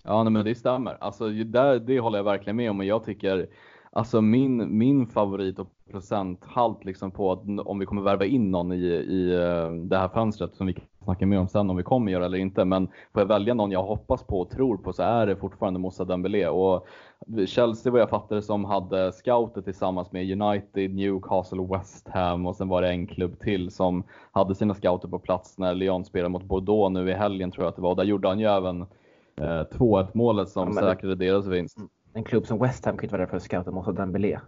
Ja, 0.03 0.23
nej, 0.23 0.33
men 0.33 0.45
det 0.45 0.55
stämmer. 0.55 0.97
Alltså, 0.99 1.29
det, 1.29 1.79
det 1.79 1.99
håller 1.99 2.17
jag 2.17 2.23
verkligen 2.23 2.55
med 2.55 2.71
om 2.71 2.79
och 2.79 2.85
jag 2.85 3.03
tycker 3.03 3.47
Alltså 3.91 4.21
min, 4.21 4.77
min 4.77 5.07
favorit 5.07 5.59
och 5.59 5.67
procenthalt 5.91 6.85
liksom 6.85 7.11
på 7.11 7.31
att 7.31 7.39
om 7.65 7.79
vi 7.79 7.85
kommer 7.85 8.01
värva 8.01 8.25
in 8.25 8.51
någon 8.51 8.71
i, 8.71 8.85
i 8.85 9.33
eh, 9.33 9.71
det 9.71 9.97
här 9.97 10.09
fönstret 10.09 10.55
som 10.55 10.67
vi 10.67 10.73
kan 10.73 10.85
snacka 11.03 11.25
mer 11.25 11.39
om 11.39 11.47
sen 11.47 11.69
om 11.69 11.75
vi 11.75 11.83
kommer 11.83 12.11
göra 12.11 12.25
eller 12.25 12.37
inte. 12.37 12.65
Men 12.65 12.87
får 12.87 13.21
jag 13.21 13.27
välja 13.27 13.53
någon 13.53 13.71
jag 13.71 13.83
hoppas 13.83 14.23
på 14.23 14.39
och 14.39 14.49
tror 14.49 14.77
på 14.77 14.93
så 14.93 15.03
är 15.03 15.27
det 15.27 15.35
fortfarande 15.35 15.79
Moussa 15.79 16.05
Dembélé. 16.05 16.47
Och 16.47 16.87
Chelsea 17.45 17.91
vad 17.91 18.01
jag 18.01 18.09
fattade 18.09 18.41
som 18.41 18.65
hade 18.65 19.11
scouter 19.11 19.61
tillsammans 19.61 20.11
med 20.11 20.41
United, 20.41 20.95
Newcastle, 20.95 21.67
West 21.71 22.07
Ham 22.07 22.45
och 22.45 22.55
sen 22.55 22.67
var 22.67 22.81
det 22.81 22.89
en 22.89 23.07
klubb 23.07 23.39
till 23.39 23.71
som 23.71 24.03
hade 24.31 24.55
sina 24.55 24.73
scouter 24.73 25.07
på 25.07 25.19
plats 25.19 25.57
när 25.57 25.75
Lyon 25.75 26.05
spelade 26.05 26.29
mot 26.29 26.43
Bordeaux 26.43 26.93
nu 26.93 27.09
i 27.09 27.13
helgen 27.13 27.51
tror 27.51 27.63
jag 27.63 27.69
att 27.69 27.75
det 27.75 27.81
var. 27.81 27.95
Där 27.95 28.03
gjorde 28.03 28.27
han 28.27 28.39
ju 28.39 28.45
även 28.45 28.81
eh, 29.35 29.63
2-1 29.71 30.07
målet 30.13 30.49
som 30.49 30.73
ja, 30.75 30.81
säkrade 30.81 31.15
deras 31.15 31.45
vinst. 31.45 31.77
En 32.19 32.25
klubb 32.25 32.45
som 32.45 32.59
West 32.59 32.85
Ham 32.85 32.97
kan 32.97 33.03
inte 33.03 33.13
vara 33.13 33.21
där 33.21 33.29
för 33.29 33.37
att 33.37 33.43
scouta 33.43 33.71
Moussa 33.71 33.91
Dembélé. 33.91 34.39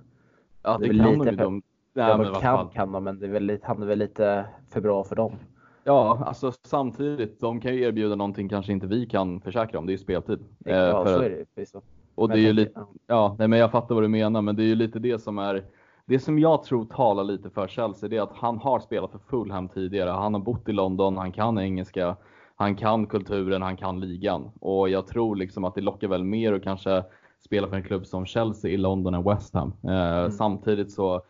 Ja, 0.63 0.77
det, 0.77 0.87
det 0.87 0.97
kan 0.97 1.19
de 1.19 1.27
ju. 1.27 1.35
De, 1.35 1.61
ja, 1.93 2.17
men 2.17 2.33
kan, 2.33 2.69
kan 2.69 2.91
de, 2.91 3.03
men 3.03 3.19
det 3.19 3.25
är 3.25 3.31
väl 3.31 3.43
lite, 3.43 3.67
han 3.67 3.81
är 3.81 3.85
väl 3.85 3.99
lite 3.99 4.45
för 4.69 4.81
bra 4.81 5.03
för 5.03 5.15
dem. 5.15 5.35
Ja, 5.83 6.23
alltså 6.25 6.51
samtidigt, 6.63 7.39
de 7.39 7.59
kan 7.61 7.75
ju 7.75 7.81
erbjuda 7.81 8.15
någonting 8.15 8.49
kanske 8.49 8.71
inte 8.71 8.87
vi 8.87 9.05
kan 9.05 9.41
försäkra 9.41 9.79
om. 9.79 9.85
Det 9.85 9.89
är 9.89 9.93
ju 9.93 9.97
speltid. 9.97 10.39
Ja, 10.59 10.73
eh, 10.73 11.05
så 11.05 11.21
är 11.21 11.29
det 11.29 11.45
förvisso. 11.53 11.81
Och 12.15 12.29
det 12.29 12.35
är 12.35 12.37
ju 12.37 12.53
lite, 12.53 12.79
ja, 13.07 13.35
nej, 13.39 13.47
men 13.47 13.59
jag 13.59 13.71
fattar 13.71 13.95
vad 13.95 14.03
du 14.03 14.07
menar, 14.07 14.41
men 14.41 14.55
det 14.55 14.63
är 14.63 14.67
ju 14.67 14.75
lite 14.75 14.99
det 14.99 15.19
som 15.19 15.37
är 15.37 15.65
det 16.05 16.19
som 16.19 16.39
jag 16.39 16.63
tror 16.63 16.85
talar 16.85 17.23
lite 17.23 17.49
för 17.49 17.67
Chelsea, 17.67 18.09
det 18.09 18.17
är 18.17 18.21
att 18.21 18.35
han 18.35 18.57
har 18.57 18.79
spelat 18.79 19.11
för 19.11 19.19
Fulham 19.19 19.69
tidigare. 19.69 20.09
Han 20.09 20.33
har 20.33 20.41
bott 20.41 20.69
i 20.69 20.71
London, 20.71 21.17
han 21.17 21.31
kan 21.31 21.59
engelska, 21.59 22.15
han 22.55 22.75
kan 22.75 23.07
kulturen, 23.07 23.61
han 23.61 23.77
kan 23.77 23.99
ligan. 23.99 24.51
Och 24.59 24.89
jag 24.89 25.07
tror 25.07 25.35
liksom 25.35 25.63
att 25.63 25.75
det 25.75 25.81
lockar 25.81 26.07
väl 26.07 26.23
mer 26.23 26.53
och 26.53 26.63
kanske 26.63 27.03
spela 27.45 27.67
för 27.67 27.75
en 27.75 27.83
klubb 27.83 28.05
som 28.05 28.25
Chelsea 28.25 28.71
i 28.71 28.77
London 28.77 29.13
än 29.13 29.23
West 29.23 29.53
Ham. 29.53 29.73
Eh, 29.83 30.17
mm. 30.17 30.31
Samtidigt 30.31 30.91
så 30.91 31.21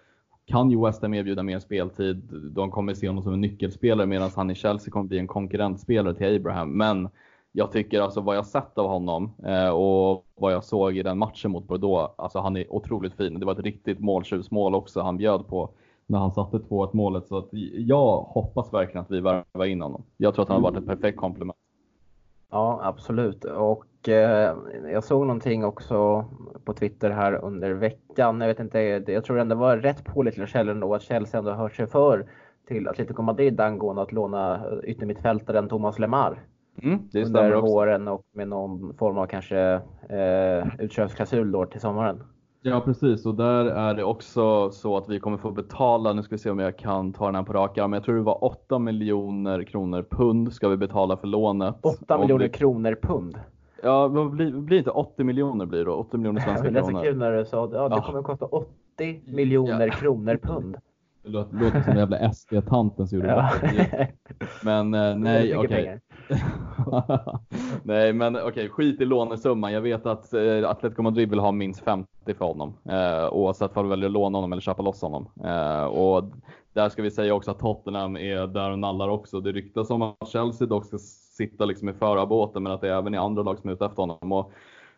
kan 0.46 0.72
ju 0.72 0.86
West 0.86 1.02
Ham 1.02 1.14
erbjuda 1.14 1.44
mer 1.44 1.60
speltid. 1.60 2.30
De 2.52 2.72
kommer 2.72 2.94
se 2.94 3.08
honom 3.08 3.24
som 3.24 3.34
en 3.34 3.42
nyckelspelare 3.42 4.08
medan 4.08 4.32
han 4.36 4.52
i 4.52 4.56
Chelsea 4.56 4.92
kommer 4.92 5.08
bli 5.08 5.20
en 5.20 5.28
konkurrentspelare 5.28 6.16
till 6.16 6.36
Abraham. 6.36 6.78
Men 6.78 7.10
jag 7.52 7.72
tycker 7.72 8.02
alltså 8.02 8.22
vad 8.22 8.36
jag 8.36 8.46
sett 8.46 8.78
av 8.78 8.88
honom 8.88 9.34
eh, 9.46 9.70
och 9.70 10.26
vad 10.36 10.54
jag 10.54 10.64
såg 10.64 10.98
i 10.98 11.04
den 11.04 11.18
matchen 11.18 11.52
mot 11.52 11.68
Bordeaux, 11.68 12.14
alltså 12.18 12.40
han 12.40 12.58
är 12.58 12.74
otroligt 12.74 13.14
fin. 13.14 13.40
Det 13.40 13.46
var 13.46 13.54
ett 13.54 13.60
riktigt 13.60 14.00
måltjuvsmål 14.00 14.76
också 14.76 15.02
han 15.02 15.18
bjöd 15.18 15.48
på 15.48 15.70
när 16.08 16.20
han 16.20 16.32
satte 16.32 16.58
2-1 16.58 16.90
målet. 16.94 17.28
Så 17.28 17.38
att 17.38 17.50
jag 17.74 18.18
hoppas 18.22 18.74
verkligen 18.74 19.02
att 19.02 19.12
vi 19.12 19.20
värvar 19.20 19.66
in 19.66 19.82
honom. 19.82 20.04
Jag 20.18 20.34
tror 20.34 20.44
att 20.44 20.50
han 20.50 20.64
har 20.64 20.72
varit 20.72 20.82
ett 20.82 20.88
perfekt 20.88 21.18
komplement. 21.18 21.58
Ja, 22.52 22.80
absolut. 22.84 23.46
Och 23.46 23.86
jag 24.92 25.04
såg 25.04 25.22
någonting 25.22 25.66
också 25.66 26.26
på 26.66 26.74
Twitter 26.74 27.10
här 27.10 27.34
under 27.34 27.72
veckan. 27.72 28.42
Jag 28.42 28.48
vet 28.48 28.60
inte, 28.60 28.80
jag 29.08 29.26
tror 29.26 29.40
ändå 29.40 29.56
var 29.56 29.78
rätt 29.78 30.06
pålitliga 30.06 30.48
källor 30.48 30.72
ändå 30.74 30.96
att 30.96 31.02
Chelsea 31.02 31.40
ändå 31.40 31.52
hört 31.52 31.76
sig 31.76 31.88
för 31.88 32.26
till 32.68 32.88
Atletico 32.88 33.22
Madrid 33.22 33.60
angående 33.60 34.02
att 34.02 34.12
låna 34.12 34.62
yttermittfältaren 34.84 35.70
Thomas 35.70 36.00
Lemar. 36.00 36.40
Mm, 36.82 37.00
det 37.12 37.26
under 37.26 37.56
våren 37.56 38.08
och 38.08 38.26
med 38.34 38.48
någon 38.48 38.94
form 38.98 39.18
av 39.18 39.26
kanske 39.26 39.60
eh, 40.10 40.68
utköpsklausul 40.80 41.52
då 41.52 41.66
till 41.66 41.82
sommaren. 41.82 42.24
Ja 42.64 42.82
precis 42.86 43.26
och 43.26 43.36
där 43.36 43.66
är 43.66 43.94
det 43.94 44.04
också 44.04 44.72
så 44.72 44.98
att 44.98 45.10
vi 45.10 45.20
kommer 45.20 45.38
få 45.38 45.52
betala, 45.52 46.14
nu 46.14 46.24
ska 46.24 46.36
vi 46.36 46.40
se 46.40 46.50
om 46.50 46.60
jag 46.60 46.78
kan 46.78 47.14
ta 47.14 47.26
den 47.26 47.36
här 47.36 47.44
på 47.44 47.54
raka 47.54 47.88
men 47.88 47.98
jag 47.98 48.04
tror 48.04 48.16
det 48.16 48.22
var 48.22 48.44
8 48.44 48.80
miljoner 48.80 49.64
kronor 49.64 50.06
pund 50.10 50.54
ska 50.54 50.68
vi 50.70 50.78
betala 50.78 51.18
för 51.18 51.28
lånet. 51.28 51.76
8 51.82 52.18
miljoner 52.18 52.46
vi... 52.46 52.52
kronor 52.52 52.98
pund? 53.02 53.40
Ja, 53.84 54.08
vad 54.08 54.32
blir, 54.32 54.52
blir 54.52 54.78
inte 54.78 54.92
80 54.92 55.24
miljoner 55.24 55.66
blir 55.66 55.86
då? 55.86 55.94
80 55.94 56.18
miljoner 56.18 56.42
svenska 56.42 56.64
kronor. 56.64 56.74
Det 56.74 56.80
är 56.80 56.92
så 56.92 57.02
kul 57.02 57.18
när 57.18 57.32
du 57.32 57.46
sa 57.46 57.66
att 57.66 57.72
ja, 57.72 57.90
det 57.90 58.02
kommer 58.02 58.20
att 58.20 58.26
kosta 58.26 58.46
80 58.46 59.22
miljoner 59.26 59.88
ja. 59.88 59.94
kronor 59.94 60.38
pund. 60.38 60.78
Det 61.24 61.30
låter, 61.30 61.56
låter 61.58 61.82
som 61.82 61.96
den 61.96 61.98
jävla 61.98 62.34
SD-tanten 62.34 63.08
som 63.08 63.18
gjorde 63.18 63.30
ja. 63.30 63.52
det. 63.62 64.08
Men 64.64 64.94
eh, 64.94 65.16
nej, 65.16 65.58
okej. 65.58 66.00
Okay. 66.28 66.40
nej, 67.84 68.14
men 68.14 68.36
okej, 68.36 68.48
okay, 68.48 68.70
skit 68.70 69.02
i 69.02 69.06
lånesumman. 69.06 69.74
Jag 69.74 69.82
vet 69.82 70.06
att 70.06 70.34
eh, 70.34 70.70
Atletico 70.70 71.02
Madrid 71.02 71.30
vill 71.30 71.40
ha 71.40 71.52
minst 71.52 71.84
50 71.84 72.08
för 72.38 72.46
honom. 72.46 72.74
Eh, 72.90 73.34
oavsett 73.34 73.78
om 73.78 73.84
du 73.84 73.90
väljer 73.90 74.06
att 74.06 74.14
låna 74.14 74.38
honom 74.38 74.52
eller 74.52 74.62
köpa 74.62 74.82
loss 74.82 75.02
honom. 75.02 75.30
Eh, 75.44 75.84
och 75.84 76.24
där 76.74 76.90
ska 76.90 77.02
vi 77.02 77.12
säga 77.12 77.34
också 77.34 77.52
att 77.52 77.60
Tottenham 77.60 78.18
är 78.18 78.48
där 78.48 78.72
och 78.72 78.80
nallar 78.80 79.10
också. 79.10 79.40
Det 79.40 79.52
ryktas 79.52 79.90
om 79.90 80.02
att 80.02 80.28
Chelsea 80.28 80.68
dock 80.68 80.86
ska 80.86 80.98
sitta 81.46 81.66
liksom 81.66 81.90
i 81.90 81.94
förarbåten, 81.94 82.64
men 82.64 82.72
att 82.72 82.82
det 82.82 82.90
är 82.90 82.98
även 82.98 83.14
är 83.14 83.20
andra 83.20 83.44
lag 83.44 83.60
som 83.60 83.70
är 83.70 83.74
ute 83.74 83.86
efter 83.86 84.02
honom. 84.02 84.32
Och 84.32 84.52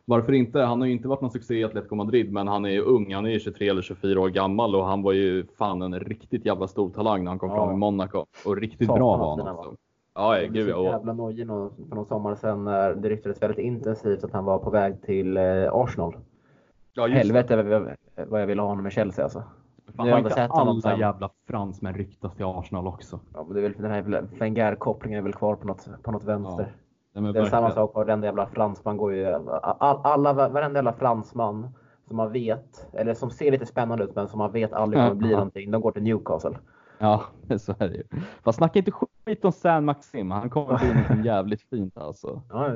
varför 0.06 0.34
inte? 0.34 0.60
Han 0.60 0.82
har 0.82 0.88
ju 0.88 0.94
inte 0.94 1.08
varit 1.08 1.22
någon 1.22 1.32
succé 1.32 1.56
i 1.56 1.64
Atletico 1.64 1.96
Madrid, 1.96 2.32
men 2.32 2.48
han 2.48 2.66
är 2.66 2.70
ju 2.70 2.82
ung. 2.82 3.14
Han 3.14 3.26
är 3.26 3.30
ju 3.30 3.40
23 3.40 3.70
eller 3.70 3.82
24 3.82 4.22
år 4.22 4.30
gammal 4.30 4.76
och 4.76 4.86
han 4.86 5.02
var 5.02 5.14
ju 5.14 5.46
fan 5.58 5.82
en 5.82 6.00
riktigt 6.00 6.46
jävla 6.46 6.68
stor 6.68 6.90
talang 6.90 7.24
när 7.24 7.32
han 7.32 7.40
kom 7.40 7.50
ja. 7.50 7.56
fram 7.56 7.74
i 7.74 7.78
Monaco. 7.78 8.26
Och 8.46 8.58
riktigt 8.58 8.88
Fan, 8.88 8.98
bra 8.98 9.18
var 9.18 9.46
han 9.46 9.58
också. 9.58 9.76
Ja, 10.16 10.40
ja 10.42 10.48
gud 10.48 10.70
ja. 10.70 10.84
jävla 10.84 11.14
nojig 11.14 11.48
för 11.48 11.96
någon 11.96 12.06
sommar 12.06 12.36
sedan 12.36 12.64
när 12.64 12.94
det 12.94 13.10
ryktades 13.10 13.42
väldigt 13.42 13.60
intensivt 13.60 14.24
att 14.24 14.32
han 14.32 14.46
var 14.46 14.60
på 14.60 14.70
väg 14.70 15.02
till 15.02 15.38
eh, 15.38 15.74
Arsenal. 15.74 16.16
ja. 16.94 17.08
Helvete 17.08 17.96
vad 18.28 18.42
jag 18.42 18.48
ville 18.48 18.62
ha 18.62 18.70
honom 18.70 18.88
i 18.88 18.92
Chelsea 18.92 19.24
alltså. 19.24 19.44
Nu 19.98 20.12
har 20.12 20.18
inte 20.20 20.46
alla 20.48 20.98
jävla 20.98 21.30
fransmän 21.48 21.94
ryktas 21.94 22.36
till 22.36 22.46
Arsenal 22.46 22.88
också? 22.88 23.20
Ja, 23.34 23.44
men 23.44 23.54
det 23.54 23.60
är 23.60 23.70
väl, 23.70 23.74
den 23.78 23.92
här 23.92 24.28
Wenger-kopplingen 24.40 25.18
är 25.20 25.24
väl 25.24 25.34
kvar 25.34 25.56
på 25.56 25.68
något, 25.68 25.88
på 26.04 26.12
något 26.12 26.24
vänster. 26.24 26.76
Nej, 27.14 27.24
men 27.24 27.34
det 27.34 27.40
är 27.40 27.46
samma 27.46 27.72
sak, 27.72 27.96
varenda 27.96 28.28
jävla 28.28 28.46
fransman 28.48 28.98
går 28.98 29.14
ju... 29.14 29.26
All, 29.26 30.00
alla, 30.04 30.34
varenda 30.34 30.78
jävla 30.78 30.94
fransman 30.94 31.68
som 32.08 32.18
man 32.18 32.32
vet, 32.32 32.88
eller 32.94 33.14
som 33.14 33.30
ser 33.30 33.52
lite 33.52 33.66
spännande 33.66 34.04
ut 34.04 34.16
men 34.16 34.28
som 34.28 34.38
man 34.40 34.52
vet 34.52 34.74
aldrig 34.74 35.02
kommer 35.04 35.16
bli 35.16 35.30
Ja. 35.32 35.38
någonting, 35.38 35.72
de 35.72 35.82
går 35.82 35.92
till 35.92 36.04
Newcastle. 36.04 36.58
Ja, 37.00 37.22
så 37.58 37.72
är 37.80 37.90
det 37.90 37.96
ju. 37.96 38.04
Fast 38.44 38.58
snacka 38.58 38.80
inte 38.80 38.92
skit 38.92 39.46
om 39.46 39.52
San 39.52 39.86
Maxim. 39.86 40.32
Han 40.32 40.50
kommer 40.50 40.78
bli 40.80 41.16
något 41.16 41.26
jävligt 41.26 41.62
fint 41.62 41.98
alltså. 41.98 42.42
Ja, 42.50 42.70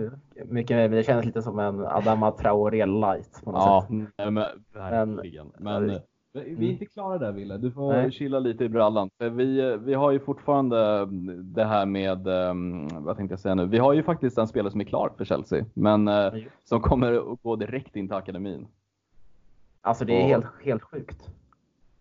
mycket, 0.45 0.91
det 0.91 1.03
känns 1.03 1.25
lite 1.25 1.41
som 1.41 1.59
en 1.59 1.85
Adama 1.85 2.31
Traoré 2.31 2.85
light 2.85 3.41
på 3.43 3.51
något 3.51 3.61
Ja, 3.65 3.81
sätt. 3.81 3.89
nej, 4.17 4.31
men 4.31 4.45
verkligen. 4.73 5.51
Men, 5.59 5.89
eh, 5.89 5.97
vi 6.45 6.67
är 6.67 6.71
inte 6.71 6.85
klara 6.85 7.17
där 7.17 7.31
Wille. 7.31 7.57
Du 7.57 7.71
får 7.71 7.93
Nej. 7.93 8.11
chilla 8.11 8.39
lite 8.39 8.63
i 8.63 8.69
brallan. 8.69 9.09
För 9.17 9.29
vi, 9.29 9.77
vi 9.77 9.93
har 9.93 10.11
ju 10.11 10.19
fortfarande 10.19 11.05
det 11.43 11.63
här 11.65 11.85
med, 11.85 12.27
um, 12.27 12.87
vad 12.91 13.17
tänkte 13.17 13.33
jag 13.33 13.39
säga 13.39 13.55
nu? 13.55 13.65
Vi 13.65 13.77
har 13.77 13.93
ju 13.93 14.03
faktiskt 14.03 14.37
en 14.37 14.47
spelare 14.47 14.71
som 14.71 14.81
är 14.81 14.85
klar 14.85 15.11
för 15.17 15.25
Chelsea. 15.25 15.65
Men 15.73 16.07
just. 16.33 16.47
som 16.63 16.81
kommer 16.81 17.13
att 17.33 17.41
gå 17.41 17.55
direkt 17.55 17.95
in 17.95 18.07
till 18.07 18.15
akademin. 18.17 18.67
Alltså 19.81 20.05
det 20.05 20.13
är 20.13 20.23
Och- 20.23 20.29
helt, 20.29 20.45
helt 20.63 20.83
sjukt. 20.83 21.29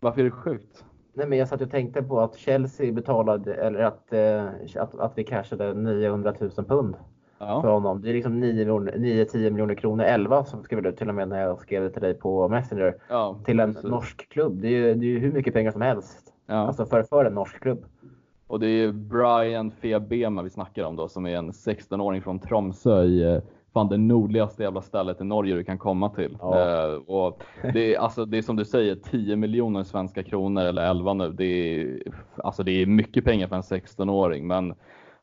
Varför 0.01 0.21
är 0.21 0.25
det 0.25 0.31
sjukt? 0.31 0.85
Nej, 1.15 1.27
men 1.29 1.39
jag 1.39 1.49
satt 1.49 1.61
och 1.61 1.71
tänkte 1.71 2.03
på 2.03 2.21
att 2.21 2.37
Chelsea 2.37 2.93
betalade, 2.93 3.55
eller 3.55 3.79
att, 3.81 4.13
eh, 4.13 4.45
att, 4.83 4.95
att 4.99 5.13
vi 5.19 5.25
cashade 5.25 5.75
900 5.75 6.35
000 6.41 6.51
pund 6.51 6.95
för 7.39 7.47
Ja, 7.47 7.61
honom. 7.61 8.03
Det 8.03 8.09
är 8.11 8.15
liksom 8.15 8.45
9-10 8.45 9.51
miljoner 9.51 9.75
kronor, 9.75 10.05
11 10.05 10.45
som 10.45 10.63
skrev 10.63 10.83
du 10.83 10.93
till 10.93 11.09
och 11.09 11.15
med 11.15 11.29
när 11.29 11.41
jag 11.41 11.59
skrev 11.61 11.83
det 11.83 11.91
till 11.91 12.03
dig 12.03 12.15
på 12.15 12.49
Messenger. 12.49 12.95
ja 13.09 13.39
Till 13.45 13.61
en 13.61 13.75
precis. 13.75 13.91
norsk 13.91 14.29
klubb. 14.29 14.53
Det 14.61 14.69
är 14.69 14.71
ju, 14.71 14.95
det 14.95 15.07
är 15.07 15.09
ju 15.09 15.19
hur 15.19 15.33
mycket 15.33 15.55
pengar 15.55 15.73
som 15.73 15.83
helst. 15.83 16.33
Ja. 16.47 16.55
Alltså 16.55 16.87
för, 16.87 17.03
för 17.03 17.25
en 17.25 17.35
norsk 17.35 17.61
klubb. 17.63 17.85
Och 18.47 18.61
det 18.61 18.67
är 18.67 18.93
Brian 18.93 19.71
Febema 19.71 20.43
vi 20.43 20.51
snackar 20.51 20.85
om 20.85 20.97
då, 20.97 21.09
som 21.09 21.27
är 21.27 21.37
en 21.37 21.51
16-åring 21.51 22.23
från 22.23 22.39
Tromsö 22.39 23.03
i 23.03 23.23
eh, 23.35 23.41
fan 23.73 23.89
det 23.89 23.97
nordligaste 23.97 24.63
jävla 24.63 24.83
stället 24.83 25.21
i 25.21 25.25
Norge 25.25 25.55
du 25.55 25.65
kan 25.65 25.79
komma 25.79 26.09
till. 26.09 26.37
Ja. 26.41 26.85
Eh, 26.85 26.95
och 26.95 27.43
det, 27.73 27.95
är, 27.95 27.99
alltså, 27.99 28.25
det 28.25 28.39
är 28.39 28.43
som 28.43 28.57
du 28.57 28.65
säger, 28.65 28.95
10 28.95 29.37
miljoner 29.37 29.85
svenska 29.85 30.23
kronor 30.23 30.63
eller 30.63 30.91
11 30.91 31.15
nu. 31.15 31.33
Det 31.33 31.45
är, 31.45 32.03
alltså, 32.37 32.63
det 32.63 32.83
är 32.83 32.87
mycket 32.87 33.25
pengar 33.25 33.49
för 33.49 33.57
en 33.57 33.63
16-åring. 33.63 34.47
Men 34.47 34.75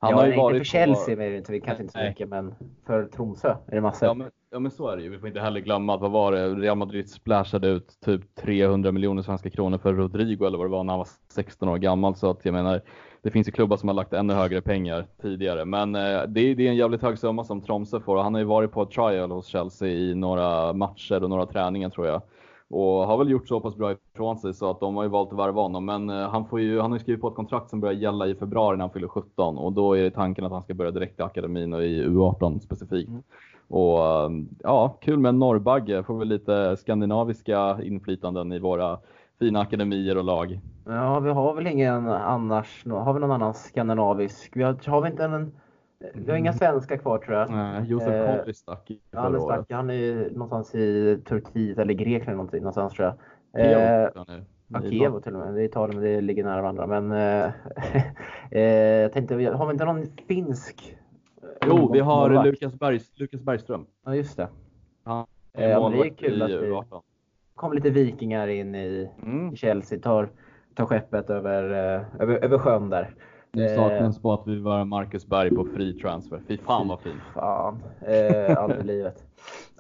han 0.04 0.12
ja, 0.12 0.18
har 0.18 0.26
ju 0.26 0.32
inte 0.32 0.42
varit 0.42 0.58
för 0.58 0.64
Chelsea 0.66 1.16
det 1.16 1.38
inte, 1.38 1.60
kanske 1.60 1.84
inte 1.84 1.94
så 1.94 2.04
mycket, 2.04 2.30
men 2.30 2.56
för 2.86 3.06
Tromsö 3.06 3.50
är 3.68 3.76
det 3.76 3.82
massor. 3.82 4.08
Ja 4.08 4.14
men, 4.14 4.32
ja 4.52 4.60
men 4.60 4.72
så 4.72 4.88
är 4.88 4.98
det 4.98 5.04
ju. 5.04 5.10
Vi 5.10 5.20
får 5.20 5.28
inte 5.28 5.40
heller 5.40 5.60
glömma 5.60 5.96
att 5.96 6.02
vad 6.02 6.12
var 6.12 6.32
det? 6.32 6.50
Real 6.50 6.78
Madrid 6.78 7.10
splashade 7.10 7.68
ut 7.68 8.00
typ 8.06 8.36
300 8.36 8.92
miljoner 8.92 9.22
svenska 9.22 9.50
kronor 9.50 9.78
för 9.78 9.94
Rodrigo 9.94 10.46
eller 10.46 10.58
vad 10.58 10.68
det 10.68 10.72
var 10.72 10.84
när 10.84 10.94
han 10.94 10.98
var 10.98 11.08
16 11.30 11.70
år 11.70 11.78
gammal. 11.78 12.16
Så 12.16 12.30
att 12.30 12.46
jag 12.46 12.54
menar, 12.54 12.82
det 13.22 13.32
finns 13.32 13.48
ju 13.48 13.52
klubbar 13.52 13.78
som 13.78 13.90
har 13.90 13.94
lagt 13.94 14.14
ännu 14.14 14.34
högre 14.34 14.62
pengar 14.62 15.08
tidigare. 15.22 15.66
Men 15.66 15.96
eh, 15.96 16.02
det, 16.02 16.42
är, 16.42 16.56
det 16.56 16.68
är 16.68 16.70
en 16.70 16.76
jävligt 16.76 17.02
hög 17.02 17.20
summa 17.20 17.44
som 17.44 17.62
Tromsö 17.62 18.00
får. 18.00 18.24
Han 18.24 18.34
har 18.34 18.42
ju 18.42 18.48
varit 18.48 18.72
på 18.72 18.86
trial 18.86 19.32
hos 19.32 19.48
Chelsea 19.48 19.88
i 19.88 20.16
några 20.16 20.74
matcher 20.74 21.24
och 21.24 21.30
några 21.30 21.46
träningar 21.46 21.90
tror 21.90 22.08
jag. 22.08 22.22
Och 22.74 23.08
har 23.08 23.18
väl 23.18 23.30
gjort 23.30 23.48
så 23.48 23.60
pass 23.60 23.76
bra 23.76 23.92
ifrån 23.92 24.38
sig 24.38 24.54
så 24.54 24.70
att 24.70 24.80
de 24.80 24.96
har 24.96 25.04
ju 25.04 25.10
valt 25.10 25.32
att 25.32 25.40
värva 25.40 25.62
honom. 25.62 25.86
Men 25.86 26.10
eh, 26.10 26.30
han, 26.30 26.46
får 26.46 26.60
ju, 26.60 26.80
han 26.80 26.92
har 26.92 26.98
ju 26.98 27.04
skrivit 27.04 27.22
på 27.22 27.28
ett 27.28 27.36
kontrakt 27.36 27.70
som 27.70 27.80
börjar 27.80 27.94
gälla 27.94 28.28
i 28.28 28.36
februari 28.36 28.78
när 28.78 28.84
han 28.84 28.94
fyller 28.94 29.08
17. 29.08 29.58
Och 29.58 29.74
då 29.74 29.98
är 29.98 30.10
tanken 30.10 30.46
att 30.46 30.52
han 30.52 30.62
ska 30.62 30.74
börja 30.74 30.92
direkt 30.92 31.20
i 31.20 31.24
akademin 31.24 31.74
och 31.74 31.84
i 31.84 32.04
U18 32.06 32.60
specifikt. 32.60 33.12
Och 33.68 34.26
um, 34.26 34.50
ja, 34.60 34.98
kul 35.02 35.20
med 35.20 35.30
en 35.30 35.40
norrbagge. 35.40 36.04
Får 36.04 36.18
vi 36.18 36.26
lite 36.26 36.78
skandinaviska 36.78 37.80
inflytanden 37.84 38.52
i 38.52 38.60
våra 38.60 38.98
fina 39.40 39.60
akademier 39.62 40.18
och 40.18 40.24
lag. 40.24 40.60
Ja, 40.86 41.20
vi 41.20 41.30
har 41.30 41.56
väl 41.56 41.68
ingen 41.68 42.08
annars, 42.08 42.86
har 42.86 43.14
vi 43.14 43.20
någon 43.20 43.32
annan 43.32 43.54
skandinavisk? 43.54 44.52
Vi 44.56 44.64
har, 44.64 44.90
har 44.90 45.02
vi 45.02 45.10
inte 45.10 45.24
en, 45.24 45.52
vi 46.14 46.32
har 46.32 46.38
inga 46.38 46.54
svenskar 46.54 46.98
kvar 46.98 47.18
tror 47.18 47.38
jag. 47.38 47.52
Nej, 47.52 47.84
Josef 47.86 48.08
Eh, 48.08 48.38
Colley 48.40 48.54
stack 48.54 48.92
han 49.16 49.42
stark. 49.42 49.66
Han 49.72 49.90
är 49.90 50.30
någonstans 50.30 50.76
i 50.76 51.18
Turkiet 51.28 51.78
eller 51.78 51.94
Grekland 51.94 52.38
någonting, 52.38 52.60
någonstans 52.60 52.94
tror 52.94 53.08
jag. 53.54 53.66
Eh. 53.66 54.10
Ja, 54.68 54.82
Kiev 54.82 55.20
till 55.20 55.34
och 55.36 55.40
med. 55.40 55.54
Det 55.54 55.62
är 55.62 55.66
Italien, 55.66 56.02
men 56.02 56.10
det 56.14 56.22
ligger 56.22 56.44
nära 56.44 56.62
varandra. 56.62 56.88
Men 56.88 57.12
eh, 57.12 57.52
eh, 58.52 58.62
jag 59.02 59.12
tänkte, 59.14 59.36
har 59.36 59.66
vi 59.66 59.72
inte 59.72 59.86
någon 59.86 60.06
finsk? 60.28 60.98
eh, 61.42 61.48
Jo, 61.68 61.92
vi 61.94 62.00
har? 62.00 62.44
Lukas, 62.46 62.74
Bergs, 62.80 63.12
Lukas 63.20 63.42
Bergström. 63.42 63.86
Ja, 64.06 64.16
just 64.16 64.38
det. 64.38 64.48
Han 65.04 65.26
är 65.54 65.70
ja, 65.70 65.90
det 65.90 66.00
är 66.08 66.10
kul 66.14 66.42
att 66.42 66.50
vi- 66.50 66.54
U18. 66.56 67.02
kom 67.56 67.74
lite 67.74 67.90
vikingar 67.90 68.48
in 68.48 68.76
i, 68.76 69.10
Mm. 69.24 69.54
i 69.54 69.56
Chelsea, 69.56 70.00
tar, 70.00 70.30
tar 70.76 70.86
skeppet 70.86 71.30
över, 71.30 71.64
eh, 71.96 72.02
över, 72.22 72.44
över 72.44 72.58
sjön 72.58 72.90
där. 72.90 73.16
Nu 73.56 73.66
Eh, 73.66 73.76
saknas 73.76 74.22
på 74.22 74.34
att 74.34 74.48
vi 74.48 74.60
var 74.60 74.86
Marcus 74.86 75.28
Berg 75.28 75.56
på 75.56 75.66
free 75.66 75.94
transfer. 75.94 76.42
Fy 76.48 76.58
fan 76.58 76.88
vad 76.88 77.00
fint. 77.00 77.22
Fan, 77.34 77.84
eh, 78.08 78.58
aldrig 78.58 78.80
i 78.82 78.84
livet. 78.84 79.24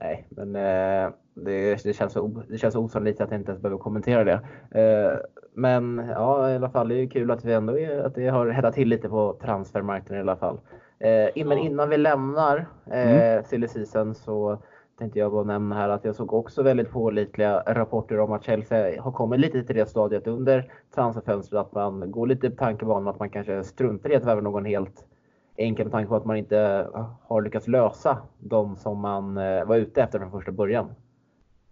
Nej, 0.01 0.27
men 0.29 0.55
eh, 0.55 1.11
det, 1.33 1.83
det, 1.83 1.93
känns 1.95 2.17
det 2.49 2.57
känns 2.57 2.75
osannolikt 2.75 3.21
att 3.21 3.31
jag 3.31 3.39
inte 3.39 3.51
ens 3.51 3.61
behöver 3.61 3.77
kommentera 3.77 4.23
det. 4.23 4.39
Eh, 4.81 5.17
men 5.53 6.05
ja, 6.09 6.51
i 6.51 6.55
alla 6.55 6.69
fall, 6.69 6.87
det 6.87 6.95
är 6.95 6.99
ju 6.99 7.09
kul 7.09 7.31
att 7.31 7.45
vi 7.45 7.53
ändå 7.53 7.79
är, 7.79 7.99
att 7.99 8.15
det 8.15 8.27
har 8.27 8.49
hettat 8.49 8.73
till 8.73 8.89
lite 8.89 9.09
på 9.09 9.37
transfermarknaden 9.41 10.17
i 10.17 10.29
alla 10.29 10.35
fall. 10.35 10.59
Eh, 10.99 11.45
men 11.45 11.57
innan 11.57 11.89
vi 11.89 11.97
lämnar 11.97 12.65
eh, 12.91 13.43
silly 13.43 13.67
season 13.67 14.15
så 14.15 14.57
tänkte 15.03 15.19
jag 15.19 15.31
bara 15.31 15.43
nämna 15.43 15.75
här 15.75 15.89
att 15.89 16.05
jag 16.05 16.15
såg 16.15 16.33
också 16.33 16.63
väldigt 16.63 16.91
pålitliga 16.91 17.63
rapporter 17.67 18.19
om 18.19 18.31
att 18.31 18.43
Chelsea 18.43 19.01
har 19.01 19.11
kommit 19.11 19.39
lite 19.39 19.63
till 19.63 19.75
det 19.75 19.89
stadiet 19.89 20.27
under 20.27 20.71
transferfönstret 20.95 21.61
att 21.61 21.73
man 21.73 22.11
går 22.11 22.27
lite 22.27 22.49
på 22.49 22.55
tankebanan 22.55 23.07
att 23.07 23.19
man 23.19 23.29
kanske 23.29 23.63
struntar 23.63 24.11
i 24.11 24.15
att 24.15 24.25
värva 24.25 24.41
någon 24.41 24.65
helt 24.65 25.05
enkel 25.57 25.85
med 25.85 25.91
tanke 25.91 26.09
på 26.09 26.15
att 26.15 26.25
man 26.25 26.37
inte 26.37 26.87
har 27.21 27.41
lyckats 27.41 27.67
lösa 27.67 28.17
de 28.39 28.75
som 28.75 28.99
man 28.99 29.37
eh, 29.37 29.65
var 29.65 29.75
ute 29.75 30.01
efter 30.01 30.19
från 30.19 30.31
första 30.31 30.51
början. 30.51 30.89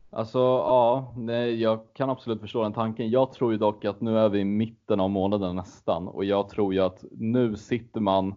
Alltså 0.10 0.40
ja, 0.40 1.14
nej, 1.18 1.62
jag 1.62 1.80
kan 1.94 2.10
absolut 2.10 2.42
förstå 2.42 2.64
den 2.64 2.74
tanken. 2.74 3.10
Jag 3.10 3.34
tror 3.34 3.52
ju 3.52 3.58
dock 3.58 3.86
att 3.86 4.02
nu 4.02 4.18
är 4.18 4.30
vi 4.30 4.40
i 4.40 4.46
mitten 4.46 5.00
av 5.00 5.10
månaden 5.10 5.56
nästan 5.56 6.08
och 6.08 6.26
jag 6.26 6.50
tror 6.50 6.74
ju 6.74 6.80
att 6.80 7.04
nu 7.12 7.56
sitter 7.56 8.00
man 8.00 8.34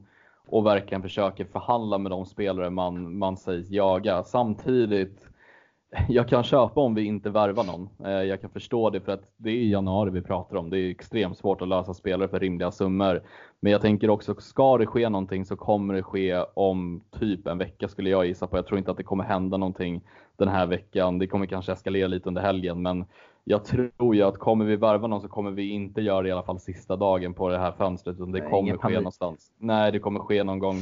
och 0.49 0.67
verkligen 0.67 1.03
försöker 1.03 1.45
förhandla 1.45 1.99
med 1.99 2.13
de 2.13 2.27
spelare 2.27 2.71
man, 2.71 3.19
man 3.19 3.37
sägs 3.37 3.71
jaga. 3.71 4.23
Samtidigt, 4.23 5.29
jag 6.09 6.29
kan 6.29 6.43
köpa 6.43 6.81
om 6.81 6.95
vi 6.95 7.05
inte 7.05 7.31
värvar 7.31 7.65
någon. 7.65 7.89
Eh, 8.05 8.23
jag 8.23 8.41
kan 8.41 8.51
förstå 8.51 8.91
det 8.91 9.01
för 9.01 9.13
att 9.13 9.33
det 9.37 9.51
är 9.51 9.65
januari 9.65 10.11
vi 10.11 10.23
pratar 10.23 10.57
om. 10.57 10.71
Det 10.71 10.79
är 10.79 10.91
extremt 10.91 11.39
svårt 11.39 11.63
att 11.63 11.69
lösa 11.69 11.95
spelare 11.95 12.29
för 12.29 12.41
rimliga 12.41 12.71
summor. 12.71 13.23
Men 13.61 13.73
jag 13.73 13.81
tänker 13.81 14.11
också, 14.11 14.35
ska 14.35 14.79
det 14.79 14.87
ske 14.87 15.09
någonting 15.09 15.45
så 15.45 15.57
kommer 15.57 15.95
det 15.95 16.03
ske 16.03 16.45
om 16.55 17.05
typ 17.21 17.47
en 17.47 17.59
vecka 17.59 17.89
skulle 17.89 18.11
jag 18.11 18.27
gissa 18.27 18.47
på. 18.47 18.57
Jag 18.57 18.67
tror 18.67 18.79
inte 18.79 18.91
att 18.91 18.97
det 18.97 19.03
kommer 19.03 19.25
hända 19.25 19.57
någonting 19.57 20.03
den 20.37 20.49
här 20.49 20.67
veckan. 20.67 21.19
Det 21.19 21.27
kommer 21.27 21.47
kanske 21.47 21.73
eskalera 21.73 22.07
lite 22.07 22.29
under 22.29 22.43
helgen, 22.43 22.83
men 22.83 23.05
jag 23.45 23.65
tror 23.65 24.15
ju 24.17 24.23
att 24.23 24.39
kommer 24.39 24.65
vi 24.65 24.77
värva 24.77 25.07
någon 25.07 25.21
så 25.21 25.29
kommer 25.29 25.51
vi 25.51 25.71
inte 25.71 26.01
göra 26.01 26.23
det 26.23 26.29
i 26.29 26.33
alla 26.33 26.43
fall 26.43 26.61
sista 26.61 26.97
dagen 26.97 27.35
på 27.35 27.49
det 27.49 27.59
här 27.59 27.73
fönstret, 27.73 28.17
utan 28.17 28.33
det 28.33 28.41
Nej, 28.41 28.51
kommer 28.51 28.73
ske 28.73 28.79
panik. 28.79 28.97
någonstans. 28.99 29.53
Nej, 29.59 29.93
det 29.93 29.99
kommer 29.99 30.21
ske 30.21 30.45
någon 30.45 30.59
gång 30.59 30.77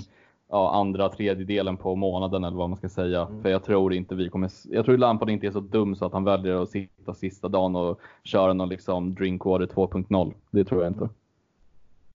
ja, 0.51 0.75
andra 0.75 1.09
tredjedelen 1.09 1.77
på 1.77 1.95
månaden 1.95 2.45
eller 2.45 2.57
vad 2.57 2.69
man 2.69 2.77
ska 2.79 2.89
säga. 2.89 3.23
Mm. 3.23 3.43
För 3.43 3.49
jag 3.49 3.65
tror 3.65 3.93
inte 3.93 4.15
vi 4.15 4.29
kommer, 4.29 4.51
jag 4.71 4.85
tror 4.85 4.97
Lampard 4.97 5.31
inte 5.31 5.47
är 5.47 5.51
så 5.51 5.61
dum 5.61 5.97
så 5.97 6.05
att 6.07 6.13
han 6.13 6.25
väljer 6.25 6.63
att 6.63 6.69
sitta 6.71 7.15
sista 7.15 7.49
dagen 7.49 7.77
och 7.77 8.01
köra 8.25 8.53
någon 8.53 8.69
liksom 8.69 9.15
Drinkwater 9.15 9.67
2.0. 9.67 10.33
Det 10.51 10.65
tror 10.65 10.83
jag 10.83 10.91
inte. 10.93 11.09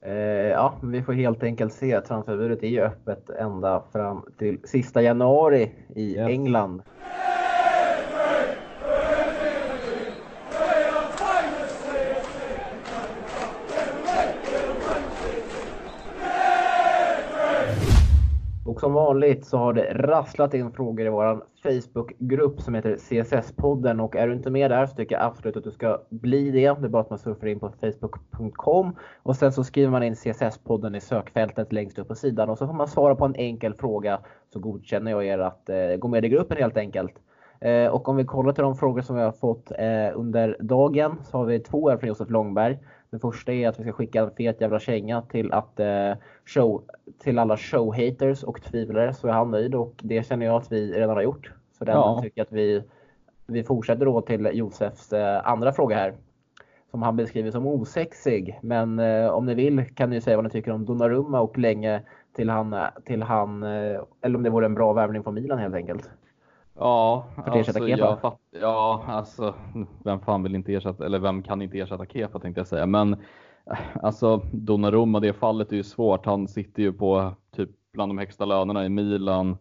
Eh, 0.01 0.13
ja, 0.47 0.73
vi 0.83 1.03
får 1.03 1.13
helt 1.13 1.43
enkelt 1.43 1.73
se. 1.73 2.01
Transferbudet 2.01 2.63
är 2.63 2.67
ju 2.67 2.81
öppet 2.81 3.29
ända 3.29 3.83
fram 3.91 4.21
till 4.37 4.57
sista 4.63 5.01
januari 5.01 5.71
i 5.95 6.15
Yes. 6.15 6.29
England. 6.29 6.81
Och 18.65 18.76
som 18.87 18.93
vanligt 18.93 19.45
så 19.45 19.57
har 19.57 19.73
det 19.73 19.93
rasslat 19.93 20.53
in 20.53 20.71
frågor 20.71 21.05
i 21.05 21.09
vår 21.09 21.43
Facebookgrupp 21.63 22.61
som 22.61 22.75
heter 22.75 22.95
CSS-podden 22.95 23.99
och 23.99 24.15
är 24.15 24.27
du 24.27 24.33
inte 24.33 24.51
med 24.51 24.71
där 24.71 24.85
så 24.85 24.95
tycker 24.95 25.15
jag 25.15 25.25
absolut 25.25 25.57
att 25.57 25.63
du 25.63 25.71
ska 25.71 26.01
bli 26.09 26.51
det. 26.51 26.79
Det 26.79 26.87
är 26.87 26.89
bara 26.89 27.01
att 27.01 27.09
man 27.09 27.19
surfar 27.19 27.47
in 27.47 27.59
på 27.59 27.71
facebook.com 27.81 28.95
och 29.23 29.35
sen 29.35 29.51
så 29.51 29.63
skriver 29.63 29.91
man 29.91 30.03
in 30.03 30.13
CSS-podden 30.13 30.97
i 30.97 31.01
sökfältet 31.01 31.73
längst 31.73 31.99
upp 31.99 32.07
på 32.07 32.15
sidan 32.15 32.49
och 32.49 32.57
så 32.57 32.67
får 32.67 32.73
man 32.73 32.87
svara 32.87 33.15
på 33.15 33.25
en 33.25 33.35
enkel 33.35 33.73
fråga 33.73 34.19
så 34.53 34.59
godkänner 34.59 35.11
jag 35.11 35.25
er 35.25 35.39
att 35.39 35.69
eh, 35.69 35.95
gå 35.99 36.07
med 36.07 36.25
i 36.25 36.29
gruppen 36.29 36.57
helt 36.57 36.77
enkelt. 36.77 37.13
Eh, 37.61 37.87
och 37.87 38.09
om 38.09 38.15
vi 38.15 38.25
kollar 38.25 38.53
till 38.53 38.63
de 38.63 38.75
frågor 38.75 39.01
som 39.01 39.15
vi 39.15 39.21
har 39.21 39.31
fått 39.31 39.71
eh, 39.71 40.11
under 40.19 40.57
dagen 40.59 41.15
så 41.23 41.37
har 41.37 41.45
vi 41.45 41.59
två 41.59 41.89
här 41.89 41.97
från 41.97 42.07
Josef 42.07 42.29
Långberg. 42.29 42.77
Den 43.09 43.19
första 43.19 43.53
är 43.53 43.67
att 43.67 43.79
vi 43.79 43.83
ska 43.83 43.91
skicka 43.91 44.21
en 44.21 44.31
fet 44.31 44.61
jävla 44.61 44.79
känga 44.79 45.21
till, 45.21 45.51
att, 45.53 45.79
eh, 45.79 46.13
show, 46.45 46.83
till 47.19 47.39
alla 47.39 47.55
show-haters 47.55 48.43
och 48.43 48.61
tvivlare 48.61 49.13
så 49.13 49.27
är 49.27 49.31
han 49.31 49.51
nöjd 49.51 49.75
och 49.75 49.93
det 50.03 50.27
känner 50.27 50.45
jag 50.45 50.55
att 50.55 50.71
vi 50.71 50.91
redan 50.91 51.15
har 51.15 51.21
gjort. 51.23 51.51
Så 51.77 51.85
den 51.85 51.95
Ja. 51.95 52.19
tycker 52.23 52.39
jag 52.39 52.45
att 52.45 52.51
vi, 52.51 52.83
vi 53.47 53.63
fortsätter 53.63 54.05
då 54.05 54.21
till 54.21 54.49
Josefs 54.53 55.13
eh, 55.13 55.47
andra 55.47 55.73
fråga 55.73 55.95
här. 55.95 56.13
Som 56.91 57.01
han 57.01 57.15
beskriver 57.15 57.51
som 57.51 57.67
osexig. 57.67 58.59
Men 58.61 58.99
eh, 58.99 59.27
om 59.29 59.45
ni 59.45 59.53
vill 59.53 59.85
kan 59.95 60.09
ni 60.09 60.21
säga 60.21 60.35
vad 60.37 60.43
ni 60.45 60.51
tycker 60.51 60.71
om 60.71 60.85
Donnarumma 60.85 61.41
och 61.41 61.57
länge 61.57 62.01
till 62.35 62.49
han, 62.49 62.75
till 63.05 63.23
han 63.23 63.63
eh, 63.63 64.01
eller 64.21 64.35
om 64.35 64.43
det 64.43 64.49
vore 64.49 64.65
en 64.65 64.75
bra 64.75 64.93
värvning 64.93 65.23
från 65.23 65.33
Milan 65.33 65.59
helt 65.59 65.75
enkelt. 65.75 66.09
Ja, 66.79 67.25
För 67.35 67.41
att 67.41 67.55
ersätta 67.55 67.79
alltså, 67.79 67.95
Kepa? 67.97 68.17
fatt, 68.17 68.39
ja, 68.61 69.03
alltså 69.07 69.53
vem 70.03 70.19
fan 70.19 70.43
vill 70.43 70.55
inte 70.55 70.73
ersätta, 70.73 71.05
eller 71.05 71.19
vem 71.19 71.43
kan 71.43 71.61
inte 71.61 71.79
ersätta 71.79 72.05
Kepa 72.05 72.39
tänkte 72.39 72.59
jag 72.59 72.67
säga. 72.67 72.85
Men 72.85 73.13
eh, 73.71 73.79
alltså 74.03 74.37
Donnarumma, 74.51 75.19
det 75.19 75.33
fallet 75.33 75.71
är 75.71 75.75
ju 75.75 75.83
svårt. 75.83 76.25
Han 76.25 76.47
sitter 76.47 76.83
ju 76.83 76.93
på 76.93 77.35
typ 77.55 77.69
bland 77.93 78.09
de 78.09 78.17
högsta 78.17 78.45
lönerna 78.45 78.85
i 78.85 78.89
Milan. 78.89 79.57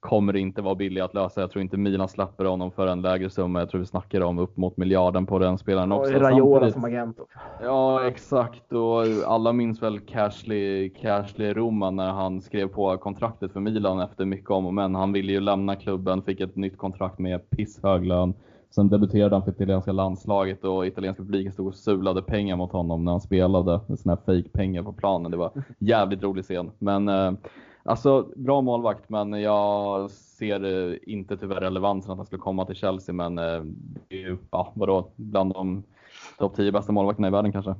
Kommer 0.00 0.36
inte 0.36 0.62
vara 0.62 0.74
billig 0.74 1.00
att 1.00 1.14
lösa. 1.14 1.40
Jag 1.40 1.50
tror 1.50 1.62
inte 1.62 1.76
Milan 1.76 2.08
släpper 2.08 2.44
honom 2.44 2.70
för 2.70 2.86
en 2.86 3.02
lägre 3.02 3.30
summa. 3.30 3.58
Jag 3.58 3.70
tror 3.70 3.80
vi 3.80 3.86
snackar 3.86 4.20
om 4.20 4.38
upp 4.38 4.56
mot 4.56 4.76
miljarden 4.76 5.26
på 5.26 5.38
den 5.38 5.58
spelaren 5.58 5.92
också. 5.92 6.12
Raiola 6.12 6.50
Samtidigt- 6.60 6.74
som 6.74 6.84
agent. 6.84 7.18
Ja, 7.62 8.06
exakt. 8.06 8.72
Och 8.72 9.02
alla 9.26 9.52
minns 9.52 9.82
väl 9.82 10.00
Cashley, 10.00 10.88
Cashley 10.90 11.52
Roma 11.52 11.90
när 11.90 12.10
han 12.10 12.40
skrev 12.40 12.68
på 12.68 12.96
kontraktet 12.96 13.52
för 13.52 13.60
Milan 13.60 14.00
efter 14.00 14.24
mycket 14.24 14.50
om 14.50 14.66
och 14.66 14.74
men. 14.74 14.94
Han 14.94 15.12
ville 15.12 15.32
ju 15.32 15.40
lämna 15.40 15.76
klubben, 15.76 16.22
fick 16.22 16.40
ett 16.40 16.56
nytt 16.56 16.78
kontrakt 16.78 17.18
med 17.18 17.50
pisshög 17.50 18.06
lön. 18.06 18.34
Sen 18.74 18.88
debuterade 18.88 19.34
han 19.34 19.42
för 19.44 19.50
italienska 19.50 19.92
landslaget 19.92 20.64
och 20.64 20.86
italienska 20.86 21.22
publiken 21.22 21.52
stod 21.52 21.66
och 21.66 21.74
sulade 21.74 22.22
pengar 22.22 22.56
mot 22.56 22.72
honom 22.72 23.04
när 23.04 23.12
han 23.12 23.20
spelade. 23.20 23.80
Såna 23.96 24.14
här 24.26 24.34
fake 24.36 24.48
pengar 24.48 24.82
på 24.82 24.92
planen. 24.92 25.30
Det 25.30 25.36
var 25.36 25.50
jävligt 25.78 26.22
rolig 26.22 26.44
scen. 26.44 26.70
Men 26.78 27.08
eh, 27.08 27.32
alltså, 27.90 28.28
bra 28.36 28.60
målvakt, 28.60 29.08
men 29.08 29.32
jag 29.32 30.10
ser 30.10 30.90
eh, 30.92 30.96
inte 31.02 31.36
tyvärr 31.36 31.60
relevansen 31.60 32.12
att 32.12 32.18
han 32.18 32.26
skulle 32.26 32.40
komma 32.40 32.66
till 32.66 32.74
Chelsea. 32.74 33.12
Men 33.12 33.38
eh, 33.38 33.62
det 34.08 34.14
är 34.14 34.18
ju, 34.18 34.38
ja, 34.50 34.72
vadå, 34.74 35.10
bland 35.16 35.52
de 35.54 35.82
topp 36.38 36.56
10 36.56 36.72
bästa 36.72 36.92
målvakterna 36.92 37.28
i 37.28 37.30
världen 37.30 37.52
kanske. 37.52 37.74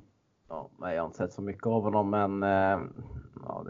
Ja, 0.49 0.69
jag 0.81 1.01
har 1.01 1.07
inte 1.07 1.19
sett 1.19 1.33
så 1.33 1.43
mycket 1.43 1.67
av 1.67 1.83
honom 1.83 2.11
men 2.11 2.43
eh, 2.43 2.81
ja, 3.47 3.65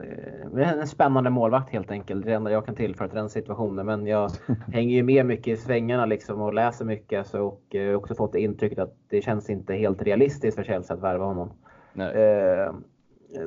det 0.52 0.64
är 0.64 0.76
en 0.76 0.86
spännande 0.86 1.30
målvakt 1.30 1.70
helt 1.70 1.90
enkelt. 1.90 2.24
Det 2.24 2.32
enda 2.32 2.50
jag 2.50 2.66
kan 2.66 2.74
tillföra 2.74 3.08
till 3.08 3.18
den 3.18 3.30
situationen. 3.30 3.86
Men 3.86 4.06
jag 4.06 4.30
hänger 4.72 4.96
ju 4.96 5.02
med 5.02 5.26
mycket 5.26 5.48
i 5.48 5.56
svängarna 5.56 6.06
liksom 6.06 6.40
och 6.40 6.54
läser 6.54 6.84
mycket 6.84 7.26
så, 7.26 7.42
och 7.46 7.74
eh, 7.74 7.96
också 7.96 8.14
fått 8.14 8.34
intrycket 8.34 8.78
att 8.78 8.96
det 9.08 9.22
känns 9.22 9.50
inte 9.50 9.74
helt 9.74 10.02
realistiskt 10.02 10.56
för 10.56 10.64
Chelsea 10.64 10.96
att 10.96 11.02
värva 11.02 11.24
honom. 11.24 11.50
Nej. 11.92 12.14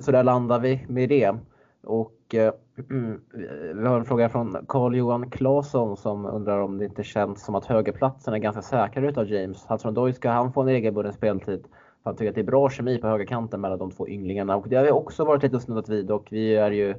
Så 0.02 0.12
där 0.12 0.24
landar 0.24 0.60
vi 0.60 0.86
med 0.88 1.10
det. 1.10 1.36
Och 1.84 2.36
eh, 2.78 3.76
vi 3.76 3.88
har 3.88 4.00
en 4.00 4.06
fråga 4.06 4.30
från 4.30 4.66
Carl-Johan 4.68 5.30
Claesson 5.30 5.98
som 5.98 6.26
undrar 6.26 6.60
om 6.60 6.78
det 6.78 6.86
inte 6.86 7.04
känns 7.04 7.46
som 7.46 7.56
att 7.56 7.66
högerplatsen 7.66 8.34
är 8.34 8.38
ganska 8.38 8.62
säkrare 8.62 9.10
utav 9.10 9.30
James. 9.30 9.66
Hudson-Odoi 9.68 10.12
ska 10.12 10.30
han 10.30 10.54
få 10.54 10.62
en 10.62 10.68
regelbunden 10.68 11.14
speltid. 11.14 11.64
För 12.04 12.10
han 12.10 12.16
tycker 12.16 12.30
att 12.30 12.36
det 12.36 12.42
är 12.42 12.46
bra 12.46 12.70
kemi 12.70 12.98
på 12.98 13.08
högerkanten 13.08 13.62
mellan 13.62 13.80
de 13.80 13.92
två 13.92 14.08
ynglingarna. 14.08 14.56
Och 14.56 14.70
det 14.70 14.76
har 14.76 14.84
vi 14.84 14.92
också 14.92 15.26
varit 15.26 15.44
lite 15.44 15.60
snuddat 15.60 15.90
vid 15.90 16.12
och 16.12 16.28
vi 16.32 16.56
är 16.56 16.72
ju 16.72 16.96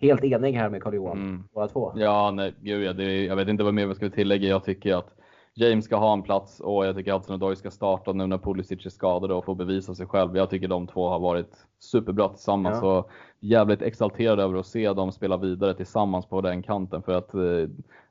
helt 0.00 0.24
eniga 0.24 0.60
här 0.60 0.68
med 0.68 0.82
Carl-Johan. 0.82 1.18
Mm. 1.18 1.44
Båda 1.54 1.68
två. 1.68 1.92
Ja, 1.96 2.30
nej, 2.30 2.54
gud, 2.60 2.82
ja, 2.82 2.92
det, 2.92 3.24
jag 3.24 3.36
vet 3.36 3.48
inte 3.48 3.64
vad 3.64 3.74
mer 3.74 3.86
vi 3.86 3.94
ska 3.94 4.10
tillägga. 4.10 4.48
Jag 4.48 4.64
tycker 4.64 4.94
att 4.94 5.17
James 5.60 5.84
ska 5.84 5.96
ha 5.96 6.12
en 6.12 6.22
plats 6.22 6.60
och 6.60 6.86
jag 6.86 6.96
tycker 6.96 7.12
att 7.12 7.16
Hudson 7.16 7.34
Odoi 7.34 7.56
ska 7.56 7.70
starta 7.70 8.12
nu 8.12 8.26
när 8.26 8.38
Pulisic 8.38 8.86
är 8.86 8.90
skadad 8.90 9.32
och 9.32 9.44
får 9.44 9.54
bevisa 9.54 9.94
sig 9.94 10.06
själv. 10.06 10.36
Jag 10.36 10.50
tycker 10.50 10.68
de 10.68 10.86
två 10.86 11.08
har 11.08 11.18
varit 11.18 11.66
superbra 11.78 12.28
tillsammans 12.28 12.78
Ja. 12.82 12.98
och 12.98 13.10
jävligt 13.40 13.82
exalterad 13.82 14.40
över 14.40 14.58
att 14.58 14.66
se 14.66 14.92
dem 14.92 15.12
spela 15.12 15.36
vidare 15.36 15.74
tillsammans 15.74 16.26
på 16.26 16.40
den 16.40 16.62
kanten 16.62 17.02
för 17.02 17.12
att 17.12 17.34
eh, 17.34 17.40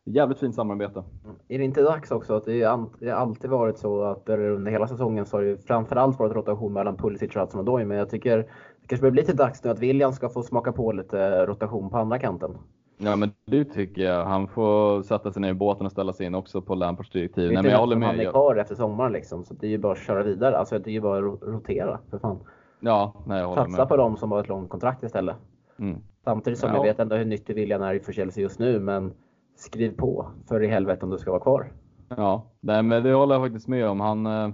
jävligt 0.04 0.40
fint 0.40 0.56
samarbete. 0.56 1.04
Är 1.48 1.58
det 1.58 1.64
inte 1.64 1.82
dags 1.82 2.12
också 2.12 2.36
att 2.36 2.46
det, 2.46 2.64
har 2.64 3.08
alltid 3.12 3.50
varit 3.50 3.78
så 3.78 4.04
att 4.04 4.30
under 4.30 4.72
hela 4.72 4.88
säsongen 4.88 5.26
så 5.26 5.38
har 5.38 5.44
det 5.44 5.68
framförallt 5.68 6.20
varit 6.20 6.36
rotation 6.36 6.74
mellan 6.74 6.98
Pulisic 6.98 7.36
och 7.36 7.42
Hudson 7.42 7.62
Odoi. 7.62 7.86
Men 7.86 7.98
jag 7.98 8.10
tycker 8.10 8.38
det 8.38 8.88
kanske 8.88 9.02
börjar 9.02 9.12
bli 9.12 9.22
lite 9.22 9.34
dags 9.34 9.64
nu 9.64 9.70
att 9.70 9.80
William 9.80 10.14
ska 10.14 10.30
få 10.30 10.44
smaka 10.44 10.72
på 10.72 10.92
lite 10.92 11.46
rotation 11.46 11.90
på 11.90 11.98
andra 11.98 12.20
kanten. 12.20 12.58
Ja, 12.98 13.16
men 13.16 13.32
det 13.46 13.66
tycker 13.66 14.02
jag. 14.02 14.26
Han 14.26 14.48
får 14.48 15.02
sätta 15.02 15.32
sig 15.32 15.42
ner 15.42 15.50
i 15.50 15.54
båten 15.54 15.86
och 15.86 15.92
ställa 15.92 16.14
sig 16.14 16.26
in 16.26 16.36
också 16.36 16.62
på 16.62 16.76
Lampards 16.76 17.10
direktiv. 17.12 17.52
Nej, 17.54 17.64
men 17.64 17.72
jag 17.72 17.80
håller 17.80 17.96
som 17.96 18.02
Han 18.04 18.16
med. 18.18 18.26
är 18.28 18.32
kvar 18.32 18.56
efter 18.56 18.76
sommaren 18.76 19.12
liksom. 19.12 19.46
Så 19.46 19.54
det 19.54 19.68
är 19.68 19.72
ju 19.72 19.78
bara 19.78 19.92
att 19.94 20.00
köra 20.00 20.24
vidare. 20.24 20.58
Alltså 20.58 20.80
det 20.80 20.90
är 20.90 20.94
ju 20.94 21.02
bara 21.02 21.18
att 21.18 21.24
ro- 21.24 21.40
rotera 21.42 22.00
för 22.10 22.20
fan. 22.20 22.40
ja, 22.80 23.14
nej, 23.28 23.40
jag 23.40 23.48
håller 23.48 23.62
Satsa 23.62 23.78
med. 23.82 23.90
på 23.90 23.98
dem 23.98 24.18
som 24.18 24.32
har 24.32 24.40
ett 24.40 24.48
långt 24.48 24.70
kontrakt 24.70 25.04
istället. 25.04 25.36
Mm. 25.80 25.98
Samtidigt 26.24 26.60
som 26.60 26.70
Ja. 26.70 26.76
jag 26.76 26.84
vet 26.84 27.00
ändå 27.00 27.16
hur 27.16 27.26
nyttig 27.26 27.56
William 27.56 27.82
är 27.82 28.00
för 28.00 28.14
Chelsea 28.14 28.42
just 28.42 28.60
nu. 28.60 28.80
Men 28.80 29.14
skriv 29.56 29.98
på 29.98 30.26
för 30.48 30.64
i 30.64 30.68
helvete 30.68 31.06
om 31.06 31.12
du 31.12 31.18
ska 31.18 31.32
vara 31.32 31.42
kvar. 31.42 31.72
Ja, 32.10 32.44
nej, 32.60 32.84
men 32.84 33.04
det 33.04 33.14
håller 33.14 33.36
jag 33.36 33.44
faktiskt 33.44 33.68
med 33.68 33.88
om. 33.90 34.00
Han, 34.00 34.26
eh, 34.26 34.50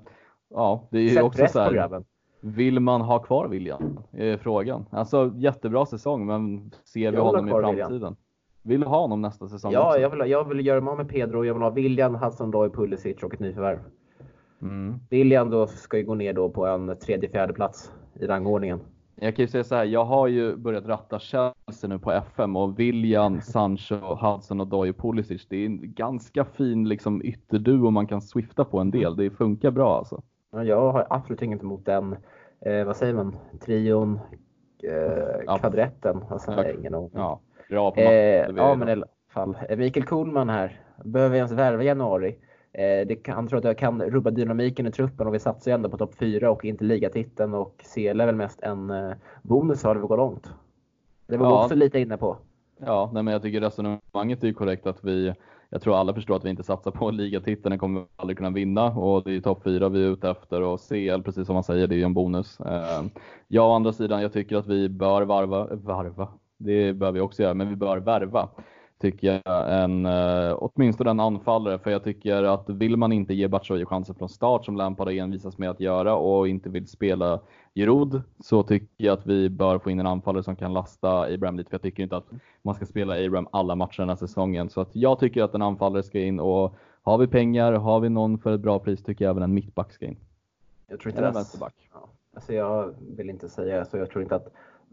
ja, 0.49 0.87
det 0.91 0.97
är 0.97 1.01
ju 1.01 1.09
Sätt 1.09 1.23
också 1.23 1.47
så 1.47 1.59
här. 1.59 2.03
Vill 2.41 2.79
man 2.79 3.01
ha 3.01 3.19
kvar 3.19 3.47
William? 3.47 3.99
Är 4.11 4.37
frågan. 4.37 4.85
Alltså 4.89 5.31
jättebra 5.35 5.85
säsong, 5.85 6.25
men 6.25 6.71
ser 6.93 7.11
vi 7.11 7.17
honom 7.17 7.47
i 7.47 7.49
kvar 7.51 7.69
William. 7.71 8.15
Vill 8.63 8.79
du 8.81 8.87
ha 8.87 8.99
honom 9.01 9.21
nästa 9.21 9.47
säsong 9.47 9.71
Ja, 9.73 9.87
också? 9.87 9.99
jag 9.99 10.09
vill, 10.09 10.31
jag 10.31 10.49
vill 10.49 10.65
göra 10.65 10.81
mig 10.81 10.91
av 10.91 10.97
med 10.97 11.09
Pedro. 11.09 11.45
Jag 11.45 11.53
vill 11.53 11.63
ha 11.63 11.69
William, 11.69 12.15
Hudson 12.15 12.47
Odoi, 12.49 12.69
Pulisic 12.69 13.23
och 13.23 13.33
ett 13.33 13.39
nyförvärv. 13.39 13.79
Mm. 14.61 14.95
William 15.09 15.49
då 15.49 15.67
ska 15.67 15.97
ju 15.97 16.03
gå 16.03 16.15
ner 16.15 16.33
då 16.33 16.49
på 16.49 16.65
en 16.67 16.95
tredje, 16.97 17.29
fjärde 17.29 17.53
plats 17.53 17.91
i 18.19 18.25
rangordningen. 18.27 18.79
Jag 19.15 19.35
kan 19.35 19.43
ju 19.43 19.47
säga 19.47 19.63
så 19.63 19.75
här, 19.75 19.83
jag 19.85 20.05
har 20.05 20.27
ju 20.27 20.55
börjat 20.55 20.85
ratta 20.85 21.19
Chelsea 21.19 21.89
nu 21.89 21.99
på 21.99 22.11
FM 22.11 22.55
och 22.55 22.79
William, 22.79 23.41
Sancho, 23.41 23.95
Hudson 23.95 24.61
och 24.61 24.67
Doyle 24.67 24.93
Pulisic. 24.93 25.47
Det 25.47 25.57
är 25.57 25.65
en 25.65 25.93
ganska 25.93 26.45
fin 26.45 26.89
liksom, 26.89 27.21
ytterduo 27.25 27.89
man 27.89 28.07
kan 28.07 28.21
swifta 28.21 28.65
på 28.65 28.79
en 28.79 28.91
del. 28.91 29.15
Det 29.15 29.29
funkar 29.29 29.71
bra 29.71 29.97
alltså. 29.97 30.21
Ja, 30.51 30.63
Jag 30.63 30.91
har 30.91 31.07
absolut 31.09 31.41
inget 31.41 31.61
emot 31.61 31.85
den, 31.85 32.15
eh, 32.61 32.85
vad 32.85 32.95
säger 32.95 33.13
man, 33.13 33.35
trion, 33.65 34.19
eh, 34.83 34.91
Ja. 35.45 35.57
kvadretten. 35.57 36.23
Alltså, 36.29 36.51
jag 36.51 36.75
ingen 36.75 36.95
aning. 36.95 37.09
Ja, 37.13 37.39
bra 37.73 37.91
på 37.91 37.99
Eh, 37.99 38.49
ja, 38.57 38.75
men 38.75 38.89
i 38.89 38.91
alla 38.91 39.05
fall. 39.29 39.57
Eh, 39.69 39.77
Mikael 39.77 40.05
Kohlman 40.05 40.49
här. 40.49 40.79
Behöver 41.03 41.31
vi 41.31 41.37
ens 41.37 41.51
värva 41.51 41.83
i 41.83 41.85
januari? 41.85 42.35
Eh, 42.73 43.07
det 43.07 43.15
kan, 43.15 43.35
han 43.35 43.47
tror 43.47 43.59
att 43.59 43.65
jag 43.65 43.77
kan 43.77 44.01
rubba 44.01 44.31
dynamiken 44.31 44.87
i 44.87 44.91
truppen 44.91 45.27
och 45.27 45.33
vi 45.33 45.39
satsar 45.39 45.71
ju 45.71 45.75
ändå 45.75 45.89
på 45.89 45.97
topp 45.97 46.15
4 46.19 46.51
och 46.51 46.65
inte 46.65 46.83
ligatiteln 46.83 47.53
och 47.53 47.83
CL 47.93 48.21
är 48.21 48.25
väl 48.25 48.35
mest 48.35 48.61
en 48.63 48.89
eh, 48.89 49.11
bonus 49.41 49.85
att 49.85 49.97
vi 49.97 50.01
går 50.01 50.17
långt. 50.17 50.53
Det 51.27 51.37
var 51.37 51.45
Ja. 51.47 51.63
också 51.63 51.75
lite 51.75 51.99
inne 51.99 52.17
på. 52.17 52.37
Ja, 52.85 53.09
nej, 53.13 53.23
men 53.23 53.31
jag 53.31 53.41
tycker 53.41 53.61
resonemanget 53.61 54.43
är 54.43 54.47
ju 54.47 54.53
korrekt 54.53 54.87
att 54.87 55.03
vi, 55.03 55.33
jag 55.69 55.81
tror 55.81 55.95
alla 55.95 56.13
förstår 56.13 56.35
att 56.35 56.45
vi 56.45 56.49
inte 56.49 56.63
satsar 56.63 56.91
på 56.91 57.11
ligatiteln, 57.21 57.69
den 57.69 57.79
kommer 57.79 57.99
vi 57.99 58.07
aldrig 58.15 58.37
kunna 58.37 58.49
vinna 58.49 58.85
och 58.91 59.23
det 59.23 59.35
är 59.35 59.41
topp 59.41 59.63
fyra 59.63 59.89
vi 59.89 60.03
är 60.05 60.09
ute 60.09 60.29
efter 60.29 60.61
och 60.61 60.79
CL, 60.89 61.21
precis 61.25 61.45
som 61.45 61.53
man 61.53 61.63
säger, 61.63 61.87
det 61.87 61.95
är 61.95 61.97
ju 61.97 62.03
en 62.03 62.13
bonus. 62.13 62.57
Jag 63.47 63.69
å 63.69 63.73
andra 63.73 63.93
sidan, 63.93 64.21
jag 64.21 64.33
tycker 64.33 64.57
att 64.57 64.67
vi 64.67 64.89
bör 64.89 65.21
varva, 65.21 65.67
varva, 65.71 66.27
det 66.63 66.93
bör 66.93 67.11
vi 67.11 67.19
också 67.19 67.43
göra, 67.43 67.53
men 67.53 67.69
vi 67.69 67.75
bör 67.75 67.97
värva. 67.97 68.49
Tycker 69.01 69.41
jag 69.45 69.83
en, 69.83 70.05
eh, 70.05 70.55
åtminstone 70.59 71.09
en 71.09 71.19
anfallare, 71.19 71.79
för 71.79 71.91
jag 71.91 72.03
tycker 72.03 72.43
att 72.43 72.69
vill 72.69 72.97
man 72.97 73.11
inte 73.11 73.33
ge 73.33 73.47
Batshuayi 73.47 73.85
chansen 73.85 74.15
från 74.15 74.29
start 74.29 74.65
som 74.65 74.75
Lampard 74.75 75.07
har 75.07 75.13
envisats 75.13 75.57
med 75.57 75.69
att 75.69 75.79
göra 75.79 76.15
och 76.15 76.47
inte 76.47 76.69
vill 76.69 76.87
spela 76.87 77.39
Giroud 77.75 78.21
så 78.39 78.63
tycker 78.63 78.87
jag 78.97 79.13
att 79.13 79.25
vi 79.25 79.49
bör 79.49 79.79
få 79.79 79.89
in 79.91 79.99
en 79.99 80.07
anfallare 80.07 80.43
som 80.43 80.55
kan 80.55 80.73
lasta 80.73 81.21
Abraham 81.21 81.57
lite. 81.57 81.69
För 81.69 81.75
jag 81.75 81.81
tycker 81.81 82.03
inte 82.03 82.17
att 82.17 82.27
man 82.61 82.75
ska 82.75 82.85
spela 82.85 83.13
Abraham 83.25 83.47
alla 83.51 83.75
matcher 83.75 83.97
den 84.01 84.09
här 84.09 84.15
säsongen. 84.15 84.69
Så 84.69 84.81
att 84.81 84.95
jag 84.95 85.19
tycker 85.19 85.43
att 85.43 85.53
en 85.53 85.61
anfallare 85.61 86.03
ska 86.03 86.19
in 86.19 86.39
och 86.39 86.75
har 87.03 87.17
vi 87.17 87.27
pengar, 87.27 87.73
har 87.73 87.99
vi 87.99 88.09
någon 88.09 88.39
för 88.39 88.53
ett 88.55 88.61
bra 88.61 88.79
pris 88.79 89.03
tycker 89.03 89.25
jag 89.25 89.29
även 89.29 89.43
en 89.43 89.53
mittback 89.53 89.91
ska 89.93 90.05
in. 90.05 90.17
Jag 90.87 90.99
tror 90.99 91.09
inte 91.09 91.17
Eller 91.19 91.27
en 91.27 91.33
det. 91.33 91.39
vänsterback. 91.39 91.89
Ja. 91.93 92.09
Alltså 92.35 92.53
jag 92.53 92.93
vill 93.17 93.29
inte 93.29 93.49
säga 93.49 93.85
så. 93.85 93.97
Jag 93.97 94.09
tror 94.09 94.23
inte 94.23 94.35
att 94.35 94.47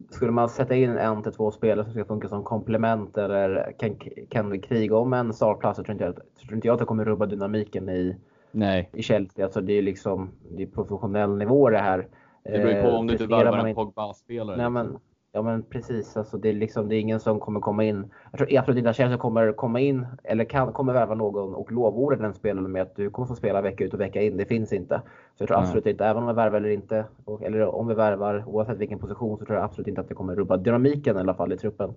skulle 0.09 0.33
man 0.33 0.49
sätta 0.49 0.75
in 0.75 0.91
en 0.91 1.23
till 1.23 1.33
två 1.33 1.51
spelare 1.51 1.85
som 1.85 1.93
ska 1.93 2.05
funka 2.05 2.29
som 2.29 2.45
komplement 2.45 3.19
eller 3.19 3.73
kan, 3.79 3.97
kan 4.29 4.51
vi 4.51 4.59
kriga 4.59 4.97
om 4.97 5.13
en 5.13 5.33
startplats 5.33 5.77
så 5.77 5.83
tror 5.85 5.93
inte 5.93 6.05
jag, 6.05 6.15
tror 6.15 6.55
inte 6.55 6.67
jag 6.67 6.75
att 6.75 6.81
det 6.81 6.85
kommer 6.87 7.05
rubba 7.05 7.27
dynamiken 7.27 7.89
i, 7.89 8.17
Nej, 8.53 8.91
i 8.93 9.03
Chelsea. 9.03 9.45
Alltså 9.45 9.61
det 9.61 9.73
är 9.73 9.83
liksom 9.83 10.31
det 10.57 10.63
är 10.63 10.67
professionell 10.67 11.37
nivå 11.37 11.71
det 11.71 11.79
här. 11.79 12.09
det 12.45 12.51
beror 12.51 12.71
ju 12.71 12.83
på 12.83 12.89
Eh, 12.89 12.95
om 12.95 13.07
du 13.07 13.13
inte 13.13 13.27
presterar 13.27 13.45
värvar 13.45 13.59
en 13.59 13.69
inte- 13.69 13.75
Pogba-spelare. 13.77 14.57
Nej, 14.57 14.71
men, 14.71 14.99
ja 15.33 15.43
men 15.43 15.63
precis, 15.63 16.17
alltså, 16.17 16.39
det, 16.39 16.49
är 16.49 16.53
liksom, 16.53 16.89
det 16.89 16.97
är 16.97 17.01
ingen 17.01 17.21
som 17.21 17.41
kommer 17.41 17.61
komma 17.61 17.85
in. 17.85 18.13
Jag 18.33 18.39
tror 18.39 18.59
absolut 18.59 18.79
inte 18.79 18.91
att 18.91 18.97
Chelsea 18.97 19.19
kommer 19.19 19.53
komma 19.53 19.81
in 19.81 20.07
eller 20.25 20.45
kan, 20.45 20.73
kommer 20.73 20.93
värva 20.93 21.15
någon 21.15 21.55
och 21.55 21.73
lovorda 21.73 22.17
den 22.17 22.35
spelaren 22.35 22.73
med 22.73 22.83
att 22.83 22.97
du 22.97 23.11
kommer 23.11 23.29
få 23.29 23.35
spela 23.35 23.61
vecka 23.61 23.85
ut 23.85 23.95
och 23.95 24.01
vecka 24.01 24.23
in. 24.23 24.37
Det 24.37 24.45
finns 24.45 24.73
inte. 24.73 25.03
Så 25.35 25.43
jag 25.43 25.49
tror 25.49 25.59
absolut 25.59 25.87
inte, 25.87 26.05
även 26.05 26.23
om 26.23 26.29
vi 26.29 26.35
värvar 26.35 26.57
eller 26.57 26.71
inte, 26.71 27.05
och, 27.25 27.43
eller 27.43 27.67
om 27.67 27.87
vi 27.87 27.95
värvar 27.95 28.45
oavsett 28.47 28.79
vilken 28.79 28.99
position 28.99 29.39
så 29.39 29.45
tror 29.45 29.57
jag 29.57 29.65
absolut 29.65 29.89
inte 29.89 30.01
att 30.01 30.09
det 30.09 30.15
kommer 30.15 30.37
rubba 30.37 30.57
dynamiken 30.57 31.17
i 31.17 31.21
alla 31.21 31.35
fall 31.35 31.53
i 31.53 31.57
truppen. 31.57 31.95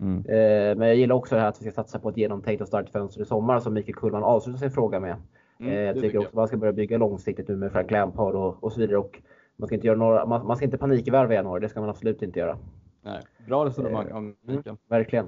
Mm. 0.00 0.18
Eh, 0.18 0.76
men 0.76 0.88
jag 0.88 0.96
gillar 0.96 1.14
också 1.14 1.34
det 1.34 1.40
här 1.40 1.48
att 1.48 1.62
vi 1.62 1.70
ska 1.70 1.82
satsa 1.82 1.98
på 1.98 2.08
ett 2.08 2.16
genomtänkt 2.16 2.62
och 2.62 2.68
starkt 2.68 2.92
fönster 2.92 3.22
i 3.22 3.24
sommar 3.24 3.58
som 3.58 3.74
Mikael 3.74 3.94
Kullman 3.94 4.22
avslutar 4.24 4.58
sin 4.58 4.70
fråga 4.70 5.00
med. 5.00 5.16
Mm, 5.60 5.72
eh, 5.72 5.80
jag 5.80 6.00
tycker 6.00 6.18
också 6.18 6.28
att 6.28 6.34
man 6.34 6.48
ska 6.48 6.56
börja 6.56 6.72
bygga 6.72 6.98
långsiktigt 6.98 7.48
nu 7.48 7.56
med 7.56 7.72
Frank 7.72 7.90
Lampard 7.90 8.34
och, 8.34 8.64
och 8.64 8.72
så 8.72 8.80
vidare. 8.80 8.98
Och 8.98 9.22
man 9.60 9.66
ska 9.66 9.74
inte, 9.74 9.86
göra 9.86 9.98
några, 9.98 10.26
man, 10.26 10.46
man 10.46 10.56
ska 10.56 10.64
inte 10.64 10.78
panikvärva 10.78 11.32
i 11.32 11.36
januari, 11.36 11.60
det 11.60 11.68
ska 11.68 11.80
man 11.80 11.90
absolut 11.90 12.22
inte 12.22 12.38
göra. 12.38 12.58
Nej, 13.02 13.22
bra 13.46 13.66
resonemang 13.66 14.08
Eh, 14.08 14.16
om 14.16 14.36
Mm, 14.48 14.76
verkligen. 14.88 15.26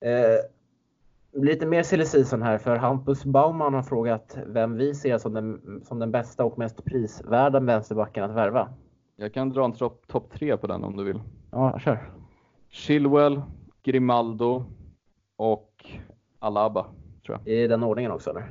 Eh, 0.00 1.40
lite 1.42 1.66
mer 1.66 1.82
silly 1.82 2.04
season 2.04 2.42
här, 2.42 2.58
för 2.58 2.76
Hampus 2.76 3.24
Baumann 3.24 3.74
har 3.74 3.82
frågat 3.82 4.38
vem 4.46 4.76
vi 4.76 4.94
ser 4.94 5.18
som 5.18 5.34
den, 5.34 5.80
som 5.84 5.98
den 5.98 6.10
bästa 6.10 6.44
och 6.44 6.58
mest 6.58 6.84
prisvärda 6.84 7.60
vänsterbacken 7.60 8.24
att 8.24 8.30
värva. 8.30 8.68
Jag 9.16 9.34
kan 9.34 9.50
dra 9.50 9.64
en 9.64 9.72
topp 9.72 10.02
top 10.06 10.32
tre 10.32 10.56
på 10.56 10.66
den 10.66 10.84
om 10.84 10.96
du 10.96 11.04
vill. 11.04 11.20
Ja, 11.50 11.78
kör. 11.78 12.10
Chilwell, 12.68 13.42
Grimaldo 13.82 14.64
och 15.36 15.86
Alaba, 16.38 16.86
tror 17.26 17.38
jag. 17.44 17.54
I 17.54 17.66
den 17.66 17.82
ordningen 17.82 18.12
också 18.12 18.30
eller? 18.30 18.48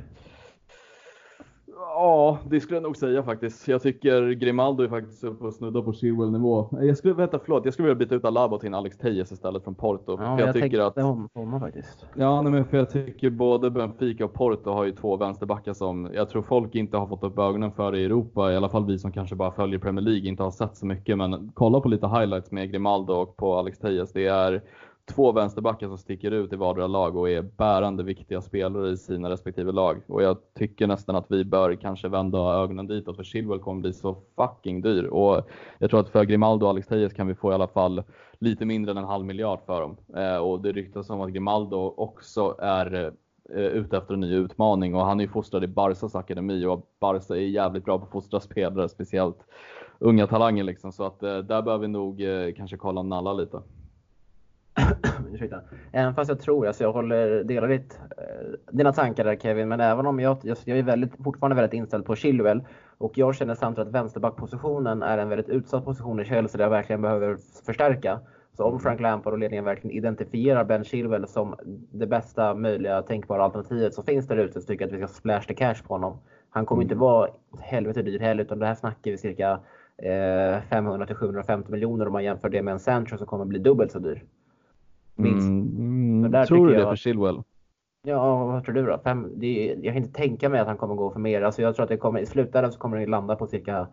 Ja, 1.78 2.38
det 2.50 2.60
skulle 2.60 2.76
jag 2.76 2.84
nog 2.84 2.98
säga 2.98 3.24
faktiskt. 3.24 3.68
Jag 3.68 3.82
tycker 3.82 4.32
Grimaldo 4.32 4.84
är 4.84 4.88
faktiskt 4.88 5.24
uppe 5.24 5.46
och 5.46 5.54
snuddar 5.54 5.82
på 5.82 5.94
Chilwell-nivå. 5.94 6.68
Jag 6.72 6.98
skulle, 6.98 7.14
vänta, 7.14 7.40
förlåt, 7.44 7.66
jag 7.66 7.74
skulle 7.74 7.88
vilja 7.88 8.00
byta 8.00 8.16
ut 8.16 8.26
Alaba 8.26 8.58
till 8.58 8.68
en 8.68 8.74
Alex 8.74 8.98
Tejes 8.98 9.32
istället 9.32 9.64
från 9.64 9.76
Porto. 9.76 10.18
Ja, 10.20 10.38
för 10.38 10.46
jag, 10.46 10.54
tycker 10.54 10.80
att, 10.80 10.96
honom, 10.96 11.30
honom 11.34 11.60
faktiskt. 11.60 12.06
ja, 12.14 12.42
nej, 12.42 12.52
men 12.52 12.66
för 12.66 12.78
jag 12.78 12.90
tycker 12.90 13.30
både 13.30 13.70
Benfica 13.70 14.26
och 14.26 14.34
Porto 14.34 14.70
har 14.72 14.84
ju 14.86 14.92
två 14.92 15.18
vänsterbackar 15.18 15.74
som 15.74 16.10
jag 16.14 16.30
tror 16.30 16.42
folk 16.42 16.76
inte 16.76 16.98
har 16.98 17.08
fått 17.08 17.24
upp 17.24 17.40
ögonen 17.40 17.72
för 17.72 17.96
i 17.96 18.06
Europa. 18.06 18.52
I 18.52 18.56
alla 18.56 18.70
fall 18.70 18.86
vi 18.86 19.00
som 19.00 19.12
kanske 19.12 19.36
bara 19.36 19.52
följer 19.52 19.80
Premier 19.80 20.06
League 20.06 20.28
inte 20.28 20.44
har 20.44 20.52
sett 20.52 20.78
så 20.78 20.86
mycket. 20.86 21.18
Men 21.18 21.52
kolla 21.54 21.80
på 21.80 21.90
lite 21.90 22.08
highlights 22.08 22.52
med 22.52 22.72
Grimaldo 22.72 23.14
och 23.14 23.38
på 23.38 23.56
Alex 23.56 23.78
Tejes. 23.80 24.14
Det 24.14 24.28
är 24.28 24.62
två 25.06 25.32
vänsterbackar 25.32 25.88
som 25.88 25.98
sticker 25.98 26.32
ut 26.32 26.54
i 26.54 26.56
vardera 26.56 26.88
lag 26.88 27.16
och 27.16 27.30
är 27.30 27.42
bärande 27.42 28.04
viktiga 28.04 28.42
spelare 28.42 28.90
i 28.90 28.98
sina 28.98 29.30
respektive 29.30 29.72
lag. 29.72 30.02
Och 30.08 30.24
jag 30.24 30.38
tycker 30.58 30.88
nästan 30.88 31.16
att 31.16 31.26
vi 31.32 31.46
bör 31.46 31.76
kanske 31.76 32.08
vända 32.08 32.38
ögonen 32.38 32.88
ditåt 32.88 33.16
för 33.16 33.24
Chilwell 33.24 33.60
kommer 33.60 33.82
bli 33.82 33.94
så 33.94 34.18
fucking 34.36 34.82
dyr. 34.82 35.04
Och 35.04 35.50
jag 35.80 35.90
tror 35.90 36.00
att 36.00 36.10
för 36.10 36.24
Grimaldo 36.24 36.66
och 36.66 36.70
Alex 36.70 36.88
Tejes 36.88 37.14
kan 37.14 37.28
vi 37.28 37.36
få 37.36 37.52
i 37.52 37.54
alla 37.54 37.68
fall 37.68 38.04
lite 38.40 38.66
mindre 38.66 38.92
än 38.92 38.98
en 38.98 39.04
halv 39.04 39.26
miljard 39.26 39.60
för 39.66 39.82
dem. 39.82 39.98
Eh, 40.16 40.38
och 40.38 40.62
det 40.62 40.72
ryktas 40.72 41.10
om 41.10 41.22
att 41.22 41.32
Grimaldo 41.32 41.94
också 41.98 42.56
är 42.60 43.14
eh, 43.50 43.60
ute 43.60 43.98
efter 43.98 44.14
en 44.14 44.20
ny 44.20 44.34
utmaning 44.34 44.96
och 44.96 45.06
han 45.06 45.20
är 45.20 45.24
ju 45.24 45.30
fostrad 45.30 45.64
i 45.64 45.68
Barsas 45.68 46.16
akademi 46.16 46.66
och 46.66 46.90
Barca 47.00 47.36
är 47.36 47.40
jävligt 47.40 47.86
bra 47.86 48.00
på 48.00 48.06
att 48.06 48.12
fostra 48.12 48.40
spelare, 48.40 48.90
speciellt 48.90 49.38
unga 50.00 50.28
talanger 50.28 50.64
liksom. 50.64 50.92
Så 50.92 51.04
att 51.04 51.24
eh, 51.24 51.38
där 51.38 51.62
bör 51.62 51.78
vi 51.78 51.88
nog 51.88 52.22
eh, 52.22 52.54
kanske 52.58 52.78
kolla 52.78 53.00
och 53.00 53.06
nalla 53.06 53.34
lite. 53.34 53.62
Ursäkta. 55.34 55.62
Även 55.92 56.14
fast 56.14 56.30
jag 56.30 56.40
tror, 56.40 56.68
alltså 56.68 56.84
jag 56.84 56.94
håller, 56.94 57.44
delar 57.44 57.68
ditt, 57.68 58.00
eh, 58.18 58.76
dina 58.76 58.94
tankar 58.94 59.24
där 59.24 59.36
Kevin, 59.36 59.68
men 59.68 59.80
även 59.80 60.06
om 60.06 60.20
jag, 60.20 60.38
jag, 60.44 60.78
är 60.78 60.84
väldigt, 60.84 61.24
fortfarande 61.24 61.56
väldigt 61.56 61.74
inställd 61.74 62.06
på 62.06 62.16
Chilwell 62.16 62.64
och 62.98 63.18
jag 63.18 63.36
känner 63.36 63.56
samtidigt 63.56 63.88
att 63.88 63.94
vänsterbackpositionen 63.94 65.04
är 65.04 65.18
en 65.18 65.30
väldigt 65.30 65.50
utsatt 65.50 65.86
position 65.86 66.20
i 66.20 66.26
Chelsea 66.26 66.58
där 66.58 66.66
jag 66.66 66.70
verkligen 66.70 67.02
behöver 67.02 67.38
förstärka. 67.66 68.20
Så 68.58 68.64
om 68.64 68.80
Frank 68.80 69.00
Lampard 69.00 69.34
och 69.34 69.40
ledningen 69.40 69.66
verkligen 69.66 69.98
identifierar 69.98 70.64
Ben 70.64 70.84
Chilwell 70.84 71.28
som 71.28 71.56
det 71.92 72.08
bästa 72.08 72.54
möjliga 72.54 73.02
tänkbara 73.02 73.44
alternativet 73.44 73.94
så 73.94 74.04
finns 74.04 74.28
det 74.28 74.36
där 74.36 74.44
ute 74.44 74.62
så 74.62 74.68
tycker 74.68 74.86
jag 74.86 74.94
att 74.94 75.00
vi 75.00 75.08
ska 75.08 75.14
splash 75.14 75.42
the 75.48 75.54
cash 75.54 75.76
på 75.88 75.94
honom. 75.94 76.18
Han 76.50 76.66
kommer 76.66 76.84
inte 76.84 76.96
vara 76.96 77.30
helvete 77.60 78.02
dyr 78.02 78.20
heller 78.20 78.44
utan 78.44 78.60
det 78.60 78.66
här 78.66 78.76
snackar 78.76 79.12
vi 79.12 79.18
cirka 79.18 79.60
eh, 79.98 80.62
500 80.70 81.06
till 81.06 81.16
750 81.16 81.72
miljoner 81.72 82.08
om 82.08 82.14
man 82.14 82.24
jämför 82.24 82.50
det 82.50 82.62
med 82.62 82.72
en 82.72 82.80
Sancho 82.80 83.18
som 83.18 83.28
kommer 83.28 83.46
bli 83.46 83.60
dubbelt 83.60 83.92
så 83.92 84.00
dyr. 84.00 84.24
Minst. 85.16 85.48
Mm, 85.48 86.32
där 86.32 86.46
tror 86.46 86.68
du 86.68 86.74
det 86.74 86.80
jag 86.80 86.90
för 86.90 86.96
Chilwell? 86.96 87.42
Ja, 88.08 88.46
vad 88.46 88.64
tror 88.64 88.76
du 88.76 88.86
då? 88.86 89.00
Fem, 89.04 89.26
är- 89.42 89.76
jag 89.86 89.94
kan 89.94 90.04
inte 90.04 90.14
tänka 90.14 90.50
mig 90.50 90.60
att 90.60 90.68
han 90.68 90.78
kommer 90.78 90.96
gå 90.96 91.10
för 91.12 91.20
mer. 91.20 91.42
Alltså 91.42 91.62
jag 91.62 91.76
tror 91.76 91.84
att 91.84 91.90
det 91.90 91.98
kommer, 91.98 92.20
i 92.20 92.26
slutändan 92.26 92.72
så 92.72 92.80
kommer 92.80 92.98
det 92.98 93.06
landa 93.08 93.36
på 93.36 93.48
cirka 93.48 93.88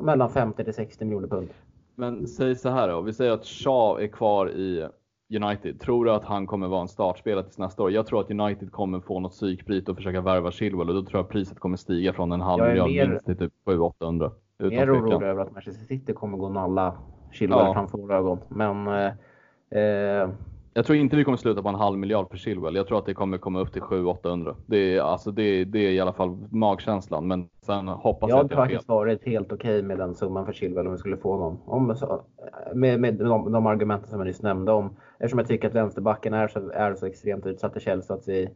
mellan 0.00 0.30
50 0.30 0.64
till 0.64 0.74
60 0.74 1.04
miljoner 1.04 1.28
pund. 1.28 1.48
Men 1.94 2.26
säg 2.26 2.56
så 2.56 2.68
här 2.68 2.88
då, 2.88 3.00
vi 3.00 3.12
säger 3.12 3.32
att 3.32 3.44
Shaw 3.44 4.02
är 4.04 4.06
kvar 4.08 4.50
i 4.50 4.88
United. 5.36 5.80
Tror 5.80 6.04
du 6.04 6.10
att 6.12 6.24
han 6.24 6.46
kommer 6.46 6.68
vara 6.68 6.80
en 6.80 6.88
startspelare 6.88 7.42
tills 7.44 7.58
nästa 7.58 7.82
år? 7.82 7.90
Jag 7.90 8.06
tror 8.06 8.20
att 8.20 8.30
United 8.30 8.72
kommer 8.72 9.00
få 9.00 9.20
något 9.20 9.32
psykbryt 9.32 9.88
och 9.88 9.96
försöka 9.96 10.20
värva 10.20 10.50
Chilwell 10.50 10.88
och 10.88 10.94
då 10.94 11.02
tror 11.02 11.18
jag 11.20 11.28
priset 11.28 11.58
kommer 11.60 11.76
stiga 11.76 12.12
från 12.12 12.32
en 12.32 12.40
halv 12.40 12.62
Jag 12.64 12.88
miljard 12.88 13.08
minst 13.08 13.26
till 13.26 13.36
typ 13.36 13.52
700-800. 13.66 14.30
Utan 14.58 14.76
Mer 14.76 14.94
orolig 14.94 15.26
över 15.26 15.42
att 15.42 15.52
Manchester 15.52 15.84
City 15.84 16.12
kommer 16.12 16.38
gå 16.38 16.48
nalla 16.48 16.94
Chilwell 17.32 17.58
Ja. 17.58 17.72
framför 17.74 17.98
våra 17.98 18.16
ögon. 18.16 18.38
Men 18.48 18.86
eh, 19.70 20.30
Jag 20.74 20.86
tror 20.86 20.98
inte 20.98 21.16
vi 21.16 21.24
kommer 21.24 21.38
sluta 21.38 21.62
på 21.62 21.68
en 21.68 21.74
halv 21.74 21.98
miljard 21.98 22.30
för 22.30 22.36
Chilwell. 22.36 22.76
Jag 22.76 22.86
tror 22.86 22.98
att 22.98 23.06
det 23.06 23.14
kommer 23.14 23.38
komma 23.38 23.60
upp 23.60 23.72
till 23.72 23.82
700-800. 23.82 24.54
Det 24.66 24.96
är, 24.96 25.00
alltså 25.00 25.30
det, 25.30 25.64
det 25.64 25.78
är 25.78 25.90
i 25.90 26.00
alla 26.00 26.12
fall 26.12 26.36
magkänslan. 26.50 27.26
Men 27.28 27.48
sen 27.66 27.88
hoppas 27.88 28.30
jag 28.30 28.38
jag 28.38 28.44
att 28.44 28.50
jag 28.50 28.58
har 28.58 28.64
faktiskt 28.64 28.88
varit 28.88 29.26
helt 29.26 29.52
okej 29.52 29.82
med 29.82 29.98
den 29.98 30.14
summan 30.14 30.46
för 30.46 30.52
Chilwell 30.52 30.86
om 30.86 30.92
vi 30.92 30.98
skulle 30.98 31.16
få 31.16 31.32
honom. 31.32 31.58
Om, 31.66 31.96
med 32.74 33.00
med 33.00 33.14
de, 33.14 33.52
de 33.52 33.66
argumenten 33.66 34.08
som 34.08 34.18
jag 34.18 34.26
nyss 34.26 34.42
nämnde 34.42 34.72
om. 34.72 34.96
Eftersom 35.18 35.38
jag 35.38 35.48
tycker 35.48 35.68
att 35.68 35.74
vänsterbacken 35.74 36.34
är 36.34 36.48
så, 36.48 36.70
är 36.70 36.94
så 36.94 37.06
extremt 37.06 37.46
utsatt 37.46 37.76
i 37.76 37.80
Chelsea 37.80 38.16
att 38.16 38.28
vi, 38.28 38.48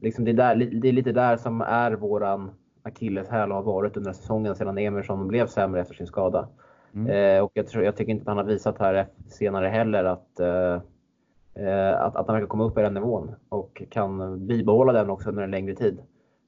liksom 0.00 0.24
det, 0.24 0.30
är 0.30 0.34
där, 0.34 0.56
det 0.56 0.88
är 0.88 0.92
lite 0.92 1.12
där 1.12 1.36
som 1.36 1.60
är 1.60 1.92
våran 1.92 2.50
akilleshäl 2.86 3.50
har 3.50 3.62
varit 3.62 3.96
under 3.96 4.12
säsongen 4.12 4.54
sedan 4.54 4.78
Emerson 4.78 5.28
blev 5.28 5.46
sämre 5.46 5.80
efter 5.80 5.94
sin 5.94 6.06
skada. 6.06 6.48
Mm. 6.96 7.36
Eh, 7.36 7.44
och 7.44 7.50
jag, 7.54 7.66
tror, 7.66 7.84
jag 7.84 7.96
tycker 7.96 8.12
inte 8.12 8.22
att 8.22 8.28
han 8.28 8.36
har 8.36 8.44
visat 8.44 8.78
här 8.78 9.06
senare 9.28 9.66
heller 9.68 10.04
att, 10.04 10.40
eh, 10.40 10.80
eh, 11.66 12.00
att, 12.00 12.16
att 12.16 12.26
han 12.26 12.34
verkar 12.34 12.46
komma 12.46 12.64
upp 12.64 12.78
i 12.78 12.82
den 12.82 12.94
nivån 12.94 13.34
och 13.48 13.82
kan 13.90 14.46
bibehålla 14.46 14.92
den 14.92 15.10
också 15.10 15.28
under 15.28 15.42
en 15.42 15.50
längre 15.50 15.74
tid. 15.74 15.98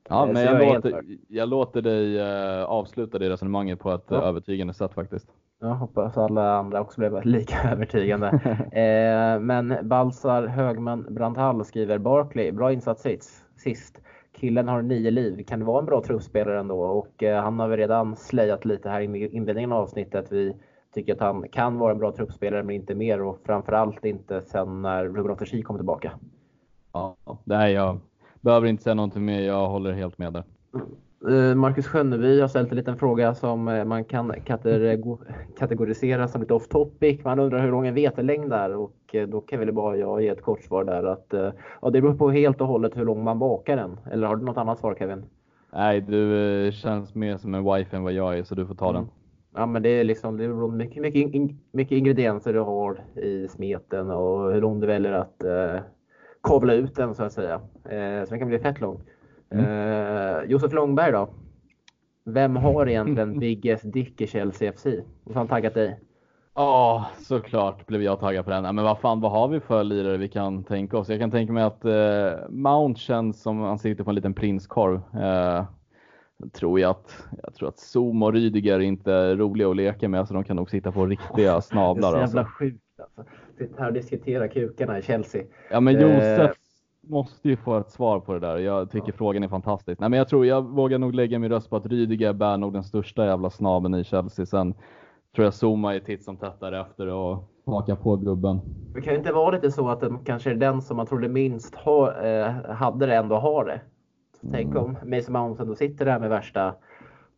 Ja, 0.09 0.27
Eh, 0.27 0.33
men 0.33 0.45
jag, 0.45 0.63
jag 0.63 0.75
låter, 0.75 1.03
jag 1.29 1.49
låter 1.49 1.83
dig 1.83 2.19
eh, 2.19 2.65
avsluta 2.65 3.19
det 3.19 3.31
resonemanget 3.31 3.79
på 3.79 3.91
ett 3.93 4.05
Ja. 4.09 4.17
övertygande 4.23 4.75
sätt 4.75 4.95
faktiskt. 4.95 5.29
Jag 5.61 5.75
hoppas 5.75 6.19
alla 6.19 6.59
andra 6.59 6.81
också 6.81 7.01
blev 7.01 7.21
lika 7.25 7.71
övertygande. 7.73 8.27
eh, 8.73 9.41
men 9.41 9.77
Balsar 9.83 10.47
Högman 10.47 11.07
Brandhall 11.11 11.65
skriver 11.65 11.99
Barkley, 11.99 12.53
bra 12.53 12.73
insats 12.73 13.07
sist. 13.57 14.01
Killen 14.41 14.69
har 14.69 14.83
nio 14.83 15.11
liv. 15.11 15.45
Kan 15.45 15.59
det 15.59 15.65
vara 15.65 15.79
en 15.79 15.87
bra 15.87 16.03
truppspelare 16.03 16.61
ändå? 16.61 16.81
Och 16.81 17.23
eh, 17.23 17.43
han 17.43 17.59
har 17.59 17.69
väl 17.69 17.79
redan 17.79 18.17
slejat 18.17 18.65
lite 18.65 18.89
här 18.89 19.01
i 19.01 19.29
inledningen 19.29 19.73
av 19.73 19.83
avsnittet. 19.83 20.33
Vi 20.33 20.57
tycker 20.95 21.13
att 21.13 21.21
han 21.21 21.49
kan 21.49 21.79
vara 21.79 21.93
en 21.93 21.99
bra 21.99 22.13
truppspelare 22.13 22.63
men 22.63 22.77
inte 22.77 22.95
mer 22.95 23.23
och 23.23 23.39
framförallt 23.45 24.05
inte 24.05 24.43
sen 24.43 24.83
när 24.83 25.05
Ruben 25.05 25.31
Ottersi 25.31 25.63
kommer 25.63 25.79
tillbaka. 25.79 26.13
Ja, 26.93 27.17
nej, 27.45 27.73
jag 27.73 27.99
behöver 28.41 28.67
inte 28.67 28.83
säga 28.83 28.95
någonting 28.95 29.25
mer. 29.25 29.41
Jag 29.41 29.69
håller 29.69 29.93
helt 29.93 30.19
med 30.19 30.33
där. 30.33 30.45
Eh, 31.31 31.55
Marcus 31.55 31.87
Skönneby 31.87 32.41
har 32.41 32.49
ställt 32.49 32.71
en 32.71 32.77
liten 32.77 32.97
fråga 32.97 33.35
som 33.35 33.69
eh, 33.69 33.85
man 33.85 34.05
kan 34.05 34.33
kategor- 34.33 35.19
kategorisera 35.59 36.29
som 36.29 36.41
lite 36.41 36.55
off 36.55 36.69
topic. 36.69 37.25
Man 37.25 37.39
undrar 37.39 37.63
hur 37.63 37.71
lång 37.71 37.87
en 37.87 37.95
vetelängd 37.95 38.53
är 38.53 38.77
och 38.77 38.93
eh, 39.15 39.29
då 39.29 39.41
kan 39.41 39.59
väl 39.61 39.73
bara 39.73 39.97
jag 39.97 40.23
ge 40.23 40.29
ett 40.29 40.43
kort 40.43 40.63
svar 40.63 40.85
där 40.85 41.05
att 41.05 41.35
eh, 41.35 41.51
ja, 41.83 41.91
det 41.91 42.01
beror 42.01 42.15
på 42.15 42.31
helt 42.31 42.61
och 42.61 42.67
hållet 42.67 42.97
hur 42.97 43.05
lång 43.05 43.25
man 43.25 43.39
bakar 43.39 43.77
den. 43.77 44.01
Eller 44.13 44.27
har 44.27 44.37
du 44.37 44.45
något 44.45 44.57
annat 44.57 44.79
svar 44.79 44.95
Kevin? 44.99 45.25
Nej, 45.73 46.01
du 46.01 46.37
eh, 46.67 46.73
känns 46.73 47.15
mer 47.15 47.37
som 47.37 47.55
en 47.55 47.65
wife 47.75 47.97
än 47.97 48.03
vad 48.03 48.13
jag 48.13 48.39
är, 48.39 48.43
så 48.43 48.55
du 48.55 48.67
får 48.67 48.75
ta 48.75 48.91
Mm. 48.91 49.03
den. 49.03 49.11
Ja 49.55 49.67
men 49.67 49.83
det 49.83 49.89
är 49.89 50.05
liksom 50.05 50.37
det 50.37 50.49
beror 50.49 50.73
mycket, 50.73 51.03
mycket, 51.03 51.35
in, 51.35 51.59
mycket 51.73 51.99
ingredienser 51.99 52.53
du 52.53 52.61
har 52.61 53.01
i 53.17 53.49
smeten 53.49 54.11
och 54.11 54.53
hur 54.53 54.61
lång 54.61 54.81
du 54.81 54.87
väljer 54.87 55.13
att 55.13 55.45
eh, 55.45 55.81
kavla 56.43 56.73
ut 56.73 56.95
den 56.95 57.15
så 57.15 57.23
att 57.23 57.33
säga. 57.33 57.55
Eh, 57.85 58.25
så 58.25 58.31
den 58.31 58.39
kan 58.39 58.49
bli 58.49 58.59
fett 58.59 58.81
lång. 58.81 59.01
Eh, 59.51 60.43
Josef 60.47 60.73
Långberg 60.73 61.13
då? 61.13 61.29
Vem 62.25 62.57
har 62.57 62.89
egentligen 62.89 63.39
biggest 63.41 63.93
dick 63.93 64.21
i 64.21 64.27
Chelsea 64.27 64.73
FC? 64.73 64.87
Och 64.87 64.93
så 65.25 65.33
har 65.33 65.35
han 65.35 65.49
taggat 65.49 65.75
dig. 65.75 65.99
Ja, 66.59 67.07
såklart 67.19 67.87
blev 67.87 68.03
jag 68.03 68.21
taggad 68.21 68.45
på 68.45 68.51
den. 68.51 68.65
Ja, 68.65 68.73
Men 68.73 68.85
vad 68.85 68.99
fan, 68.99 69.21
vad 69.21 69.31
har 69.31 69.49
vi 69.49 69.61
för 69.61 69.85
lirare 69.85 70.17
vi 70.17 70.29
kan 70.29 70.65
tänka 70.65 70.99
oss? 70.99 71.09
Jag 71.09 71.19
kan 71.21 71.31
tänka 71.31 71.53
mig 71.53 71.63
att 71.65 71.85
eh, 71.85 72.49
Mount 72.49 73.01
känns 73.01 73.43
som 73.43 73.59
han 73.61 73.79
sitter 73.79 74.05
på 74.05 74.11
en 74.11 74.15
liten 74.17 74.35
prinskorv. 74.35 75.01
Eh, 75.23 75.65
tror 76.53 76.81
jag 76.81 76.91
att, 76.91 77.27
jag 77.43 77.55
tror 77.55 77.69
att 77.69 77.79
Zoom 77.79 78.23
och 78.23 78.33
Rydiger 78.33 78.75
är 78.75 78.81
inte 78.81 79.13
är 79.13 79.37
roliga 79.37 79.69
att 79.71 79.77
leka 79.77 80.09
med, 80.09 80.29
så 80.29 80.35
de 80.35 80.45
kan 80.45 80.57
nog 80.57 80.71
sitta 80.71 80.93
på 80.93 81.07
riktiga 81.07 81.35
Det 81.53 81.57
är 81.57 81.61
snablar. 81.61 82.11
så 82.13 82.19
jävla 82.19 82.41
Alltså. 82.41 82.55
sjukt 82.59 82.83
alltså. 83.01 83.33
Sitta 83.59 83.81
här 83.83 83.89
och 83.89 83.95
diskutera 83.95 84.49
kukarna 84.49 84.99
i 84.99 85.03
Chelsea. 85.03 85.43
Ja, 85.71 85.81
men 85.81 85.97
Eh. 85.97 86.03
Josef 86.03 86.57
måste 87.01 87.49
ju 87.49 87.57
få 87.57 87.79
ett 87.79 87.91
svar 87.91 88.21
på 88.21 88.33
det 88.35 88.41
där. 88.41 88.57
Jag 88.59 88.91
tycker 88.91 89.13
frågan 89.13 89.43
är 89.43 89.49
fantastisk. 89.49 90.01
Nej, 90.01 90.09
men 90.11 90.19
jag 90.19 90.29
tror 90.29 90.47
jag 90.47 90.63
vågar 90.63 90.99
nog 90.99 91.15
lägga 91.15 91.39
min 91.39 91.51
röst 91.51 91.71
på 91.71 91.77
att 91.77 91.87
Rydiger 91.87 92.33
bär 92.33 92.57
nog 92.57 92.73
den 92.73 92.85
största 92.85 93.27
jävla 93.27 93.51
snabeln 93.51 93.95
i 93.95 94.05
Chelsea. 94.05 94.47
Sen 94.47 94.75
tror 95.39 95.47
jag 95.47 95.55
Zuma 95.55 95.95
är 95.95 96.01
titt 96.01 96.25
som 96.25 96.37
tätt 96.37 96.61
därefter 96.61 97.07
och 97.07 97.45
hakar 97.67 97.97
på 97.97 98.17
gubben. 98.17 98.61
Det 98.95 99.01
kan 99.01 99.13
ju 99.13 99.19
inte 99.19 99.33
vara 99.33 99.51
lite 99.51 99.71
så 99.71 99.89
att 99.89 100.01
det 100.01 100.19
kanske 100.25 100.51
är 100.51 100.55
den 100.55 100.83
som 100.83 100.97
man 100.97 101.07
trodde 101.07 101.29
minst 101.29 101.75
ha, 101.75 102.23
eh, 102.23 102.51
hade 102.65 103.07
det 103.07 103.17
ändå 103.17 103.37
har 103.37 103.65
det. 103.65 103.81
Tänk 104.53 104.77
om 104.77 104.97
Mason 105.05 105.33
Mount 105.33 105.63
ändå 105.63 105.75
sitter 105.75 106.05
där 106.05 106.19
med 106.19 106.31
värsta... 106.31 106.75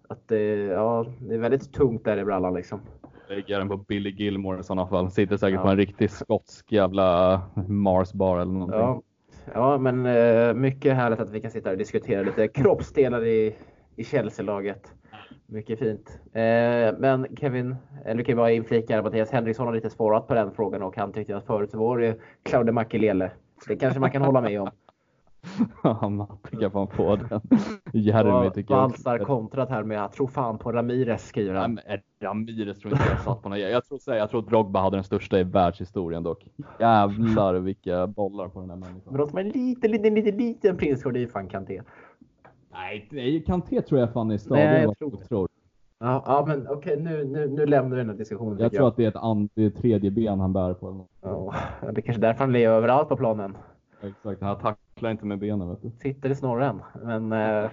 Att 0.09 0.29
det, 0.29 0.55
ja, 0.55 1.07
det 1.19 1.35
är 1.35 1.39
väldigt 1.39 1.73
tungt 1.73 2.05
där 2.05 2.17
i 2.17 2.25
brallan 2.25 2.55
liksom. 2.55 2.81
Lägger 3.29 3.59
den 3.59 3.69
på 3.69 3.77
Billy 3.77 4.11
Gilmore 4.11 4.61
i 4.61 4.63
sådana 4.63 4.87
fall. 4.87 5.11
Sitter 5.11 5.37
säkert 5.37 5.59
Ja. 5.59 5.63
på 5.63 5.69
en 5.69 5.77
riktig 5.77 6.11
skotsk 6.11 6.73
jävla 6.73 7.41
Mars 7.69 8.13
bar 8.13 8.39
eller 8.39 8.53
någonting. 8.53 8.81
Ja, 8.81 9.03
ja 9.55 9.79
men 9.79 10.07
eh, 10.07 10.55
mycket 10.55 10.95
härligt 10.95 11.21
att 11.21 11.31
vi 11.31 11.41
kan 11.41 11.51
sitta 11.51 11.71
och 11.71 11.79
diskutera 11.79 12.23
lite 12.23 12.49
kroppsdelar 12.49 13.25
i, 13.25 13.57
i 13.97 14.05
Chelsea-laget. 14.05 14.95
Mycket 15.51 15.79
fint. 15.79 16.21
Eh, 16.33 16.99
men 16.99 17.37
Kevin, 17.37 17.77
eller 18.05 18.23
kan 18.23 18.37
bara 18.37 18.51
inflika 18.51 19.03
Mattias 19.03 19.31
Henriksson 19.31 19.67
har 19.67 19.75
lite 19.75 19.91
svarat 19.91 20.27
på 20.27 20.35
den 20.35 20.51
frågan 20.53 20.83
och 20.83 20.97
han 20.97 21.13
tyckte 21.13 21.37
att 21.37 21.47
förut 21.47 21.71
så 21.71 21.79
var 21.79 21.99
det 21.99 22.19
Claude 22.43 22.73
Makelele. 22.73 23.31
Det 23.69 23.77
kanske 23.77 24.01
man 24.01 24.11
kan 24.11 24.23
hålla 24.23 24.41
med 24.41 24.61
om. 24.61 24.71
Ja, 25.83 26.09
Matte 26.09 26.57
kan 26.57 26.71
fan 26.71 26.89
få 26.89 27.17
den. 27.17 27.41
Jeremy 27.93 28.51
tycker 28.51 28.75
jag. 28.75 28.81
Valsar 28.81 29.19
kontrat 29.19 29.71
här 29.71 29.83
med 29.83 29.99
jag 29.99 30.13
tror 30.13 30.27
fan 30.27 30.59
på 30.59 30.73
Ramirez 30.73 31.29
skriver 31.29 31.55
han. 31.55 31.75
Nej, 31.75 31.85
men 32.19 32.29
Ramirez 32.29 32.79
tror 32.79 32.93
inte 32.93 33.05
jag 33.11 33.21
satt 33.21 33.43
på 33.43 33.49
någon. 33.49 33.61
Jag 33.61 33.85
tror, 33.85 34.01
jag 34.17 34.31
tror 34.31 34.43
Drogba 34.43 34.81
hade 34.81 34.97
den 34.97 35.05
största 35.05 35.39
i 35.41 35.43
världshistorien 35.43 36.23
dock. 36.23 36.47
Jävlar 36.81 37.55
vilka 37.55 38.07
bollar 38.07 38.49
på 38.49 38.61
den 38.61 38.71
här 38.71 38.77
människan. 38.77 39.17
Men 39.17 39.29
som 39.29 39.39
är 39.39 39.43
en 39.43 39.49
liten, 39.49 39.91
liten, 39.91 40.15
liten, 40.15 40.37
liten 40.37 40.77
är 40.77 41.19
ju 41.19 41.29
fan 41.29 41.49
Kanté. 41.49 41.83
Nej, 42.73 43.09
nej, 43.11 43.45
Kanté 43.47 43.83
tror 43.83 44.01
jag 44.01 44.13
fan 44.13 44.31
är 44.31 44.39
stadig. 44.39 44.61
Nej, 44.65 44.83
jag 44.83 44.99
tror 44.99 45.11
det. 45.11 45.25
tror. 45.27 45.49
Ja, 45.99 46.23
ja 46.27 46.45
men 46.47 46.69
okej 46.69 46.97
nu, 47.01 47.25
nu, 47.25 47.49
nu 47.49 47.67
lämnar 47.67 47.97
vi 47.97 48.03
den 48.03 48.11
här 48.11 48.17
diskussionen. 48.17 48.59
Jag 48.59 48.73
tror 48.73 48.89
att 48.89 48.97
det 48.97 49.05
är 49.05 49.09
ett 49.09 49.17
an- 49.17 49.49
det 49.55 49.65
är 49.65 49.71
tredje 49.71 50.11
ben 50.11 50.41
han 50.41 50.53
bär 50.53 50.75
på. 50.75 51.07
Ja, 51.21 51.55
det 51.81 52.01
är 52.01 52.03
kanske 52.03 52.21
därför 52.21 52.41
han 52.41 52.53
lever 52.53 52.75
överallt 52.77 53.09
på 53.09 53.17
planen. 53.17 53.57
Exakt, 54.03 54.43
han 54.43 54.59
tacklar 54.59 55.11
inte 55.11 55.27
med 55.27 55.39
benen 55.39 55.69
vet 55.69 55.83
du. 55.83 55.91
Sitter 55.91 56.31
i 56.31 56.35
snorren. 56.35 56.83
Men 57.03 57.33
eh, 57.33 57.71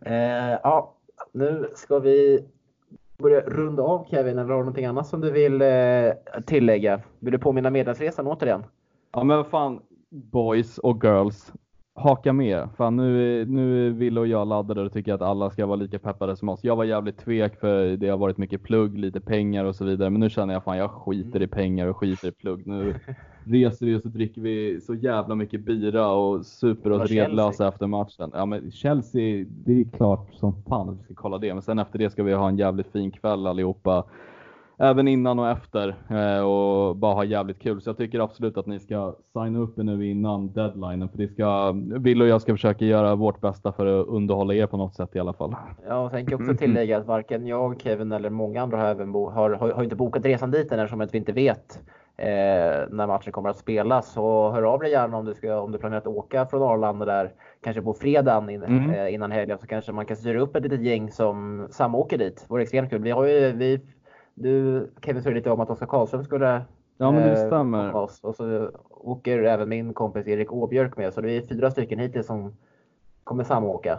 eh, 0.12 0.58
ja, 0.62 0.94
nu 1.32 1.68
ska 1.74 1.98
vi 1.98 2.44
börja 3.18 3.40
runda 3.40 3.82
av 3.82 4.06
Kevin. 4.10 4.38
Eller 4.38 4.48
har 4.48 4.56
du 4.56 4.58
någonting 4.58 4.86
annat 4.86 5.06
som 5.06 5.20
du 5.20 5.30
vill 5.30 5.62
eh, 5.62 6.40
tillägga? 6.46 7.00
Vill 7.18 7.32
du 7.32 7.38
påminna 7.38 7.70
medlemsresan 7.70 8.26
återigen? 8.26 8.64
Ja 9.12 9.24
men 9.24 9.36
vad 9.36 9.46
fan, 9.46 9.80
boys 10.10 10.78
och 10.78 11.04
girls. 11.04 11.52
Haka 11.94 12.32
med. 12.32 12.68
Fan 12.76 12.96
nu, 12.96 13.44
nu 13.46 13.86
är 13.86 13.90
Ville 13.90 14.20
och 14.20 14.26
jag 14.26 14.48
laddade 14.48 14.82
och 14.82 14.92
tycker 14.92 15.14
att 15.14 15.22
alla 15.22 15.50
ska 15.50 15.66
vara 15.66 15.76
lika 15.76 15.98
peppade 15.98 16.36
som 16.36 16.48
oss. 16.48 16.64
Jag 16.64 16.76
var 16.76 16.84
jävligt 16.84 17.18
tvek 17.18 17.60
för 17.60 17.96
det 17.96 18.08
har 18.08 18.18
varit 18.18 18.38
mycket 18.38 18.62
plugg, 18.62 18.98
lite 18.98 19.20
pengar 19.20 19.64
och 19.64 19.76
så 19.76 19.84
vidare. 19.84 20.10
Men 20.10 20.20
nu 20.20 20.30
känner 20.30 20.54
jag 20.54 20.64
fan 20.64 20.76
jag 20.78 20.90
skiter 20.90 21.42
i 21.42 21.46
pengar 21.46 21.86
och 21.86 21.96
skiter 21.96 22.28
i 22.28 22.32
plugg. 22.32 22.66
Nu 22.66 22.94
reser 23.44 23.86
vi 23.86 23.94
och 23.96 24.02
så 24.02 24.08
dricker 24.08 24.40
vi 24.40 24.80
så 24.80 24.94
jävla 24.94 25.34
mycket 25.34 25.64
bira 25.64 26.12
och 26.12 26.46
super 26.46 26.90
Chelsea? 26.90 27.24
redlösa 27.24 27.68
efter 27.68 27.86
matchen. 27.86 28.30
Ja 28.34 28.46
men 28.46 28.70
Chelsea, 28.70 29.46
det 29.48 29.80
är 29.80 29.84
klart 29.84 30.34
som 30.34 30.62
fan 30.68 30.88
att 30.88 30.98
vi 30.98 31.02
ska 31.04 31.14
kolla 31.14 31.38
det. 31.38 31.54
Men 31.54 31.62
sen 31.62 31.78
efter 31.78 31.98
det 31.98 32.10
ska 32.10 32.22
vi 32.22 32.32
ha 32.32 32.48
en 32.48 32.58
jävligt 32.58 32.92
fin 32.92 33.10
kväll 33.10 33.46
allihopa. 33.46 34.04
Även 34.82 35.08
innan 35.08 35.38
och 35.38 35.48
efter 35.48 35.94
eh, 36.10 36.44
och 36.44 36.96
bara 36.96 37.14
ha 37.14 37.24
jävligt 37.24 37.58
kul. 37.62 37.80
Så 37.80 37.90
jag 37.90 37.96
tycker 37.96 38.20
absolut 38.20 38.56
att 38.56 38.66
ni 38.66 38.80
ska 38.80 39.14
signa 39.32 39.58
upp 39.58 39.78
er 39.78 39.82
nu 39.82 40.06
innan 40.10 40.52
deadlinen. 40.52 41.08
För 41.08 41.18
det 41.18 41.28
ska, 41.28 41.72
Bill 42.00 42.22
och 42.22 42.28
jag 42.28 42.42
ska 42.42 42.52
försöka 42.52 42.84
göra 42.84 43.14
vårt 43.14 43.40
bästa 43.40 43.72
för 43.72 44.00
att 44.00 44.06
underhålla 44.06 44.54
er 44.54 44.66
på 44.66 44.76
något 44.76 44.94
sätt 44.94 45.16
i 45.16 45.18
alla 45.18 45.32
fall. 45.32 45.54
Ja, 45.88 46.04
och 46.04 46.10
sen 46.10 46.26
kan 46.26 46.30
jag 46.38 46.40
också 46.40 46.56
tillägga 46.64 46.98
att 46.98 47.06
varken 47.06 47.46
jag, 47.46 47.80
Kevin 47.80 48.12
eller 48.12 48.30
många 48.30 48.62
andra 48.62 48.76
har, 48.76 48.84
även 48.86 49.12
bo, 49.12 49.30
har, 49.30 49.50
har, 49.50 49.70
har 49.70 49.82
inte 49.82 49.96
bokat 49.96 50.24
resan 50.24 50.50
dit 50.50 50.72
än 50.72 50.78
eftersom 50.80 51.00
att 51.00 51.14
vi 51.14 51.18
inte 51.18 51.32
vet 51.32 51.80
eh, 52.16 52.26
när 52.90 53.06
matchen 53.06 53.32
kommer 53.32 53.50
att 53.50 53.56
spelas. 53.58 54.12
Så 54.12 54.50
hör 54.50 54.62
av 54.62 54.80
dig 54.80 54.90
gärna 54.90 55.16
om 55.16 55.24
du, 55.24 55.34
ska, 55.34 55.60
om 55.60 55.72
du 55.72 55.78
planerar 55.78 56.00
att 56.00 56.06
åka 56.06 56.46
från 56.46 56.62
Arlanda 56.62 57.04
där 57.04 57.32
kanske 57.64 57.82
på 57.82 57.94
fredagen 57.94 58.50
in, 58.50 58.62
Mm. 58.62 58.90
eh, 58.90 59.14
innan 59.14 59.30
helgen 59.32 59.58
så 59.58 59.66
kanske 59.66 59.92
man 59.92 60.06
kan 60.06 60.16
styra 60.16 60.40
upp 60.40 60.56
ett 60.56 60.62
litet 60.62 60.82
gäng 60.82 61.10
som 61.10 61.66
samåker 61.70 62.18
dit. 62.18 62.36
Det 62.36 62.50
vore 62.50 62.62
extremt 62.62 62.90
kul. 62.90 63.02
Vi 63.02 63.10
har 63.10 63.24
ju, 63.26 63.52
vi, 63.52 63.80
du 64.34 64.86
Kevin 65.04 65.22
sa 65.22 65.30
lite 65.30 65.50
om 65.50 65.60
att 65.60 65.70
Oskar 65.70 65.86
Karlström 65.86 66.24
skulle 66.24 66.62
Ja 66.98 67.10
men 67.10 67.22
det 67.22 67.40
eh, 67.42 67.46
stämmer. 67.46 67.94
oss. 67.96 68.20
Och 68.22 68.34
så 68.34 68.70
åker 68.90 69.42
även 69.42 69.68
min 69.68 69.94
kompis 69.94 70.26
Erik 70.26 70.52
Åbjörk 70.52 70.96
med. 70.96 71.12
Så 71.14 71.20
det 71.20 71.32
är 71.32 71.42
fyra 71.42 71.70
stycken 71.70 71.98
hittills 71.98 72.26
som 72.26 72.52
kommer 73.24 73.44
samåka. 73.44 73.98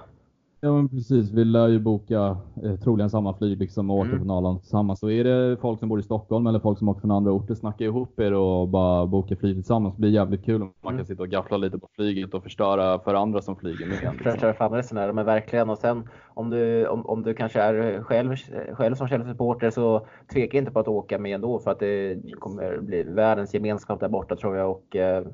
Ja 0.61 0.71
men 0.71 0.89
precis, 0.89 1.31
vi 1.31 1.45
lär 1.45 1.67
ju 1.67 1.79
boka 1.79 2.37
eh, 2.63 2.75
troligen 2.75 3.09
samma 3.09 3.33
flyg 3.33 3.57
liksom 3.59 3.89
och 3.89 3.97
åka 3.97 4.07
Mm. 4.07 4.19
från 4.19 4.31
Arlanda 4.31 4.59
tillsammans. 4.59 4.99
Så 4.99 5.09
är 5.09 5.23
det 5.23 5.57
folk 5.61 5.79
som 5.79 5.89
bor 5.89 5.99
i 5.99 6.03
Stockholm 6.03 6.47
eller 6.47 6.59
folk 6.59 6.79
som 6.79 6.89
åker 6.89 7.01
från 7.01 7.11
andra 7.11 7.31
orter, 7.31 7.55
snacka 7.55 7.83
ihop 7.83 8.19
er 8.19 8.33
och 8.33 8.67
bara 8.67 9.05
boka 9.05 9.35
flyg 9.35 9.55
tillsammans. 9.55 9.95
Det 9.95 10.01
blir 10.01 10.11
jävligt 10.11 10.45
kul 10.45 10.61
om 10.61 10.73
man 10.83 10.93
Mm. 10.93 10.97
kan 10.99 11.05
sitta 11.05 11.23
och 11.23 11.29
gaffla 11.29 11.57
lite 11.57 11.79
på 11.79 11.87
flyget 11.95 12.33
och 12.33 12.43
förstöra 12.43 12.99
för 12.99 13.13
andra 13.13 13.41
som 13.41 13.55
flyger 13.55 13.85
med. 13.87 13.97
För 14.17 14.23
Liksom. 14.23 14.39
köra 14.39 14.53
fram 14.53 14.73
resenärer, 14.73 15.13
men 15.13 15.25
verkligen. 15.25 15.69
Och 15.69 15.77
sen 15.77 16.03
om 16.33 16.49
du, 16.49 16.87
om, 16.87 17.05
om 17.05 17.23
du 17.23 17.33
kanske 17.33 17.61
är 17.61 18.01
själv, 18.01 18.35
själv 18.73 18.95
som 18.95 19.07
Chelsea-supporter 19.07 19.69
så 19.69 20.07
tveka 20.33 20.57
inte 20.57 20.71
på 20.71 20.79
att 20.79 20.87
åka 20.87 21.19
med 21.19 21.35
ändå 21.35 21.59
för 21.59 21.71
att 21.71 21.79
det 21.79 22.17
kommer 22.39 22.77
bli 22.77 23.03
världens 23.03 23.53
gemenskap 23.53 23.99
där 23.99 24.09
borta 24.09 24.35
tror 24.35 24.57
jag 24.57 24.71
och 24.71 24.95
eh, 24.95 25.25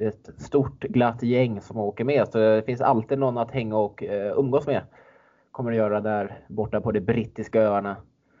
ett 0.00 0.40
stort 0.40 0.80
glatt 0.80 1.22
gäng 1.22 1.60
som 1.60 1.78
åker 1.78 2.04
med. 2.04 2.28
Så 2.28 2.38
det 2.38 2.62
finns 2.66 2.80
alltid 2.80 3.18
någon 3.18 3.38
att 3.38 3.50
hänga 3.50 3.76
och 3.76 4.04
eh, 4.04 4.38
umgås 4.38 4.66
med. 4.66 4.82
Kommer 5.50 5.70
att 5.70 5.76
göra 5.76 6.00
där 6.00 6.38
borta 6.48 6.80
på 6.80 6.92
de 6.92 7.00
brittiska 7.00 7.62
öarna. 7.62 7.96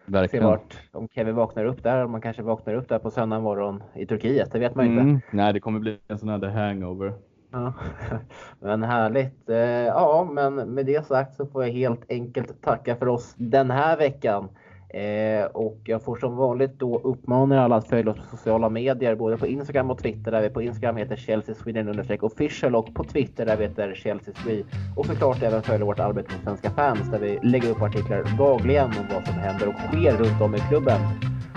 Se 0.06 0.12
Verkligen. 0.12 0.46
vart, 0.46 0.80
om 0.92 1.08
Kevin 1.08 1.34
vaknar 1.34 1.64
upp 1.64 1.82
där, 1.82 2.04
om 2.04 2.10
man 2.10 2.20
kanske 2.20 2.42
vaknar 2.42 2.74
upp 2.74 2.88
där 2.88 2.98
på 2.98 3.10
söndag 3.10 3.40
morgon 3.40 3.82
i 3.94 4.06
Turkiet, 4.06 4.52
det 4.52 4.58
vet 4.58 4.74
man 4.74 4.84
ju 4.84 4.90
inte. 4.90 5.02
Mm. 5.02 5.20
Nej 5.30 5.52
det 5.52 5.60
kommer 5.60 5.80
bli 5.80 5.98
en 6.08 6.18
sån 6.18 6.28
här 6.28 6.48
hangover. 6.48 7.12
Ja. 7.50 7.72
Men 8.60 8.82
härligt. 8.82 9.48
Eh, 9.48 9.58
ja, 9.86 10.28
men 10.32 10.54
med 10.54 10.86
det 10.86 11.06
sagt 11.06 11.36
så 11.36 11.46
får 11.46 11.64
jag 11.64 11.72
helt 11.72 12.04
enkelt 12.08 12.62
tacka 12.62 12.96
för 12.96 13.08
oss 13.08 13.34
den 13.36 13.70
här 13.70 13.96
veckan. 13.96 14.48
Eh, 14.90 15.44
och 15.44 15.78
jag 15.84 16.02
får 16.02 16.16
som 16.16 16.36
vanligt 16.36 16.78
då 16.78 16.98
uppmana 16.98 17.54
er 17.54 17.58
alla 17.58 17.76
att 17.76 17.88
följa 17.88 18.12
oss 18.12 18.18
på 18.18 18.36
sociala 18.36 18.68
medier, 18.68 19.14
både 19.14 19.36
på 19.36 19.46
Instagram 19.46 19.90
och 19.90 19.98
Twitter 19.98 20.30
där 20.30 20.42
vi 20.42 20.50
på 20.50 20.62
Instagram 20.62 20.96
heter 20.96 21.16
Chelsea 21.16 21.54
Sweden 21.54 22.04
official 22.20 22.76
och 22.76 22.94
på 22.94 23.04
Twitter 23.04 23.46
där 23.46 23.56
vi 23.56 23.64
heter 23.64 23.94
Chelsea 23.94 24.34
Sweden. 24.34 24.66
Och 24.96 25.06
såklart 25.06 25.42
även 25.42 25.62
följa 25.62 25.86
vårt 25.86 25.98
arbete 25.98 26.32
med 26.32 26.44
Svenska 26.44 26.70
fans 26.70 27.10
där 27.10 27.18
vi 27.18 27.38
lägger 27.42 27.70
upp 27.70 27.82
artiklar 27.82 28.36
dagligen 28.38 28.86
om 28.86 29.06
vad 29.14 29.26
som 29.26 29.34
händer 29.34 29.68
och 29.68 29.74
sker 29.74 30.12
runt 30.12 30.42
om 30.42 30.54
i 30.54 30.58
klubben. 30.58 31.00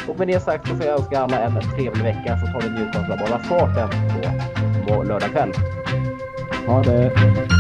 Och 0.10 0.20
med 0.20 0.28
det 0.28 0.40
sagt 0.40 0.68
så 0.68 0.76
får 0.76 0.86
jag 0.86 1.00
önska 1.00 1.20
alla 1.20 1.40
en 1.40 1.62
trevlig 1.62 2.04
vecka 2.04 2.38
så 2.38 2.46
tar 2.46 2.62
vi 2.62 2.70
Newcastle 2.70 3.18
bara 3.18 3.40
farten 3.40 3.90
på 4.88 5.04
lördag 5.04 5.30
kväll. 5.30 5.81
Ha 6.68 6.82
det! 6.84 7.51